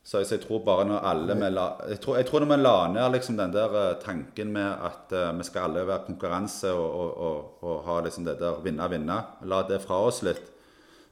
Så 0.09 0.23
jeg, 0.23 0.41
tror 0.41 0.63
bare 0.65 0.87
når 0.89 1.05
alle 1.05 1.35
vi 1.37 1.49
la, 1.53 1.65
jeg, 1.91 1.99
tror, 2.01 2.17
jeg 2.17 2.27
tror 2.29 2.41
når 2.41 2.55
vi 2.55 2.57
la 2.63 2.77
ned 2.95 3.11
liksom 3.13 3.37
den 3.37 3.51
der 3.53 3.75
uh, 3.75 3.97
tanken 4.01 4.55
med 4.55 4.87
at 4.89 5.13
uh, 5.13 5.35
vi 5.37 5.45
skal 5.45 5.67
alle 5.69 5.83
være 5.85 6.07
konkurranse 6.07 6.71
og, 6.73 6.87
og, 7.03 7.11
og, 7.27 7.67
og 7.69 7.83
ha 7.85 7.99
liksom 8.07 8.25
det 8.25 8.39
der 8.41 8.63
vinne-vinne, 8.65 9.19
la 9.51 9.59
det 9.69 9.83
fra 9.85 9.99
oss 10.07 10.23
litt, 10.25 10.47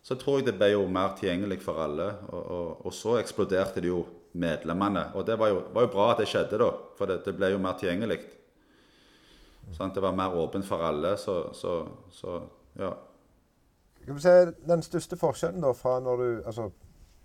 så 0.06 0.16
tror 0.16 0.38
jeg 0.38 0.46
det 0.48 0.56
ble 0.56 0.70
jo 0.72 0.86
mer 0.88 1.12
tilgjengelig 1.18 1.58
for 1.66 1.82
alle. 1.82 2.06
Og, 2.30 2.88
så 2.94 3.18
eksploderte 3.18 3.82
det 3.82 3.90
jo 3.90 4.04
medlemmene. 4.36 5.10
Og 5.14 5.26
det 5.26 5.38
var 5.38 5.52
jo, 5.52 5.60
var 5.74 5.86
jo 5.86 5.92
bra 5.92 6.10
at 6.12 6.22
det 6.22 6.28
skjedde, 6.30 6.60
da, 6.60 6.70
for 6.98 7.10
det, 7.10 7.20
det 7.26 7.34
ble 7.36 7.52
jo 7.54 7.60
mer 7.62 7.78
tilgjengelig. 7.80 8.20
Sant? 9.72 9.94
Det 9.94 10.02
var 10.02 10.14
mer 10.16 10.34
åpent 10.38 10.66
for 10.66 10.84
alle, 10.86 11.16
så, 11.16 11.52
så, 11.54 11.80
så 12.10 12.40
ja. 12.78 12.92
Skal 14.02 14.14
vi 14.14 14.20
se, 14.20 14.34
Den 14.68 14.82
største 14.82 15.18
forskjellen 15.18 15.64
da 15.64 15.72
fra 15.74 15.98
når 16.00 16.22
du 16.22 16.28
altså, 16.46 16.70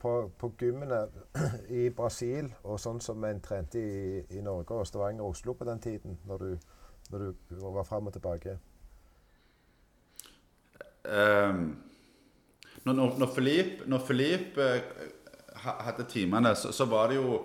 på, 0.01 0.31
på 0.37 0.51
gymmene 0.59 1.03
i 1.81 1.89
Brasil 1.93 2.49
og 2.63 2.79
sånn 2.81 3.01
som 3.03 3.23
en 3.27 3.41
trente 3.43 3.79
i, 3.79 4.23
i 4.33 4.41
Norge 4.41 4.79
og 4.79 4.89
Stavanger 4.89 5.25
og 5.25 5.35
Oslo 5.35 5.53
på 5.57 5.67
den 5.69 5.83
tiden, 5.83 6.17
når 6.25 6.45
du, 6.45 6.51
når 7.11 7.25
du 7.27 7.55
var 7.61 7.85
fram 7.85 8.09
og 8.09 8.17
tilbake? 8.17 8.57
Um, 11.05 11.81
når, 12.85 12.93
når, 13.17 13.29
Filip, 13.35 13.87
når 13.89 14.03
Philippe 14.05 14.67
uh, 14.81 15.20
hadde 15.63 16.07
timene, 16.09 16.53
så, 16.55 16.73
så, 16.75 16.87
var 16.89 17.11
det 17.11 17.19
jo 17.21 17.41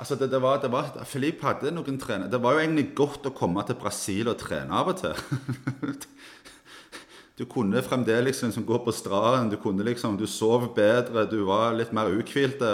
Altså, 0.00 0.16
det, 0.16 0.30
det 0.32 0.38
var, 0.40 0.56
det 0.62 0.70
var 0.72 0.86
Filip 1.06 1.42
hadde 1.44 1.70
noen 1.74 1.98
trener 2.00 2.30
Det 2.32 2.40
var 2.40 2.56
jo 2.56 2.62
egentlig 2.62 2.94
godt 2.96 3.28
å 3.28 3.34
komme 3.36 3.62
til 3.68 3.76
Brasil 3.78 4.30
og 4.32 4.38
trene 4.40 4.72
av 4.72 4.88
og 4.90 5.02
til. 5.02 5.12
du 7.38 7.44
kunne 7.48 7.82
fremdeles 7.84 8.40
liksom 8.42 8.64
gå 8.66 8.80
på 8.84 8.94
stranden, 8.96 9.52
du 9.52 9.58
kunne 9.60 9.84
liksom, 9.86 10.16
du 10.16 10.24
sov 10.26 10.70
bedre, 10.76 11.26
du 11.28 11.42
var 11.48 11.76
litt 11.76 11.92
mer 11.96 12.08
uthvilt. 12.08 12.64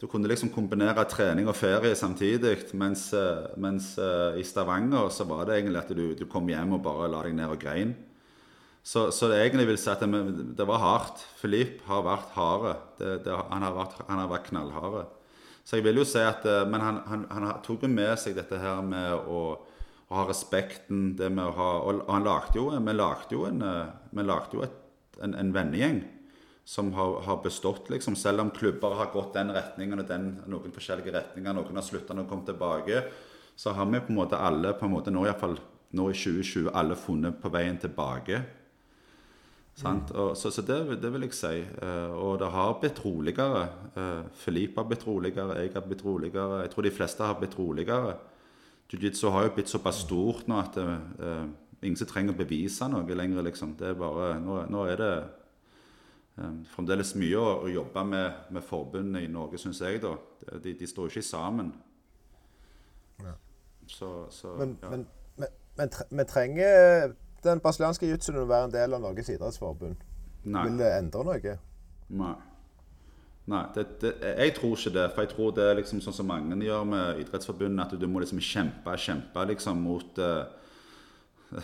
Du 0.00 0.08
kunne 0.10 0.28
liksom 0.28 0.50
kombinere 0.52 1.04
trening 1.08 1.46
og 1.48 1.56
ferie 1.56 1.94
samtidig. 1.96 2.58
Mens, 2.76 3.06
eh, 3.16 3.46
mens 3.56 3.94
uh, 3.96 4.34
i 4.36 4.42
Stavanger 4.44 5.08
så 5.08 5.24
var 5.24 5.46
det 5.48 5.60
egentlig 5.60 5.80
at 5.80 5.92
du, 5.96 6.06
du, 6.18 6.26
kom 6.30 6.50
hjem 6.50 6.74
og 6.76 6.82
bare 6.84 7.08
la 7.08 7.22
deg 7.24 7.38
ned 7.38 7.54
og 7.54 7.62
grein. 7.62 7.94
Så, 8.84 9.06
så 9.16 9.30
det 9.30 9.40
egentlig 9.40 9.64
vil 9.70 9.78
si 9.80 9.88
at 9.88 10.02
det, 10.04 10.22
det 10.58 10.64
var 10.68 10.82
hardt. 10.82 11.22
Filip 11.40 11.80
har 11.88 12.04
vært 12.04 12.34
harde. 12.36 12.74
Har 13.00 13.76
vært, 13.78 14.00
han 14.04 14.20
har 14.20 14.28
vært 14.28 14.50
knallharde. 14.50 15.06
Så 15.64 15.78
jeg 15.78 15.86
vil 15.86 16.02
jo 16.02 16.04
si 16.04 16.20
at 16.20 16.44
eh, 16.44 16.66
Men 16.68 16.82
han, 16.84 16.98
han, 17.08 17.22
han 17.32 17.46
tok 17.64 17.86
jo 17.86 17.88
med 17.88 18.12
seg 18.20 18.36
dette 18.36 18.58
her 18.60 18.82
med 18.84 19.14
å, 19.24 19.44
å 19.56 20.18
ha 20.18 20.26
respekten, 20.28 21.14
det 21.16 21.30
med 21.32 21.46
å 21.48 21.54
ha 21.56 21.68
Og 21.88 22.02
han 22.10 22.26
lagde 22.26 22.60
jo, 22.60 22.66
vi 22.68 22.96
lagde 22.96 23.32
jo 23.32 23.46
en, 23.48 23.62
eh, 23.64 23.94
vi 24.12 24.26
lagde 24.26 24.58
jo 24.58 24.66
et, 24.66 24.76
en, 25.24 25.32
en 25.40 25.54
vennegjeng 25.54 26.02
som 26.64 26.92
har, 26.96 27.18
har, 27.26 27.42
bestått, 27.44 27.90
liksom. 27.92 28.16
Selv 28.16 28.40
om 28.40 28.50
klubber 28.52 28.96
har 28.96 29.10
gått 29.12 29.34
den 29.36 29.52
retningen 29.52 30.00
og 30.00 30.06
den, 30.08 30.30
noen 30.48 30.72
forskjellige 30.72 31.12
retninger, 31.12 31.52
noen 31.52 31.76
har 31.76 31.84
slutta, 31.84 32.16
noen 32.16 32.28
kom 32.30 32.40
tilbake, 32.46 33.02
så 33.56 33.74
har 33.76 33.88
vi 33.90 34.00
på 34.00 34.12
en 34.14 34.20
måte 34.22 34.40
alle 34.40 34.72
på 34.78 34.88
en 34.88 34.94
måte 34.94 35.12
nå, 35.12 35.26
i 35.28 35.34
fall 35.36 35.58
nå 35.94 36.06
i 36.10 36.16
2020 36.16 36.72
alle 36.72 36.96
funnet 36.96 37.36
på 37.42 37.52
veien 37.52 37.76
tilbake. 37.80 38.40
Mm. 39.82 40.02
Og, 40.14 40.36
så, 40.36 40.50
så 40.50 40.62
det, 40.62 41.02
det, 41.02 41.10
vil 41.12 41.26
jeg 41.26 41.34
si. 41.34 41.64
Uh, 41.82 42.12
og 42.14 42.38
det 42.38 42.50
har 42.54 42.76
blitt 42.80 43.00
roligere. 43.04 43.64
Uh, 43.96 44.76
har 44.76 44.86
blitt 44.86 45.06
roligere, 45.06 45.56
jeg 45.58 45.72
har 45.74 45.80
blitt 45.80 46.04
roligere. 46.04 46.60
Jeg 46.60 46.70
tror 46.70 46.82
de 46.82 46.90
fleste 46.90 47.24
har 47.24 47.38
blitt 47.38 47.58
roligere. 47.58 48.16
Jiu-jitsu 48.92 49.28
har 49.28 49.44
jo 49.44 49.54
blitt 49.54 49.68
såpass 49.68 50.04
stort 50.04 50.46
nå 50.48 50.60
at 50.60 50.76
uh, 50.78 51.48
ingen 51.82 51.98
som 51.98 52.06
trenger 52.06 52.34
å 52.34 52.38
bevise 52.38 52.88
noe 52.88 53.16
lenger. 53.16 53.42
liksom. 53.42 53.74
Det 53.78 53.88
er 53.88 53.98
bare, 53.98 54.38
Nå, 54.40 54.60
nå 54.70 54.84
er 54.86 55.00
det 55.00 55.12
um, 56.36 56.62
fremdeles 56.76 57.14
mye 57.18 57.40
å, 57.40 57.48
å 57.64 57.72
jobbe 57.72 58.04
med, 58.04 58.46
med 58.54 58.62
forbundet 58.62 59.26
i 59.26 59.32
Norge, 59.32 59.58
syns 59.58 59.82
jeg. 59.82 60.00
da. 60.04 60.14
De, 60.62 60.76
de, 60.78 60.86
står 60.86 61.08
jo 61.08 61.16
ikke 61.16 61.26
sammen. 61.26 61.74
Ja. 63.24 63.34
Så, 63.90 64.26
så, 64.30 64.54
men, 64.58 64.78
ja. 64.82 64.94
men, 64.94 65.06
men, 65.76 65.90
vi 66.10 66.24
trenger 66.30 67.14
den 67.44 67.62
brasilianske 67.62 68.08
jiu-jitsuen 68.08 68.48
være 68.48 68.70
en 68.70 68.74
del 68.74 68.96
av 68.96 69.04
Norges 69.04 69.30
idrettsforbund? 69.34 70.02
Nei. 70.44 70.66
Vil 70.68 70.82
det 70.82 70.90
endre 70.98 71.24
noe? 71.28 71.54
Nei. 72.14 72.34
Nei, 73.44 73.60
det, 73.74 73.84
det, 74.00 74.12
jeg 74.24 74.54
tror 74.56 74.78
ikke 74.78 74.94
det. 74.94 75.08
For 75.12 75.24
jeg 75.24 75.32
tror 75.34 75.50
det 75.56 75.64
er 75.68 75.76
liksom 75.76 76.00
sånn 76.04 76.16
som 76.16 76.30
mange 76.30 76.56
gjør 76.64 76.86
med 76.88 77.20
Idrettsforbundet, 77.20 77.92
at 77.92 78.00
du 78.00 78.06
må 78.08 78.22
liksom 78.22 78.40
kjempe 78.40 78.96
kjempe 78.96 79.44
liksom 79.50 79.82
mot 79.84 80.20
uh, 80.24 80.46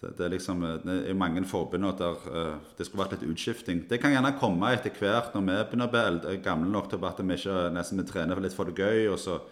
det, 0.00 0.14
det, 0.16 0.24
er 0.24 0.32
liksom 0.32 0.64
det 0.86 0.96
er 1.10 1.18
mange 1.18 1.44
forbund 1.48 1.90
der 2.00 2.24
uh, 2.32 2.56
det 2.78 2.88
skulle 2.88 3.04
vært 3.04 3.18
litt 3.18 3.28
utskifting. 3.34 3.84
Det 3.90 4.00
kan 4.00 4.16
gjerne 4.16 4.32
komme 4.40 4.72
etter 4.72 4.96
hvert 4.96 5.36
når 5.36 5.44
vi 5.50 5.60
begynner 5.60 5.92
å 5.92 6.24
bli 6.24 6.40
gamle 6.44 6.72
nok 6.72 6.88
til 6.88 7.04
at 7.04 7.20
vi 7.20 7.36
ikke 7.36 7.60
nesten 7.76 8.00
vi 8.00 8.08
trener 8.08 8.40
litt 8.40 8.56
for 8.56 8.72
det 8.72 8.80
gøy. 8.80 9.10
og 9.12 9.20
så, 9.20 9.42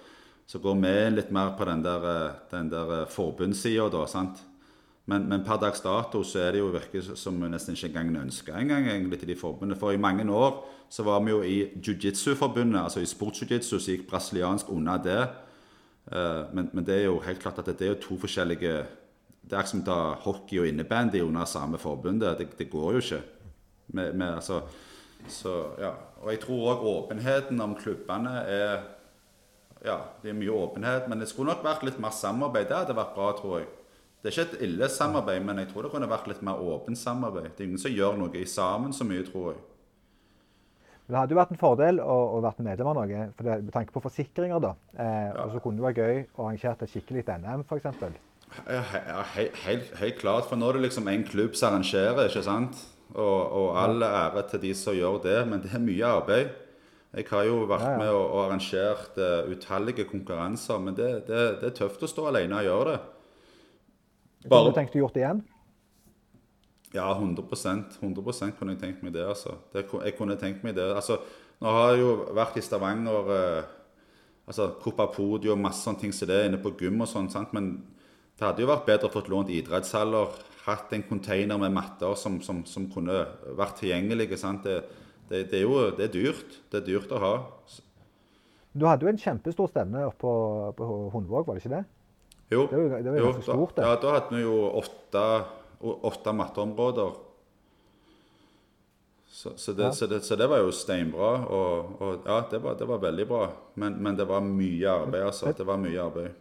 så 0.49 0.63
går 0.63 0.81
vi 0.81 0.97
litt 1.19 1.37
mer 1.37 1.53
på 1.59 1.69
den 1.69 1.85
der, 1.85 2.11
eh, 2.15 2.43
den 2.53 2.73
der 2.73 3.11
forbundssida, 3.13 3.91
da. 3.93 4.07
sant? 4.09 4.46
Men, 5.07 5.29
men, 5.31 5.45
per 5.47 5.61
dags 5.63 5.81
dato 5.85 6.25
så 6.27 6.41
er 6.43 6.57
det 6.57 6.61
jo 6.61 6.73
virker 6.75 7.13
som 7.15 7.37
vi 7.39 7.49
nesten 7.51 7.77
ikke 7.77 7.93
engang 7.93 8.25
ønsker 8.25 8.57
engang 8.59 8.89
egentlig 8.91 9.21
til 9.21 9.31
de 9.31 9.37
forbundene. 9.39 9.79
For 9.79 9.95
i 9.95 10.01
mange 10.03 10.27
år 10.35 10.65
så 10.91 11.05
var 11.07 11.21
vi 11.23 11.31
jo 11.31 11.43
i 11.47 11.59
jiu-jitsu-forbundet, 11.79 12.81
altså 12.81 13.01
i 13.01 13.07
sports-jiu-jitsu, 13.07 13.79
så 13.79 13.95
gikk 13.95 14.09
brasiliansk 14.11 14.73
unna 14.75 14.97
det. 15.03 15.21
Uh, 16.11 16.51
men, 16.55 16.71
men, 16.73 16.87
det 16.87 16.99
er 16.99 17.05
jo 17.07 17.21
helt 17.23 17.39
klart 17.43 17.59
at 17.63 17.71
det 17.71 17.87
er 17.87 17.95
jo 17.95 18.03
to 18.03 18.19
forskjellige 18.23 18.85
Det 19.47 19.57
er 19.59 19.67
som 19.67 19.81
å 19.83 19.87
ta 19.87 19.99
hockey 20.23 20.59
og 20.59 20.67
innebandy 20.67 21.21
under 21.23 21.47
samme 21.47 21.79
forbundet. 21.79 22.39
Det, 22.39 22.49
det 22.59 22.71
går 22.71 22.93
jo 22.97 22.99
ikke. 23.05 23.23
Med, 23.95 24.15
med, 24.15 24.35
altså, 24.35 24.65
så, 25.31 25.55
ja. 25.79 25.93
Og 26.23 26.33
jeg 26.33 26.41
tror 26.43 26.73
òg 26.73 26.87
åpenheten 26.97 27.63
om 27.63 27.79
klubbene 27.79 28.43
er 28.43 28.77
Ja, 29.85 30.01
det 30.23 30.33
er 30.33 30.39
mye 30.39 30.51
åpenhet, 30.51 31.07
men 31.07 31.21
det 31.21 31.29
skulle 31.31 31.53
nok 31.53 31.63
vært 31.63 31.85
litt 31.87 31.99
mer 32.03 32.11
samarbeid. 32.11 32.67
Det 32.67 32.75
hadde 32.75 32.97
vært 32.97 33.15
bra, 33.15 33.31
tror 33.39 33.61
jeg. 33.61 33.69
Det 34.23 34.31
er 34.31 34.35
ikke 34.35 34.57
et 34.57 34.67
ille 34.67 34.89
samarbeid, 34.91 35.43
men 35.47 35.61
jeg 35.63 35.71
tror 35.71 35.87
det 35.87 35.93
kunne 35.93 36.11
vært 36.11 36.29
litt 36.31 36.43
mer 36.47 36.61
åpent 36.61 36.99
samarbeid. 36.99 37.53
Det 37.55 37.63
er 37.65 37.69
ingen 37.71 37.83
som 37.83 37.93
gjør 37.95 38.17
noe 38.19 38.41
i 38.41 38.47
sammen 38.49 38.95
så 38.97 39.07
mye, 39.07 39.25
tror 39.27 39.53
jeg. 39.53 39.65
Men 41.07 41.15
Det 41.15 41.21
hadde 41.21 41.37
jo 41.37 41.39
vært 41.39 41.53
en 41.55 41.61
fordel 41.61 42.01
å, 42.03 42.17
å 42.35 42.41
være 42.43 42.67
medlem 42.67 42.91
av 42.91 42.97
noe, 42.99 43.27
for 43.39 43.47
det, 43.47 43.61
med 43.69 43.75
tanke 43.77 43.95
på 43.95 44.03
forsikringer. 44.03 44.63
da. 44.63 44.73
Eh, 44.97 45.29
ja. 45.29 45.45
Og 45.45 45.55
så 45.55 45.63
kunne 45.63 45.79
det 45.79 45.87
være 45.87 46.03
gøy 46.03 46.25
å 46.25 46.49
arrangere 46.49 46.89
et 46.89 46.95
skikkelig 46.97 47.27
NM, 47.37 47.63
f.eks. 47.69 47.87
Ja, 48.67 48.83
he, 49.35 49.47
helt, 49.67 49.95
helt, 50.01 50.19
klart. 50.19 50.49
For 50.51 50.59
nå 50.59 50.71
er 50.71 50.79
det 50.79 50.89
liksom 50.89 51.09
en 51.13 51.27
klubb 51.27 51.55
som 51.59 51.75
arrangerer, 51.75 52.27
ikke 52.27 52.43
sant? 52.47 52.83
Og, 53.15 53.41
og 53.61 53.77
all 53.79 54.03
ære 54.03 54.43
til 54.51 54.65
de 54.67 54.73
som 54.75 54.97
gjør 54.97 55.21
det, 55.23 55.41
men 55.47 55.63
det 55.63 55.71
er 55.75 55.85
mye 55.85 56.15
arbeid. 56.19 56.55
Jeg 57.17 57.29
har 57.31 57.47
jo 57.49 57.61
vært 57.71 57.87
ja, 57.87 57.93
ja. 57.95 58.01
med 58.03 58.11
og, 58.13 58.25
og 58.27 58.41
arrangert 58.45 59.21
uh, 59.23 59.47
utallige 59.49 60.05
konkurranser, 60.11 60.81
men 60.83 60.97
det, 60.99 61.13
det, 61.29 61.45
det, 61.63 61.71
er 61.71 61.77
tøft 61.79 62.03
å 62.03 62.11
stå 62.11 62.27
alene 62.33 62.59
og 62.59 62.67
gjøre 62.67 62.91
det. 62.91 62.99
Bare... 64.47 64.63
Kunne 64.63 64.73
du 64.73 64.81
tenkt 64.81 64.97
å 64.97 65.03
gjort 65.05 65.17
det 65.17 65.25
igjen? 65.25 65.45
Ja, 66.95 67.09
100% 67.13 67.99
100% 68.01 68.57
kunne 68.57 68.77
jeg 68.77 68.81
tenkt 68.81 69.03
meg 69.05 69.13
det. 69.17 69.27
altså. 69.27 69.57
Det, 69.73 69.85
jeg 69.85 70.17
kunne 70.17 70.39
tenkt 70.41 70.65
meg 70.65 70.77
det. 70.79 70.87
Altså, 70.95 71.19
Nå 71.57 71.73
har 71.73 71.95
jeg 71.95 72.03
jo 72.03 72.09
vært 72.37 72.59
i 72.61 72.63
Stavanger 72.65 73.31
eh, 73.33 73.69
altså 74.45 74.67
Copa 74.83 75.07
Podio 75.09 75.55
og 75.55 75.63
masse 75.63 75.81
sånne 75.87 76.03
ting 76.03 76.13
som 76.13 76.27
så 76.27 76.29
det, 76.29 76.43
inne 76.49 76.61
på 76.61 76.75
gym 76.77 77.01
og 77.01 77.09
sånn. 77.11 77.31
sant? 77.33 77.55
Men 77.57 77.71
det 78.37 78.45
hadde 78.45 78.61
jo 78.61 78.69
vært 78.69 78.87
bedre 78.91 79.09
å 79.09 79.15
få 79.15 79.25
lånt 79.33 79.53
idrettshaller, 79.55 80.37
hatt 80.67 80.93
en 80.93 81.07
container 81.09 81.59
med 81.63 81.73
matter 81.73 82.13
som, 82.19 82.39
som, 82.45 82.61
som 82.69 82.91
kunne 82.93 83.23
vært 83.59 83.81
tilgjengelige. 83.81 84.39
sant? 84.41 84.69
Det, 84.69 84.83
det, 85.31 85.47
det, 85.51 85.63
er 85.63 85.65
jo 85.65 85.91
det 85.97 86.09
er 86.09 86.15
dyrt. 86.15 86.61
Det 86.71 86.83
er 86.83 86.89
dyrt 86.91 87.17
å 87.17 87.23
ha. 87.23 87.35
Du 88.77 88.85
hadde 88.85 89.07
jo 89.07 89.13
en 89.15 89.21
kjempestor 89.21 89.73
stevne 89.73 90.05
oppe 90.05 90.21
på, 90.21 90.33
på 90.77 90.89
Hundvåg, 91.15 91.49
var 91.49 91.57
det 91.57 91.65
ikke 91.65 91.79
det? 91.79 91.85
Jo, 92.49 92.67
det 92.71 92.79
var, 92.79 92.99
det 93.03 93.11
var 93.11 93.19
jo, 93.19 93.31
stort, 93.43 93.77
da, 93.77 93.87
Ja, 93.89 94.01
da 94.03 94.17
hadde 94.17 94.37
vi 94.37 94.43
jo 94.45 94.59
åtte, 94.79 95.23
åtte 95.83 96.33
matteområder. 96.33 97.15
Så, 99.37 99.51
så, 99.57 99.73
det, 99.73 99.83
ja. 99.83 99.93
så, 99.93 100.07
det, 100.07 100.21
så, 100.21 100.37
det, 100.37 100.47
var 100.47 100.63
jo 100.63 100.71
steinbra. 100.73 101.31
Og, 101.45 102.03
og 102.03 102.29
ja, 102.29 102.39
det 102.51 102.61
var, 102.63 102.77
det 102.79 102.87
var, 102.89 103.01
veldig 103.03 103.27
bra. 103.29 103.49
Men, 103.75 103.99
men, 104.03 104.17
det 104.17 104.25
var 104.25 104.41
mye 104.41 104.93
arbeid, 104.93 105.27
altså. 105.27 105.53
Det 105.53 105.67
var 105.67 105.81
mye 105.83 105.99
arbeid. 106.01 106.39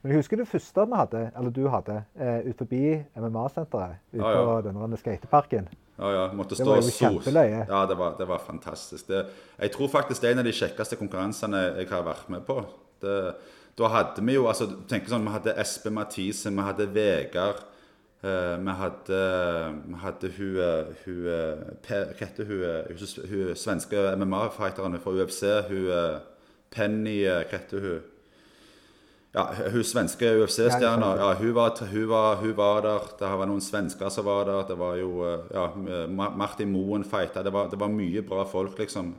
Men 0.00 0.12
jeg 0.12 0.22
husker 0.22 0.40
det 0.40 0.48
første 0.48 0.84
vi 0.88 0.98
hadde, 0.98 1.22
eller 1.36 1.54
du 1.54 1.62
hadde, 1.72 1.96
eh, 2.16 2.50
ut 2.50 2.60
forbi 2.60 2.82
MMA-senteret. 3.20 4.02
Ute 4.12 4.20
ja, 4.20 4.34
ja. 4.36 4.42
på 4.44 4.58
denne 4.66 4.98
skateparken. 5.00 5.70
Ja, 6.00 6.12
ja. 6.16 6.26
Måtte 6.36 6.58
stå 6.58 6.76
jo 6.80 6.92
kjempeløye. 6.98 7.64
Ja, 7.68 7.80
det 7.88 7.96
var, 8.00 8.14
det 8.18 8.26
var 8.28 8.42
fantastisk. 8.44 9.10
jeg 9.12 9.72
tror 9.72 9.88
faktisk 9.92 10.22
det 10.22 10.30
er 10.30 10.36
en 10.36 10.42
av 10.42 10.48
de 10.48 10.56
kjekkeste 10.56 10.96
konkurransene 11.00 11.62
jeg 11.78 11.88
har 11.92 12.04
vært 12.04 12.28
med 12.32 12.44
på. 12.48 12.62
Det, 13.00 13.16
da 13.80 13.88
hadde 13.88 14.22
vi 14.26 14.36
jo 14.36 14.46
altså, 14.50 14.68
tenk 14.88 15.08
sånn, 15.08 15.24
Vi 15.24 15.32
hadde 15.32 15.56
Espe 15.62 15.92
Mathise, 15.94 16.52
vi 16.52 16.64
hadde 16.66 16.88
Vegard. 16.94 17.66
Uh, 18.20 18.58
vi 18.60 18.72
hadde, 18.76 19.18
vi 19.86 19.98
hadde 20.02 20.28
hun, 20.36 20.56
eh, 20.60 20.88
hun 21.06 21.28
eh, 21.32 21.60
Hva 21.88 22.00
heter 22.18 22.44
hun, 22.44 22.64
hun, 22.90 23.22
hun 23.30 23.54
svenske 23.56 24.02
MMA-fighteren 24.20 24.98
fra 25.00 25.14
UFC? 25.16 25.40
Hun 25.70 26.18
Penny 26.68 27.22
Hva 27.24 27.46
heter 27.48 27.86
hun? 27.86 28.02
Ja, 29.32 29.46
hun 29.72 29.86
svenske 29.86 30.34
UFC-stjerna. 30.36 31.14
Ja, 31.16 31.30
hun, 31.38 31.54
hun, 31.54 32.36
hun 32.42 32.56
var 32.58 32.84
der. 32.84 33.08
Det 33.16 33.32
var 33.40 33.48
noen 33.48 33.64
svensker 33.64 34.12
som 34.12 34.28
var 34.28 34.44
der. 34.50 34.68
Det 34.68 34.76
var 34.76 35.00
jo 35.00 35.24
ja, 35.54 35.68
Martin 36.10 36.74
Moen 36.74 37.06
fighta. 37.08 37.40
Det, 37.46 37.54
det, 37.72 37.80
var 37.80 37.94
mye 37.94 38.20
bra 38.26 38.44
folk, 38.44 38.76
liksom. 38.82 39.14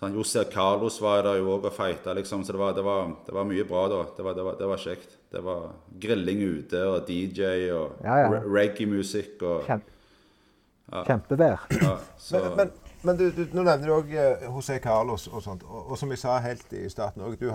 Sånn, 0.00 0.14
José 0.16 0.46
Carlos 0.48 0.94
var 1.04 1.26
der 1.26 1.42
jo 1.42 1.50
òg 1.58 1.66
og 1.68 1.74
fighta, 1.76 2.14
liksom. 2.16 2.40
Så 2.46 2.54
det 2.56 2.60
var, 2.62 2.72
det, 2.72 2.84
var, 2.86 3.10
det 3.26 3.34
var, 3.36 3.44
mye 3.44 3.66
bra 3.68 3.82
da. 3.92 3.98
Det 4.16 4.24
var, 4.24 4.38
det 4.56 4.68
var, 4.70 4.80
kjekt. 4.80 5.18
Det 5.28 5.42
var 5.44 5.74
grilling 6.00 6.40
ute 6.40 6.80
og 6.88 7.10
DJ 7.10 7.68
og 7.76 8.00
ja, 8.06 8.14
ja. 8.22 8.38
reggae-musikk 8.46 9.44
og 9.44 9.66
Kjempe, 9.68 9.92
Kjempevær. 11.04 11.66
Ja, 11.76 11.92
men, 12.32 12.56
men, 12.62 12.72
Men 13.02 13.16
du, 13.16 13.30
du, 13.32 13.46
nå 13.56 13.62
nevner 13.64 13.88
du 13.88 13.92
òg 13.94 14.10
eh, 14.12 14.42
José 14.44 14.76
Carlos 14.84 15.24
og 15.30 15.40
sånt. 15.40 15.62
Og, 15.64 15.92
og 15.92 15.96
som 15.96 16.10
jeg 16.12 16.20
sa 16.20 16.34
helt 16.44 16.74
i 16.76 16.82
starten 16.92 17.22
òg, 17.24 17.38
du, 17.40 17.46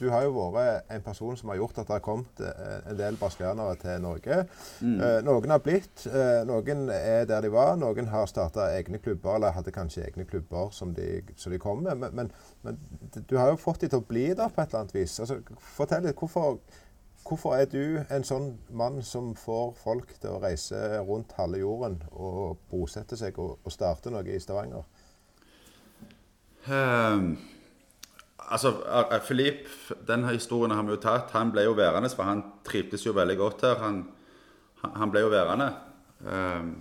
du 0.00 0.06
har 0.10 0.24
jo 0.26 0.48
vært 0.50 0.90
en 0.90 1.04
person 1.04 1.38
som 1.38 1.52
har 1.52 1.60
gjort 1.60 1.78
at 1.78 1.86
det 1.86 1.94
har 1.94 2.02
kommet 2.02 2.42
eh, 2.42 2.80
en 2.90 2.98
del 2.98 3.18
brasilianere 3.20 3.78
til 3.78 4.02
Norge. 4.02 4.40
Eh, 4.82 5.20
noen 5.26 5.54
har 5.54 5.62
blitt, 5.62 6.06
eh, 6.10 6.42
noen 6.48 6.88
er 6.90 7.28
der 7.30 7.46
de 7.46 7.52
var. 7.54 7.76
Noen 7.78 8.10
har 8.10 8.26
starta 8.30 8.66
egne 8.74 8.98
klubber, 8.98 9.36
eller 9.38 9.54
hadde 9.54 9.74
kanskje 9.74 10.08
egne 10.08 10.26
klubber 10.26 10.74
som 10.74 10.94
de, 10.96 11.20
som 11.38 11.54
de 11.54 11.62
kom 11.62 11.84
med. 11.86 11.94
Men, 12.02 12.16
men, 12.18 12.34
men 12.66 12.82
du 13.30 13.36
har 13.38 13.54
jo 13.54 13.62
fått 13.62 13.84
de 13.84 13.92
til 13.92 14.02
å 14.02 14.08
bli 14.10 14.26
der 14.34 14.50
på 14.50 14.64
et 14.64 14.72
eller 14.72 14.82
annet 14.82 14.98
vis. 14.98 15.20
Altså, 15.22 15.38
fortell 15.78 16.02
litt, 16.08 16.18
hvorfor, 16.18 16.58
hvorfor 17.30 17.54
er 17.54 17.68
du 17.70 18.00
en 18.10 18.24
sånn 18.26 18.48
mann 18.74 18.98
som 19.06 19.30
får 19.38 19.76
folk 19.78 20.16
til 20.18 20.34
å 20.34 20.40
reise 20.42 20.78
rundt 21.06 21.36
halve 21.38 21.60
jorden 21.62 22.00
og 22.10 22.58
bosette 22.72 23.16
seg 23.18 23.38
og, 23.38 23.60
og 23.62 23.74
starte 23.74 24.10
noe 24.10 24.26
i 24.26 24.40
Stavanger? 24.42 24.82
Um, 26.66 27.38
altså, 28.50 28.72
Filip, 29.26 29.68
den 30.08 30.26
historien 30.28 30.74
har 30.74 30.82
vi 30.82 30.96
jo 30.96 31.00
tatt. 31.02 31.30
Han 31.36 31.52
ble 31.54 31.64
jo 31.68 31.76
værende, 31.78 32.10
for 32.12 32.26
han 32.28 32.42
trivdes 32.66 33.06
jo 33.06 33.14
veldig 33.16 33.36
godt 33.38 33.64
her. 33.68 33.78
Han, 33.84 34.02
han- 34.82 35.10
ble 35.14 35.22
jo 35.24 35.30
værende. 35.32 35.70
Ehm, 36.26 36.74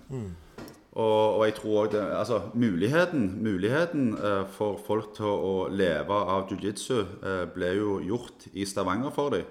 og, 0.92 1.38
og 1.38 1.46
jeg 1.46 1.54
tror 1.56 1.86
òg 1.86 1.94
Altså, 1.96 2.42
muligheten, 2.54 3.44
muligheten 3.44 4.18
eh, 4.18 4.42
for 4.52 4.82
folk 4.88 5.14
til 5.16 5.30
å 5.30 5.54
leve 5.72 6.12
av 6.34 6.50
jiu-jitsu 6.50 6.98
eh, 7.00 7.46
ble 7.54 7.70
jo 7.78 8.00
gjort 8.04 8.50
i 8.54 8.66
Stavanger 8.66 9.14
for 9.16 9.30
dem. 9.38 9.46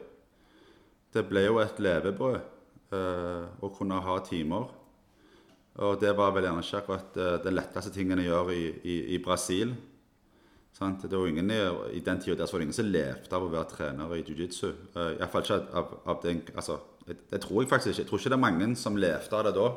Det 1.14 1.24
ble 1.28 1.46
jo 1.46 1.60
et 1.62 1.78
levebrød 1.80 2.38
eh, 2.92 3.44
å 3.64 3.70
kunne 3.74 4.00
ha 4.04 4.18
timer. 4.26 4.68
Og 5.78 6.00
det 6.02 6.10
var 6.18 6.32
vel 6.34 6.48
gjerne 6.48 6.64
ikke 6.64 6.80
akkurat 6.82 7.20
eh, 7.22 7.36
den 7.44 7.56
letteste 7.56 7.92
tingen 7.94 8.20
å 8.20 8.26
gjøre 8.26 8.56
i, 8.56 8.66
i, 8.82 8.96
i 9.16 9.20
Brasil. 9.22 9.72
Sant? 10.78 11.06
Det 11.10 11.16
var 11.16 11.30
ingen 11.30 11.50
i, 11.50 12.00
den 12.04 12.20
tida 12.22 12.46
var 12.46 12.60
det 12.60 12.68
ingen 12.68 12.76
som 12.76 12.90
levde 12.90 13.34
av 13.34 13.46
å 13.46 13.50
være 13.50 13.70
trener 13.72 14.14
i 14.14 14.22
jiu-jitsu. 14.22 14.68
Eh, 14.94 15.14
ikke 15.22 15.60
av, 15.72 15.94
av 16.04 16.20
den 16.22 16.42
altså, 16.54 16.80
det, 17.06 17.22
det 17.30 17.40
tror 17.42 17.62
jeg 17.62 17.70
faktisk 17.70 17.94
ikke. 17.94 18.02
Jeg 18.02 18.10
tror 18.10 18.22
ikke 18.22 18.34
det 18.34 18.38
er 18.38 18.44
mange 18.44 18.74
som 18.78 18.98
levde 19.00 19.38
av 19.38 19.48
det 19.48 19.54
da. 19.56 19.70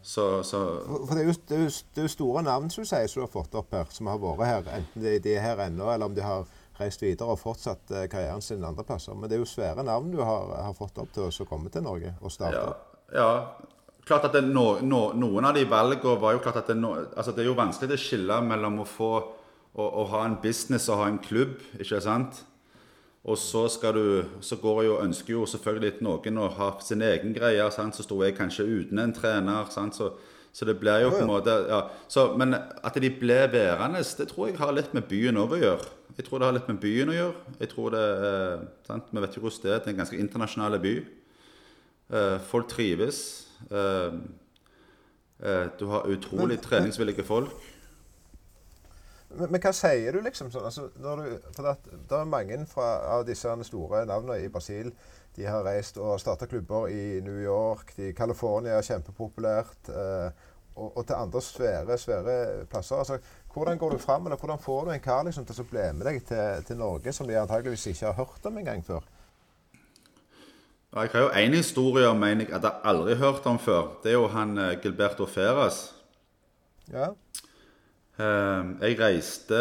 Så, 0.00 0.24
så 0.48 0.60
for 0.86 1.12
det 1.12 1.26
er, 1.26 1.28
jo, 1.28 1.34
det, 1.48 1.56
er 1.56 1.66
jo, 1.66 1.72
det 1.94 2.00
er 2.00 2.06
jo 2.06 2.12
store 2.14 2.42
navn 2.46 2.70
som 2.72 2.84
du 2.84 2.88
sier, 2.88 3.08
som 3.10 3.20
du 3.20 3.26
har 3.26 3.32
fått 3.34 3.56
opp 3.60 3.74
her, 3.76 3.90
som 3.92 4.08
har 4.08 4.20
vært 4.22 4.46
her. 4.48 4.70
Enten 4.78 5.04
de, 5.04 5.18
de 5.20 5.34
er 5.36 5.44
her 5.44 5.60
ennå, 5.66 5.90
eller 5.92 6.08
om 6.08 6.16
de 6.16 6.24
har 6.24 6.48
reist 6.80 7.02
videre 7.04 7.34
og 7.34 7.40
fortsatt 7.40 7.92
eh, 7.94 8.06
karrieren 8.10 8.44
sin 8.44 8.64
andre 8.66 8.84
plasser. 8.86 9.16
Men 9.16 9.30
det 9.30 9.38
er 9.38 9.44
jo 9.44 9.50
svære 9.50 9.84
navn 9.86 10.12
du 10.14 10.22
har, 10.24 10.54
har 10.66 10.76
fått 10.76 10.98
opp 11.02 11.12
til 11.14 11.28
å 11.28 11.48
komme 11.48 11.72
til 11.72 11.84
Norge 11.86 12.14
og 12.20 12.34
starte. 12.34 12.64
ja, 13.12 13.18
ja. 13.20 13.76
Klart 14.10 14.24
at 14.26 14.32
det, 14.34 14.40
no, 14.48 14.80
no, 14.82 15.12
Noen 15.14 15.44
av 15.46 15.54
de 15.54 15.62
valgene 15.68 16.16
var 16.18 16.32
jo 16.34 16.40
klart 16.42 16.62
at 16.62 16.70
det, 16.72 16.78
no, 16.80 16.94
altså 16.96 17.34
det 17.36 17.44
er 17.44 17.50
jo 17.50 17.58
vanskelig 17.58 17.94
å 17.94 18.00
skille 18.00 18.38
mellom 18.42 18.80
å 18.82 18.86
få 18.88 19.10
å, 19.20 19.84
å 19.84 20.06
ha 20.10 20.24
en 20.26 20.38
business 20.42 20.88
og 20.90 21.02
ha 21.02 21.10
en 21.10 21.20
klubb, 21.22 21.60
ikke 21.78 22.00
sant? 22.02 22.40
Og 23.20 23.36
så 23.38 23.66
du, 23.92 24.24
så 24.40 24.56
går 24.56 24.84
jo, 24.86 24.98
ønsker 25.04 25.34
jo 25.34 25.44
selvfølgelig 25.46 26.00
noen 26.00 26.40
å 26.40 26.48
ha 26.56 26.70
sin 26.80 27.02
egen 27.04 27.34
greie. 27.36 27.66
Sant? 27.70 27.94
Så 27.96 28.06
sto 28.06 28.16
jeg 28.24 28.36
kanskje 28.38 28.64
uten 28.64 28.98
en 29.02 29.12
trener. 29.12 29.68
Sant? 29.68 29.98
Så, 29.98 30.14
så 30.52 30.64
det 30.64 30.78
blir 30.80 31.04
jo 31.04 31.12
på 31.12 31.20
en 31.20 31.28
måte 31.28 31.52
ja. 31.68 31.82
så, 32.08 32.30
Men 32.40 32.56
at 32.56 32.96
de 32.96 33.10
ble 33.12 33.42
værende, 33.52 34.00
det 34.00 34.30
tror 34.32 34.48
jeg 34.48 34.58
har 34.58 34.72
litt 34.72 34.94
med 34.96 35.04
byen 35.10 35.36
òg 35.42 35.52
å 35.52 35.60
gjøre. 35.60 35.90
Jeg 36.16 36.26
tror 36.26 36.38
det 36.38 36.46
har 36.48 36.56
litt 36.56 36.68
med 36.68 36.80
byen 36.82 37.12
å 37.12 37.16
gjøre. 37.16 37.56
Jeg 37.60 37.72
tror 37.72 37.90
det, 37.94 38.04
eh, 38.28 38.68
sant? 38.86 39.10
Vi 39.10 39.22
vet 39.24 39.36
jo 39.36 39.42
hvordan 39.44 39.62
det 39.62 39.72
er. 39.72 39.78
Det 39.78 39.86
er 39.86 39.94
en 39.94 40.02
ganske 40.02 40.20
internasjonal 40.20 40.78
by. 40.80 40.94
Eh, 42.10 42.38
folk 42.50 42.68
trives. 42.68 43.20
Eh, 43.70 44.10
du 45.80 45.86
har 45.88 46.08
utrolig 46.10 46.60
treningsvillige 46.60 47.24
folk. 47.24 47.54
Men, 49.30 49.50
men 49.52 49.62
hva 49.62 49.72
sier 49.76 50.12
du 50.12 50.24
liksom 50.24 50.50
sånn? 50.50 50.66
Altså, 50.66 50.88
når 51.00 51.22
du, 51.22 51.48
for 51.54 51.68
det, 51.68 51.96
det 52.10 52.18
er 52.18 52.28
mange 52.28 52.58
fra, 52.70 52.90
av 53.14 53.24
disse 53.28 53.54
store 53.68 54.04
navnene 54.10 54.40
i 54.42 54.50
Brasil. 54.52 54.90
De 55.36 55.46
har 55.46 55.62
reist 55.62 55.98
og 56.02 56.18
starta 56.20 56.48
klubber 56.50 56.88
i 56.90 57.20
New 57.22 57.38
York, 57.38 57.94
i 58.02 58.10
California 58.16 58.80
er 58.80 58.86
kjempepopulært. 58.86 59.92
Eh, 59.94 60.48
og, 60.80 60.96
og 60.96 61.06
til 61.06 61.16
andre 61.18 61.42
svære, 61.44 61.98
svære 61.98 62.34
plasser. 62.70 62.96
Altså, 62.96 63.18
hvordan 63.54 63.78
går 63.78 63.90
du 63.90 63.98
fram, 63.98 64.26
eller 64.26 64.40
hvordan 64.40 64.58
får 64.58 64.84
du 64.84 64.90
en 64.94 65.00
kar 65.04 65.24
liksom, 65.26 65.46
til 65.46 65.62
å 65.62 65.70
bli 65.70 65.86
med 65.96 66.06
deg 66.08 66.20
til, 66.28 66.64
til 66.66 66.78
Norge, 66.80 67.12
som 67.12 67.28
de 67.28 67.38
antageligvis 67.38 67.86
ikke 67.92 68.06
har 68.06 68.18
hørt 68.20 68.46
om 68.50 68.60
engang 68.60 68.84
før? 68.86 69.06
Jeg 70.90 71.10
har 71.12 71.20
jo 71.22 71.28
én 71.38 71.54
historie 71.54 72.08
om 72.10 72.22
en 72.26 72.40
jeg 72.42 72.50
hadde 72.50 72.72
aldri 72.90 73.14
hørt 73.14 73.44
om 73.46 73.58
før. 73.62 73.92
Det 74.02 74.10
er 74.10 74.16
jo 74.16 74.30
han 74.32 74.56
eh, 74.58 74.72
Gilberto 74.82 75.26
Feras. 75.26 75.84
Ja. 76.90 77.12
Eh, 78.18 78.72
Jeg 78.80 78.98
reiste 78.98 79.60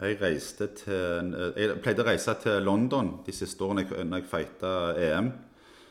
Jeg 0.00 0.20
reiste 0.22 0.68
til 0.78 1.34
Jeg 1.56 1.80
pleide 1.82 2.04
å 2.04 2.06
reise 2.06 2.34
til 2.40 2.62
London 2.62 3.18
de 3.26 3.34
siste 3.36 3.64
årene 3.66 3.84
når 3.84 4.22
jeg 4.22 4.30
feita 4.30 4.72
EM. 4.96 5.32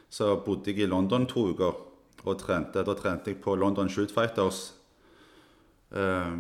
Så 0.10 0.32
bodde 0.46 0.72
jeg 0.72 0.88
i 0.88 0.90
London 0.90 1.28
to 1.30 1.50
uker 1.52 1.87
og 2.34 2.42
trente. 2.42 2.84
Da 2.84 2.96
trente 2.98 3.32
jeg 3.32 3.42
på 3.44 3.56
London 3.60 3.90
Shoot 3.92 4.14
Fighters. 4.14 4.72
Eh, 5.96 6.34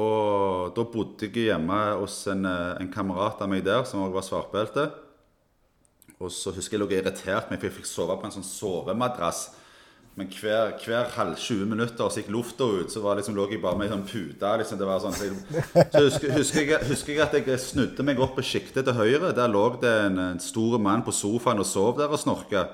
og 0.00 0.74
da 0.76 0.86
bodde 0.86 1.26
jeg 1.26 1.48
hjemme 1.48 1.78
hos 1.98 2.22
en, 2.30 2.44
eh, 2.46 2.76
en 2.80 2.92
kamerat 2.92 3.40
av 3.42 3.48
meg 3.50 3.64
der 3.66 3.82
som 3.84 4.04
også 4.04 4.14
var 4.14 4.28
svartbelte. 4.28 4.90
Og 6.20 6.30
så 6.30 6.52
husker 6.52 6.76
jeg 6.76 6.84
lå 6.84 6.90
irritert 6.92 7.50
meg, 7.50 7.58
for 7.58 7.66
jeg 7.66 7.78
fikk 7.80 7.88
sove 7.88 8.16
på 8.20 8.28
en 8.28 8.36
sånn 8.36 8.46
sovemadrass. 8.46 9.48
Men 10.18 10.28
hver, 10.28 10.74
hver 10.82 11.06
halv 11.14 11.36
20 11.38 11.68
minutter 11.70 12.10
så 12.10 12.20
gikk 12.20 12.32
lufta 12.34 12.66
ut, 12.66 12.90
så 12.92 13.00
var 13.00 13.16
liksom, 13.16 13.36
lå 13.38 13.46
jeg 13.48 13.62
bare 13.62 13.78
med 13.78 13.88
en 13.88 13.94
sånn 13.94 14.08
pute. 14.10 14.50
Liksom, 14.60 14.82
sånn, 15.04 15.16
så 15.16 15.28
jeg, 15.28 15.86
så 15.94 16.02
husker, 16.04 16.34
husker, 16.34 16.66
jeg, 16.66 16.88
husker 16.90 17.14
jeg 17.14 17.22
at 17.24 17.36
jeg 17.38 17.62
snudde 17.62 18.04
meg 18.04 18.20
opp 18.20 18.34
på 18.36 18.44
sjiktet 18.44 18.84
til 18.84 18.98
høyre. 18.98 19.32
Der 19.36 19.48
lå 19.48 19.64
det 19.80 19.94
en, 20.10 20.20
en 20.34 20.42
stor 20.42 20.76
mann 20.82 21.06
på 21.06 21.14
sofaen 21.14 21.62
og 21.62 21.68
sov 21.70 21.96
der 22.02 22.12
og 22.12 22.20
snorka. 22.20 22.66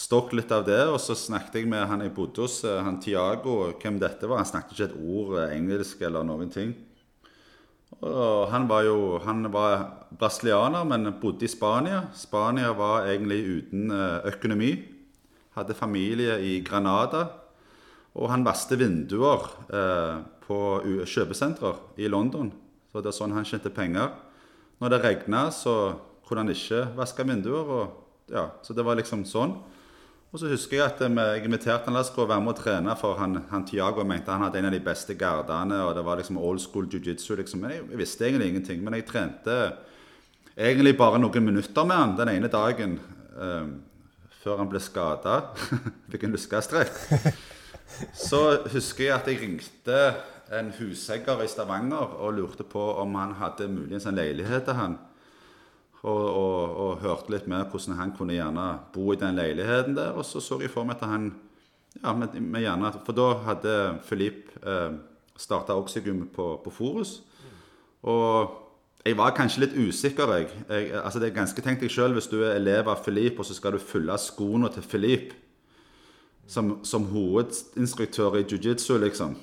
Stokk 0.00 0.32
litt 0.32 0.52
av 0.54 0.62
det, 0.64 0.80
og 0.88 0.96
så 1.02 1.12
snakket 1.18 1.58
jeg 1.58 1.68
med 1.68 1.82
han 1.90 2.00
jeg 2.00 2.14
bodde 2.16 2.40
hos, 2.40 2.62
eh, 2.64 2.78
han 2.80 3.00
Tiago, 3.04 3.66
hvem 3.82 3.98
dette 4.00 4.28
var. 4.28 4.40
Han 4.40 4.48
snakket 4.48 4.72
ikke 4.72 4.86
et 4.86 4.94
ord 4.96 5.34
eh, 5.36 5.56
engelsk 5.58 6.00
eller 6.06 6.24
noen 6.24 6.48
ting. 6.52 6.70
Og 8.00 8.46
han 8.48 8.68
var 8.70 8.86
jo 8.86 9.18
han 9.20 9.44
var 9.52 9.82
brasilianer, 10.16 10.86
men 10.88 11.10
bodde 11.20 11.44
i 11.44 11.50
Spania. 11.52 12.06
Spania 12.16 12.70
var 12.78 13.10
egentlig 13.10 13.40
uten 13.44 13.92
eh, 13.92 14.30
økonomi. 14.30 14.70
Hadde 15.58 15.76
familie 15.76 16.38
i 16.48 16.54
Granada. 16.64 17.26
Og 18.16 18.30
han 18.32 18.46
vaste 18.46 18.74
vinduer 18.74 19.44
på 20.42 20.56
kjøpesentre 21.06 21.70
i 22.02 22.08
London. 22.10 22.48
Så 22.90 23.02
det 23.02 23.12
er 23.12 23.14
sånn 23.14 23.34
han 23.36 23.46
tjente 23.46 23.70
penger. 23.70 24.08
Når 24.82 24.90
det 24.90 24.98
regna, 25.04 25.44
så 25.54 25.74
kunne 26.26 26.42
han 26.42 26.50
ikke 26.54 26.88
vaske 26.96 27.26
vinduer. 27.28 27.70
Og, 27.76 27.92
ja, 28.34 28.48
så 28.66 28.74
det 28.74 28.86
var 28.86 28.98
liksom 28.98 29.22
sånn. 29.28 29.54
Og 30.30 30.38
så 30.38 30.46
husker 30.52 30.78
jeg 30.78 30.86
at 30.86 31.00
eh, 31.02 31.20
jeg 31.34 31.46
inviterte 31.48 31.90
han 31.90 31.98
til 32.06 32.22
å 32.22 32.28
være 32.30 32.42
med 32.44 32.52
og 32.52 32.60
trene, 32.60 32.94
for 32.98 33.18
han, 33.18 33.40
han 33.50 33.64
Tiago 33.66 34.04
mente 34.06 34.30
han 34.30 34.44
hadde 34.46 34.60
en 34.60 34.68
av 34.68 34.74
de 34.76 34.82
beste 34.84 35.16
gardene, 35.18 35.80
og 35.82 35.96
det 35.96 36.04
var 36.06 36.20
liksom 36.20 36.38
old 36.38 36.62
school 36.62 36.86
jiu-jitsu. 36.86 37.34
Liksom. 37.40 37.66
Jeg, 37.66 37.86
visste 37.98 38.28
egentlig 38.28 38.52
ingenting. 38.52 38.84
Men 38.86 38.98
jeg 39.00 39.08
trente 39.10 39.56
egentlig 40.54 40.94
bare 40.98 41.18
noen 41.18 41.48
minutter 41.48 41.88
med 41.88 41.98
han 41.98 42.18
den 42.20 42.30
ene 42.36 42.52
dagen 42.52 42.98
eh, 43.34 43.72
før 44.40 44.62
han 44.62 44.70
ble 44.70 44.82
skada. 44.82 45.40
Fikk 46.12 46.28
en 46.28 46.38
luskestrekk. 46.38 46.94
Så 48.14 48.40
husker 48.70 49.08
jeg 49.08 49.16
at 49.16 49.26
jeg 49.26 49.42
ringte 49.42 50.00
en 50.54 50.70
husegger 50.78 51.42
i 51.42 51.50
Stavanger 51.50 52.18
og 52.22 52.36
lurte 52.38 52.66
på 52.66 52.82
om 53.02 53.18
han 53.18 53.34
hadde 53.38 53.66
muligens 53.70 54.06
en 54.06 54.18
leilighet 54.18 54.62
til 54.66 54.78
han. 54.78 54.98
Og, 56.00 56.16
og, 56.16 56.76
og 56.80 57.02
hørte 57.02 57.32
litt 57.34 57.48
mer 57.50 57.66
hvordan 57.68 57.98
han 57.98 58.12
kunne 58.16 58.32
gjerne 58.32 58.66
bo 58.94 59.10
i 59.12 59.18
den 59.20 59.36
leiligheten 59.36 59.98
der. 59.98 60.14
Og 60.16 60.24
så 60.24 60.40
så 60.40 60.56
jeg 60.62 60.72
for 60.72 60.88
meg 60.88 60.96
at 60.96 61.10
han 61.10 61.26
ja, 61.98 62.14
med, 62.16 62.38
med 62.40 62.64
gjerne, 62.64 62.92
For 63.04 63.16
da 63.16 63.28
hadde 63.44 63.74
Filip 64.06 64.48
eh, 64.64 64.94
starta 65.36 65.76
Oxygum 65.76 66.26
på, 66.32 66.54
på 66.64 66.72
Forus. 66.72 67.18
Og 68.02 68.56
jeg 69.04 69.16
var 69.16 69.34
kanskje 69.36 69.64
litt 69.64 69.76
usikker. 69.76 70.32
Jeg. 70.36 70.48
Jeg, 70.68 70.90
altså 71.02 71.20
det 71.20 71.30
er 71.30 71.36
ganske 71.36 71.62
tenkt 71.64 71.84
deg 71.84 71.92
sjøl 71.92 72.16
hvis 72.16 72.30
du 72.32 72.40
er 72.42 72.56
elev 72.56 72.88
av 72.88 73.04
Filip, 73.04 73.38
og 73.40 73.48
så 73.48 73.56
skal 73.56 73.76
du 73.76 73.82
fylle 73.82 74.16
skoene 74.20 74.72
til 74.72 74.84
Filip 74.84 75.36
som, 76.50 76.78
som 76.84 77.06
hovedinstruktør 77.12 78.40
i 78.40 78.44
jiu-jitsu, 78.44 78.96
liksom. 78.98 79.36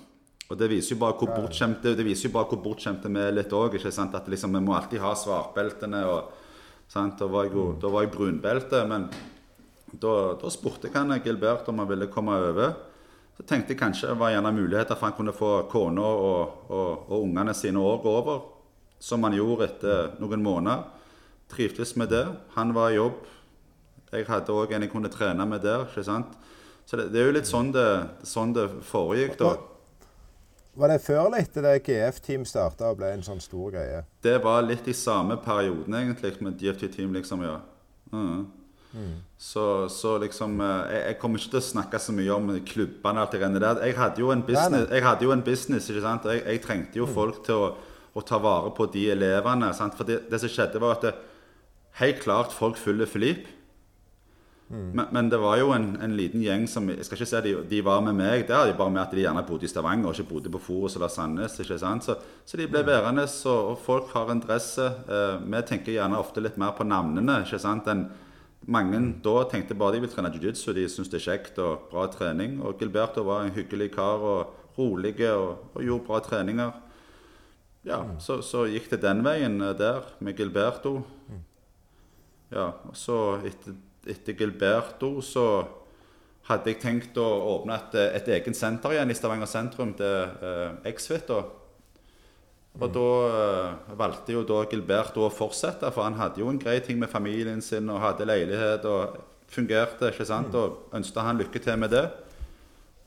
Og 0.48 0.60
det 0.60 0.70
viser 0.72 0.96
jo 0.96 1.02
bare 1.02 1.18
hvor 1.20 1.34
bortskjemte 1.36 1.92
det 1.98 2.06
viser 2.08 2.30
jo 2.30 2.36
bare 2.38 2.48
hvor 2.52 2.62
bortskjemte 2.64 3.10
vi 3.12 3.20
er 3.20 3.34
litt 3.36 3.54
òg. 3.56 3.76
At 3.76 4.30
liksom, 4.32 4.54
vi 4.56 4.64
må 4.64 4.76
alltid 4.78 5.04
ha 5.04 5.14
svartbeltene. 5.16 6.06
og 6.08 6.37
sant? 6.92 7.18
Da 7.20 7.28
var 7.32 7.48
jeg, 7.48 7.56
jo, 7.58 7.72
da 7.80 7.92
var 7.94 8.06
jeg 8.06 8.14
brunbelte. 8.16 8.84
Men 8.90 9.08
da, 9.94 10.14
da 10.40 10.52
spurte 10.54 10.90
jeg 10.90 10.98
han 10.98 11.16
Gilbert 11.24 11.68
om 11.72 11.82
han 11.84 11.90
ville 11.90 12.10
komme 12.12 12.36
over. 12.50 12.76
Så 13.38 13.46
tenkte 13.46 13.76
jeg 13.76 13.82
kanskje 13.82 14.10
det 14.10 14.18
var 14.18 14.34
gjerne 14.34 14.54
muligheter 14.56 14.98
for 14.98 15.10
han 15.10 15.18
kunne 15.18 15.36
få 15.36 15.52
kona 15.70 16.02
og, 16.02 16.64
og, 16.74 17.08
og 17.08 17.18
ungene 17.22 17.54
sine 17.54 17.82
òg 17.82 18.08
over. 18.10 18.46
Som 19.00 19.28
han 19.28 19.38
gjorde 19.38 19.68
etter 19.68 20.14
noen 20.22 20.42
måneder. 20.42 20.88
Trivdes 21.54 21.94
med 22.02 22.10
det. 22.12 22.26
Han 22.58 22.74
var 22.76 22.92
i 22.92 22.98
jobb. 22.98 23.22
Jeg 24.12 24.26
hadde 24.28 24.56
òg 24.56 24.74
en 24.74 24.88
jeg 24.88 24.92
kunne 24.92 25.12
trene 25.14 25.46
med 25.46 25.62
der. 25.64 25.86
ikke 25.86 26.04
sant? 26.08 26.34
Så 26.88 26.98
det, 26.98 27.10
det 27.14 27.22
er 27.22 27.28
jo 27.28 27.36
litt 27.36 27.50
sånn 27.50 27.74
det, 27.76 27.88
sånn 28.26 28.54
det 28.56 28.70
foregikk, 28.88 29.36
da. 29.40 29.58
Var 30.78 30.94
det 30.94 31.00
før 31.04 31.34
etter 31.38 31.66
det 31.66 31.80
GF-team 31.88 32.46
starta 32.48 32.92
og 32.92 33.00
ble 33.00 33.10
en 33.16 33.26
sånn 33.26 33.42
stor 33.42 33.74
greie? 33.74 34.04
Det 34.24 34.38
var 34.44 34.62
litt 34.66 34.88
i 34.88 34.96
samme 34.98 35.40
perioden, 35.42 35.96
egentlig, 35.98 36.36
med 36.46 36.62
GF-team, 36.62 37.16
liksom, 37.18 37.44
ja. 37.48 37.58
Mhm. 38.12 38.46
Så, 39.38 39.64
så 39.94 40.16
liksom 40.18 40.56
eh, 40.64 40.94
jeg, 40.94 41.02
jeg 41.12 41.18
kommer 41.22 41.42
ikke 41.42 41.52
til 41.52 41.60
å 41.60 41.66
snakke 41.68 42.00
så 42.02 42.14
mye 42.16 42.34
om 42.34 42.48
klubbene 42.66 43.20
og 43.20 43.26
alt 43.26 43.36
det 43.36 43.42
greiene 43.44 43.62
der. 43.62 43.82
Jeg 43.86 43.98
hadde 44.00 44.24
jo 44.24 44.32
en 44.34 44.42
business, 44.48 44.88
jeg 44.90 45.28
jo 45.28 45.34
en 45.36 45.44
business 45.46 45.90
ikke 45.92 46.02
sant? 46.06 46.26
jeg, 46.26 46.42
jeg 46.48 46.62
trengte 46.64 46.98
jo 46.98 47.06
folk 47.06 47.44
til 47.46 47.62
å, 47.62 47.68
å 48.18 48.24
ta 48.26 48.40
vare 48.42 48.72
på 48.74 48.88
de 48.96 49.04
elevene. 49.14 49.70
Sant? 49.78 49.98
For 50.00 50.08
det, 50.08 50.24
det 50.32 50.40
som 50.42 50.50
skjedde, 50.50 50.82
var 50.82 50.98
at 50.98 51.06
det, 51.06 51.14
helt 52.02 52.24
klart 52.24 52.56
folk 52.56 52.80
følger 52.82 53.10
Filip. 53.10 53.46
Men, 54.70 55.06
men 55.16 55.30
det 55.32 55.38
var 55.40 55.56
jo 55.62 55.70
en, 55.72 55.94
en 56.04 56.16
liten 56.20 56.42
gjeng 56.44 56.66
som 56.68 56.90
Jeg 56.92 57.06
skal 57.08 57.22
ikke 57.22 57.30
si 57.30 57.40
de, 57.46 57.54
de 57.70 57.78
var 57.88 58.02
med 58.04 58.18
meg 58.20 58.42
der, 58.50 58.66
de 58.68 58.76
bare 58.76 58.92
med 58.92 59.00
at 59.06 59.14
de 59.16 59.24
gjerne 59.24 59.46
bodde 59.48 59.64
i 59.64 59.72
Stavanger 59.72 60.10
og 60.10 60.18
ikke 60.18 60.34
bodde 60.34 60.52
på 60.52 60.60
Forus 60.60 60.98
eller 61.00 61.12
Sandnes. 61.14 61.56
ikke 61.64 61.78
sant? 61.80 62.04
Så, 62.04 62.18
så 62.44 62.60
de 62.60 62.68
ble 62.68 62.82
værende, 62.84 63.24
og, 63.48 63.72
og 63.72 63.78
folk 63.86 64.12
har 64.12 64.34
interesse. 64.34 64.90
Eh, 65.08 65.38
vi 65.40 65.64
tenker 65.70 65.96
gjerne 65.96 66.20
ofte 66.20 66.44
litt 66.44 66.60
mer 66.60 66.76
på 66.76 66.88
navnene. 66.88 67.42
ikke 67.46 67.62
sant? 67.64 67.88
enn 67.88 68.10
mange 68.68 69.00
da 69.24 69.38
tenkte 69.48 69.78
bare 69.80 69.96
de 69.96 70.04
vil 70.04 70.12
trene 70.12 70.34
jiu-jitsu, 70.34 70.74
de 70.76 70.84
syns 70.92 71.08
det 71.14 71.22
er 71.22 71.28
kjekt 71.30 71.60
og 71.64 71.88
bra 71.92 72.04
trening. 72.12 72.60
Og 72.60 72.76
Gilberto 72.82 73.24
var 73.24 73.46
en 73.46 73.56
hyggelig 73.56 73.94
kar 73.96 74.20
og 74.20 74.76
rolig 74.76 75.16
og, 75.32 75.72
og 75.74 75.84
gjorde 75.86 76.08
bra 76.10 76.20
treninger. 76.26 76.76
Ja, 77.88 78.02
så, 78.20 78.42
så 78.44 78.66
gikk 78.68 78.92
det 78.92 79.06
den 79.06 79.24
veien 79.24 79.62
eh, 79.64 79.76
der 79.80 80.12
med 80.20 80.36
Gilberto. 80.36 80.98
Ja, 82.52 82.74
og 82.88 82.96
så 82.96 83.38
etter, 83.48 83.76
etter 84.14 84.38
Gilberto 84.38 85.18
så 85.26 85.46
hadde 86.48 86.72
jeg 86.72 86.80
tenkt 86.80 87.18
å 87.20 87.28
åpne 87.58 87.76
et, 87.76 87.96
et 88.22 88.28
eget 88.38 88.56
senter 88.56 88.96
igjen 88.96 89.12
i 89.12 89.16
Stavanger 89.18 89.50
sentrum, 89.52 89.94
til 90.00 90.44
eh, 90.48 90.78
Exfit. 90.88 91.32
Og 92.78 92.86
da 92.94 93.08
eh, 93.28 93.96
valgte 94.00 94.36
jo 94.36 94.46
da 94.48 94.62
Gilberto 94.70 95.26
å 95.26 95.34
fortsette, 95.34 95.90
for 95.92 96.08
han 96.08 96.16
hadde 96.20 96.40
jo 96.44 96.48
en 96.52 96.62
grei 96.62 96.78
ting 96.86 97.02
med 97.02 97.12
familien 97.12 97.60
sin 97.66 97.90
og 97.92 98.00
hadde 98.04 98.30
leilighet 98.30 98.88
og 98.88 99.18
fungerte, 99.52 100.12
ikke 100.14 100.28
sant, 100.28 100.56
og 100.56 100.96
ønsket 100.96 101.24
han 101.24 101.42
lykke 101.42 101.62
til 101.64 101.80
med 101.80 101.92
det. 101.96 102.06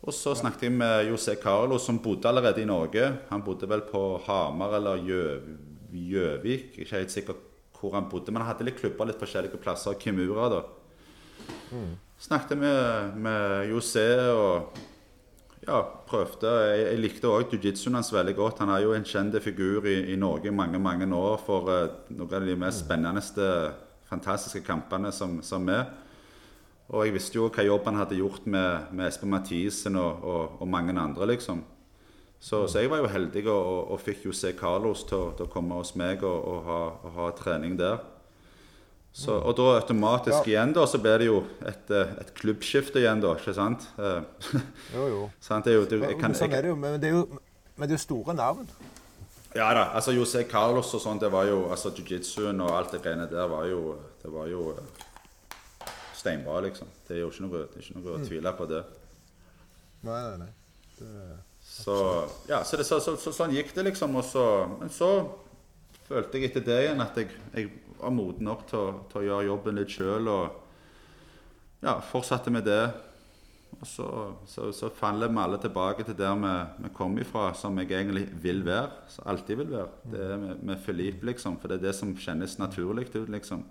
Og 0.00 0.14
så 0.16 0.32
snakket 0.36 0.68
jeg 0.68 0.76
med 0.76 1.10
José 1.10 1.34
Carlo, 1.40 1.76
som 1.80 1.98
bodde 2.00 2.28
allerede 2.28 2.62
i 2.62 2.68
Norge. 2.68 3.04
Han 3.28 3.42
bodde 3.44 3.68
vel 3.68 3.82
på 3.88 4.02
Hamar 4.24 4.78
eller 4.78 5.02
Gjøv- 5.04 5.48
Gjøvik, 5.92 6.78
ikke 6.80 6.96
helt 6.96 7.12
sikker 7.12 7.40
hvor 7.80 7.96
han 7.96 8.08
bodde, 8.12 8.32
men 8.32 8.42
han 8.42 8.50
hadde 8.52 8.66
litt 8.68 8.80
klubber 8.80 9.08
litt 9.08 9.20
forskjellige 9.20 9.60
plasser. 9.60 9.96
Kimura, 10.00 10.48
da. 10.52 10.60
Snakket 12.20 12.58
med, 12.58 13.14
med 13.16 13.70
José 13.70 14.06
og 14.28 14.76
ja, 15.66 15.80
prøvde. 16.08 16.50
Jeg, 16.50 16.82
jeg 16.86 17.00
likte 17.00 17.30
òg 17.30 17.54
jiu-jitsuen 17.54 17.96
hans 17.96 18.12
veldig 18.12 18.34
godt. 18.36 18.60
Han 18.64 18.72
er 18.74 18.84
jo 18.84 18.92
en 18.96 19.06
kjent 19.06 19.38
figur 19.44 19.86
i, 19.88 19.96
i 20.12 20.18
Norge 20.20 20.50
i 20.50 20.54
mange 20.54 20.80
mange 20.82 21.08
år 21.16 21.40
for 21.46 21.70
uh, 21.70 21.96
noen 22.12 22.36
av 22.36 22.46
de 22.48 22.58
mest 22.60 22.84
spennende, 22.84 23.24
fantastiske 24.10 24.64
kampene 24.66 25.12
som, 25.14 25.38
som 25.46 25.68
er. 25.70 25.86
Og 26.90 27.06
jeg 27.06 27.14
visste 27.14 27.38
jo 27.38 27.48
hva 27.54 27.62
jobb 27.62 27.84
han 27.86 28.00
hadde 28.00 28.18
gjort 28.18 28.46
med, 28.50 28.90
med 28.90 29.06
Espen 29.06 29.30
Mathisen 29.30 29.98
og, 30.00 30.24
og, 30.26 30.56
og 30.60 30.68
mange 30.68 30.96
andre, 30.98 31.28
liksom. 31.36 31.62
Så, 32.40 32.64
så 32.72 32.80
jeg 32.80 32.90
var 32.90 33.02
jo 33.02 33.10
heldig 33.12 33.44
og, 33.52 33.90
og, 33.92 33.98
fikk 34.00 34.24
José 34.24 34.54
Carlos 34.56 35.04
til, 35.04 35.28
til 35.36 35.44
å 35.44 35.52
komme 35.52 35.76
hos 35.76 35.92
meg 36.00 36.24
og, 36.24 36.62
ha, 36.64 36.80
ha 37.16 37.28
trening 37.36 37.76
der. 37.78 38.00
Så, 39.12 39.34
og 39.34 39.56
da 39.58 39.64
automatisk 39.80 40.46
igjen 40.46 40.70
da, 40.72 40.84
så 40.86 41.00
blir 41.02 41.18
det 41.18 41.26
jo 41.26 41.40
et, 41.66 41.90
eh, 41.90 42.12
et 42.22 42.28
klubbskifte 42.38 43.00
igjen, 43.02 43.18
da. 43.20 43.32
ikke 43.34 43.54
sant? 43.56 43.88
Eh, 43.98 44.22
Jo, 44.94 45.06
jo. 45.10 45.24
sant? 45.48 45.66
Det 45.66 45.74
er 45.74 45.80
jo, 45.80 45.86
det, 45.90 45.98
jeg 46.12 46.18
kan, 46.20 46.34
sånn 46.38 46.54
jeg, 46.54 46.62
det 46.62 46.70
jo. 46.70 46.76
Men 46.78 46.96
det 47.02 47.10
er 47.10 47.16
jo, 47.18 47.24
men 47.74 47.88
det 47.88 47.96
er 47.96 47.98
jo 47.98 48.04
store 48.04 48.36
navn. 48.38 48.70
Ja 49.50 49.72
da. 49.74 49.88
altså 49.98 50.14
José 50.14 50.44
Carlos 50.46 50.92
og 50.94 51.02
sånn, 51.02 51.18
det 51.18 51.26
var 51.34 51.48
jo 51.50 51.64
altså 51.74 51.90
Jiu-jitsuen 51.90 52.62
og 52.62 52.70
alt 52.70 52.92
det 52.94 53.00
greiene 53.02 53.24
der 53.26 53.48
var 53.50 53.64
jo 53.66 53.96
Det 54.22 54.30
var 54.30 54.46
jo 54.46 54.76
eh, 54.78 55.90
steinbra, 56.14 56.60
liksom. 56.68 56.86
Det 57.08 57.16
er 57.16 57.22
jo 57.24 57.32
ikke 57.32 57.48
noe, 57.48 57.64
ikke 57.80 57.98
noe 57.98 58.14
å 58.14 58.22
tvile 58.22 58.52
på 58.54 58.66
det. 58.70 58.84
Nei, 60.06 60.20
nei, 60.28 60.46
nei. 60.46 60.50
Så 61.66 61.94
ja, 62.48 62.62
så, 62.62 62.76
det, 62.78 62.84
så, 62.86 63.00
så, 63.02 63.16
så 63.18 63.32
sånn 63.34 63.54
gikk 63.56 63.72
det, 63.74 63.88
liksom. 63.90 64.14
Og 64.20 64.26
så, 64.28 64.44
men 64.78 64.92
så 64.92 65.10
følte 66.06 66.38
jeg 66.38 66.50
etter 66.52 66.66
det 66.66 66.78
igjen 66.84 67.02
at 67.02 67.16
jeg, 67.18 67.32
jeg 67.56 67.70
var 68.02 68.10
moden 68.14 68.46
nok 68.48 68.66
til 68.70 68.92
til 69.10 69.20
å 69.22 69.26
gjøre 69.28 69.46
jobben 69.50 69.78
litt 69.80 69.94
sjøl. 69.94 70.28
Og 70.28 70.50
ja, 71.86 71.98
fortsatte 72.00 72.50
med 72.52 72.64
det. 72.68 72.82
Og 73.80 73.86
så, 73.86 74.06
så, 74.50 74.66
så 74.74 74.88
faller 74.92 75.30
vi 75.30 75.38
alle 75.40 75.58
tilbake 75.62 76.04
til 76.04 76.16
der 76.18 76.34
vi, 76.42 76.54
vi 76.84 76.88
kom 76.96 77.14
ifra, 77.22 77.52
som 77.54 77.78
jeg 77.78 77.92
egentlig 77.94 78.26
vil 78.42 78.64
være. 78.66 78.90
Som 79.08 79.28
alltid 79.30 79.60
vil 79.62 79.70
være. 79.76 79.88
Det 80.12 80.24
er 80.26 80.40
med, 80.42 80.64
med 80.72 80.80
Filip, 80.84 81.22
liksom. 81.24 81.56
For 81.62 81.70
det 81.70 81.78
er 81.78 81.86
det 81.88 81.94
som 81.96 82.10
kjennes 82.18 82.58
naturlig 82.60 83.06
ut, 83.14 83.28
liksom. 83.30 83.62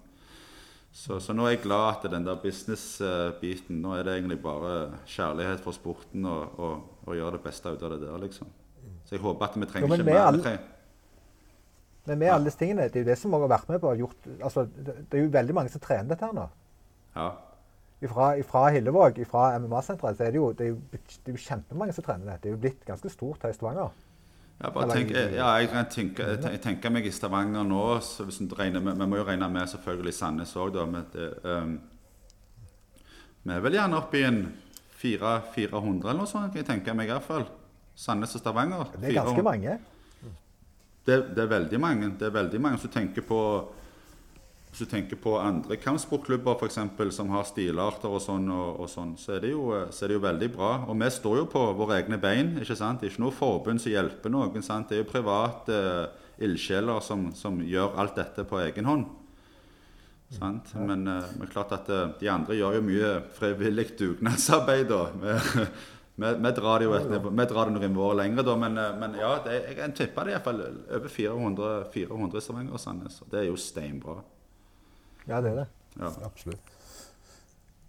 Så, 0.92 1.20
så 1.22 1.36
nå 1.38 1.44
er 1.46 1.52
jeg 1.54 1.66
glad 1.68 1.84
at 2.00 2.08
den 2.10 2.24
der 2.26 2.40
business-biten 2.42 3.78
Nå 3.84 3.92
er 3.94 4.08
det 4.08 4.16
egentlig 4.18 4.40
bare 4.42 4.96
kjærlighet 5.06 5.62
for 5.62 5.76
sporten 5.78 6.26
og, 6.26 6.56
og, 6.58 6.80
og 7.06 7.14
gjøre 7.20 7.36
det 7.38 7.44
beste 7.44 7.70
ut 7.76 7.84
av 7.86 7.94
det 7.94 8.00
der, 8.08 8.18
liksom. 8.24 8.50
Så 9.06 9.14
jeg 9.16 9.22
håper 9.22 9.46
at 9.52 9.58
vi 9.62 9.68
trenger 9.70 9.92
Jo, 9.92 10.00
ikke 10.00 10.08
mer. 10.10 10.24
alle- 10.32 10.58
Men 12.10 12.18
med 12.24 12.32
alle 12.34 12.50
disse 12.50 12.58
tingene, 12.58 12.88
det 12.90 12.98
er 12.98 13.06
jo 13.06 13.10
det 13.12 13.20
som 13.22 13.34
mange 13.34 13.46
har 13.46 13.54
vært 13.54 13.70
med 13.70 13.84
på 13.84 13.94
gjort 14.00 14.28
altså, 14.42 14.66
det, 14.66 14.98
er 15.14 15.24
jo 15.28 15.30
veldig 15.36 15.56
mange 15.58 15.70
som 15.74 15.84
trener 15.84 16.10
dette 16.10 16.26
her 16.26 16.36
nå. 16.36 16.50
ja. 17.20 17.30
Ifra, 18.00 18.30
ifra 18.40 18.70
Hillevåg, 18.72 19.18
fra 19.28 19.50
MMA-senteret, 19.60 20.16
så 20.16 20.24
er 20.24 20.32
det 20.32 20.40
jo, 20.40 20.54
det 20.56 20.64
er 20.64 20.70
jo, 20.70 20.78
det 20.94 21.34
er 21.34 21.34
jo 21.36 21.42
kjempemange 21.44 21.92
som 21.98 22.06
trener 22.06 22.30
det. 22.30 22.36
Det 22.40 22.48
er 22.48 22.54
jo 22.54 22.60
blitt 22.64 22.86
ganske 22.88 23.12
stort 23.12 23.44
her 23.44 23.52
i 23.52 23.58
Stavanger. 23.58 23.90
Ja, 24.60 24.72
tenk, 24.88 25.12
ja, 25.12 25.50
jeg, 25.60 25.68
kan 25.72 25.84
jeg, 25.84 26.14
ten- 26.16 26.54
jeg 26.56 26.62
tenker 26.64 26.92
meg 26.96 27.06
i 27.08 27.12
Stavanger 27.16 27.68
nå 27.68 27.84
så 28.04 28.26
hvis 28.28 28.40
regner 28.60 28.84
Vi 28.84 29.06
må 29.08 29.20
jo 29.20 29.28
regne 29.28 29.48
med 29.52 29.68
selvfølgelig 29.72 30.14
Sandnes 30.16 30.56
òg, 30.56 30.74
da. 30.76 31.04
Ehm, 31.48 31.78
vi 33.44 33.54
er 33.56 33.64
vel 33.68 33.78
gjerne 33.78 34.00
oppe 34.00 34.20
i 34.20 34.26
en 34.28 34.42
400 35.00 35.54
400 35.56 36.10
eller 36.10 36.20
noe 36.24 36.28
sånt, 36.28 36.52
kan 36.52 36.60
jeg 36.60 36.68
tenke 36.72 36.96
meg 36.96 37.08
i 37.08 37.14
hvert 37.18 37.28
fall. 37.28 37.48
Sandnes 37.96 38.36
og 38.36 38.44
Stavanger. 38.44 38.92
Det 38.96 39.12
er 39.12 39.20
ganske 39.20 39.40
400. 39.40 39.48
mange. 39.48 39.80
Det, 41.06 41.20
det 41.36 41.44
er 41.44 41.52
veldig 41.52 41.80
mange. 41.82 42.14
Det 42.20 42.28
er 42.28 42.36
veldig 42.36 42.62
mange 42.62 42.82
som 42.82 42.92
tenker 42.94 43.26
på 43.26 43.42
hvis 44.70 44.86
du 44.86 44.90
tenker 44.92 45.18
på 45.18 45.32
andre 45.42 45.80
kampsportklubber 45.82 46.60
for 46.60 46.70
eksempel, 46.70 47.10
som 47.12 47.32
har 47.34 47.48
stilarter 47.50 48.12
og 48.14 48.22
sånn, 48.22 48.46
og, 48.54 48.84
og 48.84 48.90
sånn, 48.92 49.16
så, 49.18 49.34
er 49.36 49.48
det 49.48 49.54
jo, 49.56 49.64
så 49.90 50.06
er 50.06 50.12
det 50.12 50.20
jo 50.20 50.26
veldig 50.28 50.50
bra. 50.54 50.70
Og 50.86 51.00
vi 51.02 51.10
står 51.10 51.40
jo 51.42 51.46
på 51.50 51.64
våre 51.80 51.98
egne 51.98 52.20
bein. 52.22 52.54
ikke 52.62 52.78
sant? 52.78 53.02
Det 53.02 53.10
er 53.10 53.16
ikke 53.16 53.24
noe 53.26 53.36
forbund 53.36 53.82
som 53.82 53.96
hjelper 53.96 54.34
noen. 54.34 54.66
sant? 54.66 54.92
Det 54.92 55.00
er 55.00 55.02
jo 55.02 55.10
private 55.10 55.80
eh, 55.80 56.28
ildsjeler 56.46 57.02
som, 57.02 57.32
som 57.36 57.58
gjør 57.66 57.98
alt 58.00 58.22
dette 58.22 58.46
på 58.46 58.62
egen 58.62 58.92
hånd. 58.92 59.08
Sant? 60.38 60.70
Men, 60.78 61.08
eh, 61.10 61.32
men 61.40 61.50
klart 61.50 61.74
at 61.74 61.90
eh, 61.90 62.06
de 62.22 62.30
andre 62.30 62.60
gjør 62.60 62.78
jo 62.78 62.86
mye 62.86 63.14
frivillig 63.40 63.90
dugnadsarbeid. 63.98 64.86
da. 64.94 65.02
Vi, 65.18 65.40
vi, 66.20 66.32
vi 66.44 66.52
drar 66.58 66.82
det 66.82 66.88
jo 66.88 66.96
et, 66.98 67.08
vi 67.10 67.46
drar 67.52 67.70
det 67.70 67.76
noen 67.76 68.00
år 68.06 68.18
lenger, 68.20 68.46
da, 68.48 68.56
men, 68.60 68.78
eh, 68.82 68.98
men 69.00 69.16
ja, 69.20 69.32
det, 69.46 69.60
jeg 69.70 69.78
kan 69.78 69.96
tippe 69.96 70.26
det 70.26 70.34
er 70.34 70.38
iallfall 70.38 70.66
over 70.98 71.14
400, 71.14 71.70
400 71.94 72.42
i 72.42 72.46
Stavanger 72.46 72.76
og 72.76 72.84
Sandnes. 72.84 73.22
og 73.24 73.32
Det 73.32 73.40
er 73.44 73.48
jo 73.48 73.56
steinbra. 73.60 74.18
Ja, 75.30 75.40
det 75.40 75.54
er 75.54 75.62
det. 75.62 75.70
Ja. 76.00 76.12
Absolutt. 76.28 76.76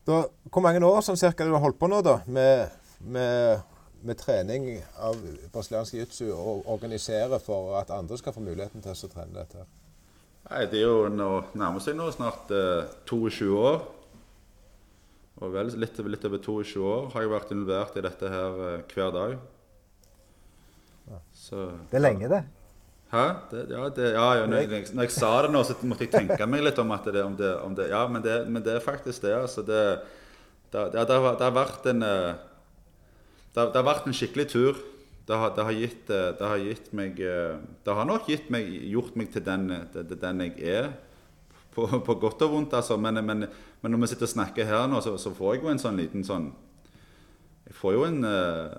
Da, 0.06 0.22
hvor 0.50 0.64
mange 0.64 0.84
år 0.86 1.02
som 1.06 1.18
cirka 1.18 1.44
du 1.46 1.52
har 1.52 1.64
holdt 1.64 1.78
på 1.80 1.90
nå 1.90 2.00
da, 2.06 2.20
med, 2.26 2.70
med, 3.00 3.60
med 4.02 4.18
trening 4.18 4.70
av 4.98 5.18
brasiliansk 5.52 5.96
jiu-jitsu 5.96 6.30
og 6.32 6.70
organisere 6.70 7.38
for 7.42 7.76
at 7.80 7.92
andre 7.94 8.18
skal 8.18 8.34
få 8.36 8.42
muligheten 8.44 8.84
til 8.84 8.94
å 8.94 9.12
trene 9.12 9.42
dette? 9.42 9.66
Nei, 10.50 10.64
det 10.70 10.80
er 10.80 10.86
jo 10.86 11.10
nå 11.12 11.30
nærmer 11.58 11.82
seg 11.84 11.98
nå 11.98 12.08
snart 12.14 12.50
eh, 12.54 12.86
22 13.10 13.50
år. 13.58 13.82
Og 15.40 15.54
vel 15.54 15.70
litt, 15.80 15.96
litt 16.04 16.24
over 16.28 16.42
22 16.44 16.82
år 16.84 17.10
har 17.14 17.24
jeg 17.24 17.32
vært 17.32 17.52
involvert 17.54 17.96
i 17.96 18.04
dette 18.04 18.28
her 18.32 18.58
eh, 18.66 18.82
hver 18.92 19.12
dag. 19.14 19.36
Så, 21.34 21.70
Det 21.90 21.96
er 21.98 22.04
lenge, 22.04 22.28
det. 22.30 22.42
Hæ? 23.10 23.24
Det, 23.50 23.62
ja, 23.72 23.86
det, 23.90 24.10
ja, 24.14 24.26
ja 24.38 24.44
når, 24.46 24.68
jeg, 24.68 24.84
når 24.94 25.08
jeg 25.08 25.14
sa 25.16 25.30
det 25.42 25.50
nå, 25.50 25.62
så 25.66 25.74
måtte 25.82 26.06
jeg 26.06 26.12
tenke 26.12 26.46
meg 26.46 26.62
litt 26.62 26.78
om 26.78 26.92
at 26.94 27.08
det, 27.10 27.24
om 27.26 27.34
det, 27.38 27.48
om 27.64 27.74
det 27.74 27.88
Ja, 27.90 28.04
men 28.06 28.22
det, 28.22 28.36
men 28.46 28.62
det 28.62 28.76
er 28.76 28.84
faktisk 28.84 29.24
det. 29.24 29.34
altså. 29.34 29.64
Det, 29.66 29.80
har, 30.76 31.56
vært 31.56 31.88
en 31.90 32.04
eh, 32.06 32.30
det, 33.56 33.64
har- 33.64 33.88
vært 33.88 34.06
en 34.06 34.14
skikkelig 34.14 34.46
tur. 34.52 34.78
Det 35.26 35.38
har, 35.38 35.56
har, 35.56 35.74
gitt, 35.74 36.10
eh, 36.10 36.30
det 36.38 36.52
har 36.52 36.62
gitt 36.62 36.92
meg 36.94 37.18
Det 37.18 37.96
har 37.96 38.06
nok 38.06 38.28
gitt 38.30 38.50
meg, 38.52 38.68
gjort 38.92 39.16
meg 39.18 39.32
til 39.34 39.42
den, 39.48 39.66
den 39.94 40.44
jeg 40.46 40.60
er. 40.76 40.92
På, 41.74 41.86
på 41.86 42.14
godt 42.18 42.42
og 42.46 42.54
vondt, 42.54 42.76
altså. 42.78 42.96
Men, 42.98 43.24
men, 43.26 43.48
men 43.80 43.94
når 43.94 44.02
vi 44.02 44.10
sitter 44.12 44.28
og 44.28 44.34
snakker 44.34 44.68
her 44.68 44.86
nå, 44.90 45.00
så, 45.04 45.16
så 45.20 45.32
får 45.36 45.54
jeg 45.54 45.64
jo 45.64 45.72
en 45.72 45.82
sånn 45.82 46.00
liten 46.00 46.26
sånn 46.26 46.50
Jeg 47.66 47.76
får 47.78 47.94
jo 47.96 48.06
en 48.08 48.24
uh, 48.26 48.78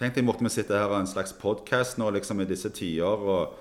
Tenk 0.00 0.16
deg 0.16 0.26
måtte 0.26 0.44
vi 0.44 0.50
sitte 0.50 0.74
her 0.74 0.88
og 0.90 0.98
ha 0.98 1.04
en 1.04 1.10
slags 1.10 1.32
podkast 1.38 2.00
nå 2.00 2.08
liksom 2.16 2.42
i 2.42 2.48
disse 2.50 2.70
tider 2.74 3.28
og 3.34 3.54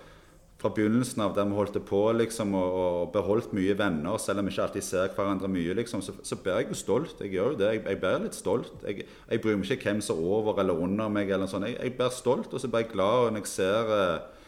fra 0.63 0.71
begynnelsen 0.71 1.19
av 1.19 1.33
der 1.35 1.47
vi 1.49 1.57
holdt 1.57 1.75
på 1.89 1.99
liksom, 2.15 2.53
og, 2.55 2.75
og 2.79 3.09
beholdt 3.11 3.51
mye 3.55 3.75
venner, 3.75 4.15
selv 4.21 4.39
om 4.39 4.47
vi 4.47 4.53
ikke 4.53 4.63
alltid 4.63 4.85
ser 4.87 5.11
hverandre 5.11 5.49
mye, 5.51 5.75
liksom, 5.75 6.01
så, 6.05 6.15
så 6.23 6.37
blir 6.39 6.61
jeg 6.61 6.69
jo 6.71 6.77
stolt. 6.79 7.19
Jeg 7.19 7.33
gjør 7.35 7.51
jo 7.51 7.57
det. 7.59 7.71
Jeg, 7.75 7.81
jeg 7.89 7.99
blir 7.99 8.23
litt 8.23 8.37
stolt. 8.37 8.69
Jeg, 8.87 9.03
jeg 9.27 9.43
bryr 9.43 9.59
meg 9.59 9.73
ikke 9.75 9.89
hvem 9.89 9.99
som 10.05 10.21
er 10.21 10.35
over 10.37 10.61
eller 10.63 10.79
under 10.85 11.11
meg. 11.11 11.33
eller 11.35 11.51
sånn. 11.51 11.67
Jeg, 11.67 11.75
jeg 11.81 11.97
blir 11.99 12.15
stolt, 12.15 12.47
og 12.55 12.63
så 12.63 12.71
blir 12.71 12.85
jeg 12.85 12.93
glad 12.93 13.33
når 13.35 13.43
jeg 13.43 13.51
ser 13.51 13.91
eh, 13.97 14.45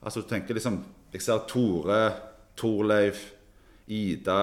altså 0.00 0.24
du 0.24 0.30
tenker 0.32 0.56
liksom, 0.56 0.80
Jeg 1.12 1.22
ser 1.22 1.44
Tore, 1.46 2.00
Torleif, 2.56 3.26
Ida 3.86 4.40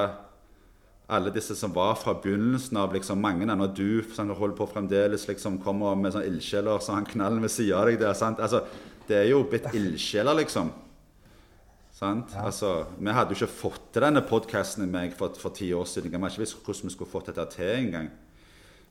alle 1.11 1.31
disse 1.35 1.55
som 1.59 1.73
var 1.75 1.95
fra 1.99 2.13
begynnelsen 2.23 2.77
av 2.79 2.93
liksom, 2.95 3.19
mange 3.21 3.45
Når 3.45 3.73
du 3.75 4.03
som 4.15 4.29
holder 4.29 4.55
på 4.57 4.67
fremdeles 4.71 5.27
liksom, 5.27 5.59
kommer 5.63 5.95
med 5.99 6.13
sånn 6.15 6.27
ildsjeler 6.27 6.79
så 6.79 6.95
han 6.95 7.05
knallen 7.09 7.41
ved 7.43 7.51
siden 7.51 7.77
av 7.77 7.89
deg 7.91 7.99
der. 7.99 8.13
sant? 8.17 8.39
Altså, 8.39 8.63
Det 9.07 9.17
er 9.17 9.29
jo 9.31 9.43
blitt 9.43 9.67
ildsjeler, 9.75 10.37
liksom. 10.39 10.71
Sant? 11.91 12.31
Ja. 12.33 12.45
Altså, 12.47 12.85
vi 12.97 13.11
hadde 13.13 13.33
jo 13.35 13.41
ikke 13.41 13.53
fått 13.53 13.91
til 13.93 14.01
denne 14.05 14.21
podkasten 14.25 14.85
med 14.85 14.93
meg 14.95 15.15
for, 15.17 15.33
for 15.37 15.53
ti 15.53 15.67
år 15.75 15.85
siden. 15.89 16.11
Jeg 16.11 16.21
hadde 16.21 16.31
ikke 16.33 16.43
visst 16.45 16.61
hvordan 16.65 16.87
vi 16.89 16.93
skulle 16.95 17.11
fått 17.11 17.27
dette 17.29 17.45
til 17.57 17.73
engang. 17.75 18.07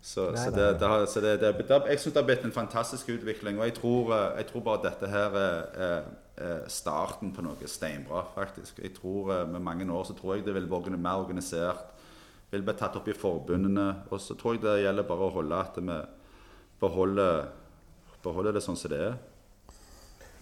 Så, 0.00 0.30
Nei, 0.32 0.40
så, 0.44 0.50
det, 0.54 0.66
det, 0.80 0.88
har- 0.88 1.06
så 1.12 1.20
det, 1.20 1.32
det, 1.42 1.50
jeg 1.60 2.00
syns 2.00 2.14
det 2.14 2.20
har 2.22 2.28
blitt 2.28 2.44
en 2.48 2.54
fantastisk 2.54 3.08
utvikling. 3.16 3.58
Og 3.60 3.66
jeg 3.68 3.74
tror, 3.80 4.12
eh, 4.16 4.38
jeg 4.40 4.46
tror 4.52 4.62
bare 4.68 4.82
dette 4.86 5.10
her 5.12 5.36
er, 5.40 5.58
er, 5.88 6.06
er 6.40 6.62
starten 6.72 7.32
på 7.36 7.44
noe 7.44 7.68
steinbra, 7.68 8.22
faktisk. 8.36 8.78
Jeg 8.80 8.94
tror 8.96 9.32
eh, 9.34 9.46
Med 9.50 9.60
mange 9.66 9.88
år 9.92 10.06
så 10.08 10.16
tror 10.16 10.36
jeg 10.38 10.46
det 10.46 10.54
vil 10.56 10.70
være 10.70 10.96
mer 10.96 11.20
organisert. 11.24 11.82
Vil 12.50 12.62
bli 12.66 12.74
tatt 12.74 12.96
opp 12.98 13.08
i 13.08 13.14
forbundene. 13.14 13.88
Og 14.10 14.20
så 14.22 14.34
tror 14.38 14.56
jeg 14.56 14.64
det 14.64 14.78
gjelder 14.84 15.06
bare 15.06 15.26
å 15.28 15.34
holde 15.36 15.60
at 15.62 15.76
vi 15.78 15.98
beholder, 16.80 17.44
beholder 18.24 18.56
det 18.56 18.62
sånn 18.64 18.78
som 18.80 18.90
det 18.92 19.00
er. 19.10 19.18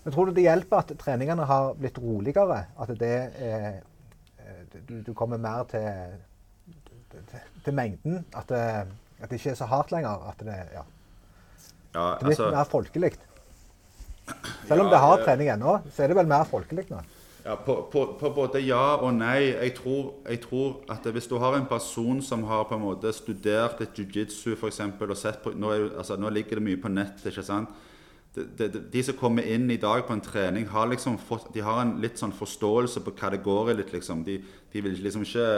Men 0.04 0.14
tror 0.14 0.30
du 0.30 0.36
det 0.38 0.46
hjelper 0.46 0.80
at 0.80 0.92
treningene 1.02 1.44
har 1.50 1.74
blitt 1.76 1.98
roligere? 2.00 2.62
At 2.80 2.92
det 3.00 3.12
er, 3.44 3.82
eh, 4.40 4.78
du, 4.88 5.00
du 5.04 5.12
kommer 5.18 5.40
mer 5.42 5.66
til, 5.68 6.16
til, 7.12 7.42
til 7.66 7.76
mengden? 7.76 8.22
At 8.38 8.48
det, 8.54 8.62
at 9.20 9.28
det 9.28 9.40
ikke 9.40 9.52
er 9.52 9.60
så 9.60 9.68
hardt 9.68 9.92
lenger? 9.92 10.24
At 10.30 10.40
det, 10.46 10.56
ja, 10.72 10.84
Ja, 11.92 12.02
det 12.20 12.24
er 12.24 12.30
litt 12.30 12.38
altså, 12.38 12.50
mer 12.54 12.68
folkelig? 12.70 13.12
Selv 14.68 14.84
om 14.84 14.88
Ja, 14.88 14.92
det 14.94 15.02
har 15.04 15.16
det- 15.18 15.24
trening 15.28 15.48
ennå, 15.58 15.78
så 15.92 16.04
er 16.04 16.08
det 16.12 16.16
vel 16.22 16.28
mer 16.30 16.44
folkelig 16.48 16.86
nå? 16.92 17.02
Ja, 17.48 17.54
på, 17.56 17.88
på, 17.92 18.02
på 18.20 18.28
både 18.36 18.60
ja 18.60 18.98
og 19.00 19.14
nei. 19.16 19.54
Jeg 19.54 19.72
tror, 19.78 20.10
jeg 20.28 20.42
tror 20.42 20.82
at 20.92 21.06
hvis 21.08 21.28
du 21.30 21.38
har 21.40 21.54
en 21.56 21.68
person 21.70 22.18
som 22.20 22.42
har 22.44 22.66
på 22.68 22.76
en 22.76 22.82
måte 22.82 23.08
studert 23.16 23.80
et 23.80 23.96
jiu-jitsu 23.96 24.50
f.eks. 24.52 24.82
og 24.84 25.14
sett 25.16 25.38
på 25.40 25.54
nå, 25.56 25.70
er, 25.72 25.86
altså, 25.96 26.18
nå 26.20 26.28
ligger 26.28 26.58
det 26.60 26.66
mye 26.66 26.80
på 26.82 26.90
nett. 26.92 27.22
ikke 27.24 27.46
sant? 27.46 27.72
De, 28.36 28.44
de, 28.58 28.82
de, 28.92 29.02
som 29.02 29.16
kommer 29.16 29.48
inn 29.48 29.64
i 29.72 29.78
dag 29.80 30.04
på 30.04 30.12
en 30.12 30.20
trening, 30.20 30.66
har 30.68 30.90
liksom 30.90 31.16
fått, 31.16 31.46
de 31.54 31.64
har 31.64 31.80
en 31.80 31.94
litt 32.02 32.20
sånn 32.20 32.36
forståelse 32.36 33.00
på 33.06 33.14
hva 33.16 33.30
det 33.32 33.40
går 33.46 33.72
litt 33.78 33.94
liksom. 33.96 34.26
De, 34.26 34.36
de 34.74 34.82
vil 34.84 35.00
liksom 35.06 35.24
ikke 35.24 35.48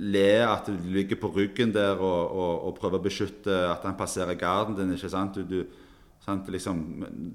le 0.00 0.30
at 0.48 0.70
du 0.72 0.88
ligger 0.94 1.20
på 1.20 1.28
ryggen 1.34 1.74
der 1.76 2.00
og, 2.00 2.22
og, 2.32 2.54
og 2.70 2.78
prøver 2.78 3.02
å 3.02 3.04
beskytte 3.04 3.58
at 3.68 3.84
han 3.84 4.00
passerer 4.00 4.40
garden 4.40 4.80
din. 4.80 4.96
ikke 4.96 5.12
sant? 5.12 5.36
Du, 5.36 5.44
du, 5.44 6.16
sant? 6.24 6.48
Liksom, 6.48 6.80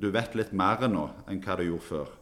du 0.02 0.10
vet 0.18 0.34
litt 0.34 0.58
mer 0.58 0.90
nå 0.90 1.12
enn 1.30 1.46
hva 1.46 1.60
du 1.62 1.68
gjorde 1.68 1.90
før. 1.92 2.16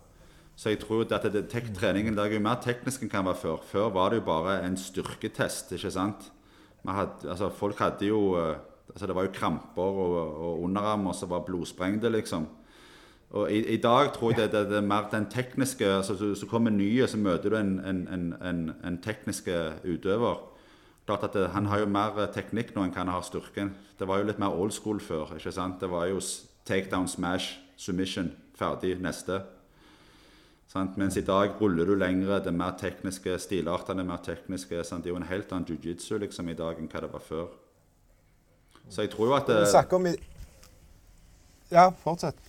Så 0.57 0.71
jeg 0.73 0.79
tror 0.81 1.05
at 1.13 1.25
det, 1.29 1.43
tek, 1.51 1.69
treningen 1.77 2.15
der 2.17 2.23
er 2.25 2.33
jo 2.33 2.41
mer 2.41 2.57
teknisk 2.63 3.03
enn 3.05 3.11
kan 3.11 3.27
være 3.27 3.37
før. 3.37 3.57
Før 3.61 3.91
var 3.93 4.09
det 4.09 4.23
jo 4.23 4.25
bare 4.25 4.55
en 4.65 4.77
styrketest, 4.77 5.75
ikke 5.77 5.91
sant? 5.93 6.31
Hadde, 6.87 7.29
altså, 7.29 7.49
folk 7.53 7.77
hadde 7.77 8.07
jo 8.07 8.37
eh, 8.39 8.55
altså, 8.89 9.07
Det 9.07 9.15
var 9.15 9.27
jo 9.27 9.33
kramper 9.33 9.81
og, 9.83 10.15
og 10.47 10.63
underarmer 10.63 11.13
som 11.13 11.29
var 11.29 11.43
blodsprengte, 11.45 12.09
liksom. 12.09 12.47
Og 13.29 13.51
i, 13.51 13.59
i 13.75 13.77
dag 13.77 14.13
tror 14.15 14.31
jeg 14.31 14.39
det, 14.39 14.51
det, 14.51 14.69
det 14.69 14.77
er 14.77 14.87
mer 14.87 15.09
den 15.11 15.25
tekniske 15.29 15.85
altså, 15.85 16.15
Så, 16.17 16.35
så 16.35 16.47
kommer 16.47 16.71
nye, 16.71 17.07
så 17.07 17.17
møter 17.17 17.49
du 17.49 17.57
en, 17.57 17.79
en, 17.79 18.07
en, 18.41 18.71
en, 18.83 18.97
teknisk 19.03 19.49
utøver. 19.83 20.39
Klart 21.05 21.23
at 21.23 21.33
det, 21.33 21.49
Han 21.49 21.65
har 21.65 21.79
jo 21.79 21.91
mer 21.91 22.17
eh, 22.17 22.31
teknikk 22.33 22.73
nå 22.75 22.87
enn 22.87 22.95
han 22.95 23.13
har 23.13 23.21
styrken. 23.21 23.75
Det 23.99 24.07
var 24.07 24.23
jo 24.23 24.31
litt 24.31 24.39
mer 24.39 24.57
old 24.57 24.73
school 24.73 24.99
før. 24.99 25.35
ikke 25.35 25.51
sant? 25.51 25.77
Det 25.81 25.91
var 25.91 26.07
jo 26.07 26.17
takedown, 26.65 27.07
smash, 27.07 27.59
submission, 27.77 28.31
ferdig, 28.57 28.97
neste. 28.99 29.43
Sant? 30.67 30.97
Mens 30.99 31.15
i 31.17 31.23
dag 31.23 31.55
ruller 31.61 31.87
du 31.87 31.95
lengre, 31.95 32.41
det 32.43 32.51
er 32.51 32.57
mer 32.59 32.75
tekniske, 32.79 33.37
stilartene 33.39 34.03
er 34.03 34.09
mer 34.09 34.19
tekniske. 34.23 34.81
Sant? 34.83 35.05
Det 35.05 35.11
er 35.11 35.15
jo 35.15 35.21
en 35.21 35.29
helt 35.29 35.53
annen 35.55 35.69
jiu-jitsu 35.69 36.17
liksom, 36.23 36.49
i 36.51 36.57
dag 36.57 36.79
enn 36.81 36.91
hva 36.91 37.03
det 37.05 37.11
var 37.13 37.23
før. 37.23 37.47
Så 38.89 39.05
jeg 39.05 39.13
tror 39.13 39.31
jo 39.31 39.37
at 39.37 39.47
det, 39.47 39.61
Du 39.63 39.71
snakker 39.71 39.99
om 39.99 40.09
i 40.11 40.15
Ja, 41.71 41.89
fortsett. 42.03 42.39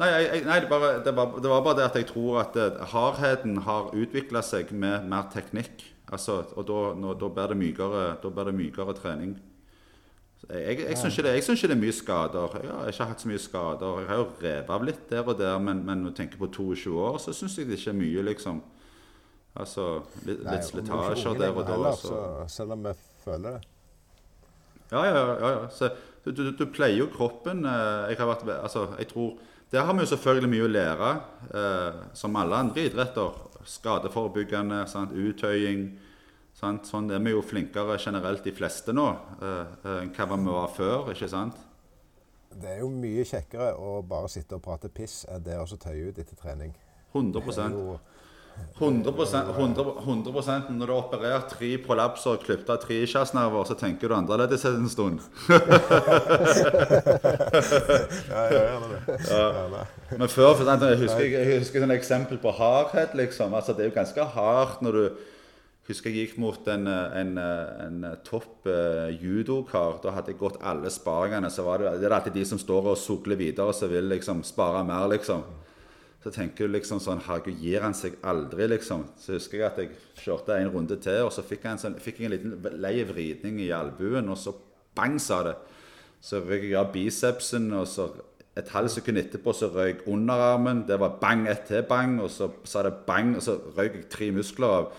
Nei, 0.00 0.08
jeg, 0.14 0.44
nei 0.46 0.58
det, 0.62 0.68
bare, 0.70 0.90
det, 1.04 1.12
var, 1.16 1.32
det 1.42 1.50
var 1.50 1.64
bare 1.66 1.76
det 1.76 1.86
at 1.90 1.96
jeg 1.98 2.06
tror 2.08 2.40
at 2.40 2.54
eh, 2.56 2.78
hardheten 2.92 3.58
har 3.66 3.90
utvikla 3.92 4.40
seg 4.46 4.70
med 4.72 5.08
mer 5.10 5.26
teknikk. 5.32 5.84
Altså, 6.10 6.40
og 6.58 6.70
nå, 6.98 7.14
da 7.20 7.28
blir 7.30 7.52
det 7.52 8.54
mykere 8.56 8.94
trening. 8.98 9.34
Jeg, 10.48 10.62
jeg, 10.64 10.86
jeg 10.88 10.98
syns 10.98 11.18
ikke, 11.18 11.32
ikke 11.36 11.68
det 11.68 11.74
er 11.76 11.80
mye 11.80 11.94
skader. 11.94 12.54
Jeg 12.62 12.72
har 12.72 12.92
ikke 12.92 13.08
hatt 13.10 13.22
så 13.22 13.28
mye 13.30 13.42
skader. 13.42 13.98
Jeg 14.00 14.08
har 14.08 14.20
jo 14.22 14.28
revet 14.40 14.70
av 14.76 14.86
litt 14.88 15.02
der 15.10 15.26
og 15.28 15.38
der, 15.38 15.58
men, 15.62 15.82
men 15.86 16.04
når 16.04 16.14
du 16.14 16.20
tenker 16.22 16.40
på 16.40 16.48
22 16.48 16.94
år, 16.96 17.18
så 17.22 17.34
syns 17.36 17.58
jeg 17.58 17.68
det 17.68 17.78
ikke 17.78 17.92
er 17.92 17.98
mye, 18.00 18.24
liksom. 18.30 18.62
Altså 19.60 19.84
litt, 20.24 20.40
Nei, 20.46 20.54
litt 20.54 20.62
er 20.62 20.66
slitasjer 20.68 21.38
der 21.38 21.52
og 21.52 21.66
da. 21.66 21.74
heller, 21.74 22.48
selv 22.50 22.76
om 22.76 22.86
vi 22.86 22.94
føler 23.24 23.58
det. 23.58 23.70
Ja, 24.90 25.04
ja, 25.06 25.18
ja. 25.18 25.50
ja. 25.50 25.68
Så, 25.74 25.90
du, 26.24 26.32
du, 26.34 26.42
du 26.56 26.66
pleier 26.68 26.98
jo 26.98 27.06
kroppen 27.14 27.62
eh, 27.64 28.10
Jeg 28.10 28.18
har 28.20 28.28
vært 28.28 28.42
Altså, 28.56 28.82
jeg 28.98 29.08
tror 29.08 29.38
Der 29.72 29.86
har 29.86 29.94
vi 29.94 30.02
jo 30.02 30.10
selvfølgelig 30.10 30.50
mye 30.50 30.66
å 30.66 30.70
lære, 30.70 31.10
eh, 31.54 32.00
som 32.18 32.36
alle 32.36 32.58
andre 32.58 32.88
idretter. 32.88 33.36
Skadeforebyggende, 33.70 34.80
sant? 34.90 35.12
uttøying. 35.14 35.84
Sant? 36.60 36.84
Sånn 36.90 37.08
er 37.10 37.22
vi 37.24 37.32
jo 37.32 37.40
flinkere 37.44 37.96
generelt, 38.02 38.44
de 38.44 38.52
fleste 38.52 38.92
nå, 38.92 39.08
eh, 39.40 39.74
eh, 39.84 40.02
enn 40.02 40.12
hva 40.12 40.36
vi 40.36 40.52
var 40.52 40.68
før. 40.76 41.10
ikke 41.14 41.28
sant? 41.28 41.56
Det 42.50 42.68
er 42.68 42.80
jo 42.82 42.90
mye 42.90 43.24
kjekkere 43.24 43.72
å 43.78 44.00
bare 44.06 44.28
sitte 44.28 44.58
og 44.58 44.62
prate 44.62 44.90
piss 44.92 45.24
enn 45.30 45.42
det 45.46 45.56
å 45.56 45.66
tøye 45.66 46.10
ut 46.10 46.18
etter 46.18 46.36
trening. 46.36 46.74
100 47.14 47.40
Det 47.40 47.58
er 47.64 47.98
100, 48.76 49.12
100, 49.56 49.84
100% 50.04 50.70
Når 50.74 50.86
du 50.86 50.92
har 50.92 50.98
operert 50.98 51.48
tre 51.48 51.70
prolapser 51.80 52.34
og 52.34 52.42
klippet 52.44 52.68
av 52.68 52.80
tre 52.82 52.98
ischiasnerver, 53.06 53.64
så 53.64 53.74
tenker 53.78 54.10
du 54.10 54.14
annerledes 54.14 54.64
en 54.68 54.88
stund. 54.90 55.20
Ja, 58.30 58.42
gjerne 58.50 58.88
det. 58.90 59.16
Ja. 59.30 59.84
Men 60.18 60.28
før, 60.28 60.60
jeg 60.60 60.98
husker, 61.00 61.24
jeg 61.24 61.58
husker 61.58 61.86
et 61.86 61.96
eksempel 61.96 62.38
på 62.42 62.52
hardhet. 62.52 63.14
liksom. 63.14 63.54
Altså, 63.54 63.72
Det 63.72 63.86
er 63.86 63.90
jo 63.90 63.96
ganske 63.96 64.24
hardt 64.34 64.82
når 64.82 64.92
du 64.92 65.04
husker 65.90 66.10
jeg 66.10 66.30
gikk 66.30 66.38
mot 66.42 66.68
en, 66.72 66.86
en, 66.88 67.32
en 67.40 68.04
topp 68.26 68.68
eh, 68.70 69.16
judokar. 69.20 69.98
Da 70.04 70.14
hadde 70.16 70.32
jeg 70.32 70.40
gått 70.40 70.60
alle 70.66 70.90
sparingene. 70.92 71.50
så 71.50 71.64
var 71.66 71.82
Det 71.84 71.98
det 72.00 72.08
er 72.08 72.16
alltid 72.16 72.38
de 72.38 72.44
som 72.48 72.60
står 72.60 72.92
og 72.92 72.98
sukler 72.98 73.38
videre, 73.40 73.74
som 73.74 73.90
vil 73.90 74.08
liksom 74.10 74.42
spare 74.46 74.84
mer, 74.86 75.08
liksom. 75.12 75.44
Så 76.20 76.30
tenker 76.30 76.68
du 76.68 76.74
liksom 76.74 77.00
sånn 77.00 77.22
Herregud, 77.24 77.60
gir 77.62 77.80
han 77.80 77.94
seg 77.96 78.18
aldri, 78.22 78.66
liksom? 78.68 79.06
Så 79.16 79.38
husker 79.38 79.58
jeg 79.58 79.68
at 79.70 79.78
jeg 79.80 79.94
kjørte 80.20 80.56
en 80.56 80.72
runde 80.72 80.98
til, 81.00 81.22
og 81.24 81.32
så 81.32 81.44
fikk 81.46 81.64
jeg 81.64 81.72
en, 81.72 81.84
sånn, 81.84 82.00
fikk 82.00 82.20
jeg 82.20 82.28
en 82.28 82.34
liten 82.34 82.80
lei 82.82 82.98
vridning 83.08 83.60
i 83.64 83.70
albuen, 83.72 84.28
og 84.28 84.36
så 84.36 84.52
bang, 84.96 85.16
sa 85.20 85.42
det. 85.48 85.54
Så 86.20 86.42
røyk 86.44 86.66
jeg 86.68 86.76
av 86.76 86.90
bicepsen, 86.92 87.70
og 87.72 87.86
så 87.88 88.10
et 88.58 88.68
halvt 88.74 88.98
sekund 88.98 89.20
etterpå 89.20 89.54
så 89.56 89.70
røyk 89.72 90.04
underarmen. 90.10 90.84
Det 90.88 90.98
var 91.00 91.16
bang, 91.22 91.46
ett 91.48 91.64
til 91.70 91.86
bang, 91.88 92.18
og 92.20 92.28
så 92.34 92.50
sa 92.68 92.82
det 92.84 92.98
bang, 93.06 93.32
og 93.38 93.46
så 93.46 93.56
røyk 93.78 94.02
jeg 94.02 94.10
tre 94.12 94.30
muskler 94.36 94.76
av. 94.80 94.90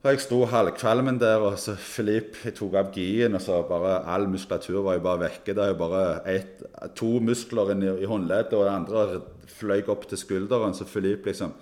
Og 0.00 0.14
jeg 0.14 0.20
sto 0.24 0.38
halvkvalmen 0.48 1.18
der, 1.20 1.42
og 1.44 1.58
så 1.60 1.74
Filip 1.76 2.38
tok 2.56 2.76
av 2.80 2.86
gien, 2.94 3.34
og 3.36 3.42
så 3.44 3.58
bare 3.68 3.98
all 4.08 4.22
muskulatur 4.32 4.78
var 4.86 4.94
jo 4.96 5.02
bare 5.04 5.20
vekke. 5.26 5.52
Det 5.52 5.60
er 5.60 5.74
jo 5.74 5.80
bare 5.82 6.04
et, 6.24 6.62
to 6.96 7.18
muskler 7.20 7.74
i, 7.74 7.90
i 8.00 8.08
håndleddet, 8.08 8.54
og 8.56 8.64
det 8.64 8.72
andre 8.72 9.20
fløy 9.58 9.82
opp 9.92 10.06
til 10.08 10.18
skulderen. 10.18 10.72
Så 10.74 10.86
Filip 10.88 11.26
liksom 11.28 11.52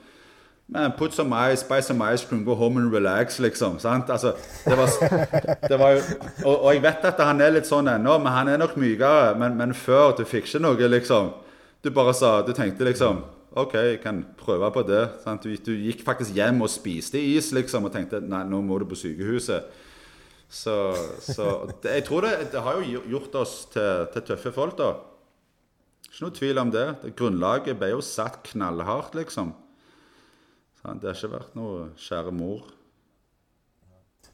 Man, 0.70 0.92
put 0.98 1.14
some 1.14 1.32
ice, 1.32 1.62
buy 1.62 1.80
some 1.80 2.02
ice 2.02 2.22
cream, 2.28 2.44
go 2.44 2.54
home 2.54 2.76
and 2.76 2.92
relax, 2.92 3.38
liksom. 3.38 3.78
sant? 3.78 4.10
Altså, 4.10 4.34
det 4.66 4.76
var, 4.78 4.88
det 5.68 5.78
var 5.78 5.90
jo, 5.90 6.00
og, 6.44 6.62
og 6.64 6.74
jeg 6.74 6.82
vet 6.82 7.06
at 7.08 7.22
han 7.24 7.40
er 7.40 7.54
litt 7.54 7.66
sånn 7.66 7.88
ennå, 7.88 8.18
men 8.20 8.32
han 8.32 8.50
er 8.52 8.60
nok 8.60 8.76
mykere. 8.76 9.32
Men, 9.40 9.56
men 9.56 9.72
før, 9.74 10.12
du 10.18 10.26
fikk 10.28 10.44
ikke 10.44 10.60
noe, 10.60 10.90
liksom. 10.92 11.32
Du 11.82 11.90
bare 11.90 12.12
sa 12.14 12.42
Du 12.44 12.52
tenkte 12.52 12.84
liksom 12.84 13.24
OK, 13.56 13.74
jeg 13.74 14.00
kan 14.02 14.22
prøve 14.36 14.68
på 14.74 14.82
det. 14.84 15.04
Sant? 15.22 15.44
Du, 15.44 15.72
gikk 15.72 16.02
faktisk 16.04 16.36
hjem 16.36 16.60
og 16.64 16.70
spiste 16.72 17.20
is, 17.20 17.52
liksom, 17.56 17.88
og 17.88 17.94
tenkte 17.94 18.20
nei, 18.20 18.42
nå 18.48 18.60
må 18.64 18.80
du 18.80 18.84
på 18.90 18.98
sykehuset. 18.98 19.70
Så, 20.48 20.74
så 21.20 21.46
det, 21.82 21.98
jeg 21.98 22.04
tror 22.08 22.24
det, 22.24 22.34
det 22.52 22.64
har 22.64 22.80
jo 22.80 23.02
gjort 23.12 23.34
oss 23.42 23.54
til, 23.72 24.08
til 24.14 24.26
tøffe 24.30 24.52
folk, 24.56 24.76
da. 24.80 24.92
Ikke 26.08 26.24
noe 26.24 26.36
tvil 26.36 26.60
om 26.60 26.72
det. 26.72 26.86
det 27.02 27.14
grunnlaget 27.16 27.80
ble 27.80 27.92
jo 27.92 28.04
satt 28.04 28.40
knallhardt, 28.52 29.16
liksom. 29.18 29.52
Sant? 30.82 31.02
Det 31.02 31.10
har 31.10 31.18
ikke 31.18 31.36
vært 31.36 31.56
noe 31.58 31.88
kjære 32.00 32.32
mor. 32.36 32.64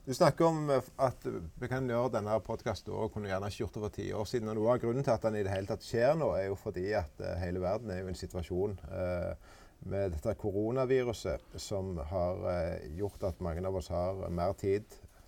Du 0.05 0.15
snakker 0.15 0.45
om 0.45 0.71
eh, 0.71 0.89
at 1.01 1.27
vi 1.61 1.69
kan 1.71 1.89
gjøre 1.89 2.13
denne 2.19 2.37
podkasten 2.45 2.93
og 2.93 3.13
kunne 3.15 3.31
gjerne 3.31 3.49
ikke 3.49 3.63
gjort 3.63 3.77
det 3.77 3.85
for 3.87 3.95
ti 3.97 4.09
år 4.13 4.27
siden. 4.29 4.51
og 4.53 4.59
Noe 4.59 4.75
av 4.75 4.83
grunnen 4.83 5.07
til 5.07 5.15
at 5.15 5.25
den 5.25 5.39
i 5.41 5.45
det 5.47 5.55
hele 5.55 5.71
tatt 5.71 5.87
skjer 5.87 6.19
nå, 6.21 6.29
er 6.37 6.51
jo 6.51 6.59
fordi 6.61 6.91
at 6.99 7.23
eh, 7.25 7.39
hele 7.41 7.63
verden 7.65 7.93
er 7.93 8.03
jo 8.03 8.11
i 8.11 8.13
en 8.13 8.21
situasjon 8.21 8.77
eh, 8.85 9.55
med 9.89 10.13
dette 10.13 10.37
koronaviruset 10.41 11.57
som 11.61 11.97
har 12.11 12.45
eh, 12.53 12.87
gjort 12.99 13.25
at 13.31 13.41
mange 13.45 13.65
av 13.65 13.81
oss 13.81 13.89
har 13.93 14.21
mer 14.29 14.53
tid 14.61 14.85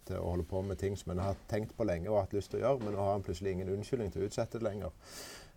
til 0.07 0.21
å 0.21 0.31
holde 0.35 0.47
på 0.49 0.63
med 0.63 0.79
ting 0.81 0.95
som 0.97 1.13
en 1.13 1.25
har 1.25 1.41
tenkt 1.51 1.75
på 1.77 1.89
lenge 1.89 2.13
og 2.13 2.21
hatt 2.21 2.37
lyst 2.37 2.53
til 2.53 2.61
å 2.61 2.67
gjøre, 2.67 2.85
men 2.85 2.95
nå 2.95 3.03
har 3.09 3.19
en 3.19 3.27
plutselig 3.27 3.57
ingen 3.57 3.73
unnskyldning 3.75 4.13
til 4.15 4.25
å 4.25 4.29
utsette 4.31 4.61
det 4.61 4.69
lenger. 4.69 4.95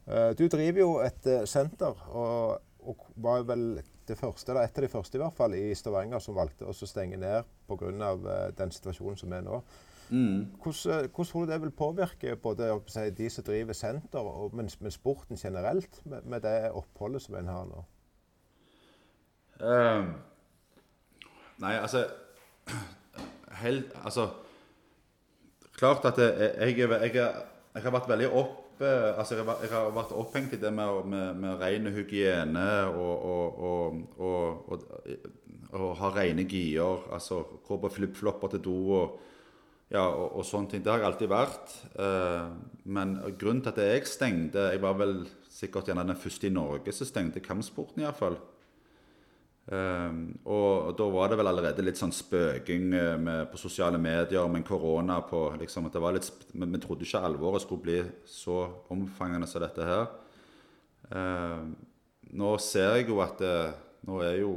Eh, 0.08 0.32
du 0.40 0.48
driver 0.48 0.82
jo 0.82 0.92
et 1.04 1.30
eh, 1.30 1.46
senter, 1.50 2.08
og, 2.10 2.60
og 2.88 3.08
var 3.20 3.44
vel 3.52 3.68
det 4.10 4.18
første, 4.20 4.52
eller 4.52 4.68
et 4.68 4.80
av 4.80 4.86
de 4.86 4.92
første 4.92 5.18
i 5.18 5.22
hvert 5.22 5.38
fall, 5.38 5.56
i 5.56 5.76
Stavanger 5.78 6.22
som 6.24 6.38
valgte 6.38 6.68
å 6.68 6.74
stenge 6.76 7.20
ned 7.20 7.48
pga. 7.70 7.92
Uh, 7.92 8.50
den 8.58 8.74
situasjonen 8.74 9.20
som 9.20 9.34
er 9.36 9.46
nå. 9.46 9.62
Mm. 10.10 10.48
Hvordan, 10.64 11.10
hvordan 11.14 11.30
tror 11.30 11.46
du 11.46 11.52
det 11.52 11.62
vil 11.62 11.72
påvirke 11.72 12.36
både 12.36 12.70
si, 12.90 13.06
de 13.14 13.30
som 13.30 13.46
driver 13.46 13.78
senter, 13.78 14.20
og, 14.20 14.56
men, 14.58 14.70
men 14.82 14.92
sporten 14.92 15.38
generelt, 15.38 16.02
med, 16.06 16.26
med, 16.26 16.42
det 16.42 16.72
oppholdet 16.74 17.22
som 17.22 17.38
en 17.38 17.52
har 17.54 17.70
nå? 17.70 17.84
Um, 19.60 20.14
nei, 21.62 21.76
altså 21.76 22.06
helt, 23.64 23.92
Altså 24.04 24.30
Klart 25.80 26.06
at 26.06 26.18
jeg, 26.20 26.78
jeg, 26.78 26.90
jeg, 27.16 27.34
jeg 27.76 27.86
har 27.86 27.94
vært 27.94 28.10
veldig 28.10 28.34
opp 28.34 28.66
altså 28.80 29.36
jeg, 29.36 29.44
har, 29.44 29.58
jeg 29.64 29.72
har 29.74 29.90
vært 29.92 30.14
opphengt 30.16 30.54
i 30.56 30.60
det 30.62 30.70
med, 30.72 31.08
med, 31.12 31.40
med 31.42 31.60
ren 31.60 31.90
hygiene 31.92 32.68
og, 32.94 33.26
og, 33.28 33.58
og, 34.20 34.86
og, 35.74 35.90
ha 36.00 36.12
rene 36.16 36.46
gier. 36.50 37.04
Altså 37.14 37.42
gå 37.66 37.80
på 37.82 37.92
flipflopper 37.98 38.56
til 38.56 38.64
do 38.70 38.78
og, 39.02 39.18
ja, 39.92 40.06
og, 40.06 40.46
sånne 40.46 40.72
ting. 40.72 40.86
Det 40.86 40.94
har 40.94 41.04
jeg 41.04 41.10
alltid 41.10 41.32
vært. 41.32 41.76
Uh, 41.98 42.56
men 42.86 43.18
grunnen 43.42 43.62
til 43.66 43.74
at 43.74 43.82
jeg 43.84 44.08
stengte 44.08 44.70
Jeg 44.72 44.82
var 44.82 44.96
vel 44.98 45.20
sikkert 45.50 45.90
gjerne 45.90 46.08
den 46.08 46.20
første 46.20 46.48
i 46.48 46.54
Norge 46.54 46.94
som 46.96 47.10
stengte 47.10 47.44
kampsporten, 47.44 48.06
iallfall. 48.06 48.40
Um, 49.70 50.32
og 50.50 50.96
da 50.98 51.06
var 51.14 51.30
det 51.30 51.38
vel 51.38 51.48
allerede 51.52 51.84
litt 51.86 52.00
sånn 52.00 52.14
spøking 52.16 52.88
eh, 52.98 53.18
med, 53.22 53.52
på 53.52 53.60
sosiale 53.62 54.00
medier 54.02 54.48
med 54.50 54.64
korona 54.66 55.20
på 55.22 55.44
liksom, 55.62 55.86
at 55.86 55.94
det 55.94 56.02
var 56.02 56.16
litt, 56.16 56.30
Vi 56.58 56.80
trodde 56.82 57.06
ikke 57.06 57.22
alvoret 57.22 57.62
skulle 57.62 57.84
bli 57.84 58.00
så 58.26 58.64
omfangende 58.90 59.46
som 59.46 59.62
dette 59.62 59.86
her. 59.86 60.08
Um, 61.14 61.76
nå 62.34 62.56
ser 62.58 62.98
jeg 62.98 63.12
jo 63.12 63.22
at 63.22 63.38
det, 63.42 63.56
nå 64.10 64.20
er 64.26 64.42
jo 64.42 64.54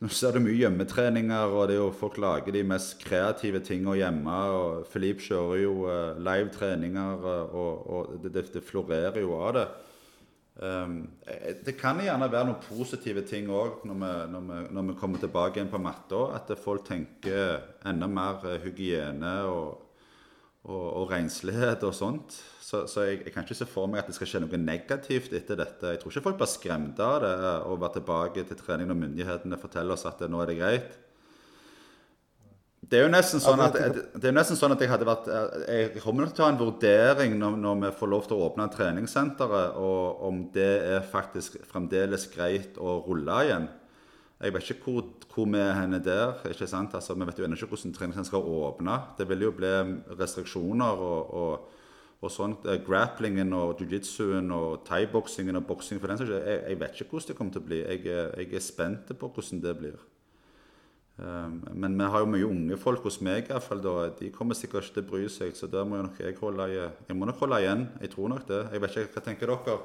Nå 0.00 0.08
ser 0.16 0.32
du 0.32 0.40
mye 0.40 0.56
hjemmetreninger, 0.56 1.52
og 1.52 1.66
det 1.68 1.74
er 1.74 1.82
jo 1.82 1.90
folk 1.92 2.14
lager 2.16 2.54
de 2.56 2.62
mest 2.64 2.94
kreative 3.02 3.60
tingene 3.60 3.98
hjemme. 3.98 4.32
og 4.48 4.86
Filip 4.88 5.20
kjører 5.20 5.60
jo 5.60 5.74
uh, 5.84 6.16
live 6.16 6.48
treninger, 6.54 7.26
og, 7.52 7.82
og 7.84 8.24
det, 8.24 8.46
det 8.54 8.62
florerer 8.64 9.20
jo 9.20 9.36
av 9.36 9.52
det. 9.58 9.66
Um, 10.60 10.96
det 11.64 11.72
kan 11.80 12.02
gjerne 12.04 12.26
være 12.28 12.50
noen 12.50 12.60
positive 12.60 13.22
ting 13.24 13.46
òg 13.48 13.86
når, 13.88 14.26
når, 14.28 14.66
når, 14.68 14.88
vi 14.90 14.96
kommer 15.00 15.22
tilbake 15.22 15.56
igjen 15.56 15.72
på 15.72 15.80
matta. 15.80 16.26
At 16.36 16.52
folk 16.60 16.84
tenker 16.88 17.62
enda 17.88 18.08
mer 18.10 18.44
eh, 18.50 18.60
hygiene 18.66 19.34
og, 19.48 20.02
og, 20.68 20.86
og 21.00 21.06
renslighet 21.14 21.86
og 21.88 21.96
sånt. 21.96 22.36
Så, 22.60 22.84
så 22.92 23.06
jeg, 23.08 23.22
jeg, 23.24 23.32
kan 23.34 23.46
ikke 23.46 23.56
se 23.56 23.66
for 23.66 23.88
meg 23.90 24.02
at 24.02 24.10
det 24.10 24.18
skal 24.18 24.28
skje 24.30 24.42
noe 24.44 24.60
negativt 24.60 25.32
etter 25.34 25.58
dette. 25.58 25.94
Jeg 25.94 26.02
tror 26.02 26.12
ikke 26.12 26.26
folk 26.28 26.42
blir 26.42 26.52
skremt 26.52 27.00
av 27.02 27.16
det 27.24 27.32
å 27.64 27.78
være 27.80 27.96
tilbake 27.96 28.44
til 28.46 28.60
trening 28.60 28.92
når 28.92 29.00
myndighetene 29.06 29.58
forteller 29.64 29.96
oss 29.96 30.06
at 30.10 30.20
nå 30.28 30.44
er 30.44 30.52
det 30.52 30.60
greit. 30.60 31.00
Det 32.90 32.98
er 32.98 33.04
jo 33.04 33.10
nesten 33.12 33.38
sånn 33.38 33.60
at, 33.62 33.76
det 34.18 34.26
er 34.26 34.34
nesten 34.34 34.58
sånn 34.58 34.72
at 34.74 34.80
jeg 34.82 34.90
hadde 34.90 35.06
vært 35.06 35.28
Jeg 35.70 36.00
kommer 36.02 36.26
til 36.34 36.42
å 36.42 36.48
ha 36.48 36.50
en 36.50 36.58
vurdering 36.58 37.36
når, 37.38 37.58
når 37.62 37.76
vi 37.84 37.90
får 38.00 38.10
lov 38.10 38.24
til 38.26 38.34
å 38.34 38.48
åpne 38.48 38.66
treningssenteret, 38.74 39.76
og 39.78 40.24
om 40.26 40.40
det 40.54 40.72
er 40.96 41.06
faktisk 41.12 41.60
fremdeles 41.70 42.26
greit 42.32 42.80
å 42.82 42.98
rulle 43.06 43.38
igjen. 43.46 43.68
Jeg 44.40 44.56
vet 44.56 44.72
ikke 44.74 44.88
hvor, 44.88 45.06
hvor 45.30 45.48
vi 45.52 45.62
er 45.62 45.74
henne 45.76 46.02
der. 46.02 46.34
ikke 46.50 46.66
sant? 46.66 46.96
Altså, 46.98 47.14
vi 47.14 47.28
vet 47.28 47.38
jo 47.38 47.46
ennå 47.46 47.60
ikke 47.60 47.70
hvordan 47.76 47.94
treningssenteret 47.94 48.32
skal 48.32 48.52
åpne. 48.58 48.98
Det 49.18 49.28
vil 49.30 49.46
jo 49.46 49.54
bli 49.54 49.72
restriksjoner 50.18 51.06
og, 51.06 51.34
og, 51.44 51.82
og 52.24 52.32
sånt. 52.34 52.66
Eh, 52.66 52.82
grapplingen 52.82 53.54
og 53.54 53.78
jiu-jitsuen 53.78 54.50
og 54.56 54.80
thaiboksingen 54.88 55.60
og 55.60 55.68
boksing 55.70 56.02
for 56.02 56.10
den 56.10 56.24
saks 56.24 56.34
jeg, 56.40 56.62
jeg 56.72 56.80
vet 56.82 57.04
ikke 57.04 57.14
hvordan 57.14 57.30
det 57.30 57.38
kommer 57.38 57.54
til 57.54 57.62
å 57.62 57.68
bli. 57.70 57.84
Jeg, 57.84 58.08
jeg 58.08 58.50
er 58.50 58.64
spent 58.72 59.14
på 59.14 59.30
hvordan 59.30 59.62
det 59.62 59.76
blir. 59.78 60.00
Ehm, 61.20 61.60
men 61.76 61.98
vi 61.98 62.08
har 62.08 62.22
jo 62.22 62.28
mye 62.32 62.48
unge 62.48 62.76
folk 62.80 63.04
hos 63.04 63.18
meg 63.24 63.44
i 63.44 63.52
hvert 63.52 63.64
fall 63.64 63.82
da. 63.84 63.94
De 64.16 64.30
kommer 64.32 64.56
sikkert 64.56 64.88
ikke 64.88 64.96
til 64.96 65.04
å 65.04 65.10
bry 65.10 65.24
seg, 65.32 65.56
så 65.56 65.68
der 65.70 65.88
må 65.88 65.98
jeg 65.98 66.06
nok 66.06 66.20
jeg 66.24 66.36
holde, 66.40 66.68
jeg 67.08 67.16
må 67.16 67.28
nok 67.28 67.42
holde 67.44 67.62
igjen. 67.64 67.88
Jeg 68.00 68.12
tror 68.14 68.30
nok 68.32 68.46
det. 68.48 68.60
Jeg 68.72 68.84
vet 68.84 68.96
ikke, 68.96 69.12
Hva 69.14 69.24
tenker 69.26 69.52
dere? 69.52 69.80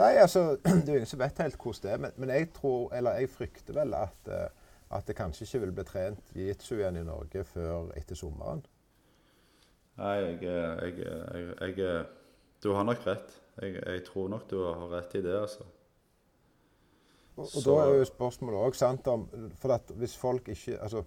Nei, 0.00 0.12
altså, 0.20 0.44
Det 0.84 0.88
er 0.88 0.98
ingen 1.00 1.08
som 1.08 1.20
vet 1.20 1.40
helt 1.44 1.56
hvordan 1.56 1.84
det 1.86 1.94
er. 1.94 2.02
Men, 2.04 2.16
men, 2.16 2.34
jeg 2.36 2.50
tror, 2.56 2.92
eller 2.96 3.20
jeg 3.20 3.32
frykter 3.32 3.76
vel 3.80 3.96
at, 3.96 4.28
eh, 4.28 4.48
at 4.92 5.08
det 5.08 5.16
kanskje 5.16 5.48
ikke 5.48 5.64
vil 5.66 5.76
bli 5.78 5.88
trent 5.88 6.36
jitsu 6.36 6.74
igjen 6.78 7.00
i 7.00 7.08
Norge 7.08 7.44
før 7.48 7.92
etter 7.96 8.18
sommeren. 8.18 8.64
Nei, 10.00 10.16
jeg, 10.24 10.38
jeg, 10.48 11.76
jeg 11.76 12.04
Du 12.64 12.72
har 12.72 12.84
nok 12.88 13.06
rett. 13.06 13.38
Jeg, 13.60 14.04
tror 14.06 14.30
nok 14.32 14.48
du 14.48 14.62
har 14.64 14.88
rett 14.94 15.16
i 15.18 15.24
det, 15.24 15.34
altså. 15.36 15.64
Og, 17.36 17.46
og 17.46 17.64
da 17.64 17.74
er 17.80 17.94
jo 17.96 18.06
spørsmålet 18.10 18.60
òg 18.60 18.76
sant 18.76 19.06
om 19.08 19.22
For 19.56 19.72
at 19.72 19.88
hvis 19.96 20.16
folk 20.20 20.50
ikke 20.52 20.76
altså, 20.84 21.00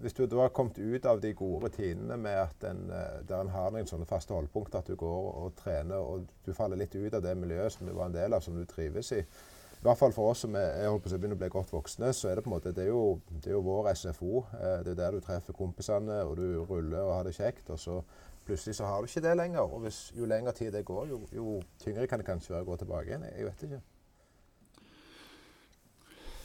hvis 0.00 0.16
du 0.16 0.24
da 0.26 0.40
har 0.42 0.54
kommet 0.54 0.78
ut 0.78 1.06
av 1.06 1.20
de 1.22 1.32
gode 1.38 1.68
rutinene 1.68 2.16
med 2.18 2.38
at 2.40 2.64
en, 2.66 2.88
eh, 2.90 3.20
der 3.28 3.44
en 3.44 3.52
har 3.54 3.70
noen 3.70 3.86
sånne 3.86 4.08
faste 4.08 4.34
holdepunkter, 4.34 4.80
at 4.82 4.90
du 4.90 4.96
går 4.98 5.28
og 5.30 5.54
trener, 5.58 6.02
og 6.02 6.26
du 6.46 6.52
faller 6.56 6.80
litt 6.80 6.96
ut 6.96 7.14
av 7.14 7.22
det 7.22 7.36
miljøet 7.38 7.72
som 7.72 7.86
du 7.86 7.94
var 7.94 8.10
en 8.10 8.16
del 8.16 8.34
av, 8.34 8.42
som 8.42 8.58
du 8.58 8.64
trives 8.66 9.12
i 9.14 9.22
I 9.22 9.86
hvert 9.86 10.00
fall 10.00 10.14
for 10.16 10.32
oss 10.32 10.42
som 10.46 10.54
er, 10.56 10.80
jeg 10.80 11.00
på 11.04 11.10
å 11.12 11.18
begynner 11.20 11.36
å 11.36 11.42
bli 11.44 11.48
godt 11.52 11.72
voksne, 11.74 12.12
så 12.16 12.30
er 12.30 12.36
det 12.36 12.44
på 12.44 12.48
en 12.48 12.56
måte, 12.56 12.72
det 12.72 12.86
er 12.86 12.88
jo, 12.88 13.20
det 13.30 13.50
er 13.50 13.58
jo 13.58 13.64
vår 13.66 13.90
SFO. 13.94 14.44
Eh, 14.56 14.78
det 14.82 14.94
er 14.94 15.00
der 15.02 15.12
du 15.12 15.20
treffer 15.20 15.52
kompisene, 15.52 16.22
og 16.24 16.38
du 16.40 16.64
ruller 16.64 17.02
og 17.02 17.18
har 17.18 17.28
det 17.28 17.36
kjekt. 17.36 17.70
og 17.70 17.78
så 17.78 18.00
Plutselig 18.44 18.74
så 18.76 18.84
har 18.84 19.00
du 19.00 19.08
ikke 19.08 19.22
det 19.24 19.36
lenger. 19.36 19.60
Og 19.60 19.80
hvis, 19.86 20.12
jo 20.16 20.26
lengre 20.28 20.52
tid 20.52 20.72
det 20.72 20.84
går, 20.84 21.06
jo, 21.08 21.20
jo 21.32 21.62
tyngre 21.80 22.06
kan 22.06 22.20
det 22.20 22.26
kanskje 22.28 22.52
være 22.52 22.66
å 22.66 22.72
gå 22.72 22.76
tilbake 22.82 23.12
igjen. 23.12 23.24
Jeg 23.30 23.46
vet 23.46 23.62
ikke. 23.68 23.80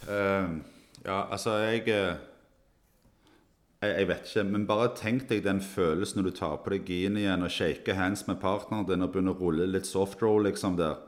Uh, 0.07 0.59
ja, 1.05 1.19
altså 1.31 1.55
jeg, 1.63 1.85
eh, 1.87 2.15
jeg, 3.81 3.91
jeg 3.91 4.07
vet 4.09 4.25
ikke. 4.27 4.45
Men 4.51 4.65
bare 4.67 4.91
tenk 4.97 5.27
deg 5.29 5.43
den 5.45 5.61
følelsen 5.63 6.19
når 6.19 6.29
du 6.29 6.35
tar 6.39 6.57
på 6.63 6.73
deg 6.73 6.89
gien 6.89 7.19
igjen 7.19 7.45
og 7.45 7.53
shaker 7.53 7.97
hands 7.97 8.25
med 8.27 8.41
partneren 8.41 8.87
din 8.89 9.05
og 9.05 9.13
begynner 9.13 9.37
å 9.37 9.39
rulle 9.39 9.69
litt 9.69 9.87
softroll 9.89 10.47
liksom 10.49 10.77
der. 10.79 10.99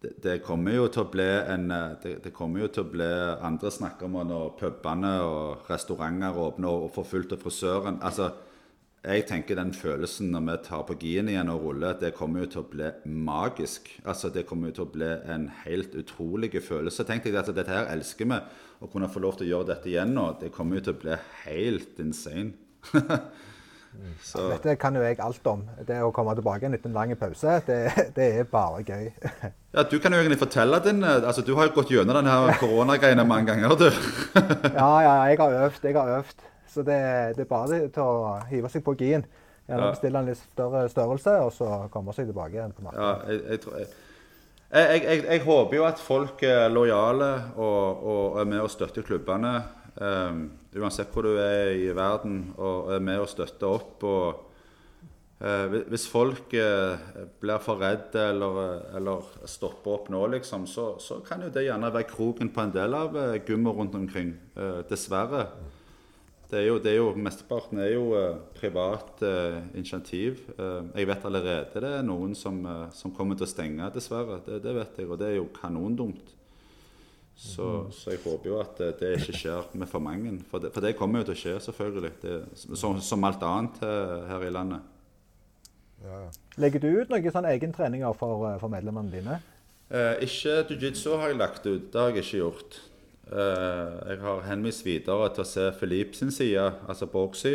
Det, 0.00 0.14
det, 0.24 0.38
kommer 0.40 0.72
jo 0.72 0.86
til 0.88 1.04
å 1.04 1.10
bli 1.12 1.28
en 1.28 1.66
eh, 1.76 1.96
det, 2.02 2.14
det, 2.24 2.32
kommer 2.36 2.62
jo 2.62 2.70
til 2.72 2.86
å 2.86 2.92
bli 2.92 3.08
Andre 3.44 3.72
snakker 3.72 4.08
om 4.08 4.20
når 4.28 4.54
pubene 4.60 5.10
og 5.24 5.66
restauranter 5.68 6.38
åpner 6.40 6.86
og 6.86 6.94
får 6.94 7.10
fullt 7.10 7.34
av 7.36 7.42
frisøren. 7.44 8.00
altså 8.00 8.30
jeg 9.00 9.24
tenker 9.24 9.56
den 9.56 9.70
følelsen 9.72 10.28
når 10.34 10.42
vi 10.44 10.54
tar 10.66 10.82
på 10.84 10.94
gien 11.00 11.28
igjen 11.32 11.48
og 11.48 11.62
ruller, 11.64 11.94
det 11.96 12.12
kommer 12.16 12.42
jo 12.44 12.50
til 12.52 12.60
å 12.60 12.68
bli 12.68 12.88
magisk. 13.08 13.88
Altså 14.04 14.28
Det 14.28 14.44
kommer 14.48 14.68
jo 14.68 14.76
til 14.76 14.84
å 14.84 14.92
bli 14.92 15.08
en 15.32 15.46
helt 15.62 15.94
utrolig 15.96 16.52
følelse. 16.60 17.06
Tenk 17.08 17.24
deg 17.24 17.38
at 17.40 17.48
dette 17.48 17.72
her 17.72 17.88
elsker 17.94 18.28
vi. 18.28 18.40
Å 18.80 18.88
kunne 18.92 19.08
få 19.12 19.22
lov 19.24 19.38
til 19.38 19.48
å 19.48 19.50
gjøre 19.54 19.70
dette 19.72 19.88
igjen 19.88 20.12
nå, 20.16 20.26
det 20.40 20.52
kommer 20.52 20.78
jo 20.78 20.84
til 20.88 20.98
å 20.98 21.00
bli 21.00 21.16
helt 21.46 22.04
insane. 22.04 22.52
Så. 24.22 24.44
Dette 24.52 24.76
kan 24.78 24.94
jo 24.94 25.00
jeg 25.02 25.16
alt 25.18 25.48
om. 25.50 25.64
Det 25.88 25.96
å 26.04 26.12
komme 26.14 26.36
tilbake 26.38 26.68
etter 26.68 26.92
en 26.92 26.94
lang 26.94 27.16
pause, 27.18 27.56
det, 27.66 27.78
det, 28.14 28.28
er 28.38 28.46
bare 28.46 28.84
gøy. 28.86 29.08
ja, 29.74 29.82
Du 29.82 29.96
kan 29.98 30.14
jo 30.14 30.20
egentlig 30.20 30.38
fortelle 30.38 30.78
din 30.84 31.02
altså 31.02 31.42
Du 31.42 31.56
har 31.58 31.66
jo 31.66 31.74
gått 31.80 31.90
gjennom 31.90 32.20
denne 32.20 32.54
koronagreiene 32.60 33.26
mange 33.26 33.50
ganger, 33.50 33.74
du. 33.80 33.88
ja, 34.76 34.92
ja, 35.08 35.16
jeg 35.32 35.40
har 35.42 35.58
øvd. 35.64 35.88
Jeg 35.88 35.98
har 35.98 36.14
øvd. 36.20 36.49
Så 36.70 36.84
det, 36.86 37.00
det, 37.36 37.44
er 37.44 37.50
bare 37.50 37.80
til 37.90 38.02
å 38.04 38.36
hive 38.50 38.70
seg 38.70 38.84
på 38.86 38.94
gien. 38.98 39.24
Gjerne 39.66 39.90
bestille 39.90 40.20
en 40.22 40.30
litt 40.30 40.38
større 40.40 40.84
størrelse, 40.90 41.34
og 41.44 41.50
så 41.54 41.66
komme 41.94 42.14
seg 42.14 42.30
tilbake 42.30 42.56
igjen 42.58 42.74
på 42.74 42.86
markedet. 42.86 43.06
Ja, 43.06 43.34
jeg, 43.34 43.60
jeg, 43.66 43.88
jeg, 44.70 45.02
jeg, 45.02 45.24
jeg, 45.26 45.42
håper 45.46 45.78
jo 45.78 45.86
at 45.86 46.02
folk 46.02 46.42
er 46.46 46.68
lojale 46.70 47.30
og, 47.56 48.04
og 48.12 48.40
er 48.42 48.50
med 48.50 48.62
og 48.64 48.70
støtter 48.70 49.06
klubbene. 49.06 49.54
Um, 50.00 50.44
uansett 50.78 51.10
hvor 51.12 51.26
du 51.26 51.34
er 51.42 51.74
i 51.74 51.90
verden, 51.94 52.52
og 52.56 52.92
er 52.94 53.02
med 53.02 53.24
og 53.24 53.28
støtter 53.30 53.66
opp. 53.70 54.06
og 54.06 55.42
uh, 55.42 55.74
Hvis 55.90 56.06
folk 56.10 56.54
uh, 56.54 56.94
blir 57.42 57.62
for 57.62 57.82
redde 57.82 58.28
eller, 58.30 58.62
eller, 58.98 59.26
stopper 59.50 59.98
opp 59.98 60.08
nå, 60.14 60.22
liksom, 60.36 60.66
så, 60.70 60.92
så, 61.02 61.18
kan 61.26 61.42
jo 61.42 61.50
det 61.50 61.66
gjerne 61.66 61.90
være 61.90 62.10
kroken 62.10 62.54
på 62.54 62.64
en 62.64 62.74
del 62.78 62.94
av 62.96 63.18
uh, 63.18 63.36
gummet 63.46 63.76
rundt 63.76 63.98
omkring. 63.98 64.34
dessverre. 64.90 65.48
Det 66.50 66.58
er 66.58 66.66
jo, 66.66 66.78
det 66.82 66.90
er 66.90 66.98
jo, 66.98 67.10
Mesteparten 67.14 67.78
er 67.78 67.92
jo 67.92 68.10
uh, 68.16 68.40
privat 68.56 69.22
uh, 69.22 69.60
initiativ. 69.74 70.42
Uh, 70.58 70.90
jeg 70.98 71.06
vet 71.06 71.26
allerede 71.28 71.82
det 71.84 71.92
er 72.00 72.06
noen 72.06 72.34
som, 72.34 72.58
som, 72.96 73.14
kommer 73.14 73.38
til 73.38 73.46
å 73.46 73.50
stenge, 73.50 73.90
dessverre. 73.94 74.40
Det, 74.46 74.58
det, 74.64 74.74
vet 74.74 74.98
jeg, 74.98 75.08
og 75.08 75.20
det 75.20 75.30
er 75.30 75.36
jo 75.38 75.48
kanondumt. 75.54 76.34
Så, 77.40 77.64
mm. 77.64 77.92
så 77.96 78.12
jeg 78.12 78.20
håper 78.24 78.50
jo 78.50 78.58
at 78.60 78.82
det 79.00 79.14
ikke 79.16 79.38
skjer 79.38 79.70
med 79.78 79.88
for 79.88 80.04
mange. 80.04 80.34
For 80.50 80.60
det, 80.60 80.74
for 80.74 80.84
det 80.84 80.96
kommer 80.98 81.22
jo 81.22 81.30
til 81.30 81.38
å 81.38 81.40
skje, 81.44 81.54
selvfølgelig. 81.70 82.10
Det, 82.20 82.34
som, 82.74 82.98
som, 83.00 83.24
alt 83.24 83.46
annet 83.46 83.80
her 84.28 84.44
i 84.44 84.50
landet. 84.52 84.90
Ja, 86.02 86.18
ja. 86.26 86.28
Legger 86.60 86.82
du 86.82 86.90
ut 86.98 87.12
noen 87.12 87.32
sånn 87.32 87.48
egentreninger 87.48 88.12
for, 88.18 88.44
for 88.60 88.72
medlemmene 88.72 89.14
dine? 89.14 89.38
Eh, 89.90 90.22
ikke 90.22 90.60
jiu-jitsu 90.70 91.16
har 91.18 91.32
jeg 91.32 91.40
lagt 91.40 91.66
ut. 91.66 91.88
Det 91.90 91.98
har 91.98 92.12
jeg 92.12 92.22
ikke 92.22 92.42
gjort. 92.44 92.78
Eh, 93.30 93.90
jeg 94.10 94.18
har 94.24 94.40
henvist 94.48 94.82
videre 94.86 95.28
til 95.34 95.44
å 95.44 95.46
se 95.46 95.68
Filip 95.78 96.16
sin 96.18 96.32
side, 96.34 96.64
altså 96.90 97.06
Borgsy. 97.10 97.54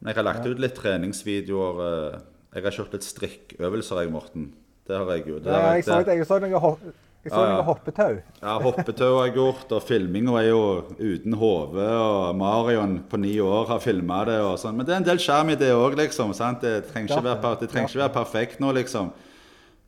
Men 0.00 0.10
jeg 0.12 0.18
har 0.20 0.26
lagt 0.28 0.46
ut 0.46 0.60
litt 0.60 0.76
treningsvideoer. 0.76 1.80
Eh, 1.86 2.20
jeg 2.58 2.64
har 2.66 2.76
kjørt 2.78 2.92
litt 2.96 3.06
strikkøvelser, 3.08 4.02
jeg, 4.04 4.12
Morten. 4.12 4.50
Det 4.86 4.96
har 5.00 5.10
jeg 5.16 5.26
jo. 5.32 5.38
Det 5.40 5.50
Ja, 5.52 5.60
har 5.70 5.74
jeg 5.80 5.84
så, 5.88 6.00
jeg 6.06 6.26
så 6.28 6.38
noen, 6.40 6.52
hopp, 6.62 6.80
jeg 7.24 7.32
så 7.32 7.40
Ja, 7.42 7.56
ja. 7.56 7.62
hoppetau. 7.66 8.18
Ja, 8.42 8.58
hoppetau 8.62 9.08
har 9.18 9.26
jeg 9.26 9.34
gjort, 9.34 9.72
og 9.72 9.82
filminga 9.82 10.36
er 10.42 10.50
jo 10.50 10.60
uten 11.00 11.32
hode. 11.40 11.86
Og 11.88 12.36
Marion 12.38 12.98
på 13.10 13.18
ni 13.18 13.34
år 13.40 13.66
har 13.72 13.80
filma 13.82 14.24
det 14.28 14.38
og 14.44 14.58
sånn. 14.62 14.76
Men 14.76 14.86
det 14.86 14.92
er 14.94 15.00
en 15.02 15.08
del 15.08 15.18
skjerm 15.24 15.50
i 15.50 15.56
det 15.58 15.72
òg, 15.74 15.96
liksom. 15.98 16.34
sant? 16.36 16.60
Det 16.60 16.84
trenger 16.92 17.16
ikke 17.16 17.24
være, 17.26 17.56
det 17.64 17.70
trenger 17.72 17.88
ikke 17.90 18.04
være 18.04 18.14
perfekt 18.20 18.60
nå, 18.60 18.72
liksom. 18.76 19.10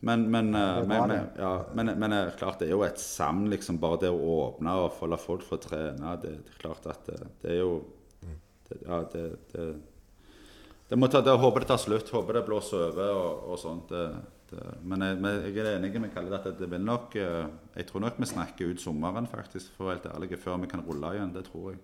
Men, 0.01 0.31
men, 0.31 0.53
ja, 0.55 0.79
er 0.79 0.87
men, 0.87 1.09
men, 1.09 1.29
ja, 1.39 1.53
men, 1.75 1.93
men 1.99 2.13
eh, 2.15 2.33
klart 2.39 2.61
det 2.61 2.69
er 2.69 2.77
jo 2.77 2.85
et 2.87 3.01
savn, 3.03 3.49
liksom. 3.51 3.81
Bare 3.83 3.99
det 4.05 4.13
å 4.15 4.35
åpne 4.37 4.77
og 4.85 4.93
få 4.95 5.09
la 5.11 5.19
folk 5.19 5.43
få 5.47 5.59
trene. 5.63 6.15
Det, 6.23 6.37
det 6.47 6.55
er 6.55 6.61
klart 6.63 6.87
at 6.87 7.09
det, 7.11 7.19
det 7.43 7.55
er 7.57 7.63
jo 7.65 7.73
det, 8.69 8.79
Ja, 8.85 9.03
det, 9.13 9.25
det, 9.53 9.69
det 10.89 10.97
må 10.97 11.11
ta, 11.11 11.21
det, 11.21 11.35
håper 11.43 11.65
det 11.65 11.71
tar 11.73 11.83
slutt. 11.83 12.15
Håper 12.15 12.39
det 12.39 12.47
blåser 12.47 12.87
over 12.93 13.11
og, 13.11 13.43
og 13.51 13.61
sånt. 13.61 13.91
Det, 13.91 14.07
det, 14.53 14.71
men 14.87 15.03
jeg, 15.05 15.19
men 15.21 15.43
jeg 15.49 15.59
er 15.65 15.75
enig 15.75 15.93
med 16.01 16.15
Kalle 16.15 16.39
at 16.39 16.47
det, 16.47 16.55
det 16.63 16.71
vil 16.73 16.87
nok 16.87 17.19
eh, 17.21 17.45
Jeg 17.75 17.91
tror 17.91 18.07
nok 18.07 18.23
vi 18.23 18.31
snakker 18.31 18.71
ut 18.71 18.81
sommeren, 18.81 19.27
faktisk, 19.29 19.75
for 19.75 19.89
å 19.89 19.91
være 19.91 19.99
helt 19.99 20.11
ærlig, 20.15 20.43
før 20.47 20.63
vi 20.63 20.71
kan 20.71 20.87
rulle 20.87 21.17
igjen. 21.19 21.35
Det 21.35 21.49
tror 21.51 21.73
jeg. 21.75 21.83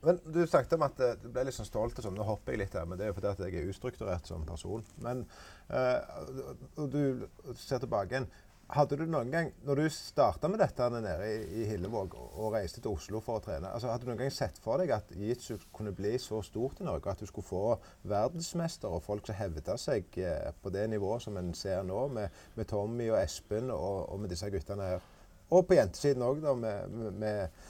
Men 0.00 0.20
du 0.24 0.46
snakket 0.46 0.76
om 0.76 0.84
at 0.86 1.00
eh, 1.04 1.16
du 1.20 1.28
ble 1.32 1.44
litt 1.46 1.56
sånn 1.56 1.68
stolt 1.68 1.98
og 1.98 2.06
sånn. 2.06 2.16
Nå 2.16 2.26
hopper 2.26 2.54
jeg 2.54 2.62
litt 2.62 2.76
her, 2.76 2.86
men 2.88 3.00
det 3.00 3.06
er 3.06 3.12
jo 3.12 3.16
fordi 3.18 3.32
at 3.32 3.42
jeg 3.44 3.58
er 3.58 3.72
ustrukturert 3.72 4.28
som 4.28 4.46
person. 4.48 4.84
Men 5.04 5.24
eh, 5.26 5.59
og 5.70 6.86
du 6.90 7.26
ser 7.58 7.82
tilbake 7.82 8.16
igjen. 8.16 8.30
Hadde 8.70 9.00
du 9.00 9.02
noen 9.10 9.32
gang, 9.32 9.48
når 9.66 9.80
du 9.80 9.86
starta 9.90 10.46
med 10.46 10.60
dette 10.62 10.86
nede 10.94 11.26
i, 11.26 11.38
i 11.58 11.64
Hillevåg 11.66 12.12
og, 12.14 12.52
reiste 12.54 12.78
til 12.78 12.92
Oslo 12.92 13.18
for 13.24 13.40
å 13.40 13.42
trene, 13.42 13.72
altså 13.74 13.90
hadde 13.90 14.06
du 14.06 14.12
noen 14.12 14.20
gang 14.20 14.30
sett 14.34 14.60
for 14.62 14.78
deg 14.78 14.92
at 14.94 15.10
jiu-jitsu 15.10 15.56
kunne 15.74 15.90
bli 15.96 16.12
så 16.22 16.38
stort 16.46 16.78
i 16.78 16.86
Norge 16.86 17.10
at 17.10 17.18
du 17.18 17.26
skulle 17.26 17.48
få 17.48 17.64
verdensmester 18.06 18.94
og 18.94 19.02
folk 19.02 19.26
som 19.26 19.40
hevda 19.40 19.74
seg 19.80 20.06
eh, 20.22 20.52
på 20.62 20.70
det 20.70 20.86
nivået 20.92 21.26
som 21.26 21.40
en 21.40 21.50
ser 21.58 21.82
nå, 21.88 22.04
med, 22.14 22.30
med 22.54 22.70
Tommy 22.70 23.10
og 23.10 23.18
Espen 23.18 23.74
og, 23.74 24.04
og 24.06 24.22
med 24.22 24.30
disse 24.30 24.50
guttene 24.54 24.92
her? 24.92 25.10
Og 25.50 25.66
på 25.66 25.74
jentesiden 25.74 26.22
òg, 26.22 26.38
da, 26.44 26.54
med, 26.54 26.98
med 27.18 27.62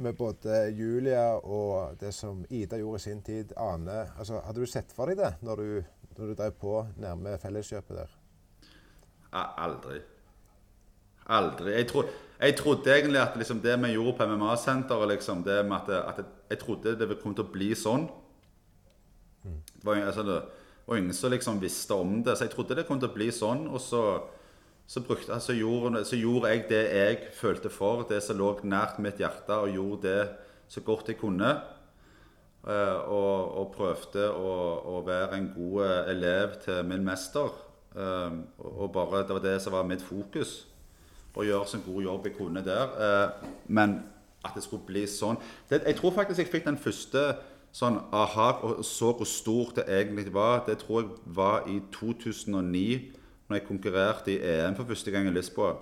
med 0.00 0.16
både 0.16 0.70
Julia 0.72 1.34
og 1.36 1.96
det 2.00 2.12
som 2.16 2.44
Ida 2.48 2.78
gjorde 2.80 2.96
i 2.96 3.04
sin 3.04 3.22
tid, 3.22 3.52
Ane. 3.56 4.06
Altså, 4.18 4.40
hadde 4.46 4.62
du 4.62 4.70
sett 4.70 4.92
for 4.96 5.10
deg 5.10 5.20
det 5.20 5.34
når 5.44 5.60
du, 5.60 5.90
når 6.20 6.32
du 6.32 6.36
drev 6.36 6.56
på 6.60 6.74
nærme 7.00 7.36
Felleskjøpet 7.40 7.96
der? 7.96 8.16
Aldri. 9.32 10.00
Aldri. 11.30 11.72
Jeg, 11.78 11.86
tro, 11.88 12.02
jeg 12.40 12.56
trodde 12.58 12.92
egentlig 12.92 13.20
at 13.22 13.36
liksom 13.38 13.60
det 13.64 13.76
vi 13.84 13.92
gjorde 13.94 14.16
på 14.18 14.26
MMA-senteret 14.28 15.12
liksom, 15.14 15.44
det 15.46 15.60
med 15.66 15.78
at, 15.78 15.92
at 16.10 16.20
jeg, 16.20 16.26
jeg 16.50 16.60
trodde 16.64 16.96
det 16.98 17.18
kom 17.22 17.36
til 17.36 17.46
å 17.46 17.52
bli 17.52 17.70
sånn. 17.78 18.08
Det 19.44 19.86
var, 19.86 20.02
altså, 20.10 20.26
det 20.26 20.40
var 20.86 21.00
ingen 21.00 21.16
som 21.16 21.32
liksom 21.32 21.62
visste 21.62 21.96
om 21.96 22.18
det, 22.26 22.36
så 22.36 22.44
jeg 22.44 22.52
trodde 22.52 22.76
det 22.76 22.86
kom 22.88 23.00
til 23.00 23.08
å 23.08 23.16
bli 23.16 23.30
sånn. 23.32 23.64
Og 23.70 23.80
så, 23.80 24.04
så, 24.84 25.04
brukte, 25.06 25.32
altså, 25.38 25.56
gjorde, 25.56 26.04
så 26.04 26.20
gjorde 26.20 26.52
jeg 26.52 26.66
det 26.68 26.84
jeg 26.98 27.20
følte 27.38 27.72
for, 27.72 28.04
det 28.10 28.20
som 28.26 28.36
lå 28.40 28.52
nært 28.68 29.00
mitt 29.00 29.22
hjerte, 29.22 29.56
og 29.56 29.72
gjorde 29.72 30.02
det 30.04 30.24
så 30.70 30.84
godt 30.84 31.14
jeg 31.14 31.22
kunne. 31.22 31.54
Eh, 32.68 33.08
og, 33.08 33.56
og 33.56 33.70
prøvde 33.72 34.26
å, 34.36 34.54
å 34.92 34.98
være 35.06 35.38
en 35.38 35.46
god 35.54 35.84
eh, 35.86 36.10
elev 36.12 36.58
til 36.64 36.82
min 36.84 37.04
mester. 37.06 37.54
Eh, 37.96 38.34
og, 38.58 38.90
bare, 38.92 39.22
Det 39.24 39.36
var 39.36 39.44
det 39.46 39.54
som 39.64 39.72
var 39.72 39.88
mitt 39.88 40.04
fokus. 40.04 40.66
Å 41.32 41.46
gjøre 41.46 41.70
så 41.70 41.80
god 41.86 42.02
jobb 42.04 42.26
jeg 42.26 42.36
kunne 42.36 42.64
der. 42.66 42.90
Men 43.70 44.00
at 44.42 44.56
det 44.56 44.64
skulle 44.64 44.82
bli 44.88 45.04
sånn 45.06 45.36
det, 45.70 45.84
Jeg 45.86 45.94
tror 46.00 46.10
faktisk 46.16 46.40
jeg 46.42 46.50
fikk 46.50 46.64
den 46.66 46.78
første 46.80 47.22
sånn 47.70 48.00
aha 48.10 48.48
og 48.66 48.80
så 48.84 49.12
hvor 49.14 49.28
stort 49.28 49.78
det 49.78 49.86
egentlig 49.86 50.32
var. 50.34 50.64
Det 50.66 50.80
tror 50.82 51.04
jeg 51.04 51.36
var 51.38 51.68
i 51.70 51.78
2009, 51.94 53.14
når 53.46 53.60
jeg 53.60 53.66
konkurrerte 53.68 54.34
i 54.34 54.40
EM 54.42 54.74
for 54.74 54.90
første 54.90 55.14
gang 55.14 55.30
i 55.30 55.34
Lisboa. 55.36 55.76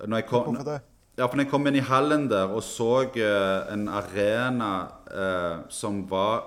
Når 0.00 0.22
jeg 0.22 0.28
kom, 0.32 0.48
Hvorfor 0.48 0.70
det? 0.70 0.80
Ja, 1.16 1.24
for 1.24 1.36
når 1.36 1.46
jeg 1.46 1.50
kom 1.52 1.68
inn 1.68 1.78
i 1.80 1.84
hallen 1.84 2.26
der 2.28 2.52
og 2.52 2.62
så 2.64 3.06
eh, 3.16 3.72
en 3.72 3.88
arena 3.88 4.72
eh, 5.08 5.64
som 5.72 6.02
var 6.10 6.44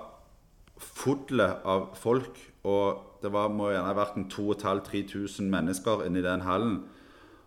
full 0.80 1.42
av 1.42 1.90
folk, 1.98 2.38
og 2.64 3.18
det 3.20 3.32
var, 3.32 3.50
må 3.52 3.70
gjerne 3.72 3.90
ha 3.90 3.96
vært 3.98 4.16
en 4.16 4.28
2500-3000 4.32 5.50
mennesker 5.52 6.04
inni 6.06 6.22
den 6.24 6.44
hallen, 6.46 6.78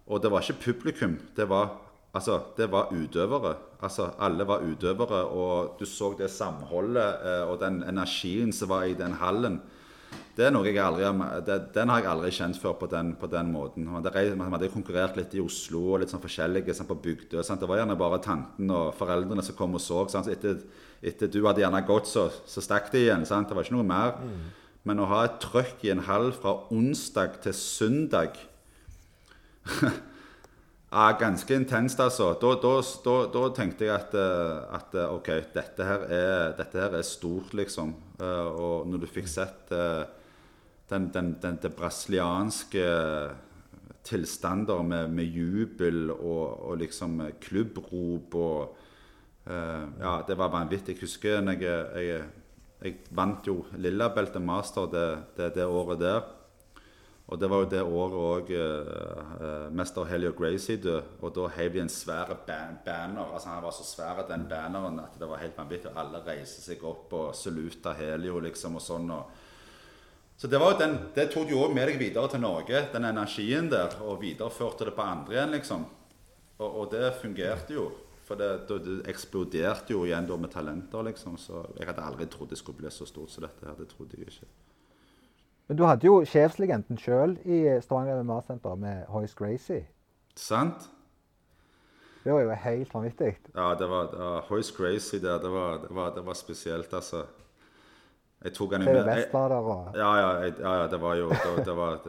og 0.06 0.22
det 0.22 0.32
var 0.34 0.44
ikke 0.44 0.66
publikum, 0.68 1.16
det 1.38 1.48
var, 1.50 1.78
altså, 2.14 2.42
det 2.58 2.68
var 2.72 2.92
utøvere. 2.92 3.56
Altså, 3.84 4.10
alle 4.20 4.46
var 4.48 4.64
utøvere, 4.64 5.24
og 5.26 5.80
du 5.80 5.86
så 5.88 6.14
det 6.20 6.30
samholdet 6.32 7.24
eh, 7.24 7.46
og 7.48 7.60
den 7.64 7.82
energien 7.88 8.52
som 8.56 8.72
var 8.72 8.84
i 8.88 8.98
den 9.00 9.16
hallen. 9.20 9.62
Den 10.38 10.58
har 10.58 12.00
jeg 12.02 12.10
aldri 12.10 12.32
kjent 12.34 12.58
før 12.58 12.74
på 12.80 12.88
den, 12.90 13.12
på 13.20 13.28
den 13.30 13.52
måten. 13.54 13.86
Man 13.86 14.02
hadde, 14.02 14.34
hadde 14.40 14.72
konkurrert 14.74 15.18
litt 15.20 15.36
i 15.38 15.44
Oslo 15.44 15.84
og 15.94 16.02
litt 16.02 16.14
sånn 16.14 16.24
forskjellige 16.24 16.74
sånn 16.74 16.90
på 16.90 16.98
Bygdøy. 17.04 17.42
Det 17.44 17.70
var 17.70 17.84
gjerne 17.84 17.98
bare 18.00 18.22
tanten 18.24 18.72
og 18.74 18.96
foreldrene 18.98 19.46
som 19.46 19.58
kom 19.60 19.78
og 19.78 19.84
så. 19.84 20.02
Så 20.10 20.24
etter, 20.34 20.64
etter 21.06 21.30
du 21.30 21.44
hadde 21.46 21.62
gjerne 21.62 21.84
gått, 21.86 22.10
så, 22.10 22.28
så 22.50 22.64
stakk 22.66 22.90
de 22.94 23.06
igjen. 23.06 23.28
sant? 23.30 23.50
Det 23.50 23.58
var 23.58 23.68
ikke 23.68 23.78
noe 23.78 23.90
mer. 23.92 24.18
Men 24.84 25.00
å 25.00 25.10
ha 25.12 25.22
et 25.28 25.38
trøkk 25.44 25.86
i 25.86 25.94
en 25.94 26.04
halv 26.08 26.34
fra 26.42 26.58
onsdag 26.74 27.38
til 27.46 27.56
søndag 27.56 28.42
Ja, 30.94 31.08
ganske 31.18 31.56
intenst, 31.58 31.98
altså. 32.04 32.36
Da, 32.38 32.52
da, 32.62 32.74
da, 33.02 33.14
da 33.34 33.48
tenkte 33.58 33.88
jeg 33.88 33.96
at, 33.96 34.12
eh, 34.14 34.76
at 34.78 34.94
eh, 34.94 35.14
OK, 35.16 35.30
dette 35.56 35.88
her, 35.88 36.04
er, 36.06 36.52
dette 36.60 36.78
her 36.84 36.98
er 37.00 37.08
stort, 37.08 37.56
liksom. 37.58 37.96
Eh, 38.20 38.50
Og 38.62 38.86
når 38.92 39.02
du 39.02 39.08
fikk 39.10 39.32
sett 39.32 39.74
den, 39.74 41.08
den, 41.16 41.32
den, 41.42 41.58
den, 41.64 41.74
brasilianske 41.74 42.86
tilstander 44.06 44.84
med, 44.86 45.10
med 45.18 45.34
jubel 45.34 46.12
og, 46.14 46.62
og 46.70 46.78
liksom 46.84 47.22
klubbrop 47.42 48.36
og 48.36 48.80
Ja, 49.44 50.22
det 50.28 50.38
var 50.40 50.54
vanvittig. 50.54 50.94
Jeg 50.96 51.02
husker 51.02 51.42
jeg, 51.42 51.58
jeg, 52.00 52.22
jeg 52.84 52.94
vant 53.12 53.48
jo 53.48 53.66
Lillabeltet 53.76 54.40
Master 54.42 54.88
det, 54.94 55.08
det, 55.36 55.50
det 55.58 55.66
året 55.66 56.00
der. 56.00 56.22
Og 57.32 57.40
det 57.40 57.48
var 57.48 57.62
jo 57.64 57.70
det 57.72 57.82
året 57.82 58.18
òg 58.20 58.50
uh, 58.52 59.70
mester 59.72 60.08
Helio 60.10 60.34
Gracie 60.36 60.76
døde. 60.78 61.06
Og 61.24 61.32
da 61.36 61.48
heiv 61.56 61.72
de 61.74 61.82
en 61.86 61.92
svær 61.92 62.34
ban 62.48 62.76
banner. 62.86 63.32
altså 63.34 63.50
Han 63.50 63.64
var 63.64 63.72
så 63.72 63.86
svær 63.88 64.20
at 64.20 64.30
den 64.30 64.44
banneren 64.50 65.00
at 65.00 65.16
det 65.20 65.30
var 65.30 65.40
helt 65.40 65.58
vanvittig. 65.58 65.92
og 65.94 66.02
Alle 66.04 66.22
reiste 66.28 66.62
seg 66.62 66.84
opp 66.84 67.14
og 67.16 67.32
saluta 67.36 67.96
Helio, 67.96 68.42
liksom, 68.44 68.76
og 68.76 68.84
sånn. 68.84 69.10
og 69.12 69.32
så 70.38 70.48
det, 70.48 70.60
var 70.60 70.74
jo 70.74 70.80
den, 70.82 70.96
det 71.16 71.30
tok 71.32 71.46
du 71.48 71.54
òg 71.56 71.72
med 71.72 71.88
deg 71.88 72.00
videre 72.02 72.28
til 72.28 72.42
Norge, 72.44 72.88
den 72.92 73.06
energien 73.08 73.70
der, 73.72 73.94
og 74.04 74.18
videreførte 74.20 74.90
det 74.90 74.96
på 74.98 75.06
andre 75.06 75.38
igjen, 75.38 75.54
liksom. 75.56 75.86
Og, 76.58 76.68
og 76.68 76.90
det 76.92 77.14
fungerte 77.22 77.78
jo. 77.78 77.86
For 78.28 78.40
det, 78.40 78.50
det 78.68 78.98
eksploderte 79.12 79.94
jo 79.94 80.04
igjen 80.08 80.28
da 80.28 80.36
med 80.40 80.52
talenter, 80.52 81.06
liksom. 81.08 81.38
Så 81.40 81.64
jeg 81.78 81.88
hadde 81.88 82.04
aldri 82.04 82.28
trodd 82.28 82.52
det 82.52 82.60
skulle 82.60 82.82
bli 82.82 82.92
så 82.92 83.08
stort 83.08 83.32
som 83.32 83.46
dette 83.46 83.68
her. 83.68 83.78
Det 83.80 83.88
trodde 83.94 84.20
jeg 84.20 84.34
ikke. 84.34 84.50
Men 85.68 85.80
du 85.80 85.86
hadde 85.88 86.08
jo 86.08 86.18
sjefslegenden 86.28 87.00
sjøl 87.00 87.38
i 87.46 87.64
Stavanger 87.84 88.20
MMA-senter 88.24 88.76
med 88.80 89.06
Hoist 89.14 89.38
Gracie. 89.40 89.86
Sant? 90.36 90.90
Det 92.24 92.32
var 92.34 92.44
jo 92.44 92.58
helt 92.66 92.94
vanvittig. 92.94 93.32
Ja, 93.56 93.74
det 93.80 93.88
var, 93.90 94.12
det 94.12 94.20
var 94.20 94.46
Hoist 94.50 94.76
Gracie 94.78 95.22
der. 95.24 95.40
Det 95.44 95.52
var, 95.52 95.80
det, 95.84 95.96
var, 95.96 96.14
det 96.16 96.26
var 96.26 96.34
spesielt, 96.40 96.94
altså. 96.94 97.26
Jeg 98.44 98.54
tok 98.54 98.74
han 98.76 98.84
jo 98.84 98.92
med 98.92 99.08
jeg, 99.08 99.28
ja, 99.32 100.08
ja, 100.20 100.30
jeg, 100.44 100.54
ja, 100.60 100.72
ja, 100.82 100.88
det 100.92 100.98
var 101.00 101.14
jo 101.16 101.30
det, 101.66 101.76
var, 101.78 102.00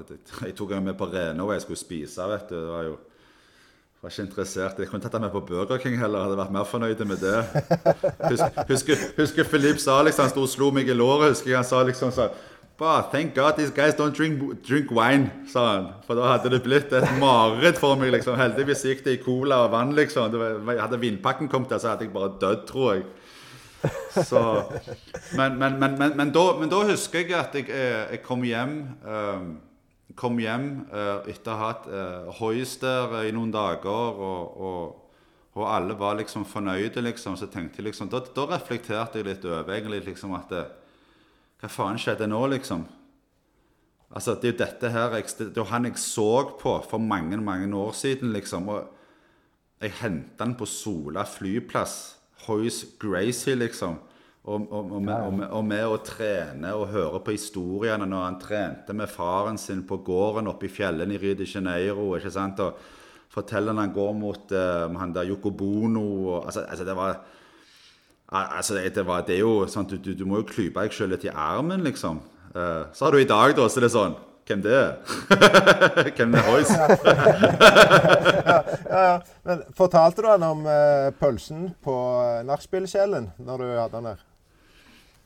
Jeg 0.42 0.54
tok 0.58 0.72
han 0.74 0.82
med 0.82 0.96
på 0.98 1.06
Rena, 1.06 1.44
og 1.44 1.52
jeg 1.52 1.62
skulle 1.62 1.78
spise, 1.78 2.26
vet 2.26 2.48
du. 2.50 2.56
Det 2.56 2.70
var 2.72 2.88
jo 2.88 2.96
var 4.04 4.10
ikke 4.12 4.22
interessert. 4.26 4.78
Jeg 4.78 4.88
kunne 4.90 5.00
tatt 5.00 5.14
han 5.16 5.22
med 5.24 5.32
på 5.32 5.40
Burger 5.48 5.78
King 5.80 5.94
heller. 5.96 6.26
Hadde 6.26 6.36
vært 6.36 6.52
mer 6.52 6.66
fornøyd 6.68 7.04
med 7.08 7.22
det. 7.22 7.38
Husker, 8.28 8.58
husker, 8.68 9.04
husker 9.16 9.48
Philip 9.48 9.80
sa 9.80 10.02
liksom, 10.04 10.26
han 10.26 10.32
sto 10.34 10.44
og 10.44 10.50
slo 10.52 10.68
meg 10.76 10.90
i 10.90 10.96
låret. 10.96 11.32
husker 11.32 11.54
jeg 11.54 11.56
Han 11.62 11.68
sa 11.68 11.80
liksom 11.88 12.12
sånn 12.12 12.34
Bah, 12.76 13.02
thank 13.10 13.36
God 13.36 13.56
these 13.56 13.70
guys 13.70 13.94
don't 13.94 14.16
drink, 14.16 14.62
drink 14.66 14.90
wine, 14.90 15.30
sa 15.46 15.66
han. 15.74 15.84
For 16.06 16.18
da 16.18 16.26
hadde 16.32 16.50
det 16.50 16.64
blitt 16.64 16.90
et 16.92 17.06
mareritt 17.20 17.78
for 17.78 17.94
meg. 17.94 18.10
liksom. 18.10 18.34
Heldigvis 18.34 18.82
gikk 18.82 19.04
det 19.04 19.12
i 19.14 19.20
cola 19.22 19.60
og 19.66 19.70
vann, 19.76 19.92
liksom. 19.94 20.34
Var, 20.34 20.80
hadde 20.82 20.98
vinpakken 20.98 21.48
kommet 21.48 21.70
der, 21.70 21.78
så 21.78 21.92
hadde 21.92 22.08
jeg 22.08 22.14
bare 22.16 22.32
dødd, 22.40 22.64
tror 22.66 22.96
jeg. 22.96 23.04
Så, 24.10 24.40
men, 25.38 25.58
men, 25.60 25.78
men, 25.78 26.16
men, 26.16 26.30
da, 26.34 26.44
da 26.72 26.82
husker 26.88 27.20
jeg 27.20 27.34
at 27.36 27.54
jeg, 27.54 27.68
eh, 27.68 28.14
jeg 28.14 28.22
kom 28.24 28.44
hjem 28.46 28.78
eh, 29.04 29.42
Kom 30.16 30.38
hjem 30.40 30.68
eh, 30.88 31.26
etter 31.34 31.50
å 31.52 31.58
ha 31.58 31.66
hatt 31.68 31.88
eh, 31.90 32.30
Hoist 32.38 32.86
i 32.86 33.32
noen 33.34 33.50
dager, 33.52 33.90
og, 34.24 34.54
og, 34.56 35.18
og 35.58 35.66
alle 35.68 35.98
var 36.00 36.16
liksom 36.16 36.46
fornøyde, 36.48 37.04
liksom. 37.04 37.36
Så 37.36 37.50
tenkte 37.52 37.82
jeg 37.82 37.90
liksom 37.90 38.08
Da, 38.08 38.22
da 38.24 38.48
reflekterte 38.54 39.20
jeg 39.20 39.28
litt 39.28 39.44
over 39.44 39.76
egentlig 39.76 40.00
liksom 40.08 40.32
at 40.38 40.48
det, 40.54 40.64
Hva 41.64 41.70
faen 41.72 41.96
skjedde 41.96 42.26
nå, 42.28 42.42
liksom? 42.52 42.82
Altså, 44.12 44.34
Det 44.36 44.50
er 44.50 44.52
jo 44.52 44.58
dette 44.58 44.88
her 44.92 45.14
jeg, 45.16 45.30
det 45.40 45.56
er 45.56 45.70
han 45.70 45.86
jeg 45.88 45.96
så 45.96 46.44
på 46.60 46.74
for 46.84 47.00
mange 47.00 47.38
mange 47.40 47.70
år 47.72 47.94
siden, 47.96 48.34
liksom. 48.36 48.68
og 48.68 48.90
Jeg 49.80 49.96
henta 50.02 50.44
han 50.44 50.54
på 50.54 50.66
Sola 50.68 51.24
flyplass. 51.24 52.16
Hoys 52.44 52.84
Gracie, 53.00 53.54
liksom. 53.54 53.96
Og, 54.44 54.66
og, 54.70 54.92
og, 54.92 55.02
med, 55.02 55.14
og, 55.14 55.32
med, 55.32 55.46
og 55.48 55.64
med 55.64 55.86
å 55.88 55.96
trene 56.04 56.74
og 56.76 56.90
høre 56.92 57.22
på 57.24 57.32
historiene 57.32 58.04
når 58.04 58.24
han 58.26 58.36
trente 58.42 58.92
med 58.92 59.08
faren 59.08 59.56
sin 59.56 59.86
på 59.88 60.02
gården 60.04 60.50
oppe 60.52 60.68
i 60.68 60.72
fjellene 60.72 61.16
i 61.16 61.20
Rio 61.22 61.38
de 61.38 61.48
Janeiro. 61.48 62.10
ikke 62.18 62.30
sant, 62.30 62.60
og 62.60 62.76
forteller 63.32 63.72
når 63.72 63.86
han 63.86 63.94
går 63.96 64.12
mot 64.20 64.52
uh, 64.52 64.98
han 65.00 65.16
der 65.16 65.32
Yoko 65.32 65.50
Bono 65.50 66.04
og, 66.28 66.44
altså, 66.44 66.66
altså, 66.68 66.84
det 66.84 66.96
var 66.96 67.22
altså, 68.34 68.74
det, 68.82 69.06
var, 69.06 69.24
det 69.26 69.38
er 69.38 69.42
jo 69.44 69.64
sånn 69.70 69.88
du, 69.90 69.96
du, 70.02 70.12
du 70.18 70.24
må 70.28 70.42
jo 70.42 70.48
klype 70.48 70.82
deg 70.82 70.94
sjøl 70.94 71.12
litt 71.14 71.26
i 71.26 71.32
armen, 71.32 71.84
liksom. 71.86 72.20
Uh, 72.54 72.86
så 72.94 73.06
har 73.06 73.14
du 73.14 73.22
i 73.22 73.28
dag, 73.28 73.54
da, 73.56 73.66
så 73.70 73.82
det 73.82 73.90
er 73.90 73.94
sånn 73.96 74.16
hvem 74.44 74.60
det 74.60 74.74
er? 74.76 74.90
Hvem 76.16 76.34
er 76.36 76.42
Hoys? 76.50 76.68
ja, 76.76 78.58
ja, 78.90 79.00
ja. 79.00 79.14
Men 79.48 79.62
fortalte 79.76 80.20
du 80.20 80.28
han 80.28 80.44
om 80.44 80.66
uh, 80.68 81.08
pølsen 81.16 81.70
på 81.84 81.94
nachspielkjelen 82.44 83.30
når 83.40 83.62
du 83.62 83.66
hadde 83.70 83.94
den 83.96 84.10
der? 84.10 84.20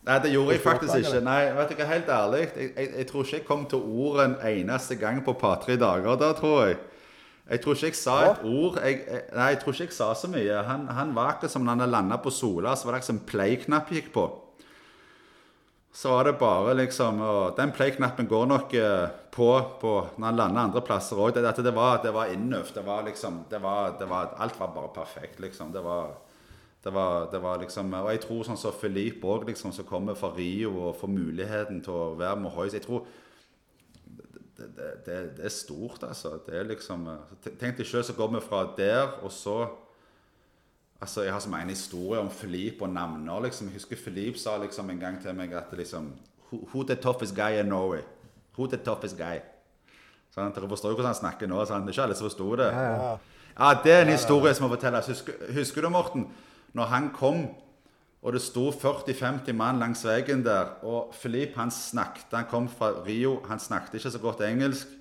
Nei, 0.08 0.18
det 0.22 0.30
gjorde 0.32 0.54
jeg 0.54 0.62
faktisk 0.62 1.02
ikke. 1.02 1.24
Nei, 1.26 1.40
vet 1.56 1.72
du 1.72 1.80
hva, 1.80 1.88
Helt 1.90 2.12
ærlig, 2.14 2.44
jeg, 2.46 2.70
jeg, 2.76 2.92
jeg 3.00 3.08
tror 3.10 3.26
ikke 3.26 3.36
jeg 3.40 3.46
kom 3.48 3.66
til 3.68 3.82
ord 4.06 4.22
en 4.22 4.38
eneste 4.52 4.96
gang 5.00 5.18
på 5.26 5.34
par-tre 5.40 5.76
dager 5.80 6.14
da, 6.20 6.30
tror 6.38 6.68
jeg. 6.68 6.78
Jeg 7.48 7.62
tror 7.64 7.78
ikke 7.78 7.88
jeg 7.88 7.96
sa 7.96 8.16
et 8.26 8.42
ord. 8.44 8.76
Jeg, 8.84 8.98
jeg, 9.08 9.22
nei, 9.32 9.46
jeg 9.54 9.60
tror 9.62 9.72
ikke 9.72 9.86
jeg 9.86 9.96
sa 9.96 10.10
så 10.18 10.28
mye. 10.28 10.58
Han, 10.68 10.84
han 10.92 11.14
var 11.16 11.32
akkurat 11.32 11.54
som 11.54 11.64
når 11.64 11.80
han 11.80 11.94
landa 11.94 12.18
på 12.20 12.32
Sola, 12.34 12.74
så 12.76 12.88
var 12.88 12.98
det 12.98 13.08
en 13.14 13.24
play-knapp 13.30 13.92
gikk 13.94 14.12
på. 14.12 14.26
Så 15.98 16.12
var 16.12 16.28
det 16.28 16.36
bare 16.38 16.74
liksom 16.76 17.22
og 17.24 17.56
Den 17.56 17.72
play-knappen 17.72 18.28
går 18.28 18.44
nok 18.46 18.74
eh, 18.76 19.08
på, 19.34 19.48
på 19.80 19.92
når 20.18 20.26
han 20.26 20.36
lander 20.42 20.66
andre 20.66 20.82
plasser 20.84 21.18
òg. 21.18 21.32
Det, 21.34 21.42
det, 21.42 21.64
det, 21.64 21.74
var, 21.74 22.02
det 22.04 22.12
var 22.14 22.30
innøvd. 22.34 22.74
Det 22.76 22.84
var 22.86 23.06
liksom 23.08 23.44
det 23.50 23.62
var, 23.64 23.96
det 23.98 24.08
var, 24.10 24.34
Alt 24.38 24.60
var 24.60 24.74
bare 24.76 24.92
perfekt, 24.94 25.40
liksom. 25.40 25.72
Det 25.72 25.82
var 25.84 26.12
det 26.84 26.92
var, 26.94 27.26
det 27.32 27.40
var, 27.42 27.58
liksom, 27.58 27.90
og 27.92 28.06
jeg 28.12 28.20
tror 28.22 28.44
sånn 28.46 28.56
som 28.56 28.70
så 28.70 28.78
Filip 28.78 29.24
òg, 29.26 29.48
liksom, 29.48 29.72
som 29.74 29.84
kommer 29.84 30.14
fra 30.14 30.30
Rio 30.36 30.76
og 30.86 30.94
får 31.00 31.10
muligheten 31.10 31.80
til 31.82 31.92
å 31.92 32.12
være 32.16 32.38
med 32.38 32.54
Hoys 32.54 32.76
Jeg 32.76 32.84
tror 32.84 33.02
det, 34.58 34.88
det, 35.06 35.16
det, 35.36 35.44
er 35.44 35.52
stort, 35.54 36.02
altså. 36.02 36.38
Det 36.46 36.56
er 36.58 36.64
liksom 36.66 37.06
Tenk 37.44 37.78
deg 37.78 37.86
sjøl, 37.86 38.02
så 38.04 38.16
går 38.16 38.32
vi 38.34 38.40
fra 38.42 38.64
der, 38.78 39.20
og 39.22 39.32
så 39.32 39.68
Altså, 41.00 41.22
Jeg 41.22 41.32
har 41.32 41.38
så 41.38 41.48
mange 41.48 41.70
historier 41.70 42.20
om 42.20 42.30
Filip 42.30 42.82
og 42.82 42.88
navner. 42.90 43.40
liksom. 43.40 43.68
Jeg 43.68 43.74
husker 43.74 43.96
Filip 43.96 44.36
sa 44.36 44.56
liksom 44.58 44.90
en 44.90 44.98
gang 44.98 45.22
til 45.22 45.34
meg 45.34 45.52
at 45.52 45.70
liksom 45.72 46.12
Who, 46.50 46.68
who 46.72 46.82
the 46.82 46.94
toughest 46.94 47.36
guy 47.36 47.60
in 47.60 47.66
Norway? 47.66 48.00
Who 48.56 48.66
the 48.66 48.76
toughest 48.76 49.16
guy? 49.16 49.38
Sånn, 50.34 50.50
dere 50.54 50.68
forstår 50.68 50.90
jo 50.90 50.98
hvordan 50.98 51.12
han 51.12 51.20
snakker 51.20 51.46
nå. 51.46 51.64
Sånn. 51.64 51.86
Det 51.86 51.92
er 51.92 51.96
ikke 51.96 52.02
alle 52.02 52.16
som 52.18 52.26
forsto 52.26 52.56
det. 52.56 52.66
Ja, 52.72 52.90
ja. 52.90 53.14
ja, 53.58 53.70
Det 53.84 53.92
er 53.92 54.02
en 54.02 54.12
historie 54.12 54.54
som 54.54 54.66
må 54.66 54.74
fortelles. 54.74 55.06
Husker, 55.06 55.38
husker 55.54 55.86
du, 55.86 55.88
Morten? 55.88 56.26
når 56.72 56.84
han 56.84 57.10
kom, 57.14 57.46
og 58.22 58.34
det 58.34 58.40
sto 58.42 58.68
40-50 58.74 59.54
mann 59.54 59.78
langs 59.78 60.02
veien 60.06 60.40
der, 60.42 60.72
og 60.82 61.14
Filip 61.14 61.54
han 61.58 61.70
snakket, 61.70 62.32
han 62.34 62.48
kom 62.50 62.66
fra 62.70 62.90
Rio, 63.06 63.38
han 63.46 63.62
snakket 63.62 64.00
ikke 64.00 64.14
så 64.14 64.22
godt 64.22 64.42
engelsk. 64.46 64.94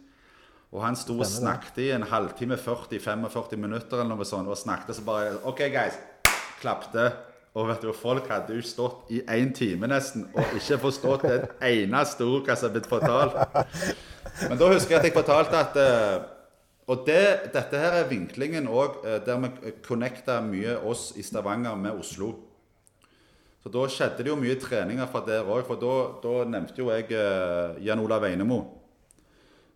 Og 0.75 0.83
han 0.83 0.97
sto 0.99 1.15
og 1.15 1.25
snakket 1.25 1.79
i 1.85 1.87
en 1.95 2.03
halvtime, 2.03 2.57
40-45 2.59 3.55
minutter 3.57 4.01
eller 4.01 4.11
noe 4.11 4.27
sånt, 4.27 4.51
og 4.51 4.59
snakket 4.59 4.99
så 4.99 5.05
bare 5.07 5.39
OK, 5.47 5.63
guys. 5.73 5.97
Klapte. 6.61 7.09
Og 7.57 7.69
vet 7.71 7.81
du, 7.81 7.89
folk 7.95 8.27
hadde 8.29 8.53
jo 8.53 8.61
stått 8.61 9.09
i 9.09 9.23
én 9.33 9.49
time 9.55 9.87
nesten 9.89 10.27
og 10.35 10.57
ikke 10.59 10.77
forstått 10.83 11.23
et 11.31 11.63
eneste 11.71 12.25
ord 12.27 12.43
hva 12.45 12.57
som 12.59 12.69
er 12.69 12.75
blitt 12.75 12.89
fortalt. 12.91 13.37
Men 14.43 14.59
da 14.59 14.67
husker 14.69 14.93
jeg 14.93 14.99
at 14.99 15.07
jeg 15.07 15.15
fortalte 15.15 15.61
at 15.63 15.79
uh, 15.81 16.33
og 16.87 17.01
det, 17.07 17.51
dette 17.55 17.79
her 17.81 17.97
er 17.97 18.07
vinklingen 18.07 18.69
òg 18.71 19.01
eh, 19.03 19.17
der 19.25 19.41
vi 19.43 19.71
connecta 19.83 20.37
mye 20.39 20.77
oss 20.87 21.09
i 21.19 21.25
Stavanger 21.25 21.75
med 21.75 21.99
Oslo. 21.99 22.29
Så 23.67 23.71
da 23.73 23.81
skjedde 23.91 24.23
det 24.23 24.29
jo 24.31 24.37
mye 24.39 24.55
treninger 24.55 25.09
fra 25.11 25.19
der 25.27 25.43
òg. 25.43 25.65
For 25.67 25.75
da, 25.75 26.35
nevnte 26.47 26.79
jo 26.79 26.87
jeg 26.87 27.09
eh, 27.11 27.81
Jan 27.83 27.99
Olav 27.99 28.23
Einemo. 28.23 28.61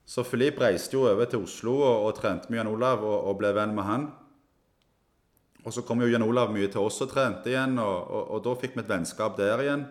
Så 0.07 0.23
Filip 0.23 0.61
reiste 0.63 0.95
jo 0.95 1.01
over 1.09 1.27
til 1.27 1.43
Oslo 1.43 1.73
og, 1.75 2.05
og 2.07 2.13
trente 2.15 2.47
med 2.47 2.61
Jan 2.61 2.69
Olav 2.71 3.03
og, 3.03 3.17
og, 3.17 3.35
ble 3.41 3.51
venn 3.57 3.75
med 3.75 3.83
han. 3.89 4.05
Og 5.65 5.75
så 5.75 5.83
kom 5.83 5.99
jo 5.99 6.07
Jan 6.07 6.23
Olav 6.23 6.55
mye 6.55 6.71
til 6.71 6.87
oss 6.87 7.01
og 7.03 7.11
trente 7.11 7.51
igjen, 7.51 7.75
og, 7.83 8.31
og 8.31 8.39
da 8.47 8.55
fikk 8.63 8.79
vi 8.79 8.85
et 8.85 8.93
vennskap 8.93 9.35
der 9.41 9.65
igjen. 9.65 9.85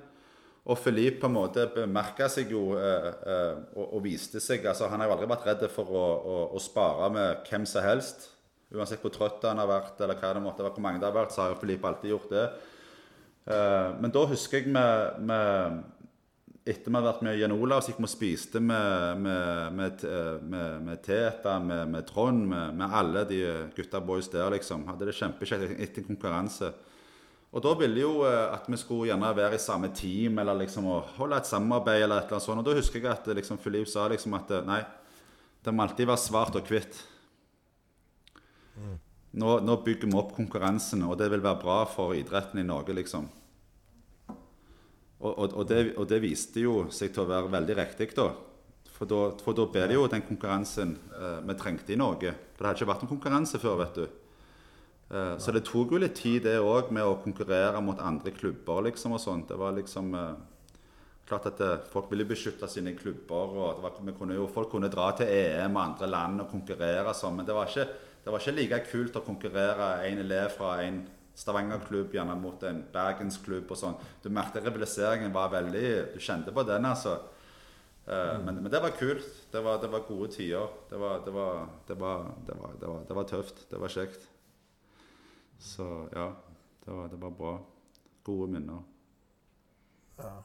Og 0.64 0.80
Filip 0.80 1.20
på 1.20 1.28
en 1.28 1.36
måte 1.36 1.68
bemerka 1.76 2.32
seg 2.32 2.56
jo 2.56 2.70
eh, 2.80 3.12
eh, 3.20 3.62
og, 3.76 3.84
og, 3.84 4.00
viste 4.08 4.40
seg 4.40 4.64
altså 4.64 4.88
Han 4.88 5.04
har 5.04 5.12
jo 5.12 5.18
aldri 5.18 5.32
vært 5.36 5.48
redd 5.52 5.68
for 5.76 5.92
å, 5.92 6.08
å, 6.16 6.42
å, 6.56 6.66
spare 6.72 7.12
med 7.12 7.44
hvem 7.52 7.68
som 7.68 7.84
helst. 7.84 8.30
Uansett 8.72 9.04
hvor 9.04 9.12
trøtt 9.12 9.44
han 9.44 9.60
har 9.60 9.68
vært, 9.68 10.00
eller 10.00 10.16
hva 10.16 10.32
det 10.32 10.48
måtte 10.48 10.64
være, 10.64 10.78
hvor 10.78 10.88
mange 10.88 11.04
det 11.04 11.10
har 11.12 11.20
vært, 11.20 11.36
så 11.36 11.44
har 11.44 11.52
jo 11.52 11.60
Filip 11.66 11.84
alltid 11.84 12.16
gjort 12.16 12.38
det. 12.38 12.50
Eh, 13.46 13.88
men 14.00 14.12
da 14.14 14.26
husker 14.28 14.60
jeg 14.60 14.74
med 14.74 15.80
etter 16.70 16.90
vi 16.90 16.98
hadde 16.98 17.08
vært 17.08 17.22
med 17.24 17.38
Jan 17.40 17.54
Olav, 17.56 17.80
så 17.80 17.90
gikk 17.90 18.02
vi 18.02 18.06
og 18.06 18.12
spiste 18.12 18.60
med, 18.62 19.22
med, 19.24 19.72
med, 19.78 20.04
med, 20.44 20.76
med 20.84 21.00
Teta, 21.02 21.56
med, 21.62 21.88
med 21.90 22.06
Trond, 22.06 22.44
med, 22.50 22.76
med 22.76 22.96
alle 23.00 23.24
de 23.26 23.40
gutta 23.76 24.02
boys 24.04 24.28
der, 24.30 24.50
liksom. 24.52 24.84
Hadde 24.90 25.08
det 25.08 25.16
kjempekjekt 25.16 25.80
etter 25.80 26.06
konkurranse. 26.06 26.70
Og 27.50 27.64
da 27.64 27.72
ville 27.80 28.04
jo 28.04 28.12
eh, 28.28 28.52
at 28.54 28.68
vi 28.70 28.78
skulle 28.78 29.08
gjerne 29.10 29.32
være 29.34 29.58
i 29.58 29.62
samme 29.62 29.90
team, 29.96 30.38
eller 30.38 30.60
liksom 30.60 30.86
og 30.86 31.14
holde 31.16 31.40
et 31.40 31.50
samarbeid, 31.50 32.04
eller 32.04 32.20
et 32.20 32.28
eller 32.28 32.38
annet 32.38 32.46
sånt. 32.46 32.62
Og 32.62 32.68
da 32.68 32.76
husker 32.78 33.00
jeg 33.00 33.10
at 33.10 33.26
eh, 33.26 33.38
liksom, 33.40 33.58
Filip 33.62 33.88
sa 33.90 34.06
liksom 34.10 34.36
at 34.38 34.52
eh, 34.54 34.66
nei, 34.68 34.82
det 35.64 35.74
må 35.74 35.84
alltid 35.84 36.08
være 36.12 36.22
svart 36.22 36.60
og 36.60 36.70
hvitt. 36.70 37.00
Mm. 38.76 38.98
Nå, 39.30 39.60
nå, 39.62 39.76
bygger 39.84 40.10
vi 40.10 40.18
opp 40.18 40.32
konkurransen, 40.34 41.04
og 41.06 41.18
det 41.20 41.28
vil 41.30 41.42
være 41.44 41.62
bra 41.62 41.84
for 41.86 42.16
idretten 42.18 42.58
i 42.62 42.66
Norge, 42.66 42.96
liksom. 42.96 43.28
Og, 45.20 45.30
og, 45.30 45.52
og, 45.52 45.66
det, 45.68 45.92
og 46.00 46.08
det, 46.10 46.18
viste 46.24 46.64
jo 46.64 46.86
seg 46.90 47.12
til 47.14 47.22
å 47.22 47.30
være 47.30 47.52
veldig 47.52 47.76
riktig, 47.78 48.10
da. 48.16 48.30
For 48.96 49.08
da, 49.08 49.20
for 49.40 49.56
da 49.56 49.68
ble 49.70 49.86
det 49.88 49.96
jo 49.96 50.08
den 50.10 50.24
konkurransen 50.26 50.96
eh, 51.14 51.38
vi 51.46 51.56
trengte 51.60 51.94
i 51.94 52.00
Norge. 52.00 52.34
For 52.56 52.64
det 52.64 52.68
hadde 52.68 52.80
ikke 52.80 52.90
vært 52.90 53.04
noen 53.04 53.12
konkurranse 53.14 53.60
før, 53.62 53.78
vet 53.84 54.00
du. 54.00 54.18
Uh, 55.10 55.34
så 55.42 55.50
det 55.50 55.64
tok 55.66 55.90
jo 55.90 55.98
litt 55.98 56.14
tid, 56.14 56.44
det 56.44 56.60
òg, 56.62 56.92
med 56.94 57.02
å 57.02 57.16
konkurrere 57.18 57.80
mot 57.82 57.98
andre 57.98 58.30
klubber. 58.30 58.84
liksom 58.86 59.16
og 59.16 59.22
sånt. 59.22 59.48
Det 59.48 59.56
var 59.58 59.74
liksom 59.74 60.12
uh, 60.14 60.36
klart 61.26 61.48
at 61.50 61.58
det, 61.58 61.70
Folk 61.90 62.12
ville 62.12 62.28
beskytte 62.28 62.68
sine 62.70 62.94
klubber. 62.94 63.56
og 63.58 63.82
var, 63.82 63.96
kunne 64.18 64.36
jo, 64.38 64.46
Folk 64.46 64.70
kunne 64.70 64.90
dra 64.92 65.10
til 65.18 65.26
EM 65.26 65.74
og 65.74 65.82
andre 65.82 66.06
land 66.06 66.44
og 66.44 66.52
konkurrere 66.52 67.14
sånn. 67.14 67.40
Men 67.40 67.48
det 67.48 67.56
var, 67.56 67.66
ikke, 67.66 67.88
det 68.30 68.36
var 68.36 68.44
ikke 68.44 68.60
like 68.60 68.78
kult 68.86 69.16
å 69.18 69.24
konkurrere 69.26 69.86
en 70.06 70.20
elev 70.22 70.52
fra 70.54 70.76
en 70.84 71.00
Stavanger-klubb 71.34 72.12
gjerne 72.14 72.36
mot 72.38 72.62
en 72.68 72.78
Bergens-klubb 72.92 73.70
og 73.72 73.78
sånn. 73.80 73.96
Du 74.22 74.28
merket 74.30 74.62
rivaliseringen 74.62 75.32
var 75.34 75.50
veldig 75.50 76.12
Du 76.12 76.20
kjente 76.22 76.54
på 76.54 76.62
den, 76.68 76.86
altså. 76.86 77.16
Uh, 78.06 78.36
mm. 78.36 78.44
men, 78.44 78.60
men, 78.62 78.70
det 78.70 78.82
var 78.84 78.94
kult. 78.94 79.26
Det 79.50 79.62
var, 79.64 79.80
det 79.82 79.90
var 79.90 80.06
gode 80.06 80.30
tider. 80.36 80.68
Det 80.90 81.00
var, 81.00 81.24
det 81.24 81.34
var, 81.34 81.66
det 81.88 81.98
var, 81.98 83.02
det 83.08 83.18
var 83.18 83.26
tøft. 83.26 83.64
Det 83.70 83.82
var 83.82 83.96
kjekt. 83.96 84.28
Så 85.58 85.88
ja, 86.14 86.30
det 86.84 86.94
var, 86.94 87.10
det 87.10 87.20
var 87.24 87.34
bra. 87.42 87.56
Gode 88.30 88.50
minner. 88.52 88.86
Ja. 90.22 90.36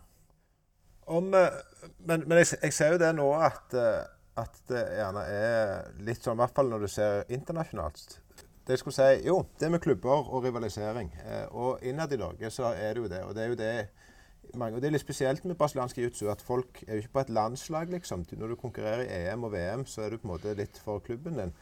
Om, 1.06 1.34
eh, 1.38 1.62
men, 1.98 2.26
men 2.26 2.42
jeg, 2.42 2.56
jeg, 2.64 2.74
ser 2.74 2.96
jo 2.96 3.02
det 3.06 3.14
nå 3.14 3.30
at, 3.38 3.78
eh, 3.78 4.15
at 4.42 4.62
det 4.68 4.84
gjerne 4.98 5.24
er 5.32 5.92
litt 6.04 6.24
sånn, 6.24 6.36
i 6.36 6.44
hvert 6.44 6.56
fall 6.58 6.72
når 6.72 6.86
du 6.86 6.92
ser 6.92 7.24
internasjonalt 7.32 8.20
det 8.66 8.74
jeg 8.74 8.82
skulle 8.82 8.98
si, 8.98 9.28
Jo, 9.28 9.44
det 9.60 9.70
med 9.72 9.80
klubber 9.80 10.26
og 10.34 10.44
rivalisering. 10.44 11.12
Eh, 11.22 11.46
og 11.54 11.84
innad 11.86 12.14
i 12.14 12.18
Norge 12.18 12.50
så 12.50 12.74
er 12.74 12.96
det 12.96 13.04
jo 13.04 13.12
det. 13.12 13.22
Og 13.22 13.36
det 13.36 13.44
er 13.44 13.48
jo 13.52 13.58
det 13.60 14.56
mange, 14.58 14.76
og 14.76 14.82
det 14.82 14.90
er 14.90 14.96
litt 14.96 15.06
spesielt 15.06 15.46
med 15.46 15.58
brasiliansk 15.60 16.00
jiu-jitsu 16.00 16.30
at 16.32 16.42
folk 16.42 16.82
er 16.88 16.96
jo 16.96 17.04
ikke 17.04 17.14
på 17.14 17.24
et 17.26 17.34
landslag, 17.38 17.92
liksom. 17.94 18.26
Når 18.32 18.54
du 18.54 18.56
konkurrerer 18.56 19.06
i 19.06 19.30
EM 19.30 19.46
og 19.46 19.54
VM, 19.54 19.86
så 19.86 20.02
er 20.02 20.10
du 20.10 20.18
på 20.18 20.28
en 20.28 20.34
måte 20.34 20.56
litt 20.58 20.82
for 20.82 21.04
klubben 21.06 21.38
din. 21.38 21.54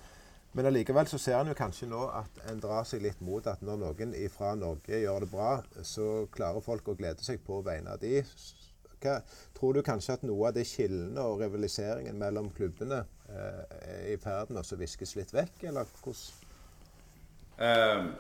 Men 0.54 0.70
allikevel 0.70 1.08
så 1.10 1.18
ser 1.18 1.40
en 1.40 1.50
jo 1.50 1.58
kanskje 1.58 1.90
nå 1.90 2.06
at 2.14 2.44
en 2.52 2.60
drar 2.62 2.86
seg 2.88 3.02
litt 3.02 3.22
mot 3.26 3.48
at 3.50 3.62
når 3.66 3.80
noen 3.82 4.14
fra 4.32 4.54
Norge 4.56 5.00
gjør 5.02 5.26
det 5.26 5.32
bra, 5.32 5.54
så 5.82 6.28
klarer 6.32 6.64
folk 6.64 6.88
å 6.88 6.96
glede 6.96 7.26
seg 7.26 7.42
på 7.44 7.60
vegne 7.66 7.98
av 7.98 8.00
de. 8.00 8.22
Hva, 9.04 9.20
tror 9.58 9.78
du 9.78 9.82
kanskje 9.86 10.18
at 10.18 10.26
noe 10.28 10.50
av 10.50 10.58
det 10.58 10.66
skillene 10.70 11.24
og 11.24 11.42
rivaliseringen 11.44 12.20
mellom 12.20 12.50
klubbene 12.56 13.04
eh, 13.30 13.64
er 13.94 14.12
i 14.14 14.20
ferd 14.22 14.54
med 14.54 14.64
å 14.64 14.80
viskes 14.80 15.16
litt 15.20 15.34
vekk, 15.36 15.66
eller 15.72 15.90
hvordan? 16.04 16.52
Um, 17.54 18.14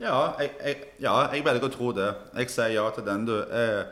ja, 0.00 0.16
jeg, 0.42 0.50
jeg, 0.58 0.88
ja, 1.00 1.14
jeg 1.32 1.44
velger 1.46 1.68
å 1.68 1.72
tro 1.72 1.92
det. 1.96 2.10
Jeg 2.40 2.50
sier 2.52 2.74
ja 2.76 2.88
til 2.92 3.06
den, 3.06 3.28
du. 3.30 3.36
Jeg, 3.38 3.84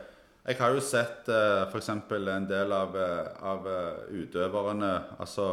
jeg 0.50 0.58
har 0.58 0.74
jo 0.74 0.82
sett 0.82 1.30
uh, 1.30 1.36
eh, 1.62 1.68
f.eks. 1.70 1.92
en 1.94 2.48
del 2.50 2.74
av, 2.74 2.96
eh, 2.98 3.28
av 3.46 3.68
uh, 3.70 4.02
utøverne 4.10 4.96
altså 5.22 5.52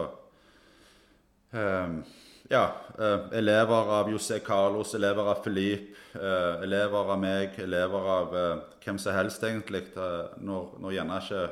Ehm, 1.52 2.04
ja, 2.50 2.76
eh, 3.00 3.38
elever 3.38 3.92
av 4.00 4.10
José 4.10 4.40
Carlos, 4.40 4.96
elever 4.96 5.24
av 5.24 5.44
Filip, 5.44 5.96
eh, 6.14 6.64
elever 6.64 7.12
av 7.14 7.20
meg, 7.22 7.60
elever 7.62 8.08
av 8.10 8.36
eh, 8.38 8.62
hvem 8.84 8.98
som 8.98 9.14
helst, 9.14 9.44
egentlig. 9.46 9.84
Når, 9.94 10.72
når 10.82 10.96
gjerne 10.96 11.20
ikke 11.22 11.44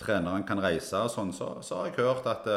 treneren 0.00 0.46
kan 0.48 0.62
reise 0.62 1.04
og 1.04 1.12
sånn, 1.12 1.30
så, 1.36 1.52
så 1.62 1.78
har 1.78 1.90
jeg 1.90 2.00
hørt 2.00 2.26
at 2.26 2.48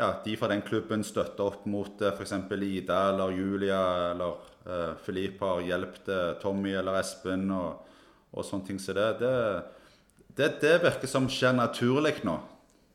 ja, 0.00 0.08
de 0.24 0.36
fra 0.40 0.48
den 0.50 0.64
klubben 0.66 1.04
støtter 1.06 1.46
opp 1.46 1.66
mot 1.70 2.02
f.eks. 2.10 2.34
Ida 2.58 3.00
eller 3.12 3.36
Julia 3.38 3.82
eller 4.10 4.96
Filip 5.04 5.40
har 5.44 5.62
hjulpet 5.62 6.40
Tommy 6.42 6.72
eller 6.74 6.98
Espen 6.98 7.50
og, 7.54 7.84
og 8.32 8.46
sånne 8.46 8.66
ting 8.66 8.80
som 8.80 8.94
så 8.94 8.98
det. 8.98 9.10
Det, 9.20 10.32
det. 10.38 10.50
det 10.64 10.78
virker 10.82 11.10
som 11.10 11.28
skjer 11.30 11.54
naturlig 11.54 12.18
nå. 12.26 12.38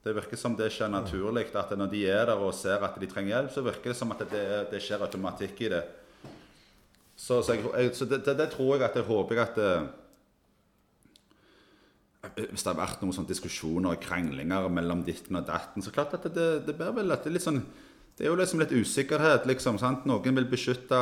Det 0.05 0.13
virker 0.13 0.37
som 0.37 0.53
det 0.53 0.67
skjer 0.69 0.91
naturlig. 0.93 1.47
At 1.57 1.71
når 1.73 1.89
de 1.89 2.03
er 2.05 2.27
der 2.29 2.37
og 2.37 2.53
ser 2.53 2.83
at 2.85 2.97
de 3.01 3.07
trenger 3.09 3.31
hjelp, 3.33 3.53
så 3.55 3.63
virker 3.65 3.89
det 3.89 3.97
som 3.97 4.11
at 4.13 4.21
det, 4.29 4.47
det 4.69 4.81
skjer 4.85 5.01
automatikk 5.01 5.63
i 5.65 5.71
det. 5.73 5.83
Så, 7.15 7.39
så, 7.41 7.55
jeg, 7.55 7.89
så 7.97 8.05
det, 8.05 8.19
det, 8.25 8.35
det, 8.37 8.49
tror 8.51 8.75
jeg 8.75 8.85
at 8.85 8.97
jeg 8.99 9.07
håper 9.07 9.39
at 9.41 9.57
eh, 9.63 9.87
hvis 12.51 12.65
det 12.65 12.69
har 12.69 12.77
vært 12.77 13.01
noen 13.01 13.15
sånne 13.15 13.31
diskusjoner 13.31 13.95
og 13.95 14.03
kranglinger 14.03 14.67
mellom 14.73 15.01
ditten 15.07 15.39
og 15.39 15.47
datten, 15.47 15.81
så 15.81 15.93
klart 15.95 16.13
at 16.17 16.27
det, 16.27 16.47
det, 16.67 16.75
blir 16.75 16.93
vel 16.97 17.15
at 17.15 17.23
det 17.23 17.31
er 17.31 17.37
litt 17.37 17.45
sånn 17.47 17.63
Det 18.15 18.23
er 18.23 18.29
jo 18.31 18.37
liksom 18.39 18.61
litt 18.61 18.71
usikkerhet, 18.71 19.43
liksom. 19.49 19.79
sant? 19.81 20.05
Noen 20.07 20.37
vil 20.37 20.45
beskytte 20.47 20.99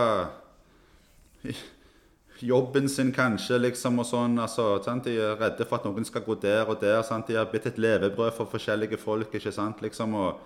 jobben 2.44 2.90
sin 2.90 3.12
kanskje, 3.16 3.58
liksom, 3.62 4.00
og 4.04 4.08
sånn. 4.10 4.40
altså? 4.44 4.78
De 5.06 5.18
er 5.18 5.38
redde 5.40 5.68
for 5.68 5.80
at 5.80 5.86
noen 5.88 6.06
skal 6.08 6.26
gå 6.26 6.36
der 6.42 6.68
og 6.68 6.82
der. 6.82 7.02
sant? 7.08 7.28
De 7.28 7.38
har 7.40 7.48
blitt 7.52 7.70
et 7.70 7.80
levebrød 7.80 8.34
for 8.36 8.52
forskjellige 8.52 9.00
folk, 9.00 9.34
ikke 9.34 9.54
sant? 9.56 9.82
liksom, 9.82 10.16
og 10.20 10.42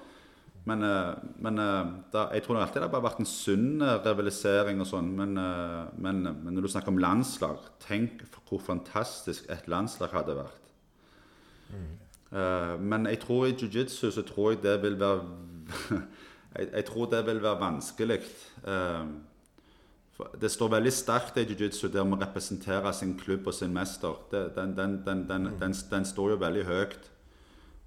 men, 0.68 0.84
eh, 0.84 1.14
men 1.39 1.60
eh, 1.64 1.91
da, 2.12 2.26
jeg 2.36 2.43
tror 2.43 2.60
alltid 2.60 2.82
det 2.82 2.88
har 2.89 2.91
bare 2.91 3.06
vært 3.06 3.22
en 3.24 3.30
sunn 3.30 3.84
eh, 3.84 4.00
rivalisering 4.04 4.82
og 4.84 4.89
sånn. 4.89 5.14
Men, 5.16 5.38
men, 5.95 6.24
men, 6.28 6.50
når 6.52 6.66
du 6.66 6.72
snakker 6.74 6.91
om 6.91 7.00
landslag, 7.02 7.62
tenk 7.84 8.26
hvor 8.50 8.60
fantastisk 8.64 9.48
et 9.54 9.70
landslag 9.72 10.16
hadde 10.16 10.38
vært. 10.41 10.64
Mm. 11.68 11.95
men 12.88 13.10
jeg 13.10 13.20
tror 13.20 13.41
i 13.43 13.52
jiu-jitsu 13.52 14.08
så 14.16 14.22
tror 14.24 14.54
jeg 14.54 14.62
det 14.64 14.78
vil 14.80 14.93
være 14.95 15.26
jeg, 16.56 16.70
jeg, 16.70 16.86
tror 16.88 17.10
det 17.12 17.20
vil 17.28 17.41
være 17.43 17.60
vanskelig. 17.60 18.20
Det 20.18 20.49
står 20.49 20.72
veldig 20.74 20.93
sterkt 20.93 21.38
i 21.38 21.45
jiu-jitsu 21.45 21.91
det 21.93 22.01
med 22.01 22.18
å 22.18 22.26
representere 22.26 22.93
sin 22.95 23.13
klubb 23.20 23.45
og 23.47 23.53
sin 23.53 23.74
mester. 23.74 24.15
Den, 24.32 24.74
den, 24.78 24.97
den, 25.05 25.47
den, 25.61 26.05
står 26.09 26.34
jo 26.34 26.41
veldig 26.41 26.65
høyt. 26.65 27.09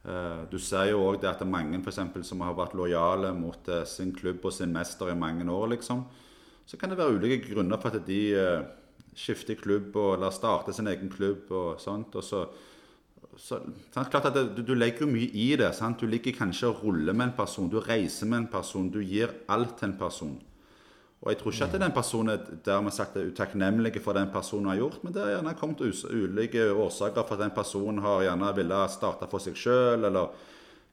Uh, 0.00 0.46
du 0.48 0.56
ser 0.62 0.92
jo 0.92 1.02
òg 1.08 1.24
at 1.28 1.42
det 1.42 1.44
er 1.44 1.52
mange 1.52 1.80
for 1.82 1.90
eksempel, 1.92 2.22
som 2.24 2.40
har 2.46 2.54
vært 2.56 2.76
lojale 2.78 3.34
mot 3.36 3.68
sin 3.90 4.14
klubb 4.16 4.46
og 4.46 4.54
sin 4.54 4.72
mester 4.72 5.10
i 5.10 5.18
mange 5.18 5.44
år. 5.50 5.74
liksom. 5.74 6.04
Så 6.66 6.78
kan 6.78 6.92
det 6.92 7.00
være 7.00 7.18
ulike 7.18 7.50
grunner 7.50 7.82
for 7.82 7.98
at 7.98 8.06
de 8.06 8.22
skifter 9.18 9.58
klubb 9.58 9.96
og 9.98 10.20
lar 10.22 10.32
starte 10.32 10.72
sin 10.72 10.88
egen 10.88 11.10
klubb. 11.10 11.50
og 11.50 11.80
sånt, 11.82 12.14
og 12.14 12.24
så 12.24 12.46
så, 13.40 13.60
klart 13.94 14.26
at 14.28 14.34
det, 14.34 14.42
du, 14.56 14.62
du, 14.62 14.74
legger 14.74 15.06
jo 15.06 15.12
mye 15.12 15.28
i 15.32 15.48
det. 15.56 15.70
Sant? 15.76 16.00
Du 16.00 16.10
ligger 16.10 16.34
kanskje 16.36 16.68
og 16.70 16.82
ruller 16.84 17.16
med 17.16 17.30
en 17.30 17.36
person, 17.36 17.70
du 17.70 17.78
reiser 17.80 18.28
med 18.28 18.44
en 18.44 18.48
person, 18.52 18.90
du 18.92 19.00
gir 19.00 19.32
alt 19.48 19.78
til 19.78 19.90
en 19.90 19.98
person. 19.98 20.34
Og 21.20 21.28
jeg 21.28 21.38
tror 21.40 21.52
ikke 21.52 21.66
at 21.68 21.80
den 21.82 21.92
personen 21.92 22.32
er 22.32 22.60
dermed 22.64 22.94
sagt 22.96 23.16
er 23.20 23.26
utakknemlig 23.28 24.00
for 24.00 24.16
den 24.16 24.30
personen 24.32 24.70
har 24.70 24.78
gjort, 24.80 25.02
men 25.04 25.12
det 25.12 25.20
har 25.20 25.34
gjerne 25.34 25.56
kommet 25.60 25.82
ulike 26.08 26.70
årsaker 26.72 27.26
for 27.26 27.36
at 27.36 27.42
den 27.44 27.52
personen 27.52 28.00
har 28.00 28.22
gjerne 28.24 28.52
villet 28.56 28.94
starte 28.94 29.28
for 29.28 29.44
seg 29.44 29.58
sjøl, 29.60 30.06
eller 30.08 30.32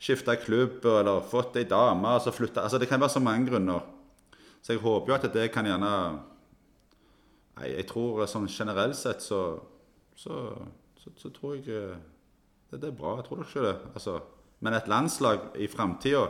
skifte 0.03 0.35
klubb, 0.43 0.83
eller 0.83 1.23
fått 1.25 1.55
ei 1.61 1.63
dame 1.69 2.17
så 2.19 2.33
flytte 2.35 2.61
Altså 2.61 2.77
det 2.77 2.89
kan 2.89 2.99
være 2.99 3.15
så 3.15 3.23
mange 3.23 3.47
grunner. 3.47 3.85
Så 4.61 4.75
jeg 4.75 4.83
håper 4.83 5.13
jo 5.13 5.15
at 5.15 5.29
det 5.33 5.51
kan 5.53 5.65
gjerne 5.65 5.93
Nei, 7.57 7.71
jeg 7.71 7.87
tror 7.89 8.27
sånn 8.29 8.45
generelt 8.51 8.93
sett 8.99 9.23
så, 9.25 9.39
så, 10.13 10.35
så, 11.01 11.13
så 11.17 11.31
tror 11.33 11.55
jeg 11.55 11.71
eh, 11.73 11.95
det, 12.69 12.77
det, 12.83 12.91
er 12.91 12.97
bra. 12.99 13.15
Jeg 13.17 13.25
tror 13.25 13.41
ikke 13.41 13.63
det. 13.63 13.71
Altså, 13.95 14.19
men 14.61 14.77
et 14.77 14.89
landslag 14.91 15.47
i 15.57 15.65
framtida 15.71 16.27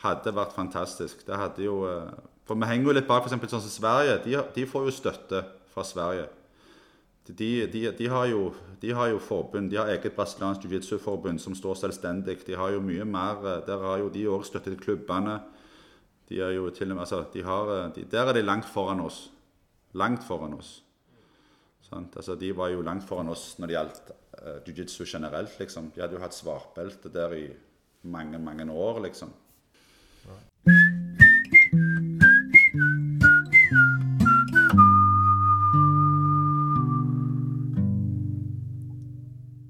hadde 0.00 0.32
vært 0.32 0.54
fantastisk. 0.56 1.26
Det 1.26 1.36
hadde 1.36 1.66
jo 1.66 1.82
eh, 1.90 2.08
For 2.48 2.58
vi 2.58 2.68
henger 2.68 2.90
jo 2.90 2.94
litt 2.96 3.08
bak 3.08 3.26
f.eks. 3.26 3.34
sånn 3.50 3.64
som 3.64 3.72
Sverige. 3.72 4.18
De, 4.24 4.36
de, 4.56 4.66
får 4.68 4.86
jo 4.88 4.94
støtte 4.94 5.42
fra 5.72 5.84
Sverige. 5.86 6.28
De, 7.28 7.50
de, 7.70 7.82
de 7.98 8.08
har, 8.10 8.26
jo, 8.32 8.48
jo, 8.82 9.18
forbund. 9.22 9.70
De 9.70 9.78
har 9.78 9.92
eget 9.92 10.16
brasiliansk 10.16 10.66
jiu-jitsu-forbund 10.66 11.40
som 11.40 11.54
står 11.54 11.78
selvstendig. 11.84 12.40
De 12.46 12.58
har 12.58 12.74
jo 12.74 12.82
mye 12.82 13.06
mer 13.06 13.46
eh, 13.46 13.60
Der 13.68 13.84
har 13.86 14.00
jo 14.02 14.10
de 14.10 14.26
òg 14.26 14.46
støtte 14.48 14.72
til 14.72 14.80
klubbene. 14.82 15.38
De 16.28 16.40
er 16.42 16.56
jo 16.56 16.70
til 16.74 16.90
og 16.90 16.96
med, 16.96 17.04
altså, 17.06 17.22
de 17.32 17.44
har, 17.46 17.70
eh, 17.76 18.02
der 18.10 18.26
er 18.26 18.34
de 18.34 18.42
langt 18.42 18.66
foran 18.66 19.04
oss. 19.04 19.28
Langt 19.94 20.26
foran 20.26 20.58
oss. 20.58 20.80
Altså, 21.92 22.34
de 22.40 22.56
var 22.56 22.72
jo 22.72 22.82
langt 22.82 23.04
foran 23.04 23.28
oss 23.28 23.58
når 23.60 23.68
det 23.68 23.74
gjaldt 23.76 24.12
uh, 24.12 24.58
jiu-jitsu 24.64 25.04
generelt. 25.04 25.58
liksom. 25.60 25.90
De 25.94 26.00
hadde 26.00 26.16
jo 26.16 26.22
hatt 26.22 26.36
svartbelte 26.36 27.12
der 27.12 27.34
i 27.36 27.46
mange, 28.02 28.38
mange 28.38 28.66
år, 28.72 29.02
liksom. 29.06 29.32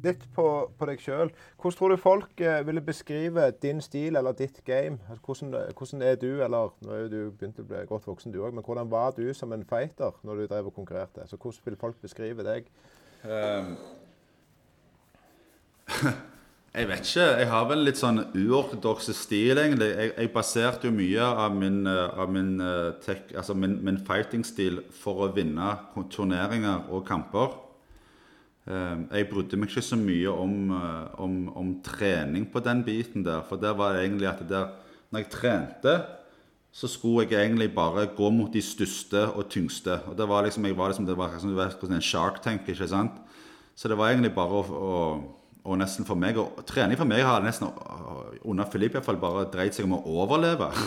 Litt 0.03 0.25
på, 0.35 0.47
på 0.79 0.89
deg 0.89 1.03
sjøl. 1.03 1.31
Hvordan 1.61 1.79
tror 1.79 1.93
du 1.93 2.01
folk 2.01 2.41
eh, 2.43 2.67
ville 2.67 2.83
beskrive 2.85 3.51
din 3.63 3.81
stil 3.85 4.19
eller 4.19 4.35
ditt 4.39 4.59
game? 4.67 4.99
Altså, 5.09 5.23
hvordan, 5.27 5.55
hvordan, 5.79 6.03
er 6.03 6.19
du, 6.19 6.31
eller 6.43 6.75
nå 6.83 6.97
er 6.97 7.09
du 7.13 7.21
begynt 7.31 7.61
å 7.63 7.67
bli 7.69 7.85
godt 7.91 8.09
voksen 8.11 8.35
du 8.35 8.41
òg, 8.43 8.53
men 8.57 8.67
hvordan 8.67 8.91
var 8.91 9.15
du 9.19 9.29
som 9.37 9.55
en 9.55 9.65
fighter 9.69 10.19
når 10.27 10.43
du 10.43 10.47
drev 10.51 10.73
og 10.73 10.77
konkurrerte? 10.77 11.29
Så 11.31 11.39
hvordan 11.39 11.69
vil 11.69 11.81
folk 11.81 12.03
beskrive 12.03 12.47
deg? 12.47 12.69
Um, 13.23 13.77
Jeg 16.73 16.89
vet 16.89 17.05
ikke. 17.05 17.25
Jeg 17.37 17.49
har 17.51 17.67
vel 17.69 17.83
litt 17.85 17.99
sånn 18.01 18.23
uortodoks 18.33 19.11
stil, 19.13 19.59
egentlig. 19.61 19.91
Jeg, 19.93 20.13
jeg, 20.17 20.31
baserte 20.33 20.89
jo 20.89 20.95
mye 20.97 21.27
av 21.45 21.53
min, 21.53 21.83
eh, 21.87 22.21
av 22.23 22.33
min, 22.33 22.55
eh, 22.65 22.95
tech, 23.05 23.27
altså 23.37 23.53
min, 23.53 23.75
min 23.85 23.99
fighting-stil 24.01 24.81
for 25.03 25.27
å 25.27 25.29
vinne 25.37 25.75
turneringer 26.15 26.89
og 26.89 27.05
kamper. 27.05 27.59
Eh, 28.63 28.99
jeg 29.19 29.29
brydde 29.31 29.59
meg 29.59 29.73
ikke 29.73 29.85
så 29.85 29.99
mye 29.99 30.31
om, 30.31 30.57
om, 31.19 31.37
om, 31.59 31.71
trening 31.83 32.47
på 32.51 32.63
den 32.63 32.85
biten 32.87 33.27
der. 33.27 33.43
For 33.49 33.61
der 33.61 33.75
var 33.79 33.99
egentlig 34.01 34.31
at 34.31 34.43
der, 34.49 34.75
når 35.11 35.25
jeg 35.25 35.33
trente, 35.35 35.97
så 36.73 36.89
skulle 36.89 37.27
jeg 37.29 37.43
egentlig 37.43 37.75
bare 37.75 38.07
gå 38.17 38.31
mot 38.31 38.53
de 38.53 38.63
største 38.63 39.27
og 39.35 39.51
tyngste. 39.53 39.99
Og 40.09 40.17
det 40.17 40.29
var 40.29 40.43
liksom, 40.47 40.67
jeg 40.67 40.77
var 40.77 40.89
liksom, 40.89 41.07
det 41.07 41.17
var 41.17 41.35
liksom 41.35 41.93
en 41.93 42.01
shark 42.01 42.43
tank, 42.43 42.69
ikke 42.69 42.89
sant? 42.89 43.19
Så 43.75 43.89
det 43.89 43.99
var 43.99 44.13
egentlig 44.13 44.33
bare 44.35 44.63
å, 44.63 45.03
å 45.65 45.77
nesten 45.77 46.07
for 46.09 46.17
meg, 46.17 46.39
og 46.41 46.63
Trening 46.69 46.97
for 47.01 47.09
meg 47.09 47.25
har 47.27 47.45
nesten 47.45 47.69
under 48.45 48.71
Filip 48.73 48.97
fall, 49.05 49.21
bare 49.21 49.51
dreid 49.53 49.77
seg 49.77 49.89
om 49.89 49.99
å 49.99 50.05
overleve. 50.23 50.71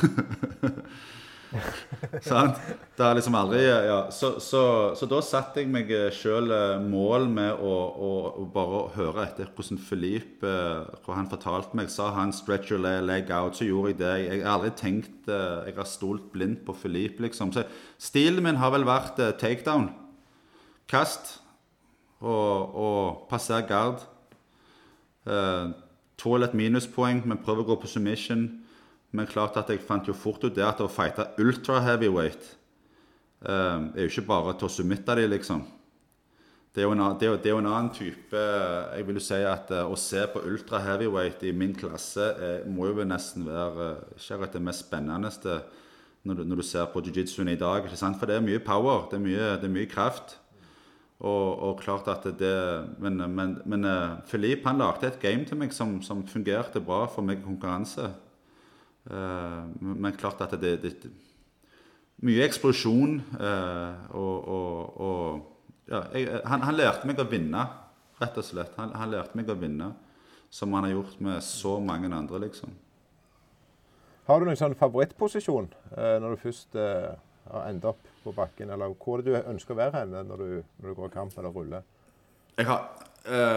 Sant? 2.29 2.59
Det 2.95 3.03
har 3.03 3.15
liksom 3.17 3.35
aldri 3.37 3.61
ja. 3.65 3.97
så, 4.13 4.35
så, 4.43 4.61
så, 4.97 5.07
da 5.09 5.19
satte 5.25 5.61
jeg 5.61 5.69
meg 5.71 5.91
sjøl 6.15 6.51
eh, 6.53 6.83
mål 6.83 7.27
med 7.31 7.61
å, 7.61 7.73
å, 7.75 8.11
å, 8.41 8.45
bare 8.53 8.81
høre 8.95 9.25
etter 9.25 9.51
hvordan 9.55 9.81
Filip 9.81 10.43
eh, 10.45 10.83
Hva 11.05 11.17
han 11.19 11.29
fortalte 11.31 11.77
meg. 11.77 11.91
Sa 11.93 12.11
han 12.15 12.33
'stretch 12.35 12.73
your 12.73 12.81
leg 12.81 13.31
out', 13.31 13.59
så 13.59 13.67
gjorde 13.67 13.93
jeg 13.93 14.01
det. 14.01 14.13
Jeg 14.25 14.43
har 14.43 14.57
aldri 14.57 14.73
tenkt 14.79 15.29
eh, 15.31 15.69
Jeg 15.69 15.77
har 15.77 15.89
stolt 15.89 16.27
blindt 16.33 16.65
på 16.67 16.75
Filip, 16.77 17.21
liksom. 17.23 17.53
Så 17.55 17.65
stilen 17.97 18.43
min 18.45 18.61
har 18.61 18.73
vel 18.75 18.87
vært 18.87 19.21
takedown. 19.41 19.89
Kast 20.89 21.39
og, 22.21 22.75
og 22.75 23.25
passer 23.29 23.65
gard. 23.67 24.03
Uh, 25.25 25.73
Tåler 26.17 26.47
et 26.47 26.53
minuspoeng, 26.55 27.23
men 27.27 27.41
prøver 27.43 27.65
å 27.65 27.69
gå 27.73 27.75
på 27.81 27.89
submission. 27.91 28.45
Men 29.15 29.29
klart 29.29 29.55
at 29.59 29.69
jeg 29.71 29.83
fant 29.85 30.07
jo 30.07 30.15
fort 30.17 30.43
ut 30.43 30.55
det 30.55 30.65
at 30.65 30.81
å 30.83 30.91
fighte 30.91 31.29
ultra 31.41 31.79
heavyweight 31.85 32.49
uh, 33.47 33.87
er 33.95 34.03
jo 34.03 34.11
ikke 34.11 34.27
bare 34.27 34.55
til 34.59 34.67
å 34.67 34.73
submitte 34.73 35.15
dem, 35.15 35.31
liksom. 35.31 35.63
Det 36.75 36.83
er, 36.83 36.91
en, 36.91 37.03
det, 37.15 37.27
er, 37.29 37.37
det 37.39 37.47
er, 37.47 37.53
jo 37.53 37.59
en, 37.61 37.69
annen 37.71 37.93
type 37.95 38.35
Jeg 38.35 39.05
vil 39.07 39.15
jo 39.15 39.21
si 39.23 39.37
at 39.47 39.69
uh, 39.71 39.85
å 39.87 39.95
se 39.95 40.25
på 40.27 40.41
ultra 40.43 40.81
heavyweight 40.83 41.45
i 41.47 41.53
min 41.55 41.71
klasse 41.77 42.25
er, 42.35 42.65
må 42.67 42.89
jo 42.89 43.05
nesten 43.07 43.45
være 43.47 43.93
ikke 44.19 44.49
det 44.57 44.63
mest 44.65 44.83
spennende 44.89 45.31
når 46.25 46.41
du, 46.41 46.43
når 46.49 46.59
du 46.59 46.65
ser 46.65 46.89
på 46.89 47.03
jiu-jitsuen 47.05 47.53
i 47.53 47.59
dag. 47.59 47.85
ikke 47.85 47.99
sant? 47.99 48.17
For 48.19 48.27
det 48.27 48.39
er 48.39 48.43
mye 48.43 48.59
power, 48.59 49.05
det 49.11 49.19
er 49.19 49.23
mye, 49.23 49.49
det 49.61 49.69
er 49.69 49.75
mye 49.77 49.87
kraft. 49.87 50.39
Og, 51.21 51.61
og, 51.63 51.77
klart 51.79 52.09
at 52.11 52.25
det 52.35 52.55
Men, 52.99 53.21
men, 53.31 53.53
men 53.63 53.87
Philippe 54.27 54.67
han 54.67 54.81
lagde 54.81 55.07
et 55.07 55.19
game 55.21 55.45
til 55.47 55.55
meg 55.55 55.71
som, 55.71 56.01
som 56.03 56.25
fungerte 56.27 56.81
bra 56.83 57.05
for 57.07 57.23
meg 57.23 57.39
i 57.39 57.45
konkurranse. 57.45 58.09
Uh, 59.05 59.67
men 59.79 60.15
klart 60.17 60.41
at 60.41 60.55
det, 60.57 60.71
er 60.81 61.09
Mye 62.25 62.45
eksplosjon. 62.45 63.19
Uh, 63.37 64.15
og, 64.17 64.47
og, 64.55 65.01
og 65.01 65.91
ja, 65.91 66.01
jeg, 66.15 66.39
han, 66.47 66.63
han, 66.65 66.77
lærte 66.79 67.09
meg 67.09 67.19
å 67.21 67.27
vinne, 67.29 67.67
rett 68.21 68.39
og 68.39 68.47
slett. 68.47 68.73
Han, 68.79 68.95
han, 68.97 69.11
lærte 69.13 69.37
meg 69.37 69.51
å 69.51 69.57
vinne, 69.59 69.91
som 70.49 70.73
han 70.73 70.87
har 70.87 70.95
gjort 70.95 71.19
med 71.21 71.43
så 71.45 71.77
mange 71.83 72.09
andre, 72.09 72.41
liksom. 72.47 72.73
Har 74.25 74.41
du 74.41 74.47
noen 74.47 74.57
sånn 74.57 74.73
favorittposisjon 74.79 75.67
når 75.93 76.31
du 76.33 76.39
først 76.41 76.73
ender 76.79 77.91
opp 77.91 78.07
på 78.23 78.31
bakken? 78.33 78.71
Eller 78.73 78.95
hvor 78.97 79.19
er 79.19 79.25
det 79.27 79.35
du 79.35 79.49
ønsker 79.51 79.75
å 79.75 79.77
være 79.77 79.99
hen 79.99 80.15
når 80.15 80.41
du, 80.41 80.47
når 80.79 80.87
du 80.87 80.97
går 80.97 81.11
kamp 81.13 81.35
eller 81.37 81.53
ruller? 81.53 81.85
Jeg 82.57 82.65
har 82.65 82.87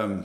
um, 0.05 0.19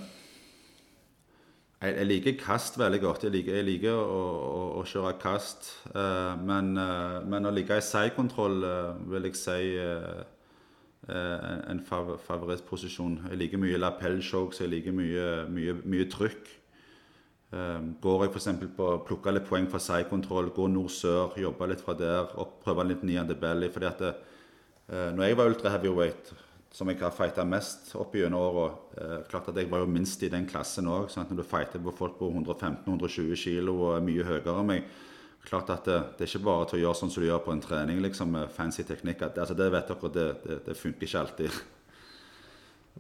jeg, 1.84 1.98
jeg 1.98 2.08
liker 2.08 2.38
kast 2.40 2.78
veldig 2.80 3.00
godt. 3.04 3.26
Jeg 3.28 3.34
liker, 3.36 3.58
jeg 3.60 3.68
liker 3.68 3.98
å, 3.98 4.20
å, 4.24 4.64
å, 4.80 4.84
kjøre 4.88 5.16
kast. 5.22 5.70
Uh, 5.92 6.34
men, 6.40 6.74
uh, 6.80 7.20
men, 7.28 7.48
å 7.48 7.54
ligge 7.54 7.78
i 7.78 7.84
sidekontroll 7.84 8.64
uh, 8.64 8.94
vil 9.12 9.30
jeg 9.30 9.40
si 9.40 9.60
en 11.04 11.82
fav 11.84 12.14
favorittposisjon. 12.24 13.18
Jeg 13.28 13.40
liker 13.42 13.60
mye 13.60 13.80
lapellchokes, 13.82 14.62
jeg 14.62 14.72
liker 14.72 14.94
mye, 14.96 15.26
mye, 15.52 15.74
mye 15.84 16.06
trykk. 16.08 16.54
går 17.52 18.24
jeg 18.24 18.32
f.eks. 18.32 18.48
på 18.78 18.88
å 18.88 19.02
plukke 19.04 19.34
litt 19.34 19.50
poeng 19.50 19.68
fra 19.68 19.82
sidekontroll, 19.84 20.54
gå 20.56 20.70
nord-sør, 20.72 21.36
jobbe 21.44 21.68
litt 21.74 21.84
fra 21.84 21.98
der, 22.00 22.32
opp, 22.40 22.56
prøve 22.64 22.88
litt 22.88 23.04
niende 23.04 23.36
belly. 23.36 23.68
fordi 23.68 23.90
at 23.90 24.00
det, 24.00 24.14
når 24.88 25.28
jeg 25.28 25.38
var 25.42 25.52
ultra 25.52 25.76
heavyweight 25.76 26.32
som 26.74 26.90
jeg 26.90 26.98
har 27.04 27.14
fighta 27.14 27.46
mest 27.46 27.92
opp 28.02 28.16
gjennom 28.18 28.42
åra. 28.42 28.68
Eh, 28.98 29.18
klart 29.30 29.52
at 29.52 29.58
jeg 29.62 29.70
var 29.70 29.84
jo 29.84 29.92
minst 29.94 30.24
i 30.26 30.32
den 30.34 30.48
klassen 30.50 30.90
òg. 30.90 31.12
Når 31.14 31.38
du 31.38 31.46
fighter 31.46 31.82
på 31.84 31.94
folk 31.96 32.18
på 32.18 32.32
115-120 32.34 33.36
kg 33.38 33.74
og 33.74 33.90
er 33.94 34.08
mye 34.08 34.26
høyere 34.26 34.60
enn 34.60 34.72
meg 34.72 34.94
klart 35.44 35.70
at 35.74 35.86
det, 35.86 36.00
det, 36.18 36.26
er 36.26 36.32
ikke 36.32 36.48
bare 36.48 36.68
til 36.70 36.80
å 36.80 36.84
gjøre 36.86 37.00
sånn 37.00 37.12
som 37.12 37.24
du 37.24 37.28
gjør 37.28 37.42
på 37.44 37.54
en 37.54 37.64
trening 37.64 38.02
liksom, 38.04 38.32
med 38.36 38.52
fancy 38.54 38.86
teknikk. 38.88 39.26
At, 39.28 39.40
altså, 39.44 39.56
det 39.60 39.70
vet 39.74 39.90
dere, 39.92 40.12
det, 40.16 40.28
det, 40.46 40.60
det 40.70 40.78
funker 40.80 41.08
ikke 41.08 41.24
alltid. 41.24 41.58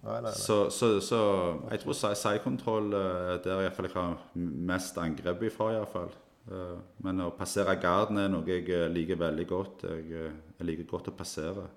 Nei, 0.01 0.17
nei, 0.17 0.19
nei. 0.25 0.33
Så, 0.35 0.57
så, 0.73 0.89
så, 1.05 1.21
jeg 1.71 1.83
tror 1.83 1.97
side-control 2.01 2.91
uh, 2.97 3.35
der 3.43 3.63
jeg 3.67 3.93
har 3.93 4.17
mest 4.33 4.99
angrep 4.99 5.45
ifra. 5.47 5.71
I 5.71 5.79
hvert 5.79 5.93
fall. 5.93 6.11
Uh, 6.49 6.75
men 7.05 7.23
å 7.23 7.31
passere 7.37 7.77
garden 7.79 8.19
er 8.19 8.27
noe 8.31 8.43
jeg 8.49 8.67
eh, 8.67 8.89
liker 8.91 9.21
veldig 9.21 9.47
godt. 9.47 9.87
Jeg, 9.87 10.33
jeg 10.57 10.67
liker 10.67 10.89
godt 10.89 11.13
å 11.13 11.15
passere. 11.15 11.69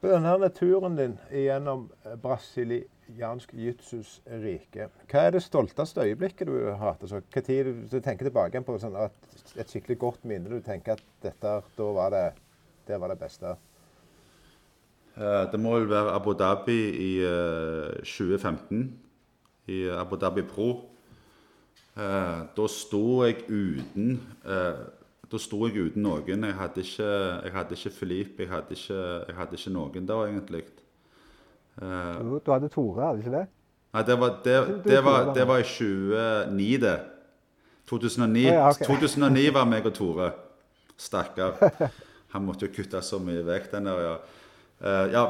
På 0.00 0.10
denne 0.10 0.48
turen 0.54 0.96
din 0.96 1.16
gjennom 1.32 1.86
eh, 2.04 2.16
brasiliansk 2.20 3.54
jitsus 3.56 4.18
rike, 4.42 4.88
hva 5.10 5.22
er 5.26 5.36
det 5.36 5.42
stolteste 5.44 6.04
øyeblikket 6.04 6.48
du 6.48 6.56
har 6.68 6.80
hatt? 6.82 7.04
Altså, 7.04 7.22
hva 7.32 7.42
tid 7.44 7.70
du, 7.90 7.98
tenker 8.00 8.28
tilbake 8.28 8.62
på 8.64 8.76
sånn 8.82 8.98
et 9.00 9.72
skikkelig 9.72 9.98
godt 10.02 10.26
minne? 10.28 10.50
Du 10.52 10.60
tenker 10.64 10.96
at 10.96 11.06
dette, 11.24 11.54
da 11.78 11.88
var 11.96 12.12
det, 12.14 12.26
det 12.88 13.00
var 13.00 13.12
det 13.12 13.18
beste? 13.20 13.56
Uh, 15.16 15.46
det 15.48 15.60
må 15.60 15.78
vel 15.78 15.88
være 15.88 16.12
Abu 16.12 16.34
Dhabi 16.36 16.80
i 17.00 17.12
uh, 17.24 17.96
2015. 18.04 18.84
I 19.72 19.86
Abu 19.96 20.20
Dhabi 20.20 20.44
Pro. 20.46 20.68
Da 21.96 22.66
sto 22.68 23.24
jeg 23.24 23.46
uten 23.48 24.18
da 25.30 25.40
sto 25.42 25.58
jeg 25.66 25.90
uten 25.90 26.04
noen. 26.06 26.46
Jeg 26.46 26.54
hadde 26.54 26.82
ikke, 26.84 27.10
jeg 27.44 27.54
hadde 27.54 27.78
ikke 27.78 27.94
Filip, 27.96 28.40
jeg 28.40 28.50
hadde 28.50 28.78
ikke, 28.78 28.98
jeg 29.26 29.36
hadde 29.40 29.58
ikke 29.58 29.74
noen 29.74 30.08
da, 30.08 30.20
egentlig. 30.28 30.64
Uh, 31.76 32.38
du 32.46 32.52
hadde 32.52 32.70
Tore, 32.72 33.02
hadde 33.02 33.24
ikke 33.24 33.34
det? 33.34 33.44
Nei, 33.96 34.02
det 34.06 34.16
var, 34.20 34.38
det, 34.44 34.56
det 34.84 35.02
var, 35.04 35.30
det 35.36 35.44
var 35.48 35.60
i 35.60 35.66
2009, 35.66 36.70
det. 36.84 36.96
2009, 37.86 38.46
oh, 38.46 38.52
ja, 38.52 38.70
okay. 38.70 38.86
2009 38.86 39.44
var 39.54 39.68
meg 39.70 39.88
og 39.88 39.94
Tore. 39.96 40.30
Stakkar. 40.96 41.58
Han 42.34 42.46
måtte 42.46 42.66
jo 42.66 42.72
kutte 42.74 43.02
så 43.04 43.20
mye 43.22 43.44
vekk, 43.46 43.70
den 43.74 43.90
der, 43.90 44.02
ja. 44.06 44.16
Uh, 44.76 45.04
ja, 45.12 45.24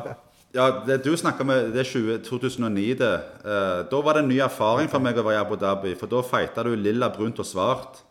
ja 0.57 0.67
det 0.87 1.01
du 1.05 1.13
snakka 1.17 1.47
med, 1.47 1.71
det 1.75 1.85
er 1.85 1.91
20, 1.91 2.19
2009, 2.27 2.87
det. 3.01 3.15
Uh, 3.45 3.81
da 3.91 4.03
var 4.03 4.19
det 4.19 4.27
en 4.27 4.33
ny 4.35 4.41
erfaring 4.45 4.91
for 4.93 5.03
meg 5.03 5.19
å 5.19 5.25
være 5.27 5.41
i 5.41 5.45
Abu 5.45 5.57
Dhabi. 5.61 5.95
For 5.99 6.11
da 6.11 6.23
fighta 6.27 6.67
du 6.67 6.75
lilla, 6.77 7.11
brunt 7.15 7.41
og 7.43 7.49
svart. 7.49 8.03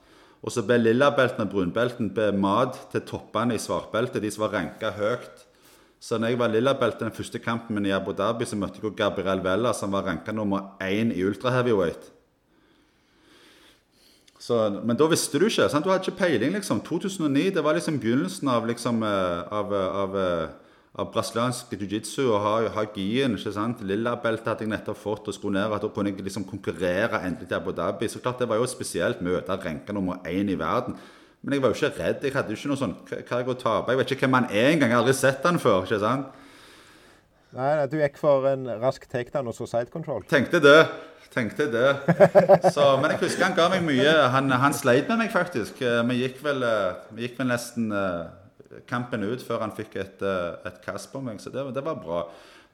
Og 0.46 0.54
så 0.54 0.62
ble 0.62 0.78
lillabelten 0.78 1.42
og 1.42 1.52
brunbelten 1.52 2.12
ble 2.14 2.30
mat 2.38 2.78
til 2.92 3.02
toppene 3.10 3.58
i 3.58 3.62
svartbeltet, 3.62 4.22
de 4.22 4.30
som 4.32 4.46
var 4.46 4.54
ranka 4.60 4.92
høyt. 4.94 5.46
Så 6.00 6.20
når 6.22 6.36
jeg 6.36 6.40
var 6.40 6.52
lillabelt 6.54 7.00
den 7.02 7.14
første 7.16 7.42
kampen 7.42 7.74
min 7.74 7.88
i 7.90 7.96
Abu 7.96 8.12
Dhabi, 8.14 8.46
så 8.46 8.58
møtte 8.60 8.78
jeg 8.84 8.94
Gabriel 9.00 9.42
Vella, 9.42 9.72
som 9.74 9.96
var 9.96 10.06
ranka 10.06 10.36
nummer 10.36 10.76
én 10.84 11.10
i 11.16 11.24
ultra 11.26 11.50
heavyweight. 11.56 12.12
Så, 14.46 14.60
men 14.86 14.98
da 15.00 15.08
visste 15.10 15.40
du 15.42 15.48
ikke. 15.48 15.66
sant? 15.72 15.82
Du 15.86 15.90
hadde 15.90 16.06
ikke 16.06 16.20
peiling, 16.20 16.54
liksom. 16.54 16.84
2009 16.86 17.48
det 17.56 17.64
var 17.66 17.74
liksom 17.74 17.98
begynnelsen 18.04 18.52
av, 18.54 18.68
liksom, 18.70 19.02
eh, 19.02 19.42
av, 19.50 19.74
av, 19.74 20.18
eh, 20.22 20.50
av 20.96 21.10
brasiliansk 21.12 21.74
jiu-jitsu 21.76 22.22
og 22.30 22.38
ha, 22.40 22.54
ha 22.78 22.86
gien. 22.96 23.36
ikke 23.36 23.52
sant? 23.52 23.82
Lilla-beltet 23.84 24.48
hadde 24.48 24.64
jeg 24.64 24.72
nettopp 24.72 25.00
fått 25.02 25.28
og 25.28 25.36
skulle 25.36 25.60
ned. 25.60 25.74
og 25.74 25.82
Da 25.84 25.90
kunne 25.92 26.14
jeg 26.14 26.24
liksom 26.24 26.48
konkurrere 26.48 27.20
endelig 27.28 27.50
til 27.50 27.58
Abu 27.58 27.74
Dhabi. 27.76 28.08
Så 28.08 28.22
klart 28.24 28.40
Det 28.40 28.48
var 28.50 28.62
jo 28.62 28.68
spesielt 28.70 29.22
møte 29.22 29.60
renke 29.60 29.94
nummer 29.94 30.24
én 30.24 30.50
i 30.50 30.56
verden. 30.60 30.96
Men 31.44 31.54
jeg 31.54 31.62
var 31.62 31.74
jo 31.74 31.76
ikke 31.76 32.00
redd. 32.00 32.24
Jeg 32.24 32.34
hadde 32.34 32.56
jo 32.56 32.58
ikke 32.58 32.72
noe 32.72 32.80
sånn 32.80 32.96
Hva 33.10 33.22
har 33.30 33.44
jeg 33.44 33.52
å 33.52 33.58
tape? 33.60 33.92
Jeg 33.92 34.00
vet 34.02 34.16
ikke 34.16 34.26
hvem 34.26 34.40
han 34.40 34.48
er 34.50 34.72
engang. 34.72 34.90
Jeg 34.90 34.98
har 34.98 35.04
aldri 35.04 35.18
sett 35.20 35.44
han 35.44 35.60
før. 35.60 35.84
ikke 35.84 36.00
sant? 36.00 36.32
Nei, 37.56 37.74
du 37.88 38.00
gikk 38.00 38.18
for 38.20 38.48
en 38.50 38.66
rask 38.82 39.04
takedown 39.08 39.52
og 39.52 39.56
så 39.56 39.68
side 39.68 39.92
control? 39.92 40.24
Tenkte 40.32 40.60
det. 40.64 40.80
Tenkte 41.36 41.68
det. 41.72 41.92
Så, 42.72 42.84
men 43.02 43.12
jeg 43.12 43.20
husker 43.26 43.46
han 43.50 43.56
ga 43.56 43.68
meg 43.72 43.84
mye. 43.84 44.16
Han, 44.32 44.52
han 44.52 44.76
sleit 44.76 45.10
med 45.12 45.20
meg, 45.26 45.32
faktisk. 45.36 45.82
Eh, 45.84 46.02
vi 46.08 46.22
gikk 46.22 46.40
vel, 46.44 46.64
eh, 46.64 47.06
vi 47.16 47.28
gikk 47.28 47.40
vel 47.42 47.50
nesten 47.52 47.92
eh, 47.92 48.45
kampen 48.90 49.24
ut 49.24 49.44
før 49.44 49.64
han 49.64 49.74
fikk 49.76 49.96
et, 50.02 50.22
eh, 50.26 50.68
et 50.68 50.82
kast 50.84 51.12
på 51.14 51.22
meg. 51.24 51.40
Så 51.42 51.52
det, 51.54 51.64
det 51.76 51.84
var 51.86 52.02
bra. 52.02 52.26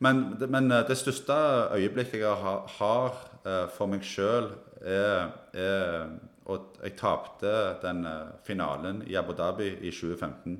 Men, 0.01 0.23
men, 0.47 0.71
eh, 0.71 0.83
det 0.87 0.97
største 0.97 1.35
øyeblikket 1.77 2.21
jeg 2.23 2.41
har, 2.43 2.65
har 2.79 3.21
eh, 3.45 3.67
for 3.75 3.91
meg 3.91 4.05
sjøl, 4.05 4.51
er, 4.81 5.29
er 5.53 6.09
at 6.51 6.81
jeg 6.81 6.97
tapte 6.97 7.51
den 7.83 8.01
finalen 8.43 9.03
i 9.05 9.13
Abu 9.15 9.35
Dhabi 9.37 9.69
i 9.85 9.91
2015. 9.93 10.57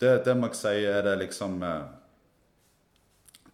Det, 0.00 0.16
det 0.26 0.34
må 0.36 0.50
jeg 0.50 0.58
si 0.58 0.72
er 0.88 1.04
det 1.04 1.12
liksom 1.20 1.60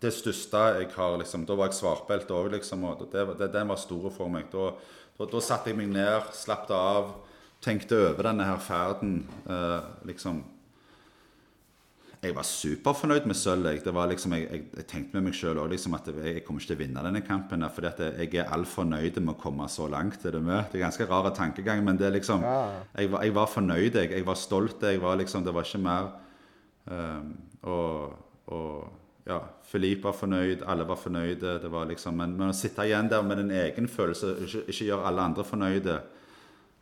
Det 0.01 0.13
største 0.15 0.61
jeg 0.79 0.89
har 0.95 1.17
liksom 1.19 1.45
Da 1.45 1.57
var 1.59 1.69
jeg 1.69 1.77
svartbelte 1.81 2.35
òg, 2.35 2.53
liksom. 2.55 2.85
Og 2.89 3.05
det, 3.13 3.27
det, 3.37 3.51
den 3.53 3.69
var 3.69 3.81
stor 3.83 4.09
for 4.15 4.33
meg. 4.33 4.49
Da, 4.53 4.71
da, 5.19 5.29
da 5.29 5.43
satte 5.45 5.73
jeg 5.73 5.81
meg 5.81 5.93
ned, 5.93 6.33
slappet 6.33 6.73
av 6.77 7.13
tenkte 7.65 7.99
over 8.11 8.29
denne 8.29 8.47
her 8.47 8.61
ferden 8.63 9.25
eh, 9.49 9.81
liksom 10.09 10.45
Jeg 12.23 12.35
var 12.35 12.47
superfornøyd 12.49 13.27
med 13.29 13.37
sølv. 13.39 13.67
Jeg, 13.71 13.83
liksom, 14.11 14.33
jeg, 14.35 14.47
jeg, 14.51 14.63
jeg, 14.75 14.87
tenkte 14.91 15.15
med 15.15 15.29
meg 15.29 15.35
sjøl 15.37 15.61
liksom, 15.71 15.95
at 15.95 16.09
jeg, 16.11 16.41
kommer 16.47 16.63
ikke 16.63 16.73
til 16.73 16.77
å 16.77 16.81
vinne 16.81 17.05
denne 17.05 17.21
kampen. 17.23 17.63
fordi 17.71 18.09
jeg 18.19 18.41
er 18.41 18.51
altfor 18.51 18.83
fornøyd 18.83 19.21
med 19.21 19.35
å 19.35 19.39
komme 19.39 19.69
så 19.71 19.87
langt. 19.87 20.25
Er 20.25 20.35
det, 20.35 20.43
med? 20.43 20.65
det 20.73 20.81
er 20.81 20.87
ganske 20.89 21.07
rar 21.07 21.29
tankegang, 21.37 21.85
men 21.85 22.01
det 22.01 22.09
er 22.09 22.17
liksom, 22.17 22.43
jeg, 22.43 23.13
var, 23.13 23.29
var 23.37 23.47
fornøyd. 23.53 24.01
Jeg, 24.01 24.27
var 24.27 24.35
stolt. 24.35 24.83
Var 24.83 25.21
liksom, 25.23 25.45
det 25.45 25.55
var 25.55 25.69
ikke 25.69 25.83
mer 25.85 26.09
um, 26.91 27.31
og, 27.63 28.17
og 28.47 29.27
ja, 29.27 29.41
Filip 29.67 30.05
var 30.07 30.15
fornøyd, 30.15 30.63
alle 30.67 30.87
var 30.89 30.99
fornøyde. 30.99 31.59
Det 31.63 31.71
var 31.71 31.89
liksom, 31.91 32.15
men, 32.17 32.37
men, 32.39 32.53
å 32.53 32.57
sitte 32.57 32.87
igjen 32.87 33.11
der 33.11 33.25
med 33.27 33.43
din 33.43 33.51
egen 33.51 33.89
følelse, 33.91 34.37
ikke, 34.47 34.63
ikke 34.71 34.91
gjøre 34.91 35.09
alle 35.11 35.25
andre 35.31 35.47
fornøyde 35.47 35.97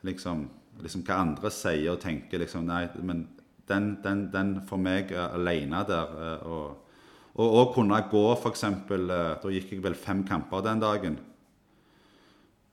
liksom, 0.04 0.44
liksom 0.82 1.04
hva 1.06 1.20
andre 1.22 1.50
sier 1.54 1.92
og 1.94 2.00
tenker. 2.02 2.42
Liksom, 2.42 2.66
nei, 2.68 2.86
men 3.02 3.26
den, 3.68 3.94
den, 4.04 4.26
den 4.32 4.56
for 4.68 4.80
meg 4.80 5.12
alene 5.14 5.84
der 5.88 6.16
eh, 6.24 6.48
og, 6.48 6.96
og, 7.34 7.46
og 7.46 7.70
kunne 7.76 8.00
gå, 8.10 8.24
f.eks. 8.36 8.66
Eh, 8.66 9.06
da 9.42 9.54
gikk 9.54 9.76
jeg 9.76 9.84
vel 9.84 9.96
fem 9.98 10.24
kamper 10.28 10.64
den 10.66 10.82
dagen. 10.82 11.20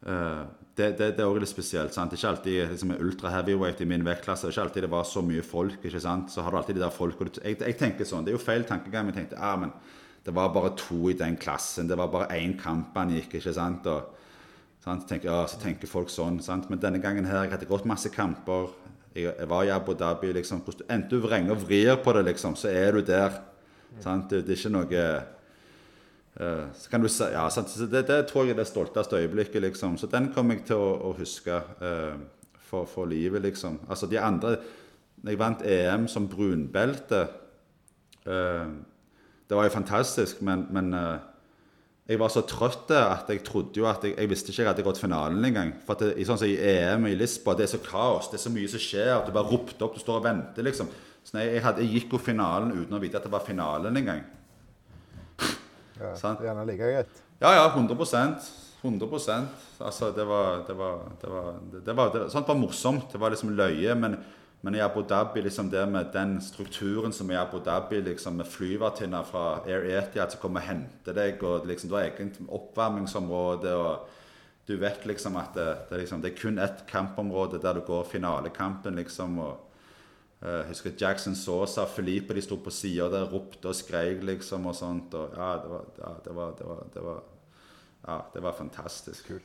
Eh, 0.01 0.43
det, 0.75 0.97
det, 0.97 1.07
det, 1.17 1.19
er 1.19 1.27
også 1.27 1.43
litt 1.43 1.51
spesielt. 1.51 1.95
sant? 1.95 2.13
Ikke 2.15 2.29
alltid 2.31 2.71
liksom, 2.71 2.93
ultra 2.97 3.31
heavyweight 3.35 3.81
i 3.83 3.89
min 3.89 4.05
vektklasse. 4.07 4.49
Ikke 4.49 4.65
alltid 4.65 4.87
det 4.87 4.93
var 4.93 5.07
så 5.07 5.23
mye 5.25 5.43
folk. 5.45 5.83
ikke 5.83 6.03
sant? 6.03 6.31
Så 6.31 6.43
har 6.43 6.51
du 6.51 6.59
alltid 6.61 6.79
de 6.79 6.85
der 6.85 6.95
folk, 6.95 7.19
jeg, 7.41 7.59
jeg, 7.59 7.77
tenker 7.79 8.07
sånn, 8.07 8.25
Det 8.25 8.33
er 8.33 8.39
jo 8.39 8.43
feil 8.43 8.65
tankegang. 8.67 9.11
Jeg 9.11 9.19
tenkte 9.19 9.41
ah, 9.41 9.57
men 9.59 9.73
det 10.25 10.33
var 10.37 10.53
bare 10.53 10.73
to 10.77 11.09
i 11.09 11.17
den 11.17 11.37
klassen. 11.41 11.89
Det 11.89 11.97
var 11.99 12.11
bare 12.13 12.31
én 12.37 12.55
kamp 12.59 12.97
han 12.97 13.13
gikk. 13.13 13.37
ikke 13.39 13.53
sant? 13.55 13.87
Og, 13.91 14.17
Tenker, 14.81 15.27
ja, 15.29 15.41
så 15.45 15.59
tenker 15.61 15.89
folk 15.89 16.09
sånn. 16.09 16.39
Sant? 16.41 16.69
Men 16.71 16.79
denne 16.81 17.01
gangen 17.01 17.27
her, 17.29 17.43
jeg 17.45 17.53
hadde 17.53 17.69
gått 17.69 17.85
masse 17.89 18.09
kamper. 18.13 18.71
Jeg, 19.13 19.27
jeg 19.29 19.49
var 19.51 19.67
i 19.67 19.73
Abu 19.73 19.93
Dhabi. 19.93 20.31
liksom, 20.33 20.63
Enten 20.87 21.09
du 21.11 21.19
vrenger 21.21 21.53
og 21.53 21.67
vrir 21.67 21.99
på 22.01 22.13
det, 22.17 22.25
liksom, 22.31 22.57
så 22.57 22.71
er 22.73 22.97
du 22.97 23.03
der. 23.05 23.37
Sant? 24.01 24.31
Det, 24.31 24.41
det 24.47 24.55
er 24.55 24.59
ikke 24.59 24.73
noe 24.73 25.05
uh, 26.41 26.65
så 26.73 26.89
kan 26.89 27.03
du 27.03 27.09
ja, 27.11 27.43
det, 27.91 28.05
det, 28.07 28.19
tror 28.29 28.47
jeg 28.47 28.55
er 28.55 28.61
det 28.63 28.67
stolteste 28.71 29.19
øyeblikket. 29.19 29.61
liksom. 29.61 29.97
Så 29.97 30.07
den 30.09 30.31
kommer 30.33 30.57
jeg 30.57 30.65
til 30.71 30.81
å, 30.81 30.93
å 31.11 31.15
huske 31.19 31.61
uh, 31.61 32.17
for, 32.57 32.89
for, 32.89 33.05
livet, 33.05 33.41
liksom. 33.41 33.83
Altså 33.89 34.09
de 34.09 34.19
andre 34.19 34.57
Jeg 35.21 35.37
vant 35.37 35.61
EM 35.61 36.07
som 36.09 36.25
brunbelte. 36.25 37.27
Uh, 38.25 38.81
det 39.45 39.57
var 39.57 39.67
jo 39.67 39.77
fantastisk, 39.77 40.41
men, 40.41 40.65
men 40.71 40.95
jeg 42.09 42.19
var 42.19 42.31
så 42.33 42.41
trøtt 42.49 42.89
at 42.97 43.29
jeg 43.29 43.43
trodde 43.45 43.77
jo 43.77 43.85
at 43.87 44.03
jeg, 44.03 44.15
jeg 44.17 44.29
visste 44.31 44.51
ikke 44.51 44.63
jeg 44.63 44.69
hadde 44.71 44.85
gått 44.85 44.99
finalen 44.99 45.45
engang. 45.47 45.71
For 45.85 45.95
at 45.95 46.01
det, 46.03 46.15
i, 46.17 46.25
sånn 46.27 46.39
som 46.41 46.49
i 46.49 46.57
EM 46.57 47.05
i 47.07 47.13
Lisboa, 47.15 47.55
det 47.55 47.67
er 47.67 47.71
så 47.75 47.79
kaos, 47.85 48.31
det 48.31 48.39
er 48.39 48.43
så 48.43 48.51
mye 48.53 48.71
som 48.71 48.81
skjer. 48.81 49.11
at 49.15 49.29
Du 49.29 49.35
bare 49.35 49.47
ropte 49.47 49.85
opp, 49.85 49.95
du 49.95 50.01
står 50.01 50.19
og 50.19 50.25
venter, 50.25 50.65
liksom. 50.65 50.89
Så 51.21 51.37
nei, 51.37 51.45
jeg, 51.51 51.61
hadde, 51.63 51.85
jeg, 51.85 52.01
gikk 52.01 52.17
jo 52.17 52.21
finalen 52.21 52.73
uten 52.73 52.97
å 52.97 53.01
vite 53.01 53.21
at 53.21 53.27
det 53.27 53.33
var 53.33 53.45
finalen 53.45 54.01
engang. 54.01 54.25
Ja, 56.01 56.15
sånn? 56.17 56.41
Gjerne 56.41 56.65
like 56.65 56.81
greit? 56.81 57.23
Ja, 57.43 57.53
ja. 57.59 57.69
100% 57.69 58.49
100 58.81 59.07
Altså, 59.77 60.09
det 60.11 60.23
var, 60.25 60.63
det 60.65 60.73
var, 60.73 61.03
det 61.21 61.29
var, 61.29 61.49
det 61.85 61.93
var, 61.93 62.15
Sånt 62.33 62.47
var 62.49 62.57
morsomt. 62.57 63.11
Det 63.13 63.21
var 63.21 63.29
liksom 63.29 63.53
løye. 63.53 63.93
Men, 63.95 64.17
Men 64.61 64.75
i 64.75 64.81
Abu 64.81 65.01
Dhabi, 65.01 65.41
liksom 65.41 65.69
det 65.69 65.85
med 65.89 66.11
den 66.13 66.35
strukturen 66.41 67.13
som 67.13 67.31
i 67.31 67.35
Abu 67.35 67.59
Dhabi, 67.65 68.01
liksom 68.01 68.37
med 68.37 68.47
flyvertinner 68.47 69.23
fra 69.25 69.63
Air 69.65 69.87
Etihad 69.89 70.31
som 70.31 70.41
kommer 70.41 70.61
og 70.61 70.67
henter 70.67 71.17
deg, 71.17 71.41
og 71.41 71.65
liksom, 71.65 71.89
du 71.89 71.95
har 71.97 72.05
eget 72.09 72.41
oppvarmingsområde 72.47 73.75
og 73.75 74.17
Du 74.67 74.75
vet 74.77 75.05
liksom 75.09 75.35
at 75.35 75.55
det, 75.57 75.65
det, 75.89 75.97
liksom, 75.99 76.21
det 76.21 76.29
er 76.31 76.37
kun 76.37 76.59
ett 76.61 76.83
kampområde 76.87 77.57
der 77.59 77.73
du 77.73 77.81
går 77.81 78.03
finalekampen, 78.05 78.95
liksom. 78.95 79.39
og 79.39 79.57
uh, 80.43 80.47
Jeg 80.47 80.67
husker 80.67 80.91
Jackson 81.01 81.35
og 81.49 81.89
Felipe 81.89 82.33
de 82.33 82.41
sto 82.41 82.55
på 82.55 82.69
sida 82.69 83.09
der, 83.09 83.25
ropte 83.25 83.67
og 83.67 83.75
skreik, 83.75 84.23
liksom, 84.23 84.65
og 84.65 84.75
sånt. 84.75 85.13
og 85.13 85.33
ja, 85.35 85.55
det 85.63 85.69
var, 85.69 85.85
ja, 85.97 86.13
det 86.25 86.35
var, 86.35 86.53
det 86.59 86.67
var, 86.67 86.83
det 86.93 87.03
var 87.03 87.23
ja, 88.07 88.25
det 88.33 88.43
var 88.43 88.53
fantastisk. 88.53 89.27
Kult. 89.27 89.43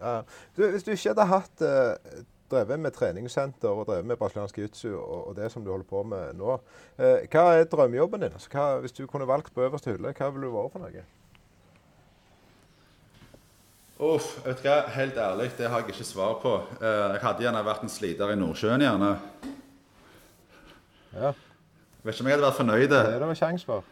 Ja. 0.00 0.22
Du, 0.56 0.70
hvis 0.70 0.82
du 0.82 0.90
ikke 0.90 1.12
hadde 1.12 1.28
hatt 1.30 1.62
eh, 1.64 2.24
drevet 2.50 2.80
med 2.80 2.94
treningssenter 2.94 3.68
og 3.68 3.86
drevet 3.88 4.06
med 4.06 4.18
brasiliansk 4.20 4.58
jiu 4.58 4.94
og, 4.98 5.28
og, 5.28 5.36
det 5.36 5.50
som 5.52 5.64
du 5.64 5.70
holder 5.72 5.88
på 5.88 6.02
med 6.06 6.38
nå, 6.38 6.58
eh, 6.98 7.26
hva 7.32 7.44
er 7.56 7.68
drømmejobben 7.70 8.22
din? 8.22 8.34
Altså, 8.36 8.50
hva, 8.52 8.66
hvis 8.84 8.94
du 8.96 9.06
kunne 9.06 9.28
valgt 9.28 9.54
på 9.54 9.64
øverste 9.66 9.92
hylle, 9.92 10.14
hva 10.16 10.30
ville 10.30 10.48
du 10.48 10.54
vært 10.54 10.74
for 10.74 10.84
noe? 10.84 11.06
Uff, 13.96 14.28
vet 14.44 14.60
du 14.60 14.68
hva? 14.68 14.76
Helt 14.92 15.16
ærlig, 15.16 15.50
det 15.56 15.70
har 15.72 15.80
jeg 15.80 15.94
ikke 15.94 16.04
svar 16.04 16.36
på. 16.42 16.58
Eh, 16.80 17.02
jeg 17.16 17.22
hadde 17.24 17.46
gjerne 17.46 17.64
vært 17.64 17.86
en 17.86 17.92
sliter 17.92 18.32
i 18.34 18.36
Nordsjøen, 18.36 18.84
gjerne. 18.84 19.14
Ja. 21.16 21.32
Vet 22.04 22.14
ikke 22.14 22.26
om 22.26 22.28
jeg 22.28 22.36
hadde 22.36 22.46
vært 22.46 22.60
fornøyd. 22.60 22.88
Det 22.92 23.00
er 23.00 23.18
det 23.22 23.30
en 23.30 23.38
sjanse 23.40 23.66
for. 23.66 23.88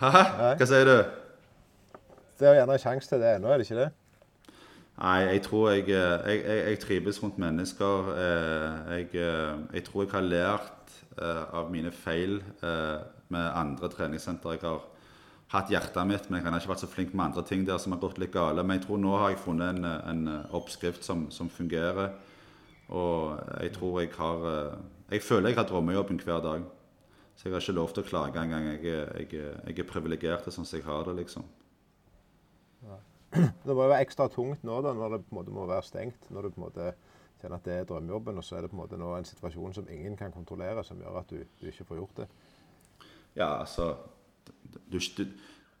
Hæ? 0.00 0.10
Hva 0.56 0.68
sier 0.68 0.88
du? 0.88 0.96
Det 2.36 2.48
er 2.48 2.58
gjerne 2.58 2.76
en 2.76 2.82
sjanse 2.82 3.08
til 3.08 3.20
det 3.20 3.36
ennå, 3.36 3.52
er 3.52 3.60
det 3.60 3.68
ikke 3.68 3.84
det? 3.84 3.90
Nei, 4.96 5.16
jeg 5.28 5.42
tror 5.44 5.70
jeg, 5.74 5.88
jeg, 5.90 6.38
jeg, 6.40 6.60
jeg 6.70 6.78
trives 6.80 7.22
rundt 7.22 7.38
mennesker. 7.38 8.12
Jeg, 8.96 9.08
jeg, 9.12 9.82
tror 9.84 10.04
jeg 10.04 10.12
har 10.14 10.24
lært 10.24 10.94
av 11.52 11.68
mine 11.72 11.92
feil 11.92 12.38
med 12.62 13.50
andre 13.50 13.90
treningssenter. 13.92 14.56
Jeg 14.56 14.62
har 14.64 14.86
hatt 15.52 15.70
hjertet 15.70 16.08
mitt, 16.08 16.30
men 16.30 16.40
jeg 16.40 16.48
har 16.48 16.62
ikke 16.62 16.72
vært 16.72 16.84
så 16.86 16.88
flink 16.90 17.12
med 17.12 17.26
andre 17.28 17.44
ting 17.44 17.66
der 17.68 17.80
som 17.82 17.92
har 17.92 18.00
gått 18.00 18.16
litt 18.22 18.32
gale. 18.32 18.64
Men 18.64 18.78
jeg 18.78 18.86
tror 18.86 19.02
nå 19.02 19.12
har 19.20 19.34
jeg 19.34 19.42
funnet 19.42 19.76
en, 19.76 19.84
en 19.84 20.46
oppskrift 20.56 21.04
som, 21.04 21.26
som, 21.34 21.52
fungerer. 21.52 22.16
Og 22.88 23.36
jeg 23.60 23.74
tror 23.76 24.00
jeg 24.00 24.14
har 24.16 24.44
Jeg 25.10 25.22
føler 25.22 25.50
jeg 25.50 25.58
har 25.58 25.68
drømmejobben 25.68 26.20
hver 26.24 26.40
dag. 26.40 26.64
Så 27.36 27.48
jeg 27.48 27.52
har 27.52 27.60
ikke 27.60 27.76
lov 27.76 27.92
til 27.92 28.02
å 28.02 28.08
klage 28.08 28.40
engang. 28.40 28.64
Jeg, 28.72 28.80
jeg, 29.28 29.28
jeg 29.68 29.78
er 29.78 29.90
privilegert 29.92 30.48
sånn 30.48 30.64
som 30.64 30.78
jeg 30.78 30.88
har 30.88 31.04
det, 31.04 31.18
liksom. 31.20 31.44
Det 33.66 33.74
må 33.74 33.84
jo 33.84 33.92
være 33.92 34.02
ekstra 34.04 34.28
tungt 34.32 34.64
nå 34.66 34.80
da, 34.84 34.94
når 34.96 35.16
det 35.16 35.22
på 35.26 35.34
en 35.34 35.40
måte 35.40 35.54
må 35.54 35.66
være 35.68 35.86
stengt. 35.86 36.30
Når 36.30 36.46
du 36.46 36.54
på 36.54 36.60
en 36.60 36.66
måte 36.66 36.90
kjenner 37.40 37.58
at 37.58 37.68
det 37.68 37.78
er 37.78 37.88
drømmejobben, 37.88 38.38
og 38.40 38.44
så 38.44 38.56
er 38.56 38.64
det 38.64 38.72
på 38.72 38.78
en 38.78 38.82
måte 38.82 39.00
nå 39.00 39.12
en 39.16 39.28
situasjon 39.28 39.76
som 39.76 39.88
ingen 39.92 40.16
kan 40.18 40.34
kontrollere, 40.34 40.84
som 40.84 41.00
gjør 41.00 41.20
at 41.20 41.32
du, 41.32 41.42
du 41.60 41.66
ikke 41.70 41.88
får 41.88 42.00
gjort 42.00 42.22
det. 42.22 42.28
Ja, 43.36 43.58
altså 43.60 43.94
Du, 44.90 44.98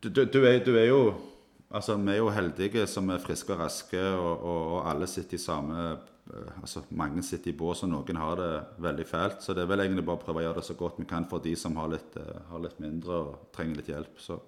du, 0.08 0.24
du 0.24 0.38
er, 0.44 0.60
er, 0.60 0.84
jo 0.86 1.14
Altså, 1.70 1.96
vi 1.96 2.10
er 2.10 2.18
jo 2.18 2.28
heldige 2.30 2.86
som 2.86 3.08
er 3.10 3.22
friske 3.22 3.52
og 3.52 3.58
raske, 3.60 4.00
og, 4.00 4.42
og, 4.42 4.60
og 4.76 4.90
alle 4.90 5.06
sitter 5.10 5.34
i 5.34 5.42
samme 5.42 5.78
eh, 5.92 6.60
altså 6.60 6.82
Mange 6.90 7.22
sitter 7.22 7.50
i 7.50 7.56
bås, 7.56 7.82
og 7.82 7.90
noen 7.90 8.20
har 8.20 8.36
det 8.38 8.52
veldig 8.78 9.06
fælt. 9.06 9.42
Så 9.42 9.54
det 9.54 9.64
er 9.64 9.72
vel 9.72 9.82
egentlig 9.82 10.04
bare 10.06 10.20
å 10.20 10.22
prøve 10.22 10.42
å 10.42 10.46
gjøre 10.46 10.60
det 10.60 10.68
så 10.68 10.76
godt 10.78 11.00
vi 11.00 11.08
kan 11.10 11.26
for 11.30 11.42
de 11.42 11.56
som 11.56 11.76
har 11.80 11.90
litt, 11.90 12.16
eh, 12.20 12.44
har 12.50 12.62
litt 12.62 12.78
mindre 12.82 13.18
og 13.22 13.50
trenger 13.56 13.80
litt 13.80 13.90
hjelp. 13.90 14.20
Så 14.22 14.38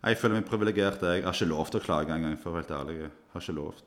jeg 0.00 0.16
føler 0.16 0.38
meg 0.38 0.48
privilegert. 0.48 1.02
Jeg 1.04 1.24
har 1.24 1.34
ikke 1.36 1.50
lov 1.50 1.68
til 1.68 1.80
å 1.80 1.84
klage 1.84 2.14
engang, 2.14 2.38
for 2.40 2.50
å 2.50 2.56
være 2.56 2.64
helt 2.64 2.76
ærlig. 2.78 3.00
Jeg 3.02 3.34
har 3.34 3.44
ikke 3.44 3.58
lov. 3.58 3.82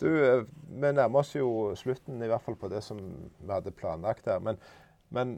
Du, 0.00 0.08
eh, 0.24 0.44
vi 0.68 0.92
nærmer 0.92 1.22
oss 1.22 1.34
jo 1.34 1.72
slutten, 1.78 2.22
i 2.22 2.30
hvert 2.30 2.42
fall 2.42 2.56
på 2.58 2.68
det 2.68 2.82
som 2.84 2.98
vi 2.98 3.50
hadde 3.50 3.74
planlagt 3.74 4.26
her. 4.30 4.42
Men, 4.42 4.58
men 5.14 5.36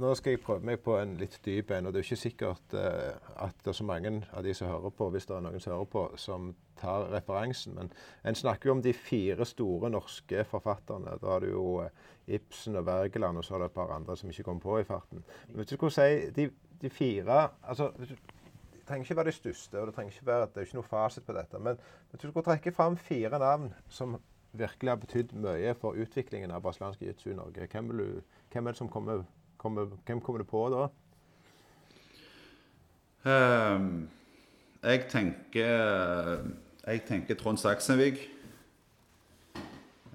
nå 0.00 0.12
skal 0.18 0.34
jeg 0.34 0.42
prøve 0.44 0.66
meg 0.66 0.82
på 0.84 0.96
en 0.98 1.16
litt 1.20 1.38
dyp 1.44 1.72
en. 1.74 1.88
Og 1.88 1.92
det 1.92 2.00
er 2.00 2.04
jo 2.04 2.10
ikke 2.12 2.20
sikkert 2.22 2.76
uh, 2.76 3.14
at 3.46 3.56
det 3.64 3.72
er 3.72 3.78
så 3.78 3.86
mange 3.88 4.12
av 4.32 4.44
de 4.46 4.54
som 4.56 4.68
hører 4.68 4.94
på, 4.94 5.08
hvis 5.14 5.28
det 5.28 5.36
er 5.36 5.44
noen 5.46 5.62
som 5.62 5.74
hører 5.76 5.90
på, 5.92 6.04
som 6.20 6.50
tar 6.80 7.08
referansen. 7.12 7.76
Men 7.78 7.92
en 8.24 8.38
snakker 8.38 8.70
jo 8.70 8.76
om 8.76 8.82
de 8.84 8.92
fire 8.96 9.46
store 9.48 9.92
norske 9.94 10.44
forfatterne. 10.50 11.16
Da 11.22 11.32
har 11.32 11.44
du 11.44 11.52
jo 11.52 11.66
Ibsen 12.26 12.76
og 12.80 12.86
Wergeland, 12.88 13.40
og 13.40 13.46
så 13.46 13.56
er 13.56 13.64
det 13.64 13.72
et 13.72 13.78
par 13.78 13.92
andre 13.94 14.16
som 14.16 14.30
ikke 14.32 14.46
kom 14.48 14.60
på 14.62 14.78
i 14.80 14.88
farten. 14.88 15.24
Men 15.48 15.60
hvis 15.60 15.72
du 15.72 15.76
skulle 15.78 15.94
si 15.94 16.30
de 16.36 16.50
de 16.82 16.90
fire 16.90 17.48
altså, 17.62 17.90
Det 17.98 18.18
trenger 18.86 19.04
ikke 19.04 19.16
være 19.16 19.26
de 19.26 19.32
største, 19.32 19.80
og 19.80 19.86
det 19.86 19.94
trenger 19.94 20.12
ikke 20.12 20.26
være, 20.26 20.40
det 20.40 20.56
er 20.56 20.60
ikke 20.60 20.76
noe 20.76 20.88
fasit 20.88 21.24
på 21.24 21.32
dette. 21.32 21.58
Men 21.58 21.78
hvis 22.10 22.20
du 22.20 22.28
skulle 22.28 22.44
trekke 22.44 22.72
fram 22.72 22.96
fire 22.96 23.38
navn 23.38 23.70
som 23.88 24.18
virkelig 24.52 24.90
har 24.90 24.96
betydd 25.00 25.32
mye 25.40 25.72
for 25.80 25.96
utviklingen 25.98 26.52
av 26.52 26.60
brasiliansk 26.62 27.00
jiu-jitsu 27.02 27.30
i 27.32 27.38
Norge, 27.38 27.68
hvem, 27.72 27.88
du, 27.88 28.20
hvem, 28.52 28.66
er 28.66 28.76
det 28.76 28.78
som 28.78 28.90
kommer, 28.92 29.24
kommer, 29.56 29.88
hvem 30.06 30.20
kommer 30.20 30.44
du 30.44 30.48
på 30.50 30.66
da? 30.74 30.88
Um, 33.24 34.08
jeg 34.82 35.06
tenker 35.08 36.44
Jeg 36.86 37.04
tenker 37.08 37.34
Trond 37.34 37.58
Saksenvik. 37.58 38.18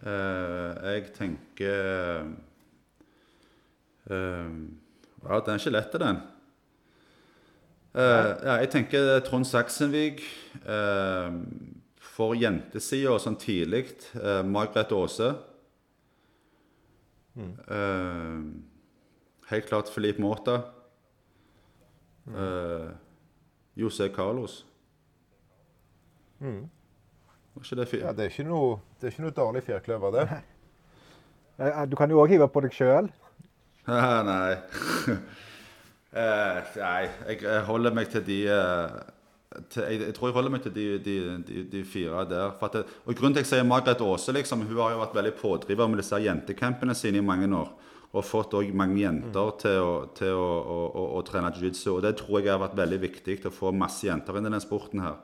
Uh, 0.06 0.94
jeg 0.94 1.10
tenker 1.16 2.28
uh, 4.10 4.54
Ja, 5.26 5.40
den 5.40 5.56
er 5.56 5.58
ikke 5.58 5.74
lett, 5.74 5.98
den. 6.00 6.22
Uh, 7.90 8.36
ja, 8.46 8.60
jeg 8.62 8.70
tenker 8.70 9.20
Trond 9.26 9.48
Saksenvik. 9.50 10.22
Uh, 10.64 11.42
for 12.20 12.36
jentesida 12.36 13.16
sånn 13.22 13.38
tidlig 13.40 13.94
uh, 14.20 14.42
Margrethe 14.46 14.98
Aase. 14.98 15.36
Mm. 17.40 17.54
helt 19.48 19.68
klart 19.70 19.88
Filip 19.94 20.18
Måta. 20.20 20.58
Mm. 22.28 22.90
José 23.80 24.10
Carlos. 24.12 24.66
Mm. 26.44 26.66
Var 27.54 27.64
ikke 27.64 27.80
det 27.80 27.88
fint? 27.88 28.04
Ja, 28.04 28.12
det 28.12 28.26
er 28.26 28.34
ikke 28.34 28.48
noe, 28.50 28.80
det 29.00 29.08
er 29.08 29.14
ikke 29.14 29.24
noe 29.24 29.38
dårlig 29.38 29.64
firkløver, 29.70 30.18
det. 30.20 30.28
Du 31.92 31.96
kan 32.00 32.12
jo 32.12 32.22
òg 32.24 32.32
hive 32.32 32.48
på 32.48 32.62
deg 32.64 32.76
sjøl. 32.76 33.10
nei. 34.32 34.60
Uh, 36.10 36.66
nei, 36.80 37.04
jeg 37.30 37.64
holder 37.68 37.94
meg 37.94 38.10
til 38.10 38.24
de 38.26 38.38
uh, 38.50 38.94
til, 39.70 39.84
jeg, 39.84 40.02
jeg, 40.06 40.16
tror 40.18 40.30
jeg 40.30 40.36
holder 40.38 40.54
meg 40.54 40.64
til 40.66 40.74
de, 40.74 40.86
de, 41.06 41.16
de, 41.46 41.62
de 41.72 41.84
fire 41.86 42.24
der. 42.30 42.52
Det, 42.74 42.84
og 43.06 43.16
Grunnen 43.16 43.36
til 43.36 43.42
at 43.42 43.48
jeg 43.48 43.52
sier 43.52 43.68
Margrethe 43.68 44.06
Aase 44.06 44.34
liksom, 44.36 44.66
Hun 44.68 44.82
har 44.82 44.94
jo 44.94 45.04
vært 45.04 45.16
veldig 45.18 45.36
pådriver 45.40 45.90
med 45.90 46.02
disse 46.02 46.20
jentecampene 46.22 46.96
sine 46.98 47.22
i 47.22 47.26
mange 47.26 47.50
år. 47.58 47.72
Og 48.10 48.26
fått 48.26 48.56
også 48.58 48.74
mange 48.74 48.98
jenter 49.04 49.50
mm. 49.50 49.58
til, 49.62 49.80
å, 49.86 49.96
til 50.18 50.34
å, 50.34 50.52
å, 50.76 51.08
å, 51.18 51.24
trene 51.26 51.52
jiu-jitsu. 51.54 51.92
Og 51.96 52.04
det 52.06 52.16
tror 52.18 52.40
jeg 52.40 52.54
har 52.54 52.62
vært 52.62 52.78
veldig 52.78 53.02
viktig 53.04 53.40
å 53.46 53.54
få 53.54 53.74
masse 53.74 54.08
jenter 54.08 54.38
inn 54.38 54.50
i 54.50 54.54
den 54.54 54.66
sporten 54.66 55.04
her. 55.06 55.18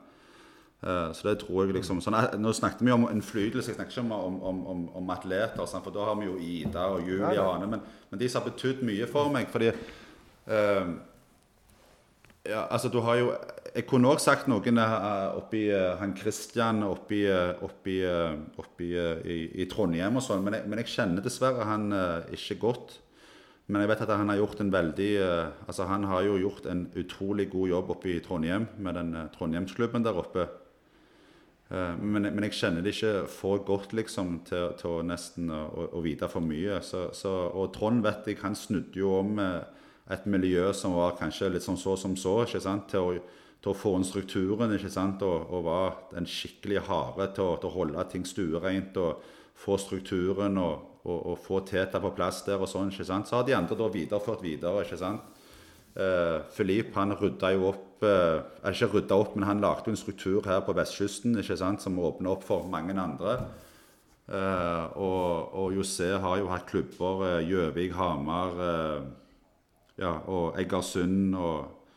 Uh, 0.86 1.10
så 1.16 1.30
det 1.30 1.38
tror 1.40 1.64
jeg 1.64 1.74
liksom 1.78 2.02
sånn, 2.04 2.18
Nå 2.38 2.52
snakket 2.54 2.84
vi 2.84 2.92
om 2.94 3.06
innflytelse, 3.08 3.72
jeg 3.72 3.78
snakket 3.78 3.96
ikke 3.96 4.04
om, 4.06 4.40
om, 4.50 4.58
om, 4.70 4.82
om 5.00 5.14
atleter. 5.14 5.62
For 5.66 5.94
da 5.94 6.10
har 6.10 6.18
vi 6.18 6.28
jo 6.28 6.36
Ida 6.38 6.88
og 6.94 7.06
Julie 7.06 7.38
og 7.42 7.54
Ane. 7.56 7.70
Men, 7.74 7.86
men 8.10 8.22
de 8.22 8.30
som 8.30 8.42
har 8.42 8.50
betydd 8.50 8.82
mye 8.86 9.06
for 9.10 9.34
meg. 9.34 9.50
fordi 9.50 9.70
ja, 12.48 12.66
altså 12.70 12.88
du 12.88 13.00
har 13.04 13.20
jo 13.20 13.30
Jeg 13.76 13.84
kunne 13.84 14.08
òg 14.08 14.22
sagt 14.22 14.46
noen 14.48 14.78
uh, 14.80 15.36
oppi 15.36 15.66
uh, 15.68 15.98
han 16.00 16.14
Christian 16.16 16.80
oppi, 16.86 17.26
uh, 17.28 17.58
oppi, 17.60 17.98
oppi 18.56 18.86
i, 18.96 19.36
i, 19.52 19.66
Trondheim 19.68 20.16
og 20.16 20.24
sånn, 20.24 20.46
men, 20.46 20.62
men, 20.64 20.80
jeg 20.80 20.94
kjenner 20.94 21.20
dessverre 21.20 21.66
han 21.68 21.90
ikke 22.32 22.56
godt. 22.62 22.94
Men 23.68 23.82
jeg 23.82 23.90
vet 23.90 24.06
at 24.06 24.14
han 24.14 24.32
har 24.32 24.38
gjort 24.38 24.62
en 24.62 24.72
veldig 24.72 25.10
Altså 25.66 25.90
han 25.90 26.06
har 26.08 26.22
jo 26.24 26.38
gjort 26.40 26.70
en 26.72 26.86
utrolig 26.96 27.50
god 27.52 27.68
jobb 27.74 27.92
oppe 27.98 28.14
i 28.14 28.22
Trondheim 28.24 28.64
med 28.78 28.96
den 28.96 29.12
Trondheimsklubben 29.34 30.06
der 30.06 30.22
oppe. 30.24 30.46
Men, 31.68 32.30
men, 32.30 32.44
jeg 32.46 32.56
kjenner 32.56 32.80
det 32.80 32.94
ikke 32.94 33.26
for 33.28 33.60
godt 33.66 33.92
liksom 33.98 34.38
til, 34.46 34.70
til 34.80 35.02
nesten 35.04 35.50
å, 35.50 35.90
å, 35.90 36.00
vite 36.00 36.30
for 36.32 36.40
mye. 36.40 36.78
Så, 36.80 37.10
så, 37.12 37.34
og 37.50 37.74
Trond 37.74 38.06
vet 38.06 38.30
jeg, 38.30 38.40
han 38.40 38.56
snudde 38.56 39.02
jo 39.02 39.18
om 39.18 39.34
et 40.10 40.26
miljø 40.30 40.68
som 40.76 40.94
var 40.94 41.16
kanskje 41.18 41.50
litt 41.50 41.64
sånn 41.64 41.80
så 41.80 41.96
som 41.98 42.14
så, 42.18 42.38
ikke 42.44 42.62
sant? 42.62 42.86
Til 42.92 43.02
å, 43.02 43.14
til 43.62 43.72
å 43.72 43.76
få 43.76 43.96
inn 43.98 44.06
strukturen 44.06 44.74
ikke 44.76 44.92
sant? 44.92 45.24
Og, 45.26 45.48
og 45.50 45.64
var 45.66 45.96
den 46.12 46.28
skikkelig 46.30 46.84
harde 46.86 47.30
til 47.34 47.56
til 47.62 47.70
å 47.70 47.74
holde 47.74 48.04
ting 48.12 48.26
stuereint 48.28 48.98
og 49.02 49.24
få 49.56 49.78
strukturen 49.80 50.60
og, 50.62 51.00
og, 51.06 51.18
og 51.32 51.40
få 51.42 51.62
Teta 51.66 52.00
på 52.02 52.12
plass 52.14 52.44
der 52.46 52.62
og 52.62 52.70
sånn. 52.70 52.92
ikke 52.92 53.08
sant? 53.08 53.28
Så 53.28 53.40
har 53.40 53.48
de 53.48 53.56
andre 53.56 53.78
da 53.78 53.90
videreført 53.90 54.44
videre. 54.44 54.84
ikke 54.84 55.00
sant? 55.00 55.32
Uh, 55.96 56.44
han 56.92 57.14
rydda 57.16 57.54
jo 57.54 57.70
opp 57.70 58.02
uh, 58.04 58.42
Ikke 58.68 58.90
rydda 58.92 59.16
opp, 59.16 59.30
men 59.32 59.46
han 59.48 59.62
lagde 59.64 59.88
en 59.88 59.96
struktur 59.96 60.44
her 60.44 60.60
på 60.60 60.74
vestkysten 60.76 61.38
ikke 61.40 61.56
sant, 61.56 61.80
som 61.80 61.96
åpna 61.96 62.34
opp 62.34 62.44
for 62.44 62.68
mange 62.68 62.92
andre. 62.92 63.38
Uh, 64.28 64.92
og, 65.00 65.54
og 65.56 65.78
José 65.78 66.12
har 66.20 66.36
jo 66.42 66.50
hatt 66.52 66.68
klubber. 66.68 67.40
Gjøvik, 67.48 67.96
Hamar 67.96 68.60
ja, 69.98 70.12
og 70.28 70.58
Egersund 70.60 71.34
og, 71.34 71.90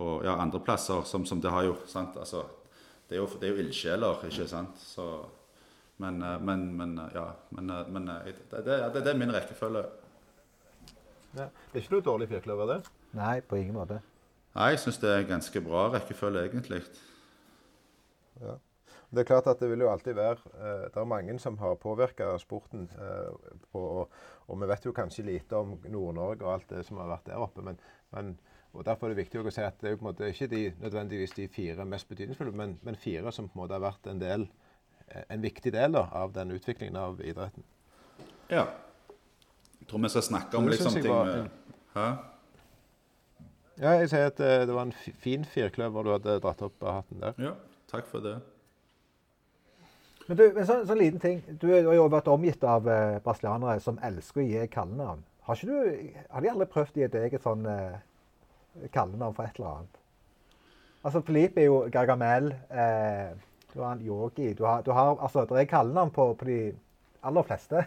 og 0.00 0.24
ja, 0.26 0.34
andre 0.42 0.60
plasser 0.64 1.02
som, 1.06 1.26
som, 1.26 1.40
det 1.40 1.52
har 1.54 1.66
jo 1.68 1.76
sant? 1.86 2.16
Altså, 2.18 2.44
det 3.08 3.16
er 3.18 3.22
jo, 3.22 3.28
det 3.40 3.48
er 3.48 3.54
jo 3.54 3.64
ildsjeler, 3.64 4.24
ikke 4.30 4.48
sant? 4.50 4.78
Så, 4.82 5.08
Men, 6.02 6.22
eh, 6.22 6.40
men, 6.42 6.76
men 6.76 6.98
eh, 6.98 7.12
ja. 7.14 7.28
Men, 7.54 7.70
eh, 7.70 7.88
men 7.88 8.06
det, 8.06 8.32
det, 8.50 8.64
det, 8.66 9.02
det 9.04 9.10
er 9.12 9.18
min 9.18 9.30
rekkefølge. 9.30 9.84
Ja. 11.36 11.44
Det 11.70 11.78
er 11.78 11.84
ikke 11.84 11.94
noe 11.94 12.06
dårlig 12.08 12.28
firkløver, 12.32 12.66
det. 12.72 12.78
Nei, 13.14 13.36
på 13.46 13.60
ingen 13.60 13.76
måte. 13.78 14.00
Nei, 14.56 14.72
jeg 14.74 14.80
syns 14.82 14.98
det 15.02 15.12
er 15.12 15.22
en 15.22 15.28
ganske 15.28 15.62
bra 15.62 15.84
rekkefølge, 15.94 16.42
egentlig. 16.48 16.80
Ja. 18.42 18.56
Det 19.14 19.22
er 19.22 19.28
klart 19.28 19.46
at 19.46 19.60
det 19.62 19.68
vil 19.70 19.84
jo 19.84 19.90
alltid 19.92 20.16
være 20.18 20.50
eh, 20.58 20.86
Det 20.90 20.98
er 21.00 21.06
mange 21.06 21.36
som 21.38 21.58
har 21.60 21.76
påvirka 21.78 22.32
sporten. 22.42 22.88
Eh, 22.98 23.60
på, 23.72 24.08
og 24.46 24.60
vi 24.60 24.68
vet 24.68 24.86
jo 24.86 24.92
kanskje 24.92 25.26
lite 25.28 25.56
om 25.56 25.76
Nord-Norge 25.84 26.42
og 26.42 26.52
alt 26.54 26.70
det 26.70 26.82
som 26.86 26.98
har 26.98 27.12
vært 27.12 27.28
der 27.30 27.42
oppe. 27.42 27.62
Men, 27.62 27.78
men, 28.10 28.34
og 28.72 28.84
Derfor 28.86 29.06
er 29.06 29.14
det 29.14 29.22
viktig 29.24 29.40
å 29.40 29.54
si 29.54 29.62
at 29.62 29.78
det 29.80 29.90
er 29.90 29.94
jo 29.94 30.00
på 30.00 30.06
en 30.06 30.10
måte 30.10 30.30
ikke 30.32 30.50
de, 30.50 30.62
nødvendigvis 30.82 31.36
de 31.36 31.48
fire 31.48 31.86
mest 31.86 32.08
betydningsfulle, 32.10 32.54
men, 32.58 32.78
men 32.82 32.98
fire 32.98 33.32
som 33.32 33.48
på 33.48 33.58
en 33.58 33.62
måte 33.62 33.76
har 33.76 33.84
vært 33.84 34.08
en, 34.10 34.22
del, 34.22 34.48
eh, 35.06 35.22
en 35.28 35.44
viktig 35.44 35.72
del 35.74 35.94
da, 35.94 36.08
av 36.10 36.34
den 36.34 36.54
utviklingen 36.56 36.98
av 36.98 37.22
idretten. 37.22 37.66
Ja. 38.50 38.66
Jeg 39.78 39.90
tror 39.90 40.02
vi 40.02 40.10
skal 40.10 40.26
snakke 40.26 40.58
om 40.58 40.66
litt 40.66 40.80
liksom 40.80 40.96
ting 40.96 41.12
var 41.12 41.28
med 41.28 41.60
Hæ? 41.94 42.08
Ja, 43.78 43.92
jeg 43.98 44.10
sier 44.10 44.28
at 44.30 44.38
det 44.38 44.74
var 44.74 44.86
en 44.86 44.94
fin 45.22 45.44
firkløver 45.46 46.06
du 46.06 46.10
hadde 46.12 46.36
dratt 46.42 46.60
opp 46.62 46.82
av 46.82 47.00
hatten 47.00 47.22
der. 47.22 47.38
Ja, 47.42 47.54
takk 47.90 48.06
for 48.10 48.22
det. 48.22 48.36
Men 50.26 50.38
du, 50.38 50.44
en 50.46 50.66
sånn, 50.66 50.86
sånn 50.88 51.00
liten 51.00 51.20
ting. 51.20 51.40
Du 51.60 51.66
har 51.68 51.92
jo 51.92 52.06
vært 52.12 52.30
omgitt 52.32 52.62
av 52.64 52.86
eh, 52.88 53.18
brasilianere 53.24 53.82
som 53.84 53.98
elsker 54.04 54.40
å 54.40 54.46
gi 54.46 54.68
kallenavn. 54.72 55.20
Har, 55.44 55.60
du, 55.60 55.74
har 56.32 56.44
de 56.44 56.52
aldri 56.52 56.68
prøvd 56.72 56.96
å 56.96 57.02
gi 57.02 57.08
deg 57.12 57.36
et 57.36 57.44
sånn 57.44 57.66
eh, 57.68 57.98
kallenavn 58.94 59.36
for 59.36 59.44
et 59.44 59.60
eller 59.60 59.72
annet? 59.74 60.00
Altså, 61.04 61.20
Filipe 61.26 61.60
er 61.60 61.68
jo 61.68 61.82
Gargamel. 61.92 62.54
Eh, 62.72 63.34
du 63.74 63.82
har 63.82 63.92
en 63.92 64.06
Yogi. 64.06 64.54
Du 64.56 64.64
har, 64.64 64.80
du 64.86 64.94
har, 64.96 65.18
altså, 65.18 65.44
det 65.50 65.60
er 65.60 65.68
kallenavn 65.68 66.14
på, 66.14 66.30
på 66.40 66.48
de 66.48 66.58
aller 67.28 67.44
fleste. 67.50 67.84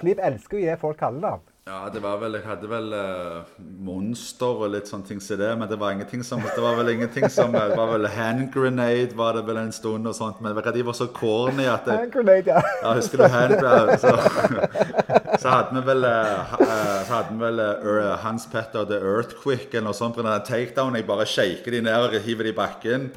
Filipe 0.00 0.24
elsker 0.24 0.58
å 0.58 0.64
gi 0.64 0.76
folk 0.80 1.00
kallenavn. 1.00 1.46
Ja, 1.68 1.88
det 1.92 2.00
var 2.00 2.16
vel 2.16 2.32
Jeg 2.38 2.46
hadde 2.48 2.68
vel 2.70 2.94
uh, 2.96 3.48
Monster 3.84 4.62
og 4.64 4.70
litt 4.72 4.88
sånne 4.88 5.04
ting 5.04 5.18
som 5.20 5.36
det, 5.36 5.50
men 5.60 5.68
det 5.68 5.76
var 5.80 5.92
ingenting 5.92 6.22
som 6.24 6.40
Det 6.40 6.62
var 6.64 6.78
vel 6.78 6.94
ingenting 6.94 7.26
som 7.32 7.52
Det 7.52 7.76
var 7.76 7.90
vel 7.92 8.08
Hand 8.14 8.46
Grenade 8.54 9.16
var 9.18 9.36
det 9.36 9.42
vel 9.44 9.60
en 9.60 9.74
stund 9.74 10.08
og 10.08 10.16
sånt, 10.16 10.40
men 10.40 10.56
de 10.56 10.84
var 10.86 10.96
så 10.96 11.10
corny 11.12 11.66
at 11.68 11.84
det, 11.84 11.98
Hand 11.98 12.14
grenade, 12.14 12.54
ja. 12.54 12.62
Ja, 12.82 12.94
husker 12.96 13.20
du 13.20 13.26
Hand 13.28 13.58
Grenade? 13.58 13.98
Så, 14.00 14.14
så 15.42 15.52
hadde 15.52 15.76
vi 15.76 15.82
vel 15.90 16.08
uh, 16.08 16.54
eh, 16.56 16.94
Så 17.04 17.18
hadde 17.18 17.36
vi 17.36 17.44
vel 17.44 17.60
uh, 17.60 18.14
Hans 18.24 18.48
Petter 18.48 18.88
The 18.88 19.02
Earthquake 19.02 19.68
eller 19.74 19.90
noe 19.90 19.98
sånt 19.98 20.16
på 20.16 20.24
den 20.24 20.48
takedown. 20.48 20.96
Jeg 20.96 21.08
bare 21.10 21.28
shaker 21.28 21.76
de 21.76 21.82
ned 21.84 22.08
og 22.08 22.16
hiver 22.24 22.48
de 22.48 22.54
i 22.54 22.56
bakken. 22.56 23.10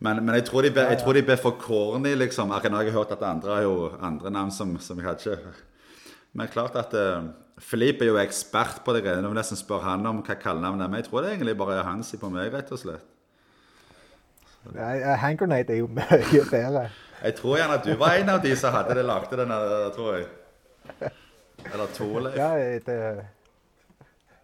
Men, 0.00 0.20
men 0.24 0.36
jeg, 0.36 0.50
tror 0.50 0.68
de 0.68 0.74
ble, 0.74 0.84
jeg 0.92 1.00
tror 1.00 1.16
de 1.16 1.24
ble 1.24 1.40
for 1.40 1.56
corny, 1.60 2.12
liksom. 2.16 2.52
Jeg 2.52 2.76
har 2.76 2.92
hørt 2.92 3.16
at 3.16 3.24
andre 3.24 3.56
har 3.56 3.64
jo 3.64 3.90
andre 4.00 4.36
navn 4.36 4.52
som, 4.52 4.76
som 4.80 5.00
jeg 5.00 5.08
hadde 5.08 5.36
ikke 5.38 5.69
Men 6.32 6.48
klart 6.48 6.76
at 6.78 6.94
uh, 6.94 7.30
Filip 7.60 8.02
er 8.02 8.12
jo 8.12 8.18
ekspert 8.20 8.82
på 8.84 8.94
det 8.96 9.02
greiene. 9.04 9.24
Jeg 9.24 9.32
må 9.32 9.36
nesten 9.36 9.58
spørre 9.58 9.88
han 9.90 10.06
om 10.06 10.22
hva 10.24 10.36
kallenavnet 10.40 10.86
er. 10.86 10.92
Men 10.92 11.02
jeg 11.02 11.10
tror 11.10 11.24
det 11.24 11.32
egentlig 11.34 11.56
bare 11.58 11.80
er 11.80 11.88
Hansi 11.88 12.20
på 12.20 12.30
meg, 12.32 12.52
rett 12.54 12.70
og 12.72 12.80
slett. 12.80 13.06
Eh, 14.76 14.80
er 14.80 15.76
jo 15.76 15.88
mye 15.96 16.44
bedre. 16.50 16.88
Jeg 17.20 17.34
tror 17.36 17.56
gjerne 17.56 17.76
at 17.80 17.84
du 17.84 17.96
var 18.00 18.16
en 18.20 18.32
av 18.32 18.40
de 18.44 18.54
som 18.56 18.72
hadde 18.72 18.96
det 18.96 19.04
lagde 19.04 19.36
den, 19.36 19.52
der, 19.52 19.90
tror 19.96 20.16
jeg. 20.16 20.26
Eller 21.72 21.86
Torleif. 21.96 22.36
Ja, 22.36 22.54
det, 22.86 22.96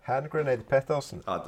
Hand 0.07 0.29
Grenade 0.31 0.63
Pettersen. 0.69 1.23
Ja, 1.27 1.39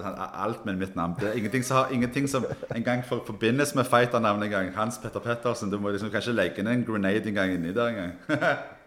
alt 0.45 0.65
med 0.65 0.77
mitt 0.77 0.97
navn. 0.97 1.15
Det 1.21 1.29
er 1.29 1.33
ingenting 1.33 1.65
som, 1.65 1.77
har, 1.77 1.93
ingenting 1.93 2.29
som 2.29 2.47
engang 2.75 3.05
for, 3.05 3.23
forbindes 3.27 3.75
med 3.75 3.85
fighternavnet 3.85 4.45
engang. 4.45 4.75
Hans 4.77 4.99
Petter 5.03 5.21
Pettersen. 5.21 5.71
Du 5.71 5.79
må 5.79 5.91
liksom 5.91 6.11
kanskje 6.11 6.33
legge 6.33 6.63
ned 6.63 6.73
en 6.73 6.85
grenade 6.85 7.29
en 7.29 7.35
gang 7.35 7.53
inni 7.53 7.73
der 7.73 7.87
en 7.87 7.95
gang. 7.95 8.13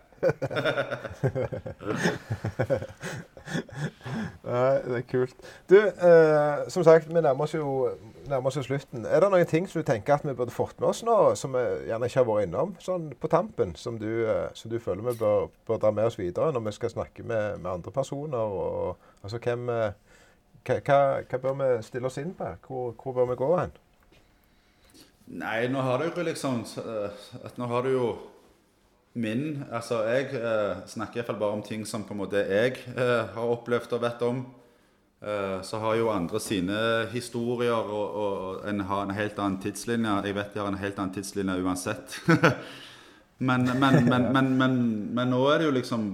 Nei, 4.42 4.76
det 4.86 4.98
er 4.98 5.06
kult. 5.10 5.36
Du, 5.70 5.78
eh, 5.78 6.70
som 6.72 6.84
sagt, 6.84 7.08
vi 7.10 7.14
nærmer 7.22 7.44
oss 7.46 7.56
jo 7.56 7.90
nærmer 8.30 8.48
oss 8.52 8.66
slutten. 8.66 9.06
Er 9.06 9.20
det 9.24 9.30
noen 9.32 9.50
ting 9.50 9.68
som 9.70 9.82
du 9.82 9.88
tenker 9.88 10.16
at 10.16 10.26
vi 10.26 10.36
burde 10.38 10.54
fått 10.54 10.80
med 10.80 10.90
oss 10.92 11.04
nå, 11.06 11.18
som 11.40 11.56
vi 11.56 11.64
gjerne 11.90 12.08
ikke 12.08 12.22
har 12.22 12.28
vært 12.30 12.48
innom, 12.48 12.74
sånn 12.84 13.12
på 13.20 13.30
tampen, 13.32 13.76
som 13.80 14.00
du, 14.02 14.10
eh, 14.30 14.50
som 14.58 14.72
du 14.72 14.80
føler 14.80 15.12
vi 15.12 15.18
bør, 15.22 15.50
bør 15.68 15.82
dra 15.82 15.92
med 15.96 16.10
oss 16.10 16.20
videre 16.20 16.52
når 16.56 16.68
vi 16.70 16.76
skal 16.78 16.94
snakke 16.96 17.26
med, 17.28 17.62
med 17.62 17.72
andre 17.76 17.92
personer? 17.96 18.58
Og, 18.62 18.98
altså, 19.24 19.42
hvem, 19.44 19.70
eh, 19.70 20.18
hva, 20.68 20.80
hva, 20.80 21.00
hva 21.28 21.42
bør 21.46 21.58
vi 21.62 21.72
stille 21.88 22.12
oss 22.12 22.20
inn 22.22 22.36
på? 22.38 22.52
Hvor, 22.68 22.94
hvor 23.02 23.18
bør 23.20 23.32
vi 23.34 23.40
gå 23.42 23.56
hen? 23.58 23.74
Nei, 25.32 25.68
nå 25.72 25.84
har 25.86 26.02
du 26.02 26.10
jo 26.10 26.28
liksom 26.28 26.66
eh, 26.82 27.26
at 27.46 27.58
Nå 27.60 27.70
har 27.72 27.86
du 27.86 27.94
jo 27.94 28.08
min 29.14 29.64
Altså, 29.72 30.04
jeg 30.08 30.32
eh, 30.40 30.82
snakker 30.88 31.20
iallfall 31.20 31.40
bare 31.40 31.58
om 31.58 31.64
ting 31.66 31.86
som 31.88 32.06
på 32.08 32.16
en 32.16 32.22
måte 32.22 32.42
jeg 32.48 32.78
eh, 32.96 33.32
har 33.34 33.54
opplevd 33.56 33.98
og 33.98 34.04
vet 34.06 34.26
om. 34.28 34.44
Eh, 35.22 35.58
så 35.62 35.80
har 35.84 35.96
jo 36.00 36.10
andre 36.10 36.40
sine 36.40 36.78
historier, 37.12 37.76
og, 37.76 38.16
og, 38.16 38.70
en 38.70 38.80
har 38.90 39.04
en 39.04 39.16
helt 39.16 39.40
annen 39.40 39.60
tidslinje. 39.62 40.16
Jeg 40.26 40.36
vet 40.36 40.54
de 40.54 40.64
har 40.64 40.72
en 40.72 40.82
helt 40.82 41.00
annen 41.00 41.14
tidslinje 41.14 41.60
uansett. 41.62 42.20
men, 43.48 43.68
men, 43.80 44.04
men, 44.08 44.32
men, 44.34 44.54
men, 44.58 44.78
men 45.14 45.34
nå 45.34 45.44
er 45.52 45.62
det 45.62 45.70
jo 45.70 45.76
liksom 45.78 46.08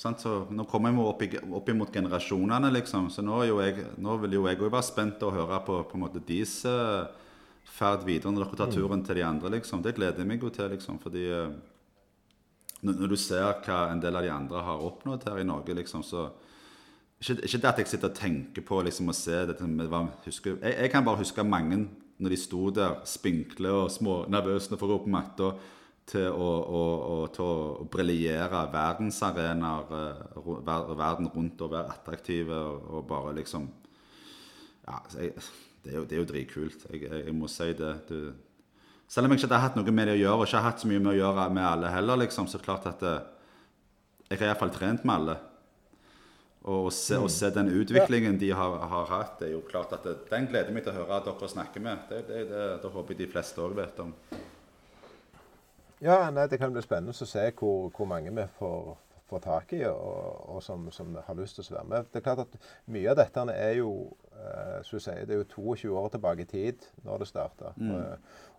sant, 0.00 0.20
så 0.22 0.46
Nå 0.50 0.64
kommer 0.64 0.94
vi 0.94 1.04
opp, 1.04 1.24
opp 1.60 1.68
imot 1.68 1.94
generasjonene, 1.94 2.72
liksom. 2.74 3.10
Så 3.12 3.22
nå, 3.22 3.42
er 3.42 3.50
jo 3.50 3.60
jeg, 3.62 3.86
nå 4.00 4.16
vil 4.24 4.38
jo 4.38 4.46
jeg 4.48 4.58
òg 4.58 4.70
være 4.70 4.88
spent 4.88 5.22
og 5.26 5.36
høre 5.36 5.60
på, 5.66 5.82
på 5.86 5.98
en 5.98 6.04
måte 6.06 6.22
deres 6.24 6.56
eh, 6.68 7.10
ferd 7.70 8.06
videre 8.06 8.32
når 8.32 8.48
dere 8.48 8.60
tar 8.62 8.72
turen 8.72 9.04
til 9.06 9.20
de 9.20 9.26
andre, 9.26 9.52
liksom. 9.58 9.84
Det 9.84 9.94
gleder 9.98 10.24
jeg 10.24 10.30
meg 10.30 10.42
jo 10.42 10.50
til, 10.54 10.72
liksom. 10.74 10.98
Fordi 11.02 11.26
eh, 11.28 11.52
når, 12.86 13.08
du 13.12 13.16
ser 13.20 13.48
hva 13.64 13.80
en 13.90 14.00
del 14.02 14.16
av 14.16 14.24
de 14.24 14.32
andre 14.32 14.62
har 14.64 14.84
oppnådd 14.86 15.26
her 15.28 15.40
i 15.42 15.48
Norge, 15.48 15.74
liksom, 15.76 16.04
så 16.06 16.28
ikke, 17.20 17.42
ikke 17.44 17.58
det 17.60 17.68
at 17.68 17.82
jeg 17.82 17.90
sitter 17.90 18.08
og 18.08 18.16
tenker 18.16 18.64
på 18.64 18.78
liksom, 18.86 19.10
å 19.12 19.16
se 19.16 19.42
dette 19.50 19.66
med 19.68 19.90
hva 19.92 20.06
husker, 20.24 20.56
jeg, 20.62 20.76
jeg 20.78 20.92
kan 20.92 21.04
bare 21.04 21.20
huske 21.20 21.44
mange 21.44 21.82
når 22.20 22.34
de 22.34 22.38
sto 22.40 22.70
der 22.74 22.98
spinkle 23.08 23.72
og 23.82 23.92
små 23.92 24.22
nervøse 24.32 24.76
for 24.76 24.88
å 24.88 24.94
gå 24.94 25.04
på 25.04 25.12
matta, 25.12 25.54
til 26.10 26.26
å, 26.32 26.48
å, 26.64 26.82
å, 27.06 27.16
å 27.44 27.86
briljere 27.92 28.64
verdensarenaer, 28.72 29.92
eh, 29.94 30.48
ver, 30.66 30.92
verden 30.98 31.30
rundt 31.30 31.62
og 31.62 31.72
være 31.74 31.94
attraktive 31.94 32.56
og, 32.56 32.88
og 32.96 33.04
bare 33.10 33.36
liksom 33.38 33.68
Ja, 34.88 34.96
jeg, 35.14 35.36
det, 35.84 35.92
er 35.92 35.96
jo, 36.00 36.04
det 36.08 36.18
jo 36.18 36.26
dritkult. 36.26 36.86
Jeg, 36.90 37.04
jeg, 37.04 37.20
jeg 37.28 37.34
må 37.36 37.48
si 37.52 37.68
det. 37.78 37.92
Du, 38.08 38.32
selv 39.10 39.26
om 39.26 39.34
jeg 39.34 39.42
ikke 39.42 39.54
har 39.56 39.66
hatt 39.66 39.78
noe 39.78 39.92
med 39.94 40.06
det 40.06 40.16
å 40.18 40.20
gjøre, 40.20 40.38
og 40.38 40.46
ikke 40.46 40.60
har 40.60 40.68
hatt 40.70 40.82
så 40.82 40.90
mye 40.90 41.02
med 41.02 41.12
å 41.12 41.18
gjøre 41.18 41.46
med 41.56 41.66
alle 41.66 41.90
heller, 41.90 42.20
liksom, 42.22 42.46
så 42.50 42.60
klart 42.62 42.86
at 42.86 43.02
eh, 43.02 43.22
jeg 44.30 44.38
har 44.38 44.52
iallfall 44.52 44.70
trent 44.74 45.02
med 45.02 45.16
alle. 45.16 45.36
Og 46.70 46.90
å 46.90 46.92
se, 46.92 47.16
mm. 47.16 47.26
se 47.32 47.50
den 47.56 47.72
utviklingen 47.72 48.38
de 48.38 48.52
har, 48.54 48.76
har 48.92 49.10
hatt, 49.10 49.38
det 49.40 49.48
er 49.48 49.54
jo 49.56 49.64
klart 49.66 49.94
at 49.96 50.06
det, 50.06 50.14
den 50.30 50.46
gleder 50.50 50.74
meg 50.76 50.84
til 50.84 50.92
å 50.92 51.00
høre 51.00 51.18
at 51.18 51.26
dere 51.26 51.50
snakker 51.50 51.82
med. 51.82 52.06
Det, 52.10 52.22
det, 52.28 52.40
det, 52.52 52.64
det 52.82 52.94
håper 52.94 53.16
jeg 53.16 53.22
de 53.22 53.28
fleste 53.32 53.62
òg 53.64 53.74
vet 53.80 54.02
om. 54.04 54.12
Ja, 56.04 56.22
nei, 56.32 56.46
Det 56.48 56.60
kan 56.60 56.72
bli 56.72 56.82
spennende 56.84 57.16
å 57.16 57.28
se 57.28 57.46
hvor, 57.58 57.88
hvor 57.96 58.08
mange 58.08 58.32
vi 58.36 58.44
får, 58.60 58.92
får 59.32 59.42
tak 59.48 59.72
i, 59.76 59.82
og, 59.88 60.44
og 60.54 60.62
som, 60.64 60.86
som 60.94 61.16
har 61.26 61.40
lyst 61.40 61.58
til 61.58 61.66
å 61.72 61.80
være 61.80 61.90
med. 61.94 62.12
Det 62.12 62.20
er 62.20 62.28
klart 62.28 62.44
at 62.44 62.70
Mye 62.92 63.10
av 63.10 63.18
dette 63.18 63.46
er 63.56 63.74
jo 63.80 63.90
eh, 64.36 64.78
sier, 64.92 65.24
det 65.24 65.36
er 65.36 65.42
jo 65.42 65.48
22 65.56 65.96
år 65.96 66.12
tilbake 66.14 66.44
i 66.44 66.50
tid 66.50 66.86
når 67.08 67.24
det 67.24 67.30
starta. 67.32 67.74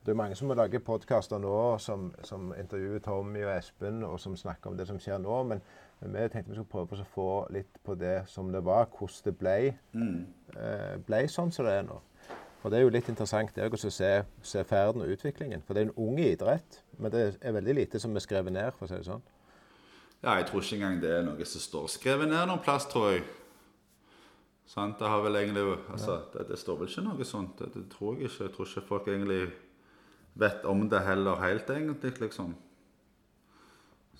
Det 0.01 0.09
er 0.11 0.17
mange 0.17 0.33
som 0.35 0.49
lager 0.49 0.81
podkaster 0.81 1.37
nå 1.37 1.77
som, 1.77 2.07
som 2.25 2.47
intervjuer 2.57 3.03
Tommy 3.05 3.43
og 3.45 3.51
Espen, 3.53 3.99
og 4.01 4.15
som 4.19 4.33
snakker 4.37 4.71
om 4.71 4.77
det 4.77 4.87
som 4.89 4.97
skjer 4.97 5.19
nå. 5.21 5.35
Men, 5.45 5.61
men 5.99 6.15
vi 6.15 6.23
tenkte 6.33 6.49
vi 6.49 6.57
skulle 6.57 6.71
prøve 6.71 6.97
å 7.03 7.11
få 7.11 7.27
litt 7.53 7.77
på 7.85 7.93
det 8.01 8.23
som 8.31 8.49
det 8.49 8.63
var, 8.65 8.87
hvordan 8.89 9.27
det 9.27 9.35
ble, 9.37 9.53
eh, 10.57 10.95
ble 11.05 11.21
sånn 11.29 11.53
som 11.53 11.69
det 11.69 11.75
er 11.83 11.85
nå. 11.85 11.99
For 12.63 12.73
Det 12.73 12.79
er 12.79 12.85
jo 12.87 12.93
litt 12.93 13.11
interessant 13.13 13.53
det 13.53 13.69
å 13.69 13.77
se, 13.77 14.11
se 14.41 14.65
ferden 14.65 15.05
og 15.05 15.13
utviklingen. 15.13 15.61
For 15.65 15.77
det 15.77 15.83
er 15.83 15.91
en 15.91 15.95
ung 16.01 16.17
idrett, 16.21 16.81
men 16.97 17.13
det 17.13 17.23
er 17.37 17.57
veldig 17.61 17.79
lite 17.83 18.01
som 18.01 18.17
er 18.17 18.25
skrevet 18.25 18.53
ned. 18.53 18.73
for 18.73 18.85
å 18.85 18.89
si 18.89 18.97
det 18.97 19.05
sånn. 19.05 19.23
Ja, 20.23 20.35
jeg 20.37 20.49
tror 20.49 20.65
ikke 20.65 20.81
engang 20.81 21.01
det 21.01 21.13
er 21.13 21.25
noe 21.29 21.45
som 21.45 21.61
står 21.61 21.89
skrevet 21.93 22.29
ned 22.29 22.49
noen 22.49 22.61
plass, 22.61 22.89
tror 22.89 23.11
jeg. 23.13 23.25
Sant? 24.65 24.97
Det 24.97 25.09
har 25.09 25.21
vel 25.21 25.35
egentlig 25.35 25.77
Altså, 25.93 26.23
det, 26.33 26.47
det 26.49 26.57
står 26.57 26.77
vel 26.79 26.89
ikke 26.89 27.05
noe 27.05 27.25
sånt. 27.25 27.57
Det, 27.59 27.73
det 27.73 27.89
tror 27.93 28.15
jeg 28.15 28.29
ikke. 28.29 28.47
Jeg 28.47 28.53
tror 28.55 28.69
ikke 28.69 28.89
folk 28.89 29.07
egentlig 29.07 29.43
vet 30.39 30.65
om 30.65 30.87
det 30.89 31.01
heller 31.05 31.35
helt, 31.43 31.69
egentlig, 31.69 32.13
liksom. 32.21 32.55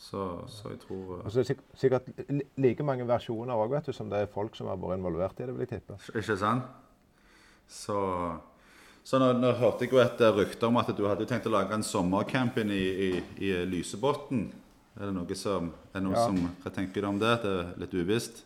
Så, 0.01 0.21
så 0.49 0.71
jeg 0.71 0.79
tror 0.81 1.19
Og 1.21 1.31
så 1.31 1.39
er 1.39 1.43
det 1.45 1.57
sikkert 1.77 2.07
like 2.57 2.83
mange 2.83 3.05
versjoner 3.07 3.53
også, 3.53 3.73
vet 3.75 3.85
du, 3.85 3.93
som 3.93 4.09
det 4.09 4.23
er 4.23 4.31
folk 4.33 4.55
som 4.57 4.67
har 4.71 4.79
vært 4.81 4.97
involvert 4.97 5.39
i 5.39 5.45
det, 5.45 5.53
vil 5.53 5.67
jeg 5.67 5.75
tippe. 5.75 5.97
Ikke 6.17 6.37
sant? 6.41 6.63
Så, 7.69 7.97
så 9.05 9.19
nå, 9.21 9.27
nå 9.37 9.51
hørte 9.59 9.85
jeg 9.85 9.93
jo 9.93 10.01
et 10.01 10.23
eh, 10.25 10.33
rykte 10.41 10.67
om 10.67 10.79
at 10.81 10.89
du 10.97 11.05
hadde 11.05 11.27
tenkt 11.29 11.45
å 11.47 11.53
lage 11.53 11.77
en 11.77 11.85
sommercamp 11.85 12.57
i, 12.65 12.79
i, 12.81 13.11
i 13.45 13.51
Lysebotn. 13.69 14.47
Er 14.97 15.07
det 15.07 15.13
noe 15.15 15.37
som, 15.39 15.69
er 15.95 16.03
noe 16.03 16.17
Ja. 16.17 16.25
som 16.27 16.41
Hva 16.63 16.73
tenker 16.75 17.05
du 17.05 17.07
om 17.07 17.19
det? 17.21 17.35
Det 17.45 17.53
er 17.61 17.69
litt 17.85 17.93
uvisst? 17.95 18.41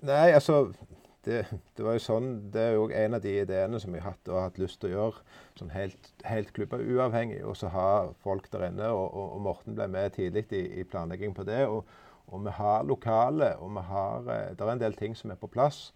Nei, 0.00 0.32
altså 0.32 0.72
det, 1.24 1.42
det 1.76 1.84
var 1.86 1.96
jo 1.96 2.02
sånn, 2.02 2.30
det 2.54 2.62
er 2.62 2.76
jo 2.76 2.86
en 2.90 3.16
av 3.18 3.22
de 3.24 3.34
ideene 3.42 3.80
som 3.82 3.94
jeg 3.94 4.04
har 4.04 4.16
hatt 4.16 4.30
og 4.30 4.38
har 4.38 4.48
hatt 4.48 4.62
lyst 4.62 4.80
til 4.82 4.90
å 4.90 4.94
gjøre. 4.96 5.26
sånn 5.58 5.74
Helt, 5.74 6.12
helt 6.26 6.52
klubbuavhengig. 6.56 7.42
Og 7.46 7.58
så 7.58 7.70
ha 7.74 7.90
folk 8.24 8.48
der 8.52 8.68
inne. 8.70 8.90
Og, 8.90 9.04
og, 9.08 9.36
og 9.36 9.44
Morten 9.48 9.78
ble 9.78 9.88
med 9.92 10.16
tidlig 10.16 10.48
i, 10.50 10.64
i 10.80 10.86
planlegging 10.88 11.36
på 11.36 11.46
det. 11.48 11.64
Og, 11.70 11.86
og 12.32 12.46
vi 12.46 12.56
har 12.56 12.88
lokale, 12.88 13.54
og 13.60 13.74
vi 13.76 13.86
har, 13.90 14.26
det 14.56 14.60
er 14.64 14.72
en 14.72 14.82
del 14.82 14.98
ting 14.98 15.14
som 15.18 15.30
er 15.30 15.40
på 15.40 15.50
plass. 15.52 15.90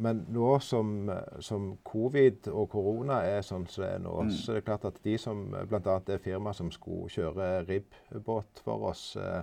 Men 0.00 0.22
nå 0.32 0.54
som, 0.64 1.10
som, 1.44 1.74
covid 1.84 2.48
og 2.48 2.70
korona 2.72 3.20
er 3.28 3.42
sånn 3.44 3.66
som 3.68 3.84
det 3.84 3.90
er 3.98 4.00
nå, 4.00 4.14
mm. 4.24 4.30
så 4.32 4.54
er 4.54 4.60
det 4.60 4.66
klart 4.68 4.86
at 4.88 5.00
de 5.04 5.16
som 5.20 5.42
bl.a. 5.52 5.96
det 6.06 6.22
firmaet 6.24 6.56
som 6.56 6.70
skulle 6.72 7.10
kjøre 7.12 7.50
ribbåt 7.68 8.62
for 8.64 8.88
oss 8.92 9.02
eh, 9.20 9.42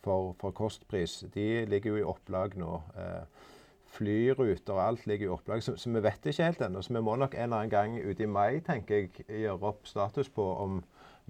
for, 0.00 0.32
for, 0.40 0.56
kostpris, 0.56 1.18
de 1.34 1.66
ligger 1.68 1.92
jo 1.92 2.00
i 2.00 2.06
opplag 2.14 2.56
nå. 2.56 2.78
Eh, 2.96 3.50
flyruter 3.90 4.74
og 4.76 4.82
alt 4.84 5.06
ligger 5.06 5.26
i 5.26 5.32
opplag, 5.34 5.62
så, 5.62 5.74
så 5.76 5.90
vi 5.90 6.02
vet 6.04 6.26
ikke 6.26 6.46
helt 6.46 6.62
ennå. 6.62 6.82
Så 6.82 6.94
vi 6.94 7.02
må 7.02 7.16
nok 7.18 7.34
en 7.34 7.42
eller 7.48 7.64
annen 7.64 7.72
gang 7.72 7.98
ute 7.98 8.24
i 8.24 8.30
mai 8.30 8.60
tenker 8.66 9.02
jeg, 9.02 9.26
gjøre 9.26 9.72
opp 9.72 9.88
status 9.88 10.30
på 10.30 10.46
om 10.62 10.80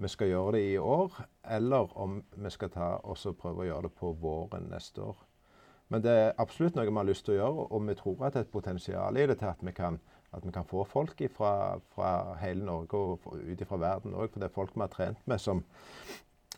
vi 0.01 0.09
skal 0.09 0.31
gjøre 0.31 0.55
det 0.57 0.61
i 0.71 0.77
år, 0.77 1.17
eller 1.57 1.91
om 1.99 2.21
vi 2.35 2.49
skal 2.53 2.71
ta 2.73 2.95
og 3.03 3.35
prøve 3.37 3.65
å 3.65 3.67
gjøre 3.67 3.89
det 3.89 3.93
på 3.99 4.13
våren 4.21 4.69
neste 4.71 5.03
år. 5.03 5.19
Men 5.91 6.03
det 6.05 6.11
er 6.15 6.37
absolutt 6.39 6.77
noe 6.77 6.87
vi 6.87 6.95
har 6.95 7.07
lyst 7.09 7.25
til 7.27 7.35
å 7.35 7.41
gjøre, 7.41 7.67
og 7.75 7.87
vi 7.89 7.95
tror 7.99 8.25
at 8.25 8.33
det 8.33 8.41
er 8.41 8.47
et 8.47 8.53
potensial 8.53 9.17
i 9.19 9.27
det 9.27 9.37
til 9.41 9.49
at 9.51 9.61
vi 9.67 9.73
kan, 9.75 9.99
at 10.31 10.45
vi 10.47 10.53
kan 10.55 10.65
få 10.65 10.85
folk 10.87 11.19
fra, 11.35 12.11
hele 12.39 12.63
Norge 12.65 12.97
og 12.97 13.27
ut 13.35 13.63
fra 13.67 13.79
verden 13.81 14.15
òg. 14.15 14.31
For 14.31 14.39
det 14.39 14.47
er 14.47 14.55
folk 14.55 14.77
vi 14.77 14.85
har 14.85 14.93
trent 14.93 15.27
med 15.27 15.43
som, 15.43 15.65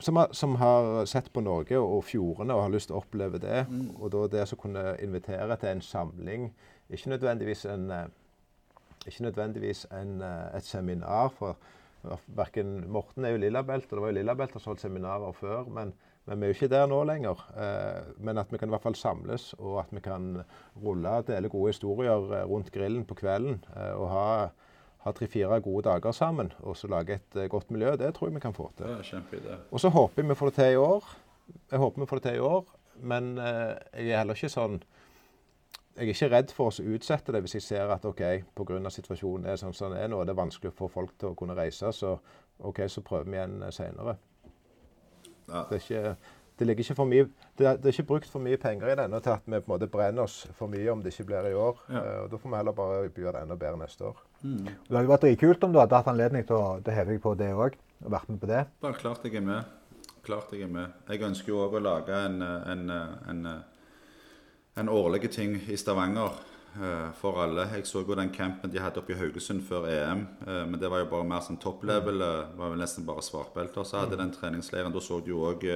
som, 0.03 0.19
har, 0.19 0.34
som 0.35 0.55
har, 0.61 1.05
sett 1.09 1.30
på 1.34 1.43
Norge 1.43 1.80
og 1.80 2.03
fjordene 2.07 2.55
og 2.55 2.65
har 2.65 2.73
lyst 2.73 2.91
til 2.91 2.97
å 2.97 3.03
oppleve 3.03 3.41
det. 3.41 3.63
Mm. 3.69 3.88
Og 3.99 4.11
da 4.13 4.25
det 4.35 4.47
å 4.53 4.59
kunne 4.59 4.93
invitere 5.03 5.57
til 5.61 5.73
en 5.73 5.84
samling, 5.85 6.49
ikke 6.93 7.13
nødvendigvis, 7.15 7.65
en, 7.71 7.89
eh, 7.91 8.07
ikke 9.07 9.30
nødvendigvis 9.30 9.85
en, 9.91 10.21
eh, 10.21 10.57
et 10.57 10.67
seminar. 10.67 11.30
for 11.38 11.57
Verken 12.27 12.91
Morten 12.91 13.25
er 13.25 13.31
jo 13.31 13.38
Lillabelt, 13.38 13.85
og 13.85 13.97
det 13.97 14.01
var 14.01 14.11
jo 14.11 14.19
Lillabelt 14.19 14.51
som 14.51 14.73
holdt 14.73 14.81
seminarer 14.81 15.31
før. 15.31 15.69
men 15.69 15.93
men 16.25 16.39
vi 16.39 16.47
er 16.47 16.53
jo 16.53 16.55
ikke 16.55 16.71
der 16.71 16.85
nå 16.88 17.01
lenger. 17.07 17.39
Eh, 17.59 18.11
men 18.23 18.39
at 18.39 18.51
vi 18.51 18.59
kan 18.59 18.71
i 18.71 18.73
hvert 18.75 18.85
fall 18.85 18.95
samles, 18.95 19.49
og 19.59 19.81
at 19.81 19.89
vi 19.91 20.03
kan 20.03 20.38
rulle 20.80 21.17
og 21.19 21.27
dele 21.27 21.51
gode 21.51 21.73
historier 21.73 22.45
rundt 22.47 22.71
grillen 22.71 23.03
på 23.07 23.17
kvelden. 23.19 23.59
Eh, 23.75 23.91
og 23.99 24.07
ha, 24.13 24.27
ha 25.03 25.11
tre-fire 25.15 25.59
gode 25.63 25.85
dager 25.89 26.15
sammen 26.15 26.51
og 26.61 26.77
så 26.80 26.88
lage 26.91 27.19
et 27.19 27.38
godt 27.51 27.71
miljø. 27.71 27.95
Det 27.99 28.13
tror 28.15 28.30
jeg 28.30 28.38
vi 28.38 28.43
kan 28.43 28.55
få 28.55 28.69
til. 28.77 28.88
Ja. 28.88 29.59
Og 29.71 29.80
så 29.84 29.91
håper 29.91 30.23
vi 30.23 30.35
får 30.39 30.51
det 30.51 30.55
til 30.59 30.73
i 30.73 30.81
år. 30.81 31.11
Jeg 31.71 31.80
håper 31.80 32.01
vi 32.01 32.07
får 32.07 32.21
det 32.21 32.30
til 32.30 32.39
i 32.39 32.45
år, 32.47 32.65
men 33.03 33.38
jeg 33.38 34.09
er 34.09 34.21
heller 34.21 34.39
ikke 34.39 34.53
sånn 34.53 34.80
jeg 35.93 36.07
er 36.07 36.09
ikke 36.09 36.30
redd 36.31 36.51
for 36.55 36.71
å 36.71 36.93
utsette 36.95 37.34
det 37.35 37.43
hvis 37.45 37.53
jeg 37.59 37.65
ser 37.67 37.91
at 37.93 38.05
OK, 38.09 38.21
pga. 38.57 38.89
situasjonen 38.89 39.45
er 39.45 39.59
sånn 39.61 39.75
som 39.77 39.91
den 39.93 40.01
er 40.01 40.07
nå, 40.09 40.21
og 40.21 40.25
det 40.25 40.34
er 40.34 40.39
vanskelig 40.39 40.71
å 40.71 40.77
få 40.77 40.88
folk 40.89 41.11
til 41.21 41.30
å 41.30 41.38
kunne 41.38 41.53
reise, 41.57 41.91
så 41.93 42.15
OK, 42.65 42.81
så 42.89 43.03
prøver 43.05 43.30
vi 43.30 43.38
igjen 43.38 43.59
senere. 43.69 44.15
Ja. 45.45 45.67
Det, 45.69 45.77
er 45.77 45.84
ikke, 45.84 46.15
det, 46.59 46.67
ligger 46.67 46.85
ikke 46.85 46.97
for 46.97 47.09
mye, 47.09 47.27
det 47.57 47.67
er, 47.67 47.77
det, 47.81 47.89
er, 47.89 47.95
ikke 47.95 48.09
brukt 48.11 48.30
for 48.30 48.43
mye 48.43 48.59
penger 48.61 48.91
i 48.93 48.97
denne 48.99 49.19
til 49.23 49.34
at 49.34 49.45
vi 49.45 49.57
på 49.57 49.67
en 49.67 49.73
måte 49.73 49.89
brenner 49.91 50.27
oss 50.27 50.43
for 50.57 50.71
mye 50.71 50.91
om 50.93 51.01
det 51.03 51.13
ikke 51.13 51.27
blir 51.31 51.49
i 51.49 51.55
år. 51.57 51.81
Ja. 51.89 52.03
Uh, 52.03 52.19
og 52.23 52.31
Da 52.31 52.39
får 52.41 52.53
vi 52.53 52.59
heller 52.59 52.77
bare 52.77 53.01
gjøre 53.09 53.35
det 53.38 53.43
enda 53.47 53.59
bedre 53.65 53.81
neste 53.81 54.07
år. 54.11 54.23
Mm. 54.43 54.63
Det 54.67 54.95
hadde 54.97 55.11
vært 55.13 55.27
dritkult 55.27 55.67
om 55.67 55.73
du 55.73 55.81
hadde 55.81 55.99
hatt 56.01 56.11
anledning 56.13 56.47
til 56.47 56.59
å, 56.59 56.77
det 56.84 56.95
heve 56.97 57.15
deg 57.15 57.21
på 57.23 57.35
det 57.39 57.51
òg. 57.53 57.77
Og 58.03 58.11
vært 58.11 58.31
med 58.31 58.41
på 58.41 58.49
det. 58.49 58.63
Bare 58.84 58.99
klart 58.99 59.27
jeg 59.27 59.39
er 59.39 59.45
med. 59.47 59.75
Klart 60.23 60.55
jeg 60.55 60.65
er 60.67 60.71
med. 60.71 61.03
Jeg 61.09 61.23
ønsker 61.30 61.53
jo 61.53 61.61
òg 61.65 61.77
å 61.80 61.84
lage 61.84 62.23
en, 62.27 62.41
en, 62.43 62.89
en, 63.31 63.45
en 64.80 64.91
årlig 64.91 65.31
ting 65.31 65.55
i 65.67 65.77
Stavanger. 65.80 66.41
Eh, 66.73 67.09
for 67.13 67.38
alle. 67.38 67.67
Jeg 67.69 67.85
så 67.85 68.01
jo 68.01 68.15
den 68.17 68.31
campen 68.34 68.71
de 68.73 68.81
hadde 68.81 68.97
oppe 68.97 69.13
i 69.13 69.17
Haugesund 69.17 69.61
før 69.67 69.85
EM. 69.91 70.23
Eh, 70.41 70.63
men 70.65 70.80
det 70.81 70.89
var 70.89 71.03
jo 71.03 71.09
bare 71.11 71.27
mer 71.30 71.43
sånn 71.45 71.59
topplevel. 71.61 72.17
Det 72.17 72.57
var 72.57 72.73
vel 72.73 72.81
nesten 72.81 73.05
bare 73.05 73.21
svartbelter. 73.21 73.85
Så 73.85 74.01
hadde 74.01 74.17
mm. 74.17 74.21
den 74.23 74.34
treningsleiren. 74.34 74.95
Da 74.95 75.03
så 75.03 75.19
du 75.21 75.30
jo 75.35 75.43
òg 75.51 75.67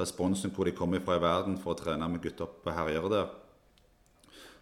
responsen 0.00 0.52
hvor 0.54 0.66
de 0.66 0.74
kommer 0.76 1.02
fra 1.04 1.18
i 1.18 1.22
verden 1.22 1.56
for 1.60 1.74
å 1.74 1.78
trene 1.78 2.08
med 2.10 2.22
gutter 2.24 2.50
på 2.64 2.74
herjer 2.74 3.08
der. 3.12 3.32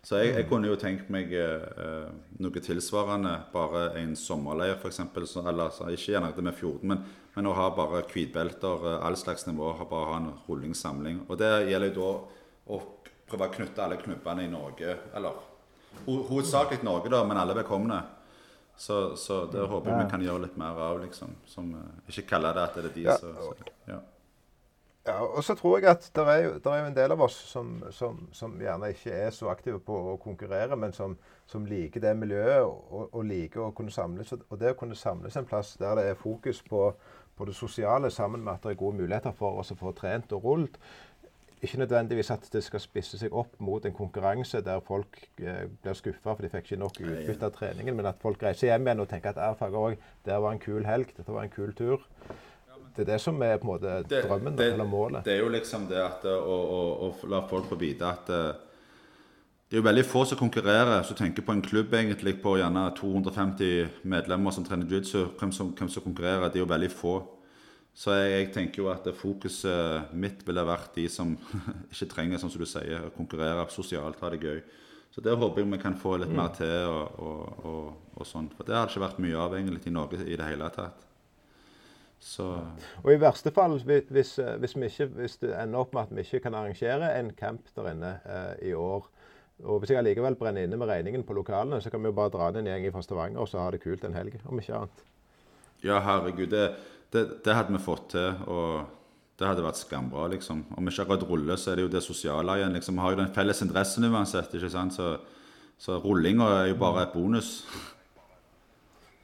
Så 0.02 0.18
jeg, 0.18 0.32
jeg, 0.32 0.44
mm. 0.44 0.48
kunne 0.50 0.66
jo 0.66 0.78
tenkt 0.80 1.10
meg 1.14 1.30
eh, 1.38 2.08
noe 2.42 2.62
tilsvarende. 2.64 3.36
Bare 3.52 3.84
en 4.00 4.16
sommerleir, 4.18 4.74
f.eks. 4.80 4.98
Eller 5.38 5.70
så, 5.70 5.86
ikke 5.94 6.16
gjerne 6.16 6.32
det 6.34 6.42
med 6.42 6.56
Fjorden, 6.58 6.90
men, 6.90 7.04
men, 7.36 7.46
å 7.46 7.54
ha 7.54 7.68
bare 7.76 8.02
hvitbelter, 8.10 8.88
all 8.98 9.16
slags 9.20 9.46
nivå. 9.46 9.70
Bare 9.86 10.08
ha 10.10 10.16
en 10.18 10.32
rulling-samling. 10.48 11.22
Og 11.28 11.38
det 11.38 11.52
gjelder 11.70 11.94
jo 11.94 12.00
da 12.00 12.74
å 12.74 12.80
prøve 13.30 13.46
å 13.46 13.54
knytte 13.54 13.84
alle 13.84 14.00
knubbene 14.00 14.48
i 14.48 14.50
Norge. 14.50 14.96
Eller 15.14 15.38
ho 16.02 16.18
hovedsakelig 16.32 16.82
Norge, 16.82 17.12
da, 17.12 17.22
men 17.28 17.38
alle 17.38 17.54
velkomne. 17.60 18.00
Så, 18.74 19.14
så 19.20 19.44
det 19.52 19.62
håper 19.70 19.92
jeg 19.92 20.00
vi 20.00 20.10
kan 20.10 20.24
gjøre 20.26 20.48
litt 20.48 20.58
mer 20.58 20.82
av. 20.82 20.98
liksom. 21.04 21.36
Som, 21.46 21.70
uh, 21.78 22.10
ikke 22.10 22.26
kalle 22.34 22.50
det 22.56 22.66
at 22.66 22.78
det 22.80 22.90
er 22.90 22.96
de 22.96 23.06
som 23.22 23.54
ja. 23.86 24.00
Ja. 25.06 25.18
og 25.20 25.44
så 25.44 25.54
tror 25.58 25.78
jeg 25.78 25.90
at 25.90 26.10
det 26.14 26.24
er, 26.28 26.40
jo, 26.44 26.54
er 26.58 26.80
jo 26.80 26.88
en 26.90 26.96
del 26.96 27.14
av 27.14 27.24
oss 27.26 27.36
som, 27.52 27.74
som, 27.90 28.20
som, 28.32 28.58
gjerne 28.60 28.92
ikke 28.94 29.14
er 29.26 29.30
så 29.34 29.50
aktive 29.52 29.80
på 29.82 29.96
å 30.12 30.16
konkurrere, 30.22 30.76
men 30.76 30.94
som, 30.96 31.16
som 31.46 31.66
liker 31.66 32.04
det 32.04 32.14
miljøet 32.18 32.62
og, 32.64 33.08
og, 33.10 33.22
liker 33.26 33.66
å 33.66 33.72
kunne 33.76 33.94
samles. 33.94 34.32
Og 34.32 34.58
det 34.60 34.74
å 34.74 34.78
kunne 34.78 34.98
samles 34.98 35.36
en 35.36 35.48
plass 35.48 35.76
der 35.80 35.98
det 35.98 36.08
er 36.10 36.20
fokus 36.20 36.62
på, 36.66 36.90
på 37.36 37.48
det 37.48 37.56
sosiale, 37.56 38.10
sammen 38.10 38.44
med 38.44 38.54
at 38.54 38.66
det 38.66 38.74
er 38.74 38.82
gode 38.84 39.00
muligheter 39.00 39.34
for 39.38 39.62
oss 39.62 39.74
å 39.74 39.78
få 39.80 39.94
trent 39.96 40.32
og 40.36 40.44
rullet, 40.44 40.78
ikke 41.62 41.78
nødvendigvis 41.78 42.30
at 42.30 42.48
det 42.52 42.64
skal 42.66 42.80
spisse 42.82 43.18
seg 43.18 43.34
opp 43.38 43.52
mot 43.62 43.84
en 43.86 43.94
konkurranse 43.94 44.60
der 44.66 44.80
folk 44.82 45.18
eh, 45.38 45.68
blir 45.82 45.94
skuffa 45.94 46.32
for 46.32 46.42
de 46.42 46.50
fikk 46.50 46.72
ikke 46.72 46.78
nok 46.80 46.98
utbytte 46.98 47.46
av 47.46 47.52
treningen, 47.54 47.94
men 47.96 48.08
at 48.10 48.18
folk 48.22 48.42
reiser 48.42 48.72
hjem 48.72 48.88
igjen 48.88 49.02
og 49.04 49.10
tenker 49.12 49.30
at 49.30 49.38
erfaring 49.52 49.78
òg, 49.78 50.08
der 50.26 50.42
var 50.42 50.56
en 50.56 50.62
kul 50.62 50.82
helg, 50.88 51.12
dette 51.16 51.30
var 51.30 51.46
en 51.46 51.54
kul 51.54 51.70
tur. 51.78 52.02
Det 52.92 53.06
er 53.06 53.14
det 53.14 53.20
som 53.24 53.38
er 53.42 53.56
på 53.56 53.68
en 53.68 53.72
måte 53.72 53.94
drømmen 54.08 54.56
det, 54.58 54.72
eller 54.74 54.88
målet. 54.88 55.24
Det 55.24 55.36
er 55.36 55.40
jo 55.40 55.48
liksom 55.52 55.86
det 55.88 56.00
at 56.02 56.26
å, 56.28 56.36
å, 56.44 56.80
å 57.08 57.30
la 57.32 57.40
folk 57.48 57.70
få 57.70 57.78
vite 57.80 58.04
at 58.04 58.28
uh, 58.32 58.50
det 59.72 59.78
er 59.78 59.80
jo 59.80 59.86
veldig 59.86 60.04
få 60.04 60.26
som 60.28 60.36
konkurrerer, 60.36 60.98
som 61.08 61.16
tenker 61.16 61.44
på 61.46 61.54
en 61.54 61.62
klubb 61.64 61.94
egentlig 61.96 62.34
på 62.42 62.58
gjerne 62.60 62.82
250 62.98 64.02
medlemmer 64.04 64.52
som 64.52 64.66
trener 64.66 64.84
jiu-jitsu. 64.84 65.30
Hvem, 65.40 65.54
hvem, 65.78 65.88
som 65.88 66.04
konkurrerer, 66.04 66.50
det 66.52 66.60
er 66.60 66.66
jo 66.66 66.68
veldig 66.68 66.90
få. 66.92 67.14
Så 67.96 68.12
jeg, 68.12 68.34
jeg, 68.34 68.50
tenker 68.52 68.82
jo 68.82 68.90
at 68.92 69.08
fokuset 69.16 70.12
mitt 70.12 70.44
ville 70.44 70.64
vært 70.68 70.92
de 71.00 71.06
som 71.08 71.32
ikke 71.92 72.10
trenger, 72.10 72.42
som 72.42 72.52
du 72.52 72.66
sier, 72.68 73.06
å 73.08 73.14
konkurrere 73.16 73.64
sosialt, 73.72 74.20
ha 74.20 74.34
det 74.34 74.42
gøy. 74.44 74.60
Så 75.12 75.24
det 75.24 75.38
håper 75.40 75.64
jeg 75.64 75.72
vi 75.72 75.80
kan 75.80 75.96
få 75.96 76.18
litt 76.20 76.32
mm. 76.32 76.36
mer 76.36 76.52
til. 76.56 76.76
Og, 76.92 77.16
og, 77.24 77.64
og, 77.64 77.88
og, 78.12 78.28
sånn. 78.28 78.52
For 78.52 78.68
det 78.68 78.76
har 78.76 78.84
det 78.84 78.92
ikke 78.92 79.06
vært 79.06 79.24
mye 79.24 79.40
av 79.40 79.56
egentlig 79.56 79.88
i 79.88 79.96
Norge 79.96 80.20
i 80.20 80.36
det 80.36 80.52
hele 80.52 80.68
tatt. 80.76 81.08
Så. 82.22 82.46
Og 83.02 83.08
i 83.10 83.18
verste 83.18 83.50
fall, 83.50 83.74
hvis, 83.82 84.36
hvis, 84.38 84.76
ikke, 84.76 85.08
hvis, 85.18 85.40
det 85.42 85.56
ender 85.58 85.82
opp 85.82 85.96
med 85.96 86.04
at 86.04 86.14
vi 86.14 86.22
ikke 86.22 86.44
kan 86.44 86.54
arrangere 86.54 87.10
en 87.18 87.32
camp 87.34 87.66
der 87.74 87.90
inne 87.90 88.12
eh, 88.22 88.68
i 88.70 88.74
år, 88.78 89.08
og 89.62 89.82
hvis 89.82 89.90
jeg 89.90 89.98
allikevel 89.98 90.38
brenner 90.38 90.66
inne 90.66 90.78
med 90.78 90.90
regningen 90.90 91.26
på 91.26 91.34
lokalene, 91.34 91.80
så 91.82 91.90
kan 91.90 92.02
vi 92.02 92.10
jo 92.10 92.16
bare 92.16 92.30
dra 92.34 92.50
ned 92.54 92.62
en 92.62 92.70
gjeng 92.70 92.94
fra 92.94 93.02
Stavanger 93.02 93.42
og 93.42 93.50
så 93.50 93.60
ha 93.62 93.74
det 93.74 93.82
kult 93.82 94.06
en 94.06 94.14
helg, 94.14 94.38
om 94.46 94.58
ikke 94.58 94.78
annet. 94.78 95.04
Ja, 95.82 95.98
herregud. 96.02 96.50
det 96.50 96.70
det, 97.12 97.44
det, 97.44 97.54
hadde 97.54 97.74
vi 97.74 97.82
fått 97.82 98.12
til. 98.14 98.32
og 98.48 98.98
det 99.38 99.48
hadde 99.48 99.64
vært 99.64 99.80
skambra. 99.80 100.26
liksom. 100.32 100.64
Om 100.76 100.86
vi 100.86 100.92
ikke 100.92 101.04
akkurat 101.06 101.24
ruller, 101.28 101.58
så 101.60 101.72
er 101.72 101.80
det 101.80 101.86
jo 101.86 101.92
det 101.92 102.02
sosiale 102.04 102.56
igjen. 102.58 102.76
liksom. 102.76 102.96
Vi 102.96 103.04
har 103.04 103.14
jo 103.14 103.20
den 103.20 103.34
felles 103.34 103.62
interessen 103.64 104.06
uansett. 104.08 104.54
ikke 104.54 104.70
sant? 104.70 104.94
Så, 104.94 105.16
så 105.78 105.98
rullinga 106.00 106.46
er 106.60 106.66
jo 106.70 106.78
bare 106.80 107.06
et 107.06 107.12
bonus. 107.12 107.64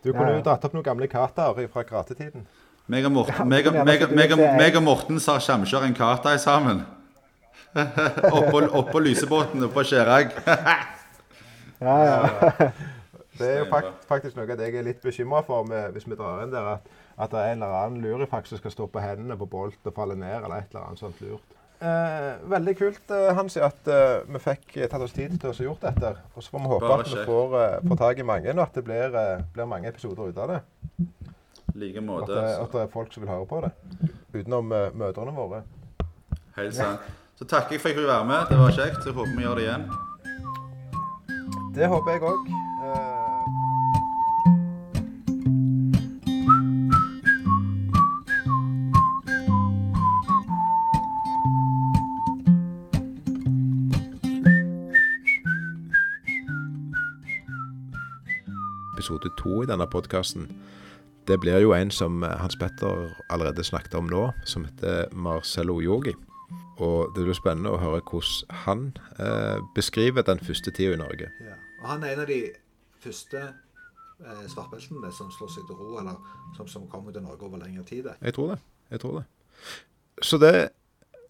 Du 0.04 0.12
kunne 0.12 0.36
jo 0.36 0.42
dratt 0.44 0.64
opp 0.64 0.74
noen 0.76 0.86
gamle 0.86 1.08
kataer 1.10 1.68
fra 1.72 1.84
karatetiden. 1.86 2.46
Meg 2.88 3.04
og 3.04 3.12
Morten, 3.12 3.48
meg, 3.48 3.66
meg, 3.84 4.04
meg, 4.16 4.36
meg 4.56 4.76
og 4.80 4.84
Morten 4.86 5.20
sa 5.20 5.38
samkjør 5.44 5.88
en 5.88 5.96
kata 5.96 6.36
sammen. 6.40 6.84
oppå, 8.38 8.62
opp 8.64 8.94
lysebåten 9.04 9.66
oppå 9.68 9.84
Skjerag. 9.84 10.32
ja, 11.84 11.98
ja. 12.08 12.70
Det 13.38 13.50
er 13.50 13.60
jo 13.60 13.82
faktisk 14.08 14.38
noe 14.38 14.48
jeg 14.48 14.72
er 14.72 14.86
litt 14.86 15.04
bekymra 15.04 15.44
for 15.46 15.68
med, 15.68 15.92
hvis 15.94 16.08
vi 16.08 16.16
drar 16.16 16.42
inn 16.42 16.54
der. 16.54 16.72
at 16.78 16.96
at 17.18 17.32
det 17.34 17.38
er 17.38 17.52
en 17.52 17.62
eller 17.62 17.78
annen 17.82 18.02
lurifaks 18.02 18.52
som 18.52 18.60
skal 18.60 18.70
stå 18.70 18.86
på 18.94 19.02
hendene 19.02 19.36
på 19.38 19.48
bolt 19.50 19.88
og 19.90 19.94
falle 19.94 20.14
ned, 20.18 20.36
eller 20.36 20.60
et 20.60 20.68
eller 20.70 20.84
annet 20.86 21.00
sånt 21.02 21.22
lurt. 21.24 21.56
Eh, 21.78 22.28
veldig 22.50 22.74
kult 22.78 23.12
eh, 23.14 23.30
Hansi, 23.38 23.60
at 23.62 23.90
eh, 23.90 24.20
vi 24.26 24.40
fikk 24.42 24.76
tatt 24.90 25.02
oss 25.02 25.14
tid 25.14 25.34
til 25.38 25.50
å 25.50 25.66
gjort 25.68 25.86
dette. 25.86 26.12
Og 26.34 26.42
så 26.42 26.54
får 26.54 26.62
vi 26.62 26.70
håpe 26.72 26.92
at 26.94 27.10
vi 27.10 27.26
får, 27.26 27.56
eh, 27.62 27.76
får 27.90 28.00
tak 28.02 28.22
i 28.22 28.26
mange, 28.26 28.54
og 28.54 28.62
at 28.64 28.78
det 28.78 28.84
blir, 28.86 29.18
eh, 29.22 29.44
blir, 29.54 29.70
mange 29.70 29.90
episoder 29.90 30.30
ut 30.30 30.40
av 30.42 30.54
det. 30.54 30.60
Like 31.74 32.00
måte. 32.00 32.32
At, 32.32 32.60
at, 32.62 32.72
det 32.72 32.80
er 32.82 32.92
folk 32.92 33.12
som 33.12 33.22
vil 33.22 33.30
høre 33.30 33.46
på 33.46 33.60
det. 33.64 33.72
Utenom 34.34 34.72
uh, 34.72 34.88
mødrene 34.94 35.34
våre. 35.36 35.62
Helt 36.56 36.74
sant. 36.74 37.00
Så 37.38 37.44
takker 37.44 37.76
jeg 37.76 37.80
for 37.80 37.88
at 37.88 37.94
jeg 37.94 38.02
fikk 38.02 38.08
være 38.08 38.24
med. 38.24 38.40
Det 38.50 38.58
var 38.58 38.70
kjekt. 38.74 39.02
Så 39.04 39.12
håper 39.12 39.36
vi 39.36 39.46
gjør 39.46 39.60
det 39.60 39.68
igjen. 39.68 39.90
Det 41.74 41.86
håper 41.86 42.10
jeg 42.16 42.26
òg. 42.32 42.56
episode 59.08 59.30
to 59.36 59.62
i 59.62 59.66
denne 59.66 59.86
podkasten, 59.86 60.48
det 61.28 61.40
blir 61.40 61.60
jo 61.60 61.74
en 61.76 61.90
som 61.92 62.22
Hans 62.22 62.56
Petter 62.56 63.12
allerede 63.28 63.64
snakket 63.64 63.94
om 63.94 64.08
nå, 64.08 64.30
som 64.48 64.64
heter 64.64 65.12
Marcello 65.12 65.80
Yogi. 65.80 66.14
Og 66.78 67.12
det 67.14 67.24
blir 67.26 67.36
spennende 67.36 67.74
å 67.74 67.80
høre 67.82 68.00
hvordan 68.06 68.54
han 68.64 68.84
eh, 69.18 69.58
beskriver 69.74 70.24
den 70.24 70.40
første 70.40 70.70
tida 70.70 70.94
i 70.94 71.00
Norge. 71.00 71.30
Ja. 71.42 71.58
Og 71.82 71.88
han 71.90 72.06
er 72.06 72.14
en 72.14 72.22
av 72.24 72.30
de 72.30 72.40
første 73.02 73.42
eh, 73.42 74.46
svartbeltene 74.48 75.12
som 75.14 75.30
slår 75.34 75.52
seg 75.56 75.68
til 75.68 75.78
ro, 75.78 75.98
eller 76.00 76.16
som, 76.56 76.70
som 76.70 76.88
kommer 76.88 77.12
til 77.12 77.26
Norge 77.26 77.44
over 77.44 77.60
lengre 77.60 77.84
tid. 77.84 78.08
Jeg 78.22 78.34
tror 78.38 78.54
det. 78.54 78.60
Jeg 78.90 79.04
tror 79.04 79.20
det. 79.20 79.26
Så 80.22 80.38
det 80.40 80.54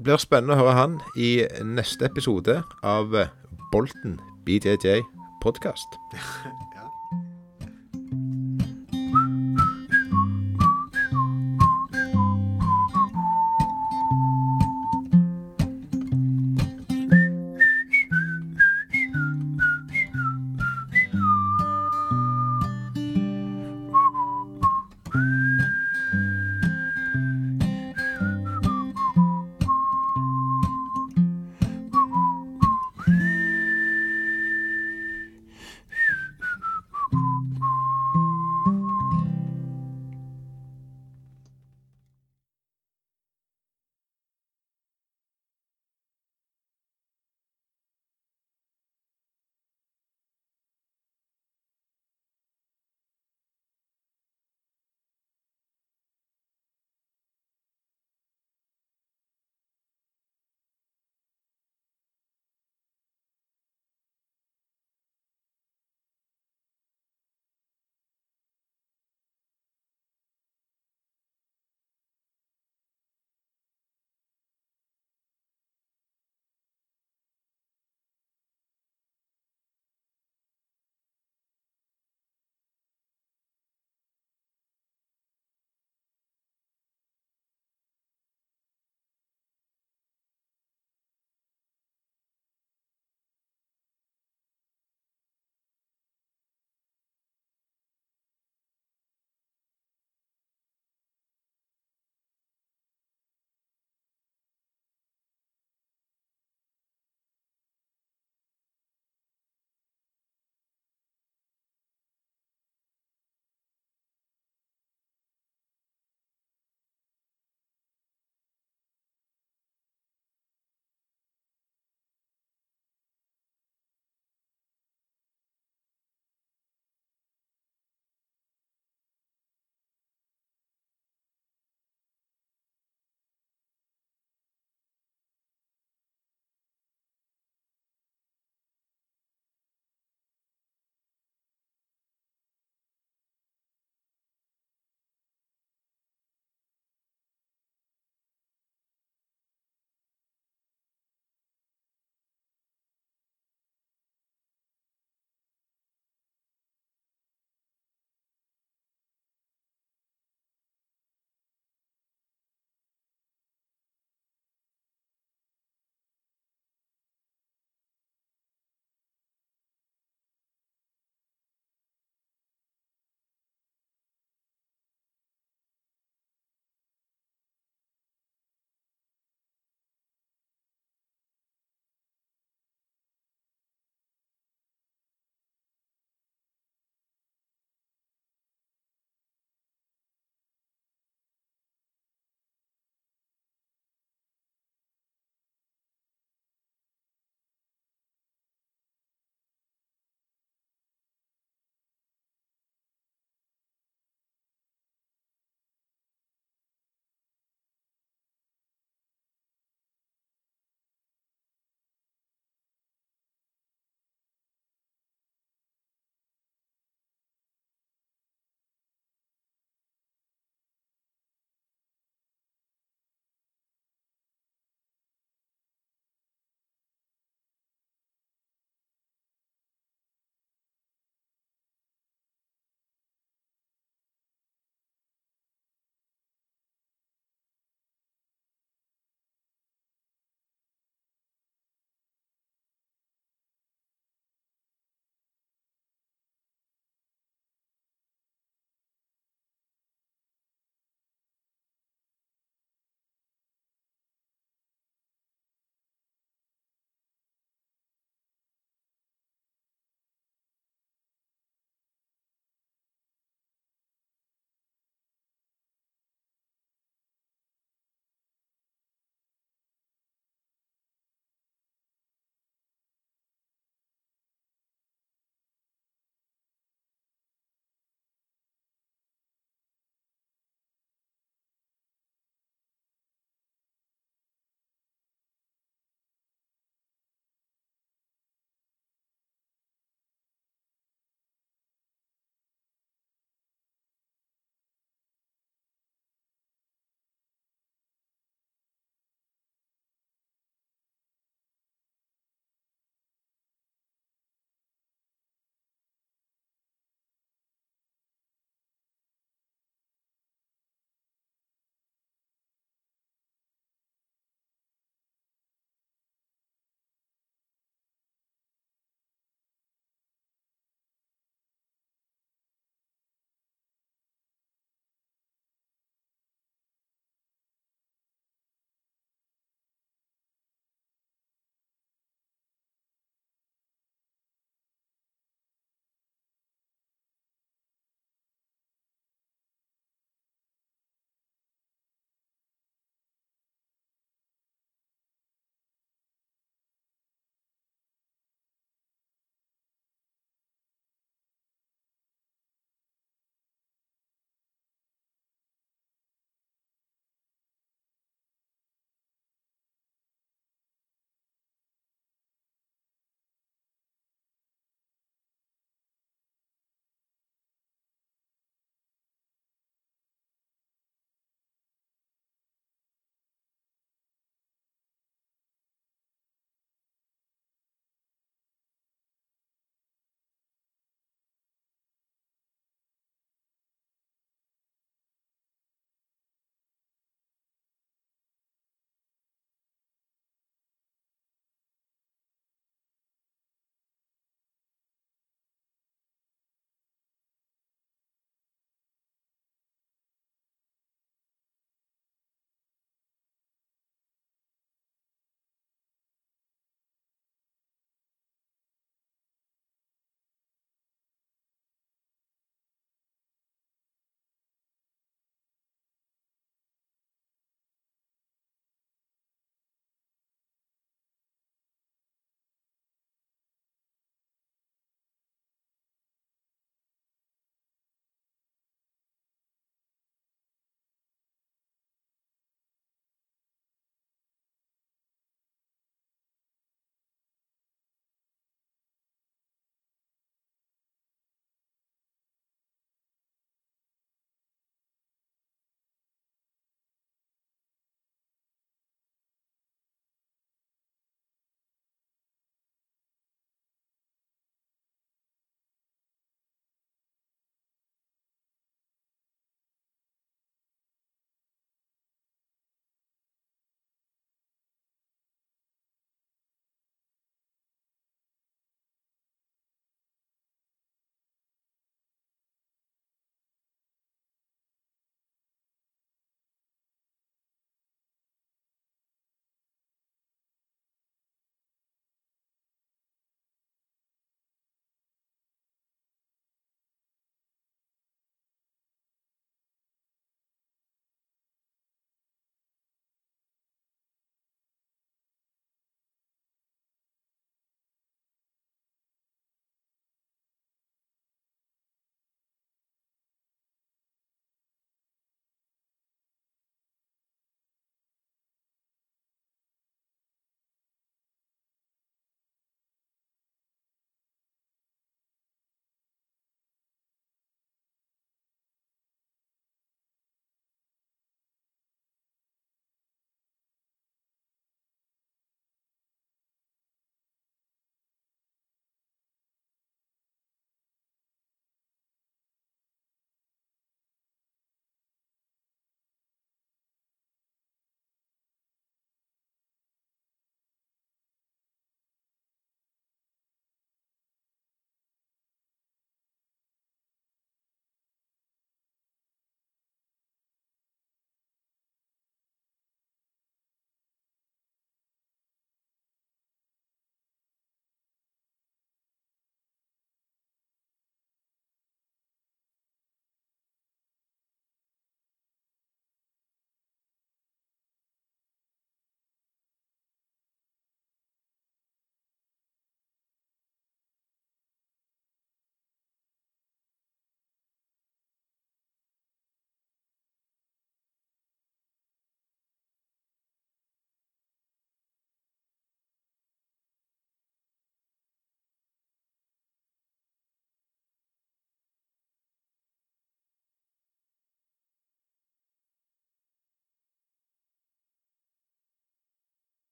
blir 0.00 0.18
spennende 0.18 0.56
å 0.56 0.64
høre 0.64 0.78
han 0.80 1.00
i 1.20 1.44
neste 1.62 2.08
episode 2.08 2.62
av 2.82 3.14
Bolten 3.70 4.18
BJJ 4.48 5.04
podkast. 5.44 6.00